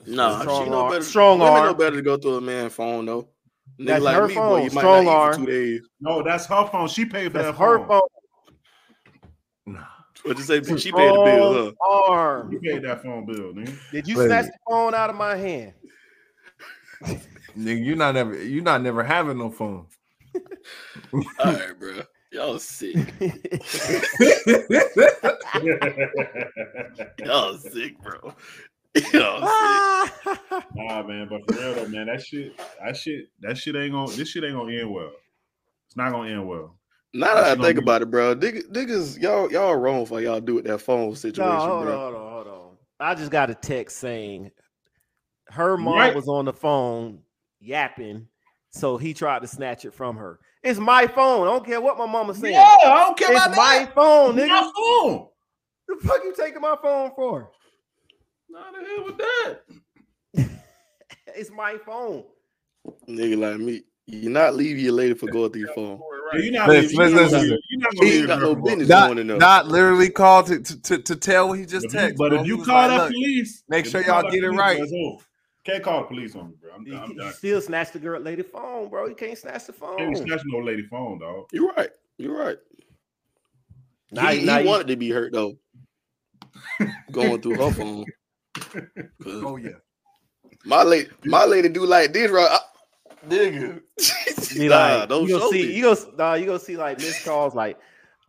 No, 0.06 0.40
strong 0.42 0.64
she 0.66 0.70
know 0.70 0.90
better. 0.90 1.04
Strong 1.04 1.40
women 1.40 1.64
know 1.64 1.74
better 1.76 1.96
to 1.98 2.02
go 2.02 2.18
through 2.18 2.38
a 2.38 2.42
man's 2.42 2.74
phone 2.74 3.06
though. 3.06 3.30
Nigga 3.80 3.86
That's 3.86 4.04
like 4.04 4.16
her 4.16 4.28
me, 4.28 4.34
phone, 4.36 4.50
boy, 4.50 4.56
you 4.66 4.72
might 4.72 4.82
strong 4.82 5.06
not 5.06 5.12
eat 5.12 5.16
arm. 5.16 5.34
for 5.34 5.40
two 5.40 5.46
days. 5.46 5.82
No, 6.02 6.24
that's 6.24 6.46
her 6.48 6.68
phone. 6.68 6.88
She 6.88 7.06
paid 7.06 7.32
for 7.32 7.38
That's 7.40 7.58
that 7.58 7.64
her 7.64 7.78
phone. 7.80 7.88
phone. 7.88 8.02
Nah. 10.24 10.30
What 10.30 10.38
you 10.38 10.44
say? 10.44 10.62
She 10.78 10.92
paid 10.92 11.14
the 11.14 11.24
bill, 11.24 11.76
huh? 11.80 12.10
Arm. 12.10 12.52
You 12.52 12.60
paid 12.60 12.84
that 12.84 13.04
phone 13.04 13.26
bill, 13.26 13.54
nigga. 13.54 13.76
Did 13.92 14.08
you 14.08 14.18
Wait. 14.18 14.28
snatch 14.28 14.46
the 14.46 14.58
phone 14.70 14.94
out 14.94 15.10
of 15.10 15.16
my 15.16 15.36
hand? 15.36 15.74
Nigga, 17.58 17.84
you 17.84 17.96
not 17.96 18.14
never 18.14 18.42
you 18.42 18.62
not 18.62 18.82
never 18.82 19.04
having 19.04 19.38
no 19.38 19.50
phone. 19.50 19.88
All 21.14 21.22
right, 21.40 21.78
bro. 21.78 22.02
Y'all 22.32 22.60
sick. 22.60 22.96
Y'all 27.20 27.58
sick, 27.58 28.02
bro. 28.02 28.34
Y'all 29.12 29.42
sick. 29.42 30.64
nah, 30.76 31.04
man, 31.04 31.28
but 31.30 31.42
for 31.46 31.60
real 31.60 31.74
though, 31.74 31.88
man, 31.88 32.08
that 32.08 32.22
shit, 32.22 32.58
that 32.82 32.96
shit, 32.96 33.30
that 33.42 33.58
shit 33.58 33.76
ain't 33.76 33.92
gonna. 33.92 34.12
This 34.14 34.30
shit 34.30 34.46
ain't 34.46 34.54
gonna 34.54 34.74
end 34.74 34.92
well. 34.92 35.12
It's 35.88 35.98
not 35.98 36.12
gonna 36.12 36.30
end 36.30 36.48
well. 36.48 36.78
Now 37.14 37.36
that 37.36 37.58
I 37.60 37.62
think 37.62 37.78
about 37.78 38.02
it, 38.02 38.10
bro, 38.10 38.36
niggas, 38.36 38.70
niggas, 38.72 39.22
y'all, 39.22 39.52
y'all 39.52 39.76
wrong 39.76 40.06
for 40.06 40.22
y'all 40.22 40.40
do 40.40 40.56
with 40.56 40.66
that 40.66 40.80
phone 40.80 41.14
situation, 41.16 41.46
No, 41.52 41.60
hold 41.60 41.72
on, 41.72 41.84
bro. 41.86 41.98
hold 41.98 42.16
on, 42.16 42.32
hold 42.32 42.48
on. 42.48 42.78
I 43.00 43.16
just 43.16 43.32
got 43.32 43.50
a 43.50 43.56
text 43.56 43.98
saying 43.98 44.52
her 45.50 45.76
mom 45.78 45.98
Right. 45.98 46.16
was 46.16 46.30
on 46.30 46.46
the 46.46 46.54
phone 46.54 47.20
yapping, 47.60 48.28
so 48.70 48.96
he 48.98 49.14
tried 49.14 49.42
to 49.42 49.48
snatch 49.48 49.84
it 49.84 49.94
from 49.94 50.16
her. 50.18 50.40
It's 50.64 50.80
my 50.80 51.08
phone. 51.08 51.48
I 51.48 51.52
don't 51.52 51.66
care 51.66 51.82
what 51.82 51.98
my 51.98 52.06
mama 52.06 52.34
saying. 52.34 52.54
Yeah, 52.54 52.62
I 52.62 53.04
don't 53.04 53.18
care 53.18 53.32
it's 53.34 53.46
about 53.46 53.58
my 53.58 53.80
that. 53.86 53.96
phone, 53.96 54.36
nigga. 54.38 54.48
my 54.48 54.72
phone. 54.78 55.28
The 55.90 56.08
fuck 56.08 56.24
you 56.24 56.34
taking 56.38 56.62
my 56.62 56.76
phone 56.82 57.12
for? 57.16 57.52
Not 58.50 58.74
the 58.74 58.88
hell 58.88 59.06
with 59.06 59.18
that. 59.18 59.60
It's 61.34 61.50
my 61.52 61.78
phone. 61.86 62.24
Nigga 63.08 63.38
like 63.38 63.60
me, 63.60 63.84
you 64.08 64.30
not 64.30 64.56
leave 64.56 64.78
your 64.80 64.94
lady 64.94 65.14
for 65.14 65.28
going 65.28 65.52
through 65.52 65.62
your 65.62 65.74
phone. 65.74 66.00
Yeah, 66.34 66.40
you're 66.40 66.52
not 66.54 66.70
Listen, 66.70 66.98
leaving- 66.98 67.00
you're 67.00 67.10
not 67.10 67.32
listen, 67.32 67.40
leaving- 67.40 67.50
listen. 67.52 67.62
you're 67.70 67.80
not 67.82 67.94
You 67.94 68.00
gonna 68.00 68.12
leave 68.12 68.28
got 68.28 68.40
her 68.40 68.46
no 68.46 68.56
for- 68.56 68.62
business 68.62 68.88
Not, 68.90 69.06
going 69.08 69.18
in 69.20 69.28
there. 69.28 69.38
not 69.38 69.68
literally 69.68 70.10
called 70.10 70.48
to, 70.48 70.60
to, 70.62 70.82
to, 70.82 70.98
to 71.00 71.16
tell 71.16 71.50
what 71.50 71.60
he 71.60 71.66
just 71.66 71.86
If 71.88 71.92
texted. 71.92 72.16
but 72.18 72.30
bro. 72.30 72.42
if 72.42 72.48
you 72.48 72.64
call 72.64 72.88
like, 72.88 72.98
that 72.98 73.12
police, 73.12 73.64
make 73.70 73.86
sure 73.86 74.02
you 74.02 74.08
call 74.08 74.22
y'all 74.24 74.32
get 74.32 74.44
it 74.44 74.50
right. 74.50 74.80
that's. 74.80 74.92
Can't 75.64 75.84
call 75.84 76.02
the 76.02 76.08
police 76.08 76.36
on 76.36 76.50
me, 76.50 76.56
bro. 76.60 76.72
I'm, 76.76 76.88
You, 76.88 76.98
I'm 76.98 77.12
you 77.12 77.18
done. 77.18 77.34
still 77.34 77.62
snatch 77.62 77.92
the 77.92 78.00
girl 78.00 78.20
lady 78.20 78.42
phone, 78.42 78.90
bro. 78.90 79.06
You 79.06 79.14
can't 79.14 79.38
snatch 79.38 79.66
the 79.68 79.74
phone. 79.74 79.98
Can't 79.98 80.10
be 80.12 80.16
snatching 80.20 80.46
no 80.52 80.60
lady 80.60 80.82
phone, 80.84 81.20
dog. 81.20 81.46
You're 81.52 81.72
right. 81.74 81.90
You're 82.18 82.36
right. 82.38 82.58
Now 84.12 84.30
he 84.30 84.44
now 84.44 84.58
he 84.58 84.64
you- 84.64 84.70
wanted 84.70 84.88
to 84.88 84.96
be 84.96 85.10
hurt 85.12 85.32
though, 85.34 85.58
going 87.12 87.42
through 87.42 87.56
her 87.58 87.72
phone. 87.72 88.06
oh 89.26 89.58
yeah. 89.58 89.70
My 90.66 90.84
lady, 90.84 91.10
my 91.26 91.46
lady 91.46 91.70
do 91.70 91.86
like 91.86 92.12
this, 92.14 92.32
right? 92.32 92.60
I, 93.24 93.26
nigga, 93.28 93.82
Be 94.58 94.68
nah, 94.68 94.76
like, 95.00 95.10
don't 95.10 95.24
you 95.24 95.30
show 95.30 95.40
gonna 95.40 95.52
see, 95.52 95.68
me. 95.68 95.74
you 95.76 95.82
go, 95.84 95.96
nah, 96.18 96.34
you 96.34 96.46
gonna 96.46 96.60
see 96.60 96.78
like 96.78 96.98
missed 96.98 97.24
calls 97.26 97.56
like 97.56 97.78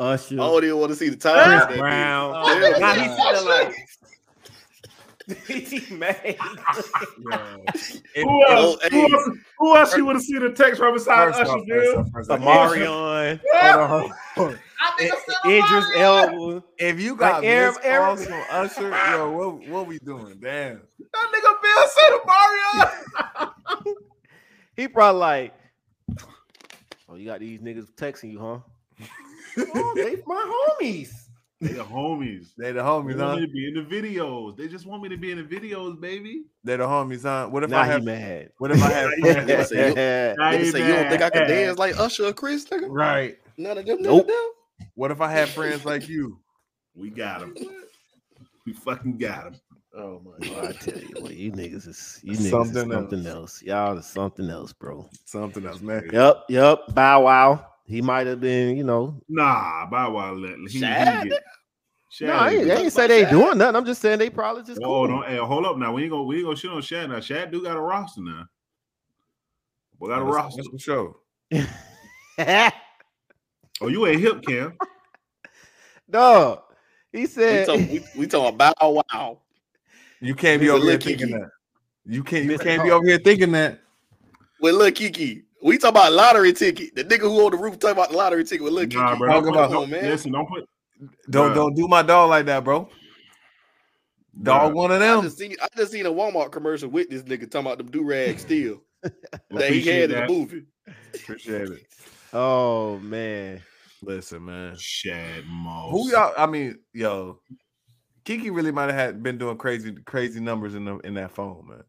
Usher, 0.01 0.35
I 0.35 0.39
don't 0.39 0.65
even 0.65 0.79
want 0.79 0.91
to 0.91 0.97
see 0.97 1.09
the 1.09 1.17
time. 1.17 1.67
Chris 1.67 1.79
Brown. 1.79 2.35
Oh, 2.37 2.47
Hell 2.47 2.81
nah. 2.81 2.95
he's 2.95 3.17
sitting 3.17 3.49
like 3.49 3.75
he 5.89 5.95
mad. 5.95 6.17
If- 8.15 8.25
Who 8.25 8.47
else? 8.49 8.77
Oh, 8.83 8.89
Who 8.91 8.97
hey. 9.07 9.13
else? 9.13 9.29
Who 9.59 9.77
else 9.77 9.97
you 9.97 10.05
would 10.07 10.17
have 10.17 10.23
seen 10.25 10.43
a 10.43 10.53
text 10.53 10.81
right 10.81 10.93
beside 10.93 11.29
First 11.35 11.41
Usher, 11.43 11.51
off, 11.51 11.59
first 11.69 11.69
Bill? 11.69 11.99
off, 12.01 12.07
first 12.13 12.31
off, 12.31 12.41
Omarion, 12.41 13.41
hold 13.55 13.93
on, 13.93 14.13
hold. 14.35 14.59
Idris 15.47 15.85
Elba. 15.97 16.65
If 16.79 17.01
you 17.01 17.15
got 17.17 17.35
Like, 17.43 17.45
Aaron- 17.45 17.75
missed 17.75 17.83
calls 17.83 18.27
from 18.27 18.43
Usher, 18.51 18.91
yo, 19.13 19.31
what 19.31 19.69
what 19.69 19.87
we 19.87 19.99
doing? 20.01 20.39
Damn. 20.41 20.83
That 21.13 21.33
nigga 21.33 21.53
Bill 21.63 21.89
said 21.89 22.13
Mario. 22.27 23.95
He 24.83 24.89
probably 24.89 25.21
like, 25.21 25.55
oh, 27.09 27.15
you 27.15 27.25
got 27.27 27.39
these 27.39 27.61
niggas 27.61 27.93
texting 27.95 28.33
you, 28.33 28.41
huh? 28.41 29.07
oh, 29.77 29.93
they 29.95 30.17
my 30.27 30.75
homies. 30.83 31.13
They 31.61 31.69
the 31.75 31.85
homies. 31.85 32.49
They 32.59 32.73
the 32.73 32.81
homies. 32.81 33.07
They 33.11 33.15
homies, 33.15 33.19
want 33.19 33.31
huh? 33.31 33.37
me 33.37 33.47
to 33.47 33.53
be 33.53 33.69
in 33.69 33.75
the 33.75 33.83
videos. 33.83 34.57
They 34.57 34.67
just 34.67 34.85
want 34.85 35.05
me 35.05 35.09
to 35.11 35.17
be 35.17 35.31
in 35.31 35.39
the 35.39 35.45
videos, 35.45 36.01
baby. 36.01 36.47
They 36.65 36.77
the 36.79 36.83
homies, 36.83 37.23
huh? 37.23 37.47
What 37.49 37.63
if 37.63 37.71
Now 37.71 37.79
I 37.83 37.87
have 37.87 38.03
mad. 38.03 38.51
what 38.59 38.73
if 38.73 38.83
I 38.83 38.91
have 38.93 39.11
Nigga 39.21 39.45
friends? 39.45 39.69
say, 39.69 39.89
you, 39.91 39.95
Now 39.95 40.51
nigga 40.51 40.59
he 40.59 40.71
say, 40.73 40.85
you 40.89 40.95
don't 40.95 41.09
think 41.11 41.23
I 41.23 41.31
can 41.31 41.49
dance 41.49 41.79
like 41.79 41.97
Usher 42.01 42.25
or 42.27 42.33
Chris? 42.33 42.65
Nigga? 42.65 42.89
right. 42.91 43.39
None 43.57 43.79
of 43.79 43.87
them. 43.87 44.03
Nope. 44.03 44.27
Nope. 44.27 44.55
What 44.97 45.13
if 45.13 45.21
I 45.21 45.31
had 45.31 45.49
friends 45.49 45.85
like 45.85 46.09
you? 46.09 46.41
We 46.97 47.09
got 47.09 47.41
him. 47.43 47.55
We 48.67 48.73
fucking 48.73 49.19
got 49.19 49.47
him. 49.47 49.61
Oh 49.95 50.23
my 50.25 50.33
Well, 50.49 50.65
I 50.67 50.73
tell 50.73 50.99
you, 51.03 51.17
what, 51.19 51.35
you 51.35 51.53
niggas 51.53 51.87
is 51.87 52.21
you 52.23 52.39
niggas 52.39 52.51
Something 52.51 52.77
is 52.77 52.83
something 52.83 53.27
else. 53.27 53.63
Y'all 53.63 53.99
is 53.99 54.07
something 54.07 54.49
else, 54.49 54.73
bro. 54.73 55.09
Something 55.27 55.67
else, 55.67 55.83
man. 55.83 56.09
Yep, 56.11 56.45
yep. 56.49 56.79
Bow 56.95 57.25
Wow. 57.25 57.67
He 57.85 58.01
might 58.01 58.27
have 58.27 58.41
been, 58.41 58.77
you 58.77 58.85
know. 58.85 59.21
Nah, 59.29 59.87
Bow 59.87 60.13
Wow 60.13 60.33
let 60.33 60.57
he, 60.59 60.69
he 60.69 60.81
Shad? 60.81 61.25
get. 61.25 61.43
Shad 62.09 62.29
no, 62.29 62.35
I 62.35 62.51
ain't, 62.51 62.71
I 62.71 62.75
ain't 62.77 62.93
say 62.93 63.07
they 63.07 63.25
doing 63.31 63.59
nothing. 63.59 63.77
I'm 63.77 63.85
just 63.85 64.01
saying 64.01 64.19
they 64.19 64.31
probably 64.31 64.63
just 64.63 64.81
Oh, 64.81 64.87
cool. 64.87 65.09
don't 65.09 65.27
hey, 65.27 65.37
hold 65.37 65.67
up 65.67 65.77
now. 65.77 65.93
We 65.93 66.05
ain't 66.05 66.11
gonna 66.11 66.25
we 66.25 66.37
ain't 66.37 66.45
gonna 66.47 66.57
shit 66.57 66.71
on 66.71 66.81
Shad 66.81 67.11
now. 67.11 67.21
Shad 67.21 67.51
do 67.51 67.63
got 67.63 67.77
a 67.77 67.81
roster 67.81 68.23
now. 68.23 68.47
We 69.99 70.09
got 70.09 70.23
a 70.23 70.25
That's, 70.25 70.35
roster. 70.35 70.63
that's 70.63 70.69
for 70.69 70.79
sure. 70.79 71.17
Oh, 73.83 73.89
you 73.89 74.07
ain't 74.07 74.21
hip, 74.21 74.43
Cam. 74.43 74.79
Dog. 76.11 76.61
He 77.13 77.21
We 77.21 77.27
said 77.27 77.67
talk, 77.67 77.79
we, 77.91 78.01
we 78.17 78.27
talking 78.27 78.55
about 78.55 78.79
Bow 78.79 79.03
Wow. 79.13 79.42
You 80.23 80.35
can't 80.35 80.61
be 80.61 80.71
over 80.71 80.79
here 80.85 80.93
Lil 80.93 81.01
thinking 81.01 81.31
that. 81.33 81.51
You 82.07 82.23
can't. 82.23 82.45
You 82.47 82.59
can't 82.59 82.83
be 82.83 82.91
over 82.91 83.07
here 83.07 83.19
thinking 83.19 83.53
that. 83.53 83.81
With 84.61 84.75
Lil 84.77 84.91
Keke. 84.93 85.43
We 85.63 85.79
talk 85.79 85.91
about 85.91 86.13
lottery 86.13 86.53
ticket. 86.53 86.95
The 86.95 87.05
nigga 87.05 87.21
who 87.23 87.45
on 87.45 87.51
the 87.53 87.57
roof 87.59 87.79
talking 87.79 87.97
about 87.97 88.11
the 88.11 88.17
lottery 88.17 88.45
ticket 88.45 88.63
with 88.65 88.73
Lil 88.73 88.87
Keke. 88.87 89.19
Bro. 89.19 89.29
Talk 89.29 89.45
Don't 89.45 89.55
about- 89.55 89.71
don't, 89.71 89.91
man. 89.91 90.05
Listen, 90.05 90.33
don't 90.33 90.49
put 90.49 90.65
Don't 91.31 91.51
Bruh. 91.51 91.55
don't 91.55 91.75
do 91.75 91.89
my 91.89 92.03
dog 92.03 92.31
like 92.31 92.47
that, 92.47 92.63
bro. 92.65 92.89
Dog, 94.43 94.73
Bruh. 94.73 94.77
one 94.77 94.91
of 94.93 95.03
I 95.03 95.07
them. 95.07 95.23
just 95.25 95.39
seen 95.39 95.57
I 95.61 95.69
just 95.77 95.93
seen 95.93 96.07
a 96.07 96.11
Walmart 96.11 96.53
commercial 96.53 96.89
with 96.89 97.11
this 97.11 97.23
nigga 97.23 97.51
talking 97.51 97.67
about 97.67 97.79
the 97.79 97.85
do 97.85 98.03
rag 98.05 98.39
still 98.39 98.83
that 99.03 99.13
he 99.51 99.57
Appreciate 99.57 100.11
had 100.11 100.11
in 100.13 100.27
the 100.27 100.33
movie. 100.33 100.63
Appreciate 101.15 101.69
it. 101.69 101.87
Oh 102.35 102.99
man. 103.01 103.61
Listen, 104.01 104.47
man. 104.47 104.75
Shad 104.79 105.45
Moss. 105.47 105.91
Who 105.93 106.11
y'all? 106.11 106.33
I 106.39 106.47
mean, 106.47 106.79
yo, 106.95 107.41
Keke 108.25 108.55
really 108.55 108.71
might 108.73 108.85
have 108.87 108.95
had 108.95 109.23
been 109.23 109.39
doing 109.39 109.57
crazy, 109.57 109.93
crazy 110.05 110.41
numbers 110.41 110.75
in 110.75 110.85
the 110.85 110.99
in 110.99 111.15
that 111.15 111.33
phone, 111.33 111.67
man. 111.69 111.83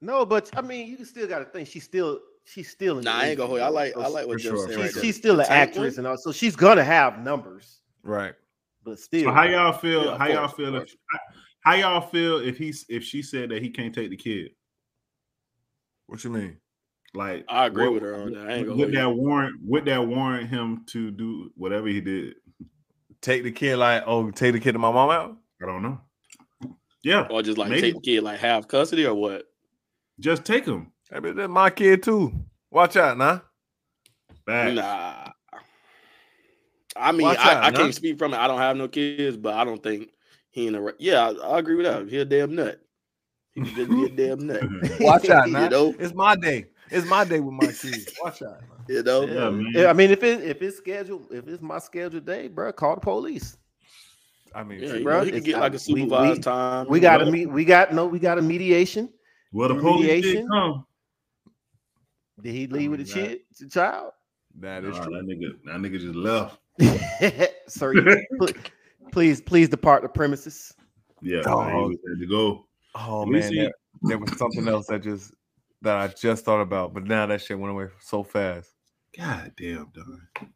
No, 0.00 0.24
but 0.26 0.50
I 0.56 0.60
mean, 0.60 0.86
you 0.88 1.04
still 1.04 1.26
got 1.28 1.40
to 1.40 1.44
think 1.46 1.68
she's 1.68 1.84
still 1.84 2.20
she's 2.44 2.70
still 2.70 2.98
in. 2.98 3.04
Nah, 3.04 3.18
the 3.18 3.24
I 3.24 3.28
ain't 3.28 3.36
gonna 3.36 3.48
hold 3.48 3.60
you. 3.60 3.64
I 3.64 3.68
like 3.68 3.96
I 3.96 4.08
like 4.08 4.26
what 4.26 4.42
you're 4.42 4.56
sure, 4.56 4.66
said 4.68 4.74
for 4.74 4.80
right 4.82 4.94
She's, 5.04 5.16
still 5.16 5.40
an 5.40 5.46
actress 5.48 5.96
one? 5.96 5.98
and 5.98 6.06
all, 6.08 6.16
so 6.16 6.32
she's 6.32 6.56
gonna 6.56 6.84
have 6.84 7.20
numbers. 7.20 7.80
Right. 8.02 8.34
But 8.84 8.98
still, 8.98 9.24
So 9.24 9.32
how 9.32 9.42
y'all 9.44 9.72
feel? 9.72 10.04
Yeah, 10.04 10.12
of 10.12 10.18
how 10.18 10.26
y'all 10.28 10.48
feel 10.48 10.74
if 10.76 10.94
how 11.60 11.74
y'all 11.74 12.00
feel 12.00 12.38
if 12.38 12.56
he's 12.56 12.86
if 12.88 13.02
she 13.04 13.22
said 13.22 13.50
that 13.50 13.60
he 13.62 13.70
can't 13.70 13.94
take 13.94 14.10
the 14.10 14.16
kid? 14.16 14.50
What 16.06 16.24
you 16.24 16.30
mean? 16.30 16.56
Like 17.14 17.44
I 17.48 17.66
agree 17.66 17.84
what- 17.84 17.94
with 17.94 18.02
her 18.02 18.14
on 18.22 18.32
that. 18.32 18.48
I 18.48 18.54
ain't 18.54 18.66
gonna 18.66 18.76
Would 18.76 18.78
hold 18.78 18.92
you. 18.92 18.98
that 18.98 19.10
warrant 19.10 19.56
would 19.64 19.84
that 19.86 20.06
warrant 20.06 20.48
him 20.48 20.84
to 20.88 21.10
do 21.10 21.50
whatever 21.56 21.88
he 21.88 22.00
did? 22.00 22.34
Take 23.20 23.42
the 23.42 23.50
kid 23.50 23.76
like, 23.76 24.04
oh, 24.06 24.30
take 24.30 24.52
the 24.52 24.60
kid 24.60 24.72
to 24.72 24.78
my 24.78 24.92
mom 24.92 25.10
out? 25.10 25.36
I 25.62 25.66
don't 25.66 25.82
know. 25.82 26.00
Yeah, 27.02 27.26
Or 27.30 27.42
just 27.42 27.58
like 27.58 27.70
Maybe. 27.70 27.80
take 27.82 27.94
the 27.94 28.00
kid 28.00 28.22
like 28.22 28.38
half 28.38 28.66
custody 28.68 29.06
or 29.06 29.14
what? 29.14 29.44
just 30.20 30.44
take 30.44 30.64
him 30.66 30.92
Hey, 31.10 31.20
but 31.20 31.36
that's 31.36 31.48
my 31.48 31.70
kid 31.70 32.02
too. 32.02 32.32
Watch 32.70 32.96
out, 32.96 33.16
nah. 33.16 33.40
back. 34.44 34.74
Nah. 34.74 35.30
I 36.96 37.12
mean, 37.12 37.22
Watch 37.28 37.38
I, 37.38 37.54
out, 37.54 37.64
I 37.64 37.70
nah. 37.70 37.78
can't 37.78 37.94
speak 37.94 38.18
from 38.18 38.34
it. 38.34 38.38
I 38.38 38.46
don't 38.46 38.58
have 38.58 38.76
no 38.76 38.88
kids, 38.88 39.36
but 39.36 39.54
I 39.54 39.64
don't 39.64 39.82
think 39.82 40.10
he 40.50 40.66
in 40.66 40.74
the. 40.74 40.94
Yeah, 40.98 41.30
I, 41.30 41.54
I 41.54 41.58
agree 41.60 41.76
with 41.76 41.86
that. 41.86 42.08
He 42.08 42.18
a 42.18 42.24
damn 42.24 42.54
nut. 42.54 42.80
He 43.52 43.62
just 43.62 43.88
be 43.88 44.04
a 44.04 44.08
damn 44.10 44.46
nut. 44.46 44.62
Watch 45.00 45.30
out, 45.30 45.46
You 45.46 45.54
nah. 45.54 45.68
know? 45.68 45.94
It's 45.98 46.12
my 46.14 46.36
day. 46.36 46.66
It's 46.90 47.06
my 47.08 47.24
day 47.24 47.40
with 47.40 47.54
my 47.54 47.72
kids. 47.72 48.12
Watch 48.22 48.42
out. 48.42 48.60
nah. 48.60 48.84
You 48.88 49.02
know? 49.02 49.22
Yeah, 49.24 49.32
yeah, 49.34 49.50
man. 49.50 49.72
yeah, 49.74 49.86
I 49.90 49.92
mean, 49.94 50.10
if 50.10 50.22
it 50.22 50.42
if 50.42 50.60
it's 50.60 50.76
scheduled, 50.76 51.26
if 51.30 51.48
it's 51.48 51.62
my 51.62 51.78
scheduled 51.78 52.26
day, 52.26 52.48
bro, 52.48 52.70
call 52.72 52.96
the 52.96 53.00
police. 53.00 53.56
I 54.54 54.62
mean, 54.64 54.80
Yeah, 54.82 54.94
you 54.94 55.04
bro, 55.04 55.24
he 55.24 55.30
can 55.30 55.42
get 55.42 55.58
like 55.60 55.72
a 55.72 55.74
we- 55.74 55.78
supervised 55.78 56.38
we- 56.38 56.42
time. 56.42 56.86
We 56.88 57.00
got 57.00 57.18
to 57.18 57.30
meet. 57.30 57.46
We 57.46 57.64
got 57.64 57.92
no. 57.94 58.06
We 58.06 58.18
got 58.18 58.38
a 58.38 58.42
mediation. 58.42 59.10
Well, 59.52 59.68
the 59.68 59.74
police 59.76 60.06
did 60.06 60.16
Mediation? 60.24 60.48
come. 60.48 60.86
Did 62.42 62.52
he 62.54 62.66
leave 62.66 62.90
with 62.90 63.00
a 63.00 63.04
that- 63.04 63.40
kid, 63.58 63.70
child? 63.72 64.12
That 64.60 64.84
is 64.84 64.96
Nah, 64.96 65.02
is 65.02 65.06
that 65.06 65.10
true. 65.10 65.22
nigga, 65.22 65.58
that 65.66 65.80
nigga 65.80 66.00
just 66.00 66.14
left. 66.14 66.58
Sir, 67.70 67.92
pl- 68.38 68.48
please, 69.12 69.40
please 69.40 69.68
depart 69.68 70.02
the 70.02 70.08
premises. 70.08 70.74
Yeah, 71.20 71.42
Dog. 71.42 71.66
man, 71.66 71.76
he 71.76 71.88
was 71.88 71.98
had 72.08 72.20
to 72.20 72.26
go. 72.26 72.66
Oh 72.94 73.22
At 73.22 73.28
man, 73.28 73.52
he- 73.52 73.58
there, 73.60 73.72
there 74.02 74.18
was 74.18 74.36
something 74.38 74.66
else 74.68 74.86
that 74.88 75.02
just 75.02 75.32
that 75.82 75.96
I 75.96 76.08
just 76.08 76.44
thought 76.44 76.60
about, 76.60 76.92
but 76.94 77.04
now 77.04 77.26
that 77.26 77.40
shit 77.42 77.58
went 77.58 77.72
away 77.72 77.86
so 78.00 78.22
fast. 78.22 78.70
God 79.16 79.52
damn, 79.56 79.90
dog. 79.94 80.48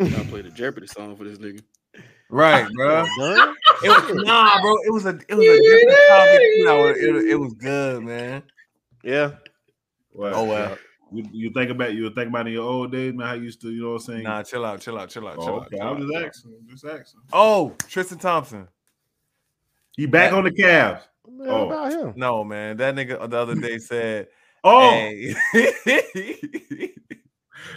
I 0.00 0.24
played 0.30 0.46
a 0.46 0.50
Jeopardy 0.50 0.86
song 0.86 1.16
for 1.16 1.24
this 1.24 1.38
nigga. 1.38 1.62
Right, 2.30 2.68
bro. 2.74 3.04
It 3.82 3.88
was 3.88 4.24
nah, 4.26 4.60
bro. 4.60 4.76
It 4.84 4.92
was 4.92 5.06
a 5.06 5.18
it 5.28 5.34
was 5.34 5.46
a 5.46 5.62
different 5.62 5.98
topic. 6.08 6.40
You 6.56 6.64
know, 6.64 6.86
it, 6.88 6.96
it, 6.98 7.30
it 7.30 7.34
was 7.36 7.54
good, 7.54 8.02
man. 8.02 8.42
Yeah. 9.02 9.32
What? 10.12 10.32
Oh 10.34 10.44
well. 10.44 10.76
You, 11.10 11.24
you 11.32 11.50
think 11.50 11.70
about 11.70 11.94
you 11.94 12.10
think 12.10 12.28
about 12.28 12.46
in 12.46 12.52
your 12.52 12.64
old 12.68 12.92
days, 12.92 13.14
man. 13.14 13.26
How 13.28 13.32
you 13.32 13.44
used 13.44 13.62
to, 13.62 13.70
you 13.70 13.82
know 13.82 13.88
what 13.92 13.94
I'm 13.94 14.00
saying? 14.00 14.22
Nah, 14.24 14.42
chill 14.42 14.64
out, 14.64 14.80
chill 14.82 14.98
out, 14.98 15.08
chill 15.08 15.26
out, 15.26 15.36
Oh, 15.38 15.44
chill 15.44 15.54
okay. 15.60 15.78
out. 15.78 15.86
I 15.86 15.90
was 15.92 16.04
just 16.04 16.16
out. 16.16 16.24
asking. 16.26 16.54
Just 16.68 16.84
asking. 16.84 17.20
Oh, 17.32 17.74
Tristan 17.88 18.18
Thompson. 18.18 18.68
He 19.96 20.04
back 20.04 20.34
on 20.34 20.44
the 20.44 20.50
Cavs. 20.50 21.00
What 21.22 21.48
Oh. 21.48 21.66
about 21.66 21.92
him? 21.92 22.12
No, 22.16 22.44
man. 22.44 22.76
That 22.76 22.94
nigga 22.94 23.28
the 23.30 23.38
other 23.38 23.54
day 23.54 23.78
said, 23.78 24.28
Oh, 24.64 24.90
"Hey, 24.90 25.34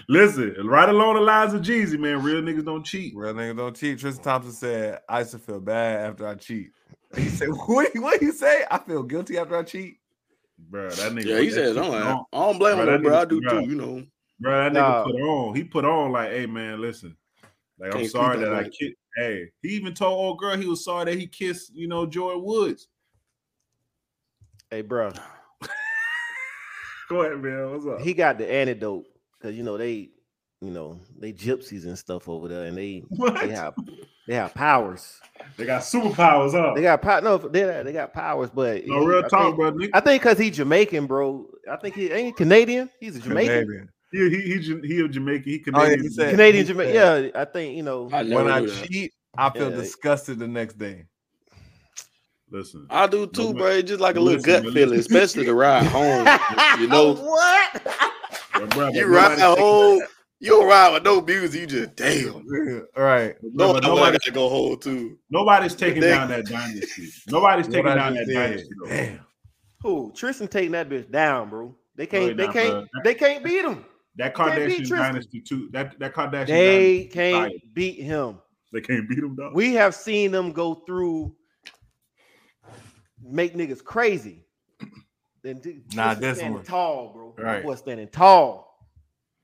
listen, 0.08 0.56
right 0.66 0.90
along 0.90 1.16
the 1.16 1.22
lines 1.22 1.54
of 1.54 1.62
Jeezy, 1.62 1.98
man. 2.00 2.22
Real 2.24 2.42
niggas 2.42 2.66
don't 2.66 2.84
cheat. 2.84 3.14
real 3.16 3.34
niggas 3.34 3.58
don't 3.58 3.76
cheat." 3.76 4.00
Tristan 4.00 4.24
Thompson 4.24 4.52
said, 4.54 5.00
"I 5.10 5.20
used 5.20 5.32
to 5.32 5.40
feel 5.40 5.60
bad 5.60 6.10
after 6.12 6.28
I 6.28 6.36
cheat." 6.36 6.72
He 7.16 7.30
said, 7.30 7.50
"What? 7.68 7.90
What 7.96 8.20
he 8.20 8.32
say? 8.32 8.64
I 8.70 8.78
feel 8.80 9.04
guilty 9.04 9.38
after 9.38 9.58
I 9.58 9.64
cheat." 9.64 9.98
Bro, 10.58 10.90
that 10.92 11.12
nigga. 11.14 11.26
Yeah, 11.26 11.40
he 11.40 11.50
said, 11.50 11.76
says, 11.76 11.76
shit 11.76 11.84
I'm 11.84 11.92
like, 11.92 12.02
put 12.04 12.08
on. 12.12 12.26
I 12.34 12.40
don't 12.40 12.60
blame 12.60 12.76
Bro, 12.76 12.82
him, 12.82 12.86
though, 12.86 12.92
that 12.92 13.04
bro. 13.04 13.18
I 13.20 13.26
do 13.26 13.42
bro. 13.42 13.62
too, 13.62 13.70
you 13.70 13.76
know. 13.76 14.04
Bro, 14.40 14.64
that 14.64 14.72
nigga 14.72 14.76
Nah. 14.76 15.04
put 15.04 15.16
on. 15.16 15.56
He 15.56 15.64
put 15.64 15.86
on 15.86 16.12
like, 16.12 16.30
hey 16.32 16.46
man, 16.46 16.80
listen. 16.82 17.16
Like, 17.80 17.94
I'm 17.94 18.02
Can't 18.02 18.12
sorry 18.12 18.38
speak 18.38 18.46
that 18.50 18.52
that 18.52 18.66
I 18.66 18.70
kissed. 18.70 18.96
Hey, 19.18 19.50
he 19.62 19.70
even 19.70 19.94
told 19.94 20.14
old 20.14 20.38
girl 20.40 20.56
he 20.56 20.68
was 20.68 20.86
sorry 20.86 21.06
that 21.06 21.18
he 21.20 21.28
kissed, 21.28 21.76
you 21.76 21.88
know, 21.88 22.06
Jordyn 22.08 22.44
Woods. 22.44 22.88
Hey, 24.70 24.82
bro, 24.84 25.12
Go 27.10 27.24
ahead, 27.24 27.42
man. 27.42 27.72
What's 27.72 27.86
up? 27.88 28.00
he 28.02 28.14
got 28.14 28.38
the 28.38 28.50
antidote 28.50 29.06
because 29.42 29.56
you 29.58 29.64
know 29.64 29.78
they, 29.78 30.10
you 30.62 30.70
know, 30.72 31.00
they 31.18 31.34
gypsies 31.34 31.86
and 31.86 31.98
stuff 31.98 32.30
over 32.30 32.48
there, 32.48 32.66
and 32.66 32.78
they 32.78 33.04
What? 33.10 33.40
they 33.40 33.50
have 33.50 33.74
they 34.28 34.36
have 34.36 34.54
powers. 34.54 35.20
They 35.58 35.66
got 35.66 35.82
superpowers, 35.82 36.52
huh? 36.52 36.74
They 36.76 36.84
got 36.84 37.02
power. 37.02 37.22
No, 37.22 37.38
they 37.38 37.64
they 37.84 37.94
got 37.94 38.14
powers, 38.14 38.50
but 38.54 38.86
no 38.86 39.00
he- 39.02 39.06
real 39.08 39.26
I 39.26 39.28
talk, 39.28 39.44
think- 39.46 39.56
bro. 39.58 39.72
Nigga. 39.72 39.90
I 39.94 40.00
think 40.02 40.22
because 40.22 40.38
he's 40.38 40.56
Jamaican, 40.58 41.08
bro. 41.08 41.48
I 41.70 41.78
think 41.78 41.96
he 41.96 42.12
ain't 42.12 42.28
he 42.28 42.32
Canadian. 42.34 42.90
He's 43.00 43.16
a 43.16 43.20
Jamaican. 43.20 43.66
Canadian. 43.66 43.90
He 44.12 44.30
he 44.30 44.42
he, 44.42 44.60
Ja- 44.60 44.82
he 44.84 45.00
a 45.02 45.08
Jamaican. 45.08 45.44
He 45.52 45.64
Oh, 45.74 45.80
yeah, 45.82 45.84
Canadian. 45.86 46.04
he 46.04 46.10
said- 46.10 46.32
Canadian 46.32 46.66
Jamaican. 46.66 46.94
Yeah, 46.94 47.30
I 47.42 47.46
think 47.46 47.76
you 47.78 47.84
know. 47.84 48.10
I 48.12 48.24
When 48.24 48.48
I 48.50 48.62
that. 48.62 48.86
cheat, 48.88 49.14
I 49.38 49.50
feel 49.50 49.72
Yeah. 49.72 49.78
disgusted 49.78 50.38
the 50.40 50.48
next 50.48 50.78
day. 50.78 51.06
Listen, 52.50 52.86
I 52.90 53.08
do 53.08 53.28
too, 53.28 53.46
No, 53.46 53.54
bro. 53.54 53.68
It's 53.68 53.88
just 53.88 54.02
like 54.02 54.18
a 54.18 54.20
little 54.20 54.42
listen, 54.42 54.64
gut 54.66 54.74
feeling, 54.74 55.00
especially 55.00 55.46
the 55.46 55.54
ride 55.56 55.86
home. 55.86 56.28
You 56.82 56.88
know, 56.90 57.14
what? 57.14 58.11
Bro, 58.68 58.78
bro, 58.78 58.90
you 58.90 59.02
but 59.02 59.08
ride 59.10 59.40
nobody- 59.40 59.62
home, 59.62 60.02
you 60.40 60.50
don't 60.50 60.68
ride 60.68 60.94
with 60.94 61.04
no 61.04 61.22
music. 61.22 61.62
You 61.62 61.68
just 61.68 61.96
damn. 61.96 62.34
All 62.98 63.04
right. 63.04 63.36
No, 63.44 63.66
bro, 63.66 63.74
but 63.74 63.86
I 63.86 63.88
nobody, 63.88 64.12
got 64.14 64.22
to 64.24 64.32
go 64.32 64.50
home 64.50 64.80
too. 64.80 65.18
nobody's 65.30 65.76
taking 65.76 66.02
They- 66.02 66.10
down 66.10 66.30
that 66.30 66.46
dynasty. 66.46 67.10
Nobody's 67.30 67.68
taking 67.68 67.86
What 67.86 67.96
down 67.96 68.14
that 68.16 68.26
did. 68.26 68.34
dynasty. 68.34 68.70
Though. 68.84 68.90
Damn. 68.90 69.20
Who? 69.84 70.14
Tristan 70.16 70.48
taking 70.48 70.72
that 70.72 70.90
bitch 70.90 71.12
down, 71.12 71.50
bro. 71.50 71.76
They 71.96 72.06
can't. 72.06 72.24
he 72.24 72.34
they 72.34 72.48
can't. 72.48 72.72
bro. 72.72 72.86
They 73.04 73.14
can't 73.16 73.44
beat 73.44 73.66
him. 73.66 73.86
That 74.18 74.36
can't 74.36 74.56
beat 74.68 74.82
Kardashian 74.86 74.90
dynasty 74.98 75.42
too. 75.42 75.70
That 75.72 75.98
that 76.00 76.14
Kardashian 76.14 76.48
They 76.48 76.98
dynasty. 76.98 77.08
can't 77.10 77.52
fire. 77.52 77.60
beat 77.74 78.02
him. 78.04 78.40
They 78.74 78.82
can't 78.82 79.08
beat 79.10 79.20
him, 79.20 79.36
dog. 79.36 79.54
We 79.56 79.74
have 79.74 79.94
seen 79.96 80.32
them 80.32 80.52
go 80.52 80.76
through, 80.88 81.36
make 83.24 83.54
niggas 83.56 83.84
crazy. 83.84 84.46
Then 85.44 85.60
d- 85.60 85.82
Nah, 85.94 86.14
Tristan 86.14 86.22
this 86.22 86.38
standing 86.38 86.54
one. 86.54 86.64
tall, 86.66 87.12
bro. 87.14 87.34
That 87.38 87.44
Right. 87.44 87.64
boy 87.64 87.76
standing 87.76 88.08
tall. 88.10 88.68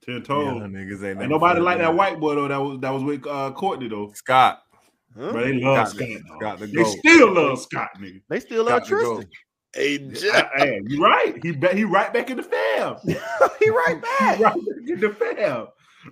Ten 0.05 0.15
Yeah, 0.15 0.23
niggas 0.25 1.03
ain't, 1.03 1.21
Ain't 1.21 1.29
nobody 1.29 1.55
feel 1.57 1.63
like 1.65 1.79
that 1.79 1.93
white 1.95 2.19
boy 2.19 2.35
though. 2.35 2.47
That 2.47 2.57
was 2.61 2.79
that 2.79 2.91
was 2.91 3.03
with 3.03 3.25
uh, 3.27 3.51
Courtney 3.51 3.89
though. 3.89 4.11
Scott. 4.13 4.61
Huh? 5.17 5.33
But 5.33 5.43
they 5.43 5.53
love 5.59 5.87
Scott, 5.89 6.07
Scott. 6.07 6.21
Scott 6.39 6.59
the 6.59 6.67
They 6.67 6.83
GOAT. 6.83 6.99
still 6.99 7.33
love 7.33 7.59
Scott, 7.59 7.89
nigga. 7.99 8.21
They 8.29 8.39
still 8.39 8.63
love 8.63 8.85
Scott 8.85 8.89
the 8.89 8.95
Tristan. 8.95 9.29
Hey, 9.73 9.97
Yeah, 9.97 10.19
Jeff. 10.19 10.49
hey, 10.55 10.81
you 10.85 11.03
right. 11.03 11.35
He 11.43 11.51
bet 11.51 11.75
he 11.75 11.83
right 11.83 12.13
back 12.13 12.29
in 12.29 12.37
the 12.37 12.43
fam. 12.43 12.97
he 13.59 13.69
right 13.69 14.01
back. 14.19 14.37
He 14.37 14.43
right 14.43 14.53
back 14.53 14.89
in 14.89 14.99
the 14.99 15.09
fam. 15.09 15.67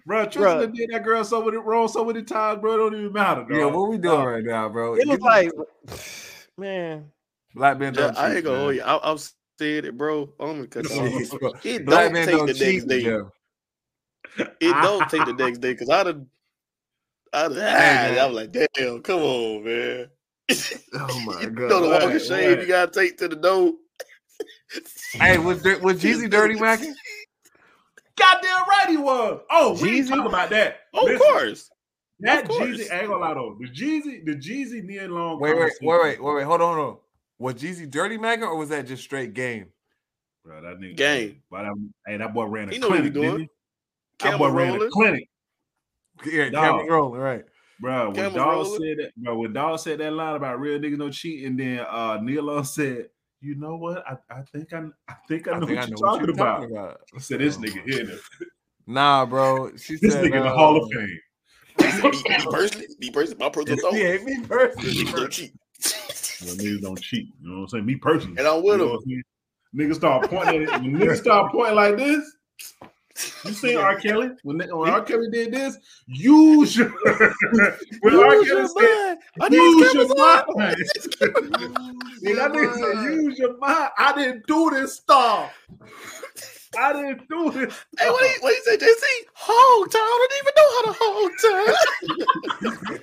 Bro, 0.05 0.25
Tristan 0.25 0.57
Bruh. 0.57 0.59
done 0.61 0.71
did 0.73 0.89
that 0.91 1.03
girl 1.03 1.23
so 1.23 1.43
many 1.45 1.57
wrong 1.57 1.88
so 1.88 2.03
many 2.03 2.23
times, 2.23 2.59
bro. 2.59 2.73
It 2.73 2.77
don't 2.77 2.99
even 2.99 3.13
matter. 3.13 3.41
Dog. 3.41 3.51
Yeah, 3.51 3.65
what 3.65 3.89
we 3.89 3.97
doing 3.97 4.15
Dog. 4.17 4.27
right 4.27 4.43
now, 4.43 4.67
bro? 4.67 4.95
It 4.95 5.07
was 5.07 5.21
like, 5.21 5.51
man, 6.57 7.11
black 7.53 7.79
man, 7.79 7.93
Jeff, 7.93 8.15
don't 8.15 8.17
I 8.17 8.27
cheat, 8.27 8.36
ain't 8.38 8.45
gonna 8.45 8.55
man. 8.57 8.63
hold 8.65 8.75
you. 8.75 8.81
I, 8.81 9.11
I've 9.11 9.31
said 9.58 9.86
it, 9.86 9.97
bro. 9.97 10.30
Only 10.39 10.64
because 10.64 10.91
Jeez, 10.91 11.39
bro. 11.39 11.53
it 11.64 11.86
don't 11.86 12.14
men 12.14 12.28
take 12.28 12.38
don't 12.38 12.47
the 12.47 12.53
cheat, 12.53 12.76
next 12.76 12.86
day. 12.86 13.01
Jeff. 13.03 14.47
It 14.60 14.74
don't 14.82 15.10
take 15.10 15.26
the 15.26 15.34
next 15.34 15.60
day 15.60 15.74
because 15.74 15.89
I'd 15.89 16.08
have, 16.08 16.22
I'd. 17.34 17.51
Ah, 17.58 18.24
I 18.24 18.26
was 18.28 18.36
like, 18.36 18.51
damn, 18.51 19.01
come 19.01 19.22
on, 19.22 19.64
man. 19.64 20.08
Oh 20.93 21.20
my 21.26 21.41
you 21.41 21.49
God. 21.49 21.70
know 21.70 21.82
the 21.82 21.89
walk 21.89 22.14
of 22.14 22.22
shame 22.22 22.49
right. 22.49 22.60
you 22.62 22.68
gotta 22.68 22.91
take 22.91 23.18
to 23.18 23.28
the 23.28 23.36
door. 23.36 23.74
Hey, 25.14 25.38
was 25.38 25.62
Dir- 25.62 25.80
was 25.80 26.01
Jeezy 26.03 26.30
dirty 26.30 26.56
macking? 26.56 26.93
Goddamn 28.18 28.68
right 28.70 28.89
he 28.89 28.97
was. 28.97 29.41
Oh, 29.51 29.78
we 29.82 29.97
ain't 29.97 30.06
Jeezy? 30.06 30.10
talking 30.10 30.26
about 30.28 30.49
that. 30.51 30.82
Of 30.93 31.06
Listen, 31.06 31.28
course. 31.28 31.72
That 32.22 32.43
Of 32.43 32.49
course. 32.49 32.62
Jeezy, 32.62 32.91
I 32.91 32.99
ain't 32.99 33.08
gonna 33.10 33.20
lie 33.20 33.34
though. 33.34 33.58
The 33.60 33.68
Jeezy, 33.68 34.26
the 34.26 34.36
Jeezy 34.36 34.84
Nia 34.84 35.08
Long. 35.08 35.39
Wait, 35.39 35.58
wait, 35.58 35.72
wait, 35.82 36.01
wait, 36.01 36.22
wait, 36.22 36.36
wait. 36.36 36.43
Hold 36.43 36.62
on, 36.62 36.76
hold 36.76 36.88
on. 36.88 36.97
Was 37.38 37.55
Jeezy 37.55 37.89
dirty 37.89 38.17
macking 38.17 38.43
or 38.43 38.55
was 38.55 38.69
that 38.69 38.88
just 38.88 39.03
straight 39.03 39.33
game? 39.33 39.67
Bro, 40.43 40.61
that 40.61 40.77
nigga 40.77 40.95
Game. 40.95 41.41
But 41.49 41.63
that, 41.63 41.73
hey, 42.07 42.17
that 42.17 42.33
boy 42.33 42.45
ran 42.45 42.69
a 42.69 42.71
He 42.71 42.77
know 42.79 42.89
what 42.89 43.03
he 43.03 43.09
clinic, 43.09 43.13
didn't 43.13 43.29
doing. 43.29 43.41
he? 43.41 43.49
That 44.29 44.38
boy 44.38 44.47
Camera 44.47 44.71
ran 44.71 44.81
a 44.81 44.89
clinic. 44.89 45.29
Yeah, 46.25 46.49
Dog. 46.49 46.79
camera 46.81 46.86
rolling, 46.86 47.19
right? 47.21 47.43
Bro, 47.79 48.05
when 48.07 48.15
Cameras 48.15 48.33
Dawg 48.36 48.67
said 48.67 48.97
that, 48.99 49.11
bro, 49.17 49.38
when 49.38 49.53
Dawg 49.53 49.79
said 49.79 49.99
that 49.99 50.13
line 50.13 50.36
about 50.36 50.59
real 50.61 50.79
niggas 50.79 50.97
no 50.97 51.09
cheat, 51.09 51.45
and 51.45 51.59
then 51.59 51.79
uh 51.79 52.17
Nia 52.21 52.63
said, 52.63 53.09
"You 53.41 53.55
know 53.55 53.75
what? 53.75 54.05
I, 54.07 54.15
I 54.29 54.41
think 54.43 54.71
I, 54.71 54.83
I 55.09 55.15
think 55.27 55.49
I 55.49 55.59
know, 55.59 55.65
think 55.65 55.79
what, 55.79 55.79
I 55.79 55.86
you're 55.86 55.89
know 55.89 55.95
what 55.99 56.11
talking 56.13 56.25
you're 56.27 56.36
about. 56.36 56.59
talking 56.61 56.77
about. 56.77 57.01
I 57.13 57.19
said, 57.19 57.39
"This 57.41 57.57
nigga 57.57 57.83
here, 57.83 58.05
the- 58.05 58.21
Nah, 58.88 59.25
bro. 59.25 59.75
She 59.75 59.97
this 60.01 60.13
said 60.13 60.23
nigga 60.25 60.38
in 60.38 60.43
the 60.43 60.49
uh, 60.49 60.53
Hall 60.53 60.77
of 60.77 60.89
Fame." 60.89 61.19
me, 61.77 62.11
me 62.11 62.45
personally, 62.49 62.88
me 62.99 63.11
personally, 63.11 63.39
my 63.43 63.49
personal 63.49 63.77
thought. 63.77 63.93
Yeah, 63.93 64.17
me 64.19 64.41
personally. 64.47 64.95
Niggas 65.05 65.15
don't 65.15 65.31
cheat. 65.31 65.53
Niggas 66.41 66.81
don't 66.81 67.01
cheat. 67.01 67.29
You 67.41 67.49
know 67.49 67.55
what 67.57 67.61
I'm 67.63 67.67
saying? 67.69 67.86
Me 67.86 67.95
personally, 67.95 68.38
And 68.38 68.47
I'm 68.47 68.63
with 68.63 68.65
you 68.65 68.77
know 68.77 68.83
him. 68.86 68.89
what 68.91 68.99
I'm 69.03 69.09
saying? 69.09 69.23
Niggas 69.75 69.95
start 69.95 70.29
pointing 70.29 70.55
at 70.63 70.69
it. 70.69 70.81
When 70.81 70.93
niggas 70.93 71.17
start 71.21 71.51
pointing 71.51 71.75
like 71.75 71.97
this, 71.97 72.36
You 73.45 73.53
seen 73.53 73.77
R. 73.77 73.95
Kelly 73.99 74.29
when, 74.43 74.57
they, 74.57 74.67
when 74.67 74.89
R. 74.89 75.01
Kelly 75.01 75.29
did 75.31 75.51
this? 75.53 75.77
Use 76.07 76.77
your 76.77 76.89
when 78.01 78.15
R. 78.15 78.36
Use 78.36 78.47
Kelly 78.47 78.59
your 78.59 78.67
said, 78.67 79.17
mind. 79.38 79.51
Use 79.53 79.93
your 79.93 80.05
on? 80.19 80.55
mind. 80.55 80.75
And 82.25 82.38
nigga 82.38 82.73
said, 82.73 83.11
use 83.11 83.38
your 83.39 83.57
mind. 83.57 83.89
I 83.97 84.13
didn't 84.15 84.47
do 84.47 84.69
this 84.71 84.95
stuff. 84.95 85.51
I 86.77 86.91
didn't 86.93 87.27
do 87.29 87.51
this. 87.51 87.73
Hey, 87.99 88.09
what 88.09 88.23
what 88.41 88.53
he 88.53 88.61
say, 88.63 88.77
JC? 88.77 89.03
Hold 89.36 89.91
time. 89.91 90.01
I 90.01 90.27
don't 90.27 90.33
even 90.41 90.53
know 90.57 90.69
how 90.75 90.83
to 90.86 90.93
hold 91.01 91.31
time. 91.41 92.95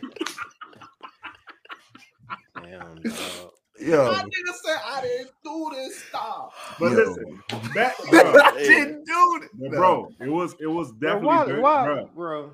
Damn, 2.63 3.03
dog. 3.03 3.51
Yo, 3.81 4.05
My 4.13 4.23
nigga 4.23 4.55
said 4.65 4.77
I 4.87 5.01
didn't 5.01 5.31
do 5.43 5.71
this 5.75 6.05
stuff. 6.05 6.77
But 6.79 6.93
Yo. 6.93 6.99
listen, 6.99 7.43
back, 7.75 7.95
bro, 8.11 8.21
I 8.45 8.53
didn't 8.59 9.05
do 9.05 9.41
it, 9.43 9.51
but 9.55 9.71
bro, 9.71 10.09
it 10.21 10.29
was 10.29 10.55
it 10.61 10.67
was 10.67 10.93
Bro, 10.93 11.11
definitely 11.15 11.27
why, 11.29 11.47
good, 11.47 11.63
why, 11.63 11.85
bro. 11.85 12.11
bro? 12.15 12.53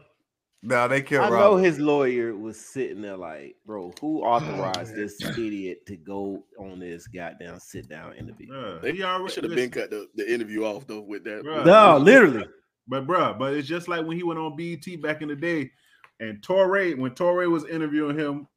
No, 0.62 0.88
they 0.88 1.02
killed 1.02 1.26
I 1.26 1.30
Rob. 1.30 1.40
know 1.40 1.56
his 1.56 1.78
lawyer 1.78 2.34
was 2.34 2.58
sitting 2.58 3.00
there 3.00 3.16
like, 3.16 3.56
bro, 3.64 3.92
who 4.00 4.22
authorized 4.22 4.94
this 4.96 5.20
idiot 5.36 5.86
to 5.86 5.96
go 5.96 6.44
on 6.58 6.80
this 6.80 7.06
goddamn 7.06 7.60
sit 7.60 7.88
down 7.88 8.14
interview? 8.14 8.48
Bruh, 8.50 8.82
They 8.82 9.00
already 9.02 9.32
should 9.32 9.44
have 9.44 9.54
been 9.54 9.70
cut 9.70 9.90
the, 9.90 10.08
the 10.16 10.32
interview 10.32 10.64
off 10.64 10.86
though 10.86 11.00
with 11.00 11.24
that. 11.24 11.44
Bruh. 11.44 11.64
No, 11.64 11.98
literally. 11.98 12.46
But 12.88 13.06
bruh, 13.06 13.38
but 13.38 13.54
it's 13.54 13.68
just 13.68 13.86
like 13.86 14.04
when 14.06 14.16
he 14.16 14.22
went 14.22 14.38
on 14.40 14.56
BET 14.56 15.00
back 15.02 15.20
in 15.22 15.28
the 15.28 15.36
day, 15.36 15.70
and 16.20 16.40
Touré, 16.42 16.96
when 16.98 17.12
Touré 17.12 17.48
was 17.50 17.64
interviewing 17.66 18.18
him, 18.18 18.48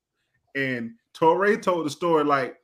and 0.55 0.91
Touré 1.13 1.61
told 1.61 1.85
the 1.85 1.89
story 1.89 2.23
like 2.23 2.55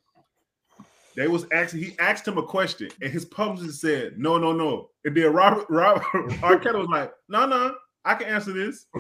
they 1.16 1.28
was 1.28 1.46
asking, 1.52 1.82
he 1.82 1.96
asked 2.00 2.28
him 2.28 2.38
a 2.38 2.44
question, 2.44 2.90
and 3.02 3.12
his 3.12 3.26
publicist 3.26 3.82
said, 3.82 4.18
No, 4.18 4.38
no, 4.38 4.52
no. 4.54 4.90
And 5.04 5.16
then 5.18 5.34
Robert 5.34 5.66
Robert 5.70 6.04
R. 6.44 6.60
Kelly 6.60 6.80
was 6.80 6.90
like, 6.90 7.12
No, 7.28 7.46
no, 7.48 7.76
I 8.06 8.16
can 8.16 8.28
answer 8.28 8.54
this. 8.54 8.86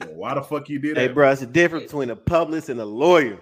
Well, 0.00 0.14
why 0.16 0.34
the 0.34 0.42
fuck 0.42 0.68
you 0.68 0.80
did 0.80 0.96
Hey, 0.96 1.06
that? 1.06 1.14
bro, 1.14 1.30
it's 1.30 1.42
the 1.42 1.46
difference 1.46 1.84
between 1.84 2.10
a 2.10 2.16
publicist 2.16 2.70
and 2.70 2.80
a 2.80 2.84
lawyer. 2.84 3.38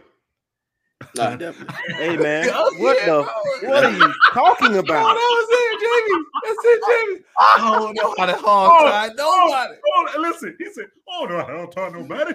Nah, 1.16 1.34
definitely. 1.36 1.74
Hey, 1.94 2.18
man, 2.18 2.50
Oh, 2.52 2.74
what 2.76 2.98
yeah, 2.98 3.06
the? 3.06 3.22
bro. 3.22 3.70
What 3.70 3.84
are 3.84 3.90
you 3.90 4.12
talking 4.34 4.76
about? 4.76 4.90
Oh, 4.90 5.10
about? 5.10 5.14
that 5.14 5.30
was 5.30 5.48
it, 5.50 5.80
Jamie. 5.80 6.24
That's 6.44 6.64
it, 6.66 6.82
Jamie. 6.86 7.24
I 7.38 7.56
don't 7.80 7.94
know 7.94 8.14
how 8.18 8.26
to 8.26 8.34
hog 8.34 8.72
Oh, 8.74 8.90
tie 8.90 9.08
nobody. 9.16 9.74
Oh, 9.86 10.08
oh, 10.16 10.20
listen, 10.20 10.54
he 10.58 10.70
said, 10.70 10.86
Oh 11.08 11.24
no, 11.24 11.38
I 11.38 11.46
don't 11.50 11.72
talk 11.72 11.94
nobody. 11.94 12.34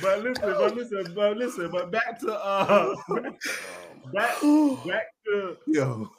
But 0.00 0.22
listen, 0.22 0.52
but 0.52 0.74
listen, 0.74 1.12
but 1.14 1.36
listen, 1.36 1.70
but 1.70 1.90
back 1.90 2.18
to 2.20 2.32
uh 2.32 2.94
back 4.12 4.40
back 4.86 5.06
to 5.26 5.56
Yo, 5.66 6.10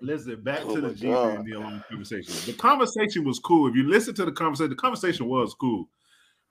listen, 0.00 0.42
back 0.42 0.60
Oh 0.64 0.74
to 0.74 0.80
the 0.80 0.88
my 0.88 0.94
G 0.94 1.08
and 1.08 1.44
Nia 1.44 1.60
Long 1.60 1.82
conversation. 1.88 2.34
The 2.46 2.54
conversation 2.54 3.24
was 3.24 3.38
cool. 3.38 3.68
If 3.68 3.76
you 3.76 3.88
listen 3.88 4.14
to 4.14 4.24
the 4.24 4.32
conversation, 4.32 4.70
the 4.70 4.76
conversation 4.76 5.26
was 5.26 5.54
cool. 5.54 5.88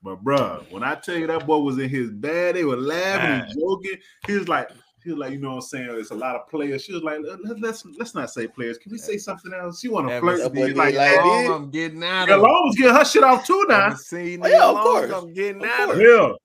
But 0.03 0.23
bruh, 0.23 0.69
when 0.71 0.83
I 0.83 0.95
tell 0.95 1.17
you 1.17 1.27
that 1.27 1.47
boy 1.47 1.57
was 1.59 1.79
in 1.79 1.89
his 1.89 2.11
bed, 2.11 2.55
they 2.55 2.63
were 2.63 2.77
laughing 2.77 3.47
and 3.47 3.59
joking. 3.59 3.99
He 4.27 4.33
was 4.33 4.47
like, 4.47 4.69
he 5.07 5.13
was 5.13 5.19
like, 5.19 5.31
you 5.31 5.39
know 5.39 5.49
what 5.49 5.55
I'm 5.55 5.61
saying? 5.61 5.87
There's 5.87 6.11
a 6.11 6.15
lot 6.15 6.35
of 6.35 6.49
players. 6.49 6.83
She 6.83 6.91
was 6.93 7.01
like, 7.01 7.19
let, 7.23 7.59
let's 7.59 7.85
let's 7.97 8.13
not 8.13 8.29
say 8.29 8.45
players. 8.47 8.77
Can 8.77 8.91
we 8.91 8.97
say 8.97 9.17
something 9.17 9.53
else? 9.53 9.79
She 9.79 9.87
want 9.87 10.09
to 10.09 10.19
flirt 10.19 10.43
with 10.43 10.53
me. 10.53 10.61
that 10.67 10.75
Like, 10.75 10.93
did 10.93 10.97
like 10.97 11.19
oh. 11.21 11.53
I'm 11.55 11.69
getting 11.71 12.03
out 12.03 12.27
yeah, 12.27 12.35
of 12.35 12.41
Long 12.41 12.61
was 12.65 12.75
getting 12.75 12.93
her 12.95 13.05
shit 13.05 13.23
off 13.23 13.45
too 13.45 13.65
now. 13.69 13.93
See, 13.95 14.37
Oh, 14.41 14.47
yeah, 14.47 14.65
of 14.69 14.75
course. 14.77 15.11
I'm 15.11 15.33
getting 15.33 15.63
Of 15.63 15.69
out 15.69 15.79
of 15.91 15.95
course. 15.95 15.97
it. 15.99 16.03
Bill, 16.03 16.37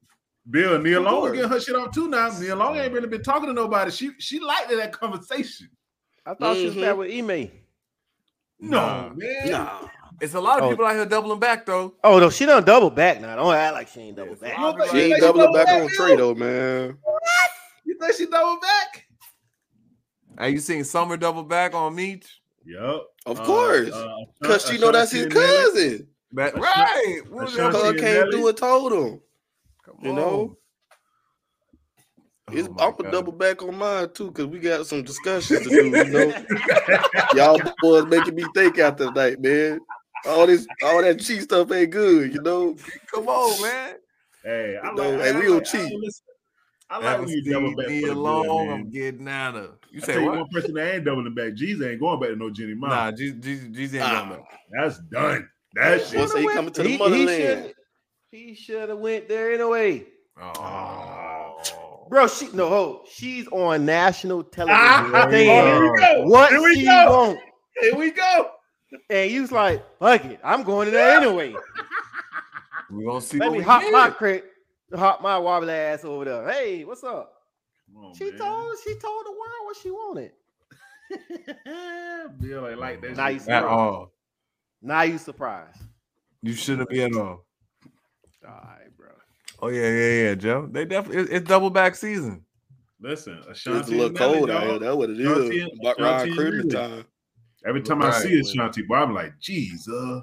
Bill, 0.51 0.79
Nia 0.81 1.01
Long 1.01 1.23
was 1.23 1.33
getting 1.33 1.51
her 1.51 1.61
shit 1.61 1.75
off 1.77 1.93
too 1.93 2.09
now. 2.09 2.29
Nia 2.39 2.55
Long 2.55 2.77
ain't 2.77 2.93
really 2.93 3.09
been 3.09 3.23
talking 3.23 3.49
to 3.49 3.53
nobody. 3.53 3.91
She 3.91 4.13
she 4.19 4.39
liked 4.39 4.71
that 4.71 4.93
conversation. 4.93 5.69
I 6.25 6.35
thought 6.35 6.57
she 6.57 6.67
was 6.67 6.75
Mhm. 6.77 6.97
with 6.99 7.11
Ime. 7.11 7.51
No, 8.61 8.79
Nah. 8.79 9.11
man. 9.15 9.51
Nah. 9.51 9.89
It's 10.21 10.35
a 10.35 10.41
lot 10.41 10.59
of 10.61 10.67
Oh. 10.67 10.71
people 10.71 10.85
out 10.87 10.95
here 10.95 11.05
doubling 11.05 11.41
back 11.41 11.67
though. 11.67 11.95
Oh 12.05 12.21
no, 12.21 12.31
she 12.31 12.47
done 12.47 12.63
double 12.65 12.91
back 12.91 13.21
now. 13.21 13.35
Don't 13.35 13.53
act 13.55 13.75
like 13.75 13.89
she 13.89 14.01
ain't 14.03 14.17
double 14.17 14.37
back. 14.37 14.57
a 14.57 14.61
lot 14.61 14.75
of 14.75 14.75
You 14.79 14.83
people 14.85 14.99
She 14.99 15.05
ain't 15.05 15.15
here- 15.15 15.21
doubling 15.21 15.53
back 15.53 15.67
double 15.67 15.81
on 15.83 15.87
back, 15.89 15.97
Trey 15.97 16.17
though, 16.17 16.35
man. 16.35 16.89
You 16.91 16.99
think 18.03 18.17
she 18.17 18.27
double 18.27 18.61
back? 18.61 19.07
Are 20.39 20.49
you 20.49 20.59
seen 20.59 20.85
Summer 20.85 21.17
double 21.17 21.43
back 21.43 21.75
on 21.75 21.95
Meech? 21.95 22.27
Yep. 22.65 23.03
Of 23.27 23.41
Uh, 23.41 23.45
course. 23.45 23.91
uh, 23.93 24.17
Cause 24.43 24.67
she 24.67 24.79
know 24.79 24.91
that's 24.93 25.11
his 25.13 25.27
Ashanti 25.27 25.39
and 25.39 25.47
Nelly. 25.75 25.89
cousin. 25.91 26.09
That, 26.33 26.55
right. 26.59 27.21
What 27.29 27.49
Ashanti 27.49 27.73
the- 27.73 27.79
Cuz 27.79 27.89
and 27.91 27.99
came 28.01 28.15
Nelly. 28.15 28.31
through 28.33 28.49
and 28.49 28.57
told 28.57 28.93
him. 28.93 29.21
Come 29.85 29.95
You 30.03 30.13
know? 30.15 30.41
on. 30.41 30.57
It's, 32.57 32.69
Oh 32.69 32.87
I'm 32.89 32.95
gonna 32.97 33.11
double 33.11 33.33
back 33.33 33.63
on 33.63 33.77
mine 33.77 34.11
too, 34.13 34.31
cause 34.33 34.47
we 34.47 34.59
got 34.59 34.87
some 34.87 35.03
discussions 35.03 35.63
to 35.63 35.69
do. 35.71 35.87
You 35.87 36.05
know, 36.05 36.35
y'all 37.35 37.61
boys 37.81 38.07
making 38.07 38.35
me 38.35 38.45
think 38.55 38.79
after 38.79 39.07
tonight, 39.07 39.41
man. 39.41 39.81
All 40.27 40.47
this, 40.47 40.67
all 40.83 41.01
that 41.03 41.21
cheat 41.21 41.43
stuff 41.43 41.71
ain't 41.73 41.91
good. 41.91 42.33
You 42.33 42.43
know, 42.43 42.77
Come 43.13 43.29
on, 43.29 43.63
man. 43.63 43.95
Hey, 44.45 44.77
I 44.83 44.87
You 44.91 44.97
like. 44.97 44.97
know, 44.97 45.21
I 45.21 45.27
and 45.29 45.39
we 45.39 45.49
like- 45.49 45.65
don't 45.65 45.81
I 45.83 45.85
cheat. 45.89 46.01
listen, 46.01 46.25
I 46.93 46.97
like 46.97 47.05
Haven't 47.07 47.27
when 47.27 47.35
you 47.35 47.43
seen 47.45 47.53
double 47.55 47.75
back 47.75 47.89
me 47.89 48.01
for 48.03 48.07
the 48.09 48.13
alone. 48.13 48.67
good, 48.67 48.73
I'm 48.75 48.91
getting 48.91 49.29
out 49.29 49.57
of. 49.57 49.71
You 49.91 50.01
I 50.03 50.05
say 50.07 50.13
tell 50.13 50.23
you 50.23 50.29
what? 50.29 50.39
one 50.41 50.49
person 50.51 50.75
that 50.75 50.95
ain't 50.95 51.05
doubling 51.07 51.35
back. 51.35 51.55
G's 51.55 51.81
ain't 51.81 51.99
going 52.01 52.21
back 52.21 52.29
to 52.31 52.37
no 52.37 52.51
Jeannie 52.51 52.75
Mai. 52.75 52.89
Nah, 52.89 53.13
G, 53.13 53.33
G, 53.33 53.51
ain't 53.85 54.03
Ah. 54.03 54.27
going 54.29 54.41
back. 54.41 54.61
That's 54.79 54.99
done. 55.11 55.49
That 55.75 56.07
shit. 56.07 56.19
Once 56.19 56.33
they 56.35 56.45
coming 56.47 56.73
to 56.75 56.83
the 56.83 56.89
He- 56.91 56.93
he 56.97 56.99
motherland. 56.99 57.75
He 58.31 58.55
should 58.55 58.91
have 58.91 58.99
went 58.99 59.27
there 59.29 59.53
anyway. 59.53 60.07
Oh. 60.41 62.07
Bro, 62.11 62.27
she 62.29 62.49
no 62.53 62.69
hold. 62.69 63.09
She's 63.11 63.49
on 63.49 63.87
national 63.87 64.41
Ah, 64.41 64.49
television 64.53 65.15
oh, 65.15 65.31
here 65.31 65.81
we 65.93 65.99
go. 65.99 66.23
what 66.27 66.51
Here 66.51 66.63
we 66.63 66.75
she 66.75 66.85
go. 66.85 67.05
want. 67.11 67.39
Here 67.81 67.95
we 67.95 68.11
go. 68.11 68.51
And 69.09 69.31
you 69.31 69.41
was 69.41 69.53
like, 69.53 69.83
fuck 69.99 70.25
it, 70.27 70.39
I'm 70.45 70.63
going 70.63 70.89
in 70.89 70.95
there 70.95 71.17
anyway. 71.23 71.55
We're 72.91 73.07
gonna 73.07 73.21
see 73.23 73.39
Let 73.39 73.51
what 73.51 73.59
me 73.59 73.65
hop 73.65 73.83
my 73.91 74.11
crit, 74.11 74.45
hop 74.95 75.23
my 75.23 75.39
wobbly 75.39 75.73
ass 75.73 76.05
over 76.05 76.25
there. 76.25 76.51
Hey, 76.51 76.85
what's 76.85 77.05
up? 77.05 77.33
On, 77.97 78.15
She 78.15 78.31
man. 78.31 78.39
told 78.39 78.77
she 78.85 78.95
told 78.95 79.27
the 79.27 79.31
world 79.33 79.65
what 79.65 79.77
she 79.77 79.91
wanted. 79.91 80.33
Bill 82.41 82.69
ain't 82.69 82.79
like 82.79 83.01
that. 83.03 83.17
Nice. 83.17 83.43
shit. 83.43 83.51
at 83.51 83.65
all. 83.65 84.13
Now 84.81 85.03
you 85.03 85.19
surprised. 85.19 85.79
You 86.43 86.55
shouldn't 86.55 86.89
be 86.89 87.03
at 87.03 87.15
all. 87.15 87.45
All 88.45 88.51
right, 88.65 88.97
bro. 88.97 89.09
Oh 89.61 89.69
yeah, 89.69 89.89
yeah, 89.89 90.23
yeah, 90.29 90.35
Joe. 90.35 90.69
They 90.71 90.85
definitely 90.85 91.23
it's, 91.23 91.31
it's 91.31 91.49
double 91.49 91.71
back 91.71 91.95
season. 91.95 92.45
Listen, 93.01 93.43
It's 93.51 93.67
a 93.67 93.71
little 93.71 94.07
and 94.07 94.15
Nelly, 94.15 94.35
cold 94.39 94.51
out 94.51 94.61
dog. 94.61 94.71
here. 94.71 94.79
That's 94.79 94.97
what 94.97 95.11
it 95.11 95.21
is. 95.21 95.27
Ashanti 95.29 95.57
is. 95.59 95.63
and- 95.63 95.81
About 95.81 96.01
Ashanti 96.01 96.03
around 96.03 96.21
and 96.29 96.37
Christmas 96.37 96.73
Nelly. 96.73 96.89
time. 96.89 97.05
Every 97.67 97.83
time 97.83 98.03
I 98.03 98.09
Right. 98.09 98.23
see 98.23 98.41
Ashanti, 98.41 98.83
boy, 98.83 98.95
I'm 98.97 99.15
like, 99.15 99.39
geez, 99.41 99.89
uh, 99.89 100.21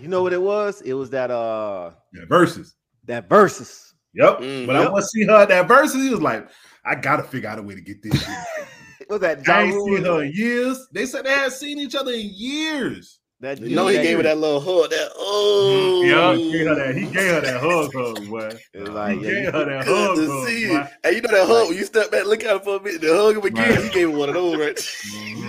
You 0.00 0.08
know 0.08 0.22
what 0.22 0.32
it 0.32 0.40
was? 0.42 0.80
It 0.82 0.94
was 0.94 1.10
that 1.10 1.30
uh 1.30 1.90
yeah, 2.14 2.24
verses. 2.28 2.76
that 3.04 3.28
versus. 3.28 3.94
Yep. 4.14 4.38
Mm, 4.38 4.66
but 4.66 4.76
I 4.76 4.88
want 4.88 5.02
to 5.02 5.08
see 5.08 5.24
her 5.26 5.46
that 5.46 5.68
verses. 5.68 6.02
He 6.02 6.10
was 6.10 6.20
like, 6.22 6.48
I 6.84 6.94
gotta 6.94 7.22
figure 7.22 7.48
out 7.48 7.58
a 7.58 7.62
way 7.62 7.74
to 7.74 7.80
get 7.80 8.02
this. 8.02 8.20
shit. 8.20 8.36
Was 9.08 9.20
that 9.20 9.48
I 9.48 9.62
ain't 9.62 9.74
seen 9.86 10.04
her 10.04 10.22
in 10.22 10.32
years. 10.34 10.86
They 10.92 11.06
said 11.06 11.24
they 11.24 11.30
hadn't 11.30 11.52
seen 11.52 11.78
each 11.78 11.94
other 11.94 12.12
in 12.12 12.28
years. 12.30 13.20
That 13.40 13.58
You 13.58 13.74
know, 13.74 13.86
he 13.86 13.96
that- 13.96 14.02
gave 14.02 14.16
her 14.18 14.22
that 14.24 14.36
little 14.36 14.60
hug. 14.60 14.90
That 14.90 15.10
oh, 15.16 16.02
Yeah, 16.04 16.34
he 16.34 16.52
gave 16.52 16.66
her 16.66 16.74
that. 16.74 16.94
He 16.94 17.02
gave 17.06 17.14
her 17.32 17.40
that 17.40 17.60
hug, 17.60 17.90
hug, 17.94 18.28
boy. 18.28 18.50
Like, 18.92 19.18
He 19.20 19.24
yeah, 19.24 19.30
gave 19.44 19.52
her 19.54 19.64
that 19.64 19.84
Good 19.86 20.06
hug, 20.08 20.16
to 20.16 20.26
hug, 20.30 20.46
see 20.48 20.68
boy. 20.68 20.76
it. 20.80 20.88
And 21.04 21.16
you 21.16 21.22
know 21.22 21.30
that 21.30 21.46
hug 21.46 21.68
when 21.68 21.78
you 21.78 21.84
step 21.86 22.10
back, 22.10 22.26
look 22.26 22.44
at 22.44 22.56
him 22.56 22.60
for 22.60 22.76
a 22.76 22.82
minute, 22.82 23.00
then 23.00 23.16
hug 23.16 23.36
him 23.36 23.44
again. 23.44 23.70
Right. 23.76 23.84
He 23.84 23.88
gave 23.90 24.08
him 24.10 24.16
one 24.18 24.28
of 24.28 24.34
those, 24.34 24.56
right? 24.58 24.78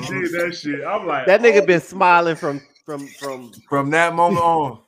He 0.09 0.21
that 0.37 0.55
shit. 0.55 0.85
I'm 0.85 1.05
like, 1.05 1.25
that 1.27 1.41
nigga 1.41 1.61
oh, 1.61 1.65
been 1.65 1.81
smiling 1.81 2.35
from 2.35 2.61
from 2.89 3.07
from 3.07 3.51
From 3.69 3.89
that 3.91 4.15
moment 4.15 4.43
on, 4.43 4.79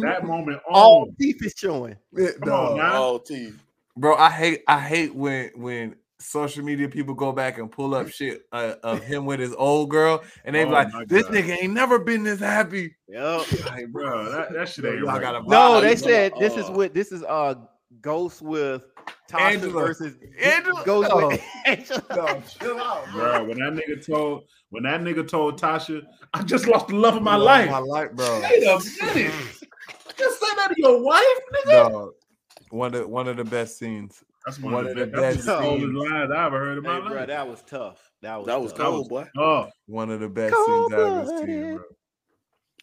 that 0.00 0.24
moment 0.24 0.58
all 0.72 1.02
on. 1.02 1.16
teeth 1.20 1.44
is 1.44 1.54
showing. 1.56 1.96
Come 2.40 2.52
on, 2.52 2.76
now. 2.76 2.94
All 2.94 3.18
teeth. 3.18 3.58
bro. 3.96 4.16
I 4.16 4.30
hate 4.30 4.62
I 4.66 4.80
hate 4.80 5.14
when 5.14 5.50
when 5.54 5.96
social 6.18 6.64
media 6.64 6.88
people 6.88 7.14
go 7.14 7.30
back 7.32 7.58
and 7.58 7.70
pull 7.70 7.94
up 7.94 8.08
shit 8.08 8.46
uh, 8.52 8.76
of 8.82 9.04
him 9.04 9.26
with 9.26 9.38
his 9.38 9.52
old 9.54 9.90
girl, 9.90 10.22
and 10.46 10.56
they 10.56 10.64
be 10.64 10.70
Oh, 10.70 10.72
like, 10.72 10.88
"This 11.08 11.24
God. 11.24 11.34
nigga 11.34 11.62
ain't 11.62 11.74
never 11.74 11.98
been 11.98 12.22
this 12.22 12.40
happy." 12.40 12.94
Yep. 13.08 13.46
Hey, 13.76 13.84
bro, 13.84 14.30
that, 14.32 14.52
that 14.54 14.68
shit 14.70 14.86
ain't 14.86 14.96
Y'all 14.98 15.06
right. 15.06 15.20
gotta 15.20 15.42
No, 15.46 15.80
they 15.82 15.96
said 15.96 16.32
gonna, 16.32 16.48
this 16.48 16.56
is 16.56 16.70
uh, 16.70 16.72
what 16.72 16.94
this 16.94 17.12
is 17.12 17.22
uh 17.24 17.54
Ghost 18.02 18.42
with 18.42 18.84
Tasha 19.30 19.40
Angela. 19.40 19.72
versus 19.72 20.16
Angela- 20.40 20.82
Ghost 20.84 21.08
no. 21.10 21.28
with 21.28 21.42
Angela. 21.66 22.02
No, 22.10 22.42
chill 22.48 22.78
out, 22.80 23.10
bro. 23.12 23.44
When 23.44 23.58
that 23.58 23.72
nigga 23.72 24.04
told, 24.04 24.44
when 24.70 24.82
that 24.82 25.00
nigga 25.00 25.26
told 25.26 25.60
Tasha, 25.60 26.02
I 26.34 26.42
just 26.42 26.66
lost 26.66 26.88
the 26.88 26.96
love 26.96 27.16
of 27.16 27.22
my 27.22 27.36
Love 27.36 27.44
life. 27.46 27.70
my 27.70 27.78
life, 27.78 28.12
bro. 28.12 28.40
Wait 28.42 28.62
a 28.64 28.78
minute. 29.14 29.32
Just 30.18 30.40
say 30.40 30.54
that 30.56 30.68
to 30.68 30.74
your 30.76 31.02
wife, 31.02 31.24
nigga. 31.66 31.90
Dog. 31.90 32.10
One 32.70 32.94
of 32.94 33.08
one 33.08 33.28
of 33.28 33.36
the 33.36 33.44
best 33.44 33.78
scenes. 33.78 34.22
That's 34.44 34.58
one, 34.58 34.72
One 34.74 34.84
of 34.86 34.90
of 34.92 34.96
the 34.98 35.06
the 35.06 35.12
best. 35.12 35.36
Best 35.46 35.48
one 35.48 35.56
the 35.56 35.62
scenes. 35.78 35.92
coldest 35.92 36.10
lines 36.12 36.30
I 36.34 36.46
ever 36.46 36.58
heard 36.58 36.78
in 36.78 36.82
my 36.84 36.94
Hey, 36.94 37.00
life. 37.00 37.12
bro, 37.12 37.26
that 37.26 37.48
was 37.48 37.62
tough. 37.62 38.10
That 38.22 38.36
was 38.38 38.46
That 38.46 38.60
was 38.60 38.72
tough. 38.72 38.80
Cold, 38.86 39.10
was- 39.10 39.24
boy. 39.34 39.40
Oh, 39.40 39.68
One 39.86 40.10
of 40.10 40.20
the 40.20 40.28
best 40.28 40.54
scenes 40.54 40.92
I've 40.92 40.98
ever 41.00 41.26
seen, 41.46 41.74
bro. 41.76 41.84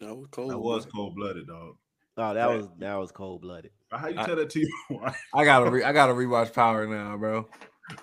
That 0.02 0.16
was 0.16 0.28
cold. 0.32 0.52
That 0.52 0.60
was 0.60 0.86
cold 0.86 1.16
blooded, 1.16 1.48
dog. 1.48 1.76
Oh, 2.20 2.34
that 2.34 2.50
was 2.50 2.68
that 2.80 2.96
was 2.96 3.12
cold 3.12 3.42
blooded. 3.42 3.72
How 3.92 4.08
you 4.08 4.20
I- 4.20 4.26
tell 4.26 4.36
that 4.36 4.50
to 4.52 4.60
your 4.60 4.70
wife? 5.02 5.18
I 5.34 5.46
gotta 5.46 5.70
re- 5.72 5.84
I 5.84 5.94
gotta 5.94 6.14
rewatch 6.14 6.54
Power 6.54 6.86
now, 6.86 7.16
bro. 7.18 7.48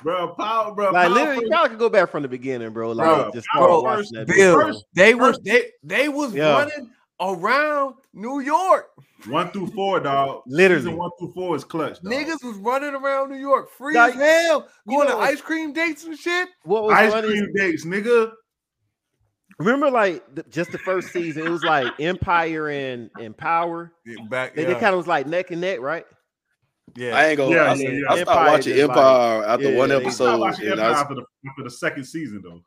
bro, 0.02 0.28
power, 0.34 0.74
bro. 0.74 0.90
Like 0.90 1.06
power 1.08 1.14
literally, 1.14 1.46
y'all 1.50 1.68
can 1.68 1.78
go 1.78 1.88
back 1.88 2.10
from 2.10 2.22
the 2.22 2.28
beginning, 2.28 2.70
bro. 2.70 2.92
Like 2.92 3.06
Bro, 3.06 3.30
just 3.34 3.46
bro, 3.54 3.80
watching 3.82 3.98
first 3.98 4.12
that. 4.14 4.26
Bill. 4.26 4.60
First- 4.60 4.84
they 4.94 5.14
was 5.14 5.38
they 5.44 5.70
they 5.82 6.08
was 6.08 6.34
Yeah. 6.34 6.52
running 6.58 6.90
around 7.20 7.94
New 8.12 8.40
York. 8.40 8.90
one 9.28 9.50
through 9.50 9.68
four, 9.68 10.00
dog. 10.00 10.42
Literally. 10.46 10.82
Season 10.82 10.96
one 10.98 11.10
through 11.18 11.32
four 11.34 11.54
is 11.56 11.64
clutch. 11.64 12.00
Dog. 12.02 12.12
Niggas 12.12 12.42
was 12.44 12.56
running 12.58 12.94
around 12.94 13.30
New 13.30 13.38
York 13.38 13.70
free 13.70 13.94
Like, 13.94 14.14
as 14.16 14.20
hell, 14.20 14.68
you 14.86 14.96
going 14.96 15.08
know- 15.08 15.16
to 15.16 15.22
ice 15.22 15.40
cream 15.40 15.72
dates 15.72 16.04
and 16.04 16.18
shit. 16.18 16.48
What 16.64 16.84
was 16.84 16.92
ice 16.94 17.12
funny? 17.12 17.28
cream 17.28 17.48
dates, 17.54 17.84
nigga. 17.84 18.32
Remember, 19.58 19.90
like 19.90 20.22
the, 20.34 20.42
just 20.50 20.70
the 20.72 20.78
first 20.78 21.12
season, 21.12 21.46
it 21.46 21.50
was 21.50 21.64
like 21.64 21.92
Empire 21.98 22.68
and 22.68 23.10
and 23.20 23.36
Power. 23.36 23.92
back, 24.28 24.54
They, 24.54 24.64
they 24.64 24.74
kind 24.74 24.86
of 24.86 24.96
was 24.98 25.06
like 25.06 25.26
neck 25.26 25.50
and 25.50 25.60
neck, 25.62 25.80
right? 25.80 26.04
yeah. 26.94 27.16
I 27.16 27.26
ain't 27.28 27.36
gonna. 27.38 27.54
Yeah, 27.54 27.62
I, 27.72 27.74
yeah, 27.74 27.88
yeah. 27.88 28.00
I 28.10 28.16
stopped 28.16 28.18
Empire 28.20 28.50
watching 28.52 28.74
just 28.74 28.88
like- 28.88 28.96
Empire 28.98 29.44
after 29.44 29.70
yeah, 29.70 29.78
one 29.78 29.88
they- 29.88 29.94
I 29.96 29.98
stopped 29.98 30.06
episode. 30.06 30.40
watching 30.40 30.64
and 30.64 30.72
Empire 30.72 30.86
I 30.86 30.90
was- 30.90 31.00
after 31.00 31.14
the, 31.14 31.24
after 31.48 31.62
the 31.64 31.70
second 31.70 32.04
season, 32.04 32.42
though. 32.44 32.60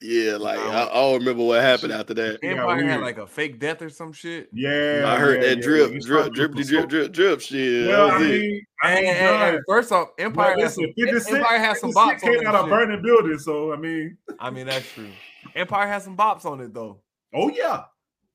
yeah, 0.00 0.36
like 0.36 0.58
I, 0.58 0.84
I 0.84 0.94
don't 0.94 1.18
remember 1.20 1.44
what 1.44 1.60
happened 1.62 1.92
after 1.92 2.14
that. 2.14 2.38
Yeah, 2.42 2.50
Empire 2.52 2.84
had 2.84 3.00
like 3.02 3.18
a 3.18 3.26
fake 3.26 3.60
death 3.60 3.82
or 3.82 3.90
some 3.90 4.12
shit. 4.12 4.48
Yeah, 4.54 5.04
I 5.06 5.18
heard 5.18 5.42
yeah, 5.42 5.48
that 5.50 5.56
yeah, 5.58 5.62
drip, 5.62 5.92
yeah. 5.92 5.98
drip, 6.00 6.32
drip, 6.32 6.52
drip, 6.54 6.66
drip, 6.66 6.88
drip, 6.88 7.12
drip, 7.12 7.40
shit. 7.42 7.88
Well, 7.88 8.10
I 8.10 8.18
mean, 8.18 8.66
I 8.82 8.90
And, 8.98 9.06
and- 9.06 9.54
and 9.56 9.64
first 9.68 9.92
off, 9.92 10.08
but 10.16 10.24
Empire 10.24 10.50
has 10.60 10.76
listen, 10.76 10.94
some, 10.98 11.06
50 11.06 11.36
Empire 11.36 11.58
has 11.58 11.80
some 11.80 11.92
50 11.92 12.00
Cent 12.00 12.20
bops 12.20 12.26
on 12.26 12.34
came 12.38 12.46
out 12.48 12.54
of 12.54 12.60
shit. 12.62 12.70
burning 12.70 13.02
building, 13.02 13.38
so 13.38 13.72
I 13.72 13.76
mean, 13.76 14.16
I 14.40 14.50
mean, 14.50 14.66
that's 14.66 14.90
true. 14.92 15.08
Empire 15.54 15.86
has 15.86 16.04
some 16.04 16.16
bops 16.16 16.44
on 16.44 16.60
it 16.60 16.72
though. 16.74 17.00
oh 17.34 17.50
yeah, 17.50 17.84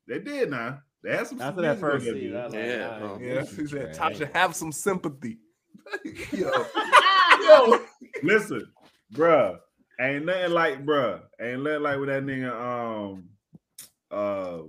they 0.07 0.19
did 0.19 0.49
now. 0.49 0.79
They 1.03 1.15
had 1.15 1.27
some 1.27 1.41
After 1.41 1.61
that 1.63 1.79
first 1.79 2.05
there, 2.05 2.13
season, 2.13 2.37
I 2.37 2.45
was 2.45 2.53
like, 2.53 2.63
Yeah, 2.63 2.89
all 2.93 2.99
bro. 2.99 3.13
right, 3.15 3.21
Yeah, 3.25 3.33
this 3.41 3.55
he 3.57 3.65
said. 3.67 3.93
Tasha 3.95 4.31
have 4.33 4.55
some 4.55 4.71
sympathy. 4.71 5.39
Yo, 6.31 6.65
Yo, 7.43 7.79
listen, 8.23 8.71
bruh, 9.13 9.57
ain't 9.99 10.25
nothing 10.25 10.51
like 10.51 10.85
bruh, 10.85 11.21
ain't 11.41 11.63
nothing 11.63 11.81
like 11.81 11.99
with 11.99 12.09
that 12.09 12.23
nigga. 12.23 12.51
Um, 12.53 13.29
uh, 14.11 14.59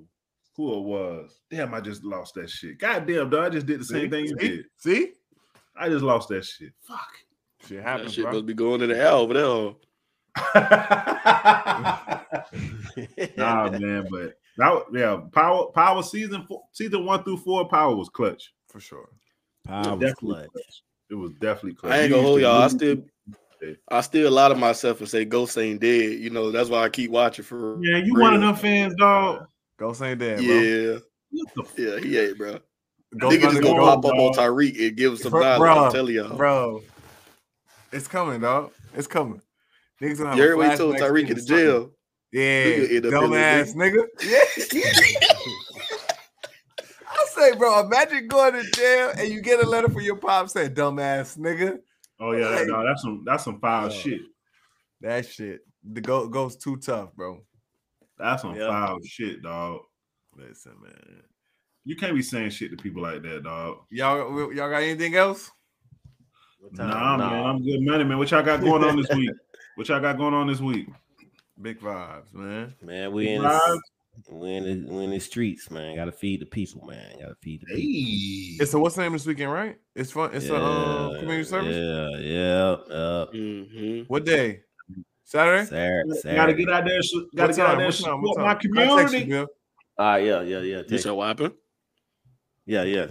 who 0.57 0.75
it 0.79 0.83
was? 0.83 1.39
Damn, 1.51 1.75
I 1.75 1.81
just 1.81 2.03
lost 2.05 2.35
that 2.35 2.49
shit. 2.49 2.79
God 2.79 3.07
damn, 3.07 3.29
dog, 3.31 3.45
I 3.45 3.51
just 3.51 3.67
did 3.67 3.81
the 3.81 3.85
same 3.85 4.05
See? 4.05 4.09
thing 4.11 4.25
you 4.27 4.37
See? 4.39 4.49
did. 4.49 4.65
See, 4.79 5.13
I 5.77 5.89
just 5.89 6.05
lost 6.05 6.29
that 6.31 6.45
shit. 6.45 6.73
Fuck. 6.83 7.09
shit 7.67 7.79
That 7.79 7.83
happens, 7.85 8.13
shit 8.15 8.25
bro. 8.25 8.33
must 8.33 8.47
be 8.47 8.55
going 8.55 8.81
to 8.81 8.87
the 8.87 8.95
hell 8.97 9.21
over 9.21 9.35
there. 9.35 9.73
nah, 13.37 13.69
man, 13.71 14.07
but 14.11 14.35
that 14.57 14.85
yeah, 14.93 15.21
power 15.33 15.67
power 15.73 16.03
season 16.03 16.45
four, 16.47 16.63
season 16.73 17.05
one 17.05 17.23
through 17.23 17.37
four, 17.39 17.69
power 17.69 17.95
was 17.95 18.09
clutch. 18.09 18.53
for 18.69 18.81
sure. 18.81 19.09
Power 19.67 19.97
was 19.97 20.01
definitely 20.01 20.35
clutch. 20.35 20.49
clutch. 20.53 20.83
It 21.11 21.15
was 21.15 21.33
definitely 21.33 21.75
clutch. 21.75 21.93
I 21.95 22.01
ain't 22.01 22.11
gonna 22.11 22.23
hold 22.23 22.41
y'all. 22.41 22.63
I 22.63 22.69
still, 22.69 22.97
I 23.91 24.01
still 24.01 24.31
lie 24.31 24.49
to 24.49 24.55
myself 24.55 25.01
and 25.01 25.09
say 25.09 25.25
Ghost 25.25 25.59
ain't 25.59 25.81
dead. 25.81 26.13
You 26.13 26.31
know, 26.31 26.51
that's 26.51 26.71
why 26.71 26.83
I 26.83 26.89
keep 26.89 27.11
watching 27.11 27.45
for. 27.45 27.79
Yeah, 27.83 27.99
you 27.99 28.15
real. 28.15 28.23
one 28.23 28.35
of 28.35 28.41
them 28.41 28.57
fans, 28.57 28.95
dog. 28.95 29.47
Go 29.77 29.93
Saint 29.93 30.19
Dan, 30.19 30.47
bro. 30.47 30.57
Yeah, 30.61 30.99
What 31.55 31.79
yeah, 31.79 31.99
he 31.99 32.19
ain't, 32.19 32.39
bro. 32.39 32.59
Go 33.19 33.29
Niggas 33.31 33.53
Saint 33.53 33.63
gonna 33.65 33.79
go, 33.79 33.85
pop 33.85 34.05
up 34.07 34.15
on 34.15 34.33
dog. 34.33 34.35
Tariq 34.37 34.87
and 34.89 34.97
give 34.97 35.13
him 35.13 35.19
some 35.19 35.33
Bro- 35.33 35.41
knowledge. 35.43 35.77
I'm 35.87 35.93
telling 35.93 36.15
y'all. 36.15 36.37
bro. 36.37 36.81
It's 37.93 38.09
coming, 38.09 38.41
dog. 38.41 38.73
It's 38.95 39.07
coming. 39.07 39.43
Niggas 40.03 40.19
gonna 40.19 40.31
have 40.31 40.39
You 40.39 40.61
a 40.61 40.67
heard 40.67 40.79
told 40.79 40.97
Tariq 40.97 41.19
scene 41.21 41.29
in 41.29 41.35
the 41.37 41.43
jail. 41.43 41.91
Yeah, 42.33 42.65
Nigga 42.65 42.97
end 42.97 43.07
up 43.07 43.13
in 43.13 43.31
dumbass 43.31 43.75
nigga. 43.77 44.07
Yeah. 44.73 44.91
I 47.15 47.27
say, 47.35 47.57
bro, 47.57 47.81
imagine 47.87 48.27
going 48.29 48.55
to 48.55 48.63
jail 48.73 49.13
and 49.19 49.29
you 49.29 49.41
get 49.43 49.63
a 49.63 49.69
letter 49.69 49.89
from 49.89 50.03
your 50.03 50.17
pop 50.17 50.49
saying, 50.49 50.75
"Dumbass 50.75 51.39
nigga." 51.39 51.79
Oh 52.21 52.33
yeah, 52.33 52.49
Like- 52.49 52.67
no, 52.67 52.85
that's 52.85 53.03
some 53.03 53.23
that's 53.25 53.45
some 53.45 53.61
foul 53.61 53.91
Yeah. 53.91 53.97
shit. 53.97 54.21
That 55.03 55.27
shit, 55.27 55.61
the 55.85 56.01
go 56.01 56.27
goes 56.29 56.57
too 56.57 56.77
tough, 56.79 57.15
bro. 57.15 57.45
That's 58.19 58.43
some 58.43 58.55
Yeah. 58.55 58.69
foul 58.69 58.99
shit, 59.05 59.43
dog. 59.43 59.81
Listen, 60.37 60.73
man. 60.83 61.23
You 61.85 61.97
can't 61.97 62.15
be 62.15 62.23
saying 62.23 62.51
shit 62.51 62.71
to 62.71 62.77
people 62.77 63.03
like 63.03 63.23
that, 63.23 63.43
dog. 63.43 63.79
Y'all, 63.91 64.53
y'all 64.53 64.71
got 64.71 64.83
anything 64.83 65.17
else? 65.17 65.51
What 66.61 66.75
time? 66.77 66.89
Nah, 66.89 67.17
man, 67.19 67.45
I'm 67.45 67.65
good 67.65 67.83
money, 67.83 68.05
man. 68.05 68.19
What 68.19 68.31
y'all 68.31 68.43
got 68.43 68.61
going 68.61 68.85
on 68.85 68.97
this 68.97 69.09
week? 69.17 69.31
What 69.77 69.89
y'all 69.89 70.01
got 70.01 70.19
going 70.19 70.35
on 70.35 70.47
this 70.47 70.61
week? 70.61 70.89
Big 71.61 71.81
vibes, 71.81 72.33
man. 72.35 72.75
Man, 72.83 73.13
we 73.13 73.29
in 73.29 73.43
the, 73.43 73.81
we 74.31 74.55
in 74.55 74.65
the, 74.87 74.93
we 74.93 75.05
in 75.05 75.11
the 75.11 75.19
streets, 75.21 75.71
man. 75.71 75.97
Got 75.97 76.07
to 76.07 76.13
feed 76.13 76.41
the 76.41 76.47
people, 76.47 76.87
man. 76.87 77.19
Got 77.21 77.29
to 77.29 77.35
feed 77.41 77.63
the 77.63 77.67
people. 77.67 77.81
Hey, 77.81 78.63
It's 78.63 78.75
a 78.75 78.79
what's 78.79 78.97
the 78.97 79.03
name 79.03 79.13
this 79.13 79.27
weekend, 79.27 79.53
right? 79.53 79.79
It's 79.95 80.11
fun. 80.11 80.31
It's 80.35 80.49
a 80.49 80.57
um, 80.63 81.15
community 81.21 81.45
service. 81.45 81.77
Yeah, 81.77 82.19
yeah, 82.19 82.77
yeah. 82.91 83.25
hmm 83.33 84.03
What 84.09 84.25
day? 84.25 84.61
Saturday. 85.25 85.65
Saturday, 85.65 86.35
gotta 86.37 86.53
get 86.55 86.69
out 86.71 86.85
there. 86.85 87.03
sh- 87.03 87.13
Gotta 87.35 87.53
get 87.55 87.67
out 87.67 87.79
there. 87.79 87.87
What 87.87 87.95
time? 87.97 88.23
What 88.23 88.35
Support 88.35 88.39
my 88.39 88.55
time? 88.55 88.91
I'll 88.91 88.97
text 88.99 89.15
you, 89.15 89.21
community. 89.21 89.31
Bill. 89.31 89.47
Ah, 89.99 90.17
yeah, 90.17 90.43
yeah, 90.43 90.59
yeah. 90.59 90.77
You 90.79 90.83
Text. 90.85 91.05
said 91.05 91.13
what 91.13 91.29
happened? 91.29 91.55
Yeah, 92.67 92.83
yeah. 92.83 93.07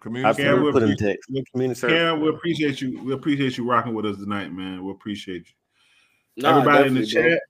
Community 0.00 0.28
I 0.30 0.34
Cam, 0.34 0.44
service. 0.56 0.62
we'll 0.62 0.72
put 0.72 0.82
in 0.82 0.92
appreciate- 0.92 1.18
text. 1.24 1.50
Community 1.52 1.80
service. 1.80 1.96
Cam, 1.96 2.20
we 2.20 2.28
appreciate 2.28 2.80
you. 2.82 3.02
We 3.02 3.12
appreciate 3.14 3.56
you 3.56 3.66
rocking 3.68 3.94
with 3.94 4.04
us 4.04 4.18
tonight, 4.18 4.52
man. 4.52 4.84
We 4.84 4.90
appreciate 4.90 5.46
you. 5.48 5.54
Nah, 6.36 6.58
everybody 6.58 6.88
in 6.88 6.94
the 6.94 7.12
bro. 7.12 7.22
chat, 7.22 7.40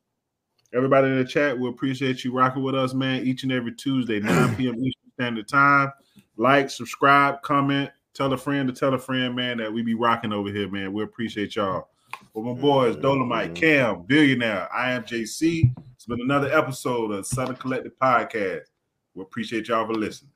everybody 0.74 1.06
in 1.09 1.19
the 1.19 1.24
chat, 1.24 1.59
we 1.59 1.69
appreciate 1.69 2.24
you 2.24 2.32
rocking 2.32 2.62
with 2.62 2.74
us, 2.74 2.94
man. 2.94 3.24
Each 3.24 3.43
and 3.43 3.52
every 3.52 3.74
Tuesday, 3.74 4.20
9 4.20 4.55
p.m. 4.56 4.74
Eastern 4.77 5.11
Standard 5.15 5.48
Time. 5.48 5.93
Like, 6.36 6.69
subscribe, 6.69 7.43
comment, 7.43 7.90
tell 8.12 8.32
a 8.32 8.36
friend 8.36 8.69
to 8.69 8.74
tell 8.74 8.94
a 8.94 8.98
friend, 8.98 9.35
man, 9.35 9.59
that 9.59 9.73
we 9.73 9.82
be 9.82 9.94
rocking 9.94 10.32
over 10.32 10.51
here, 10.51 10.69
man. 10.69 10.93
We 10.93 11.02
appreciate 11.02 11.56
y'all. 11.56 11.89
With 12.32 12.44
my 12.44 12.52
boys, 12.52 12.97
Dolemite, 12.97 13.55
Cam, 13.55 14.02
Billionaire, 14.02 14.73
I 14.73 14.93
am 14.93 15.05
JC. 15.05 15.73
It's 15.94 16.06
been 16.06 16.20
another 16.20 16.52
episode 16.52 17.11
of 17.12 17.27
Southern 17.27 17.56
Collective 17.56 17.93
Podcast. 18.01 18.66
We 19.15 19.23
appreciate 19.23 19.69
y'all 19.69 19.86
for 19.86 19.94
listening. 19.94 20.34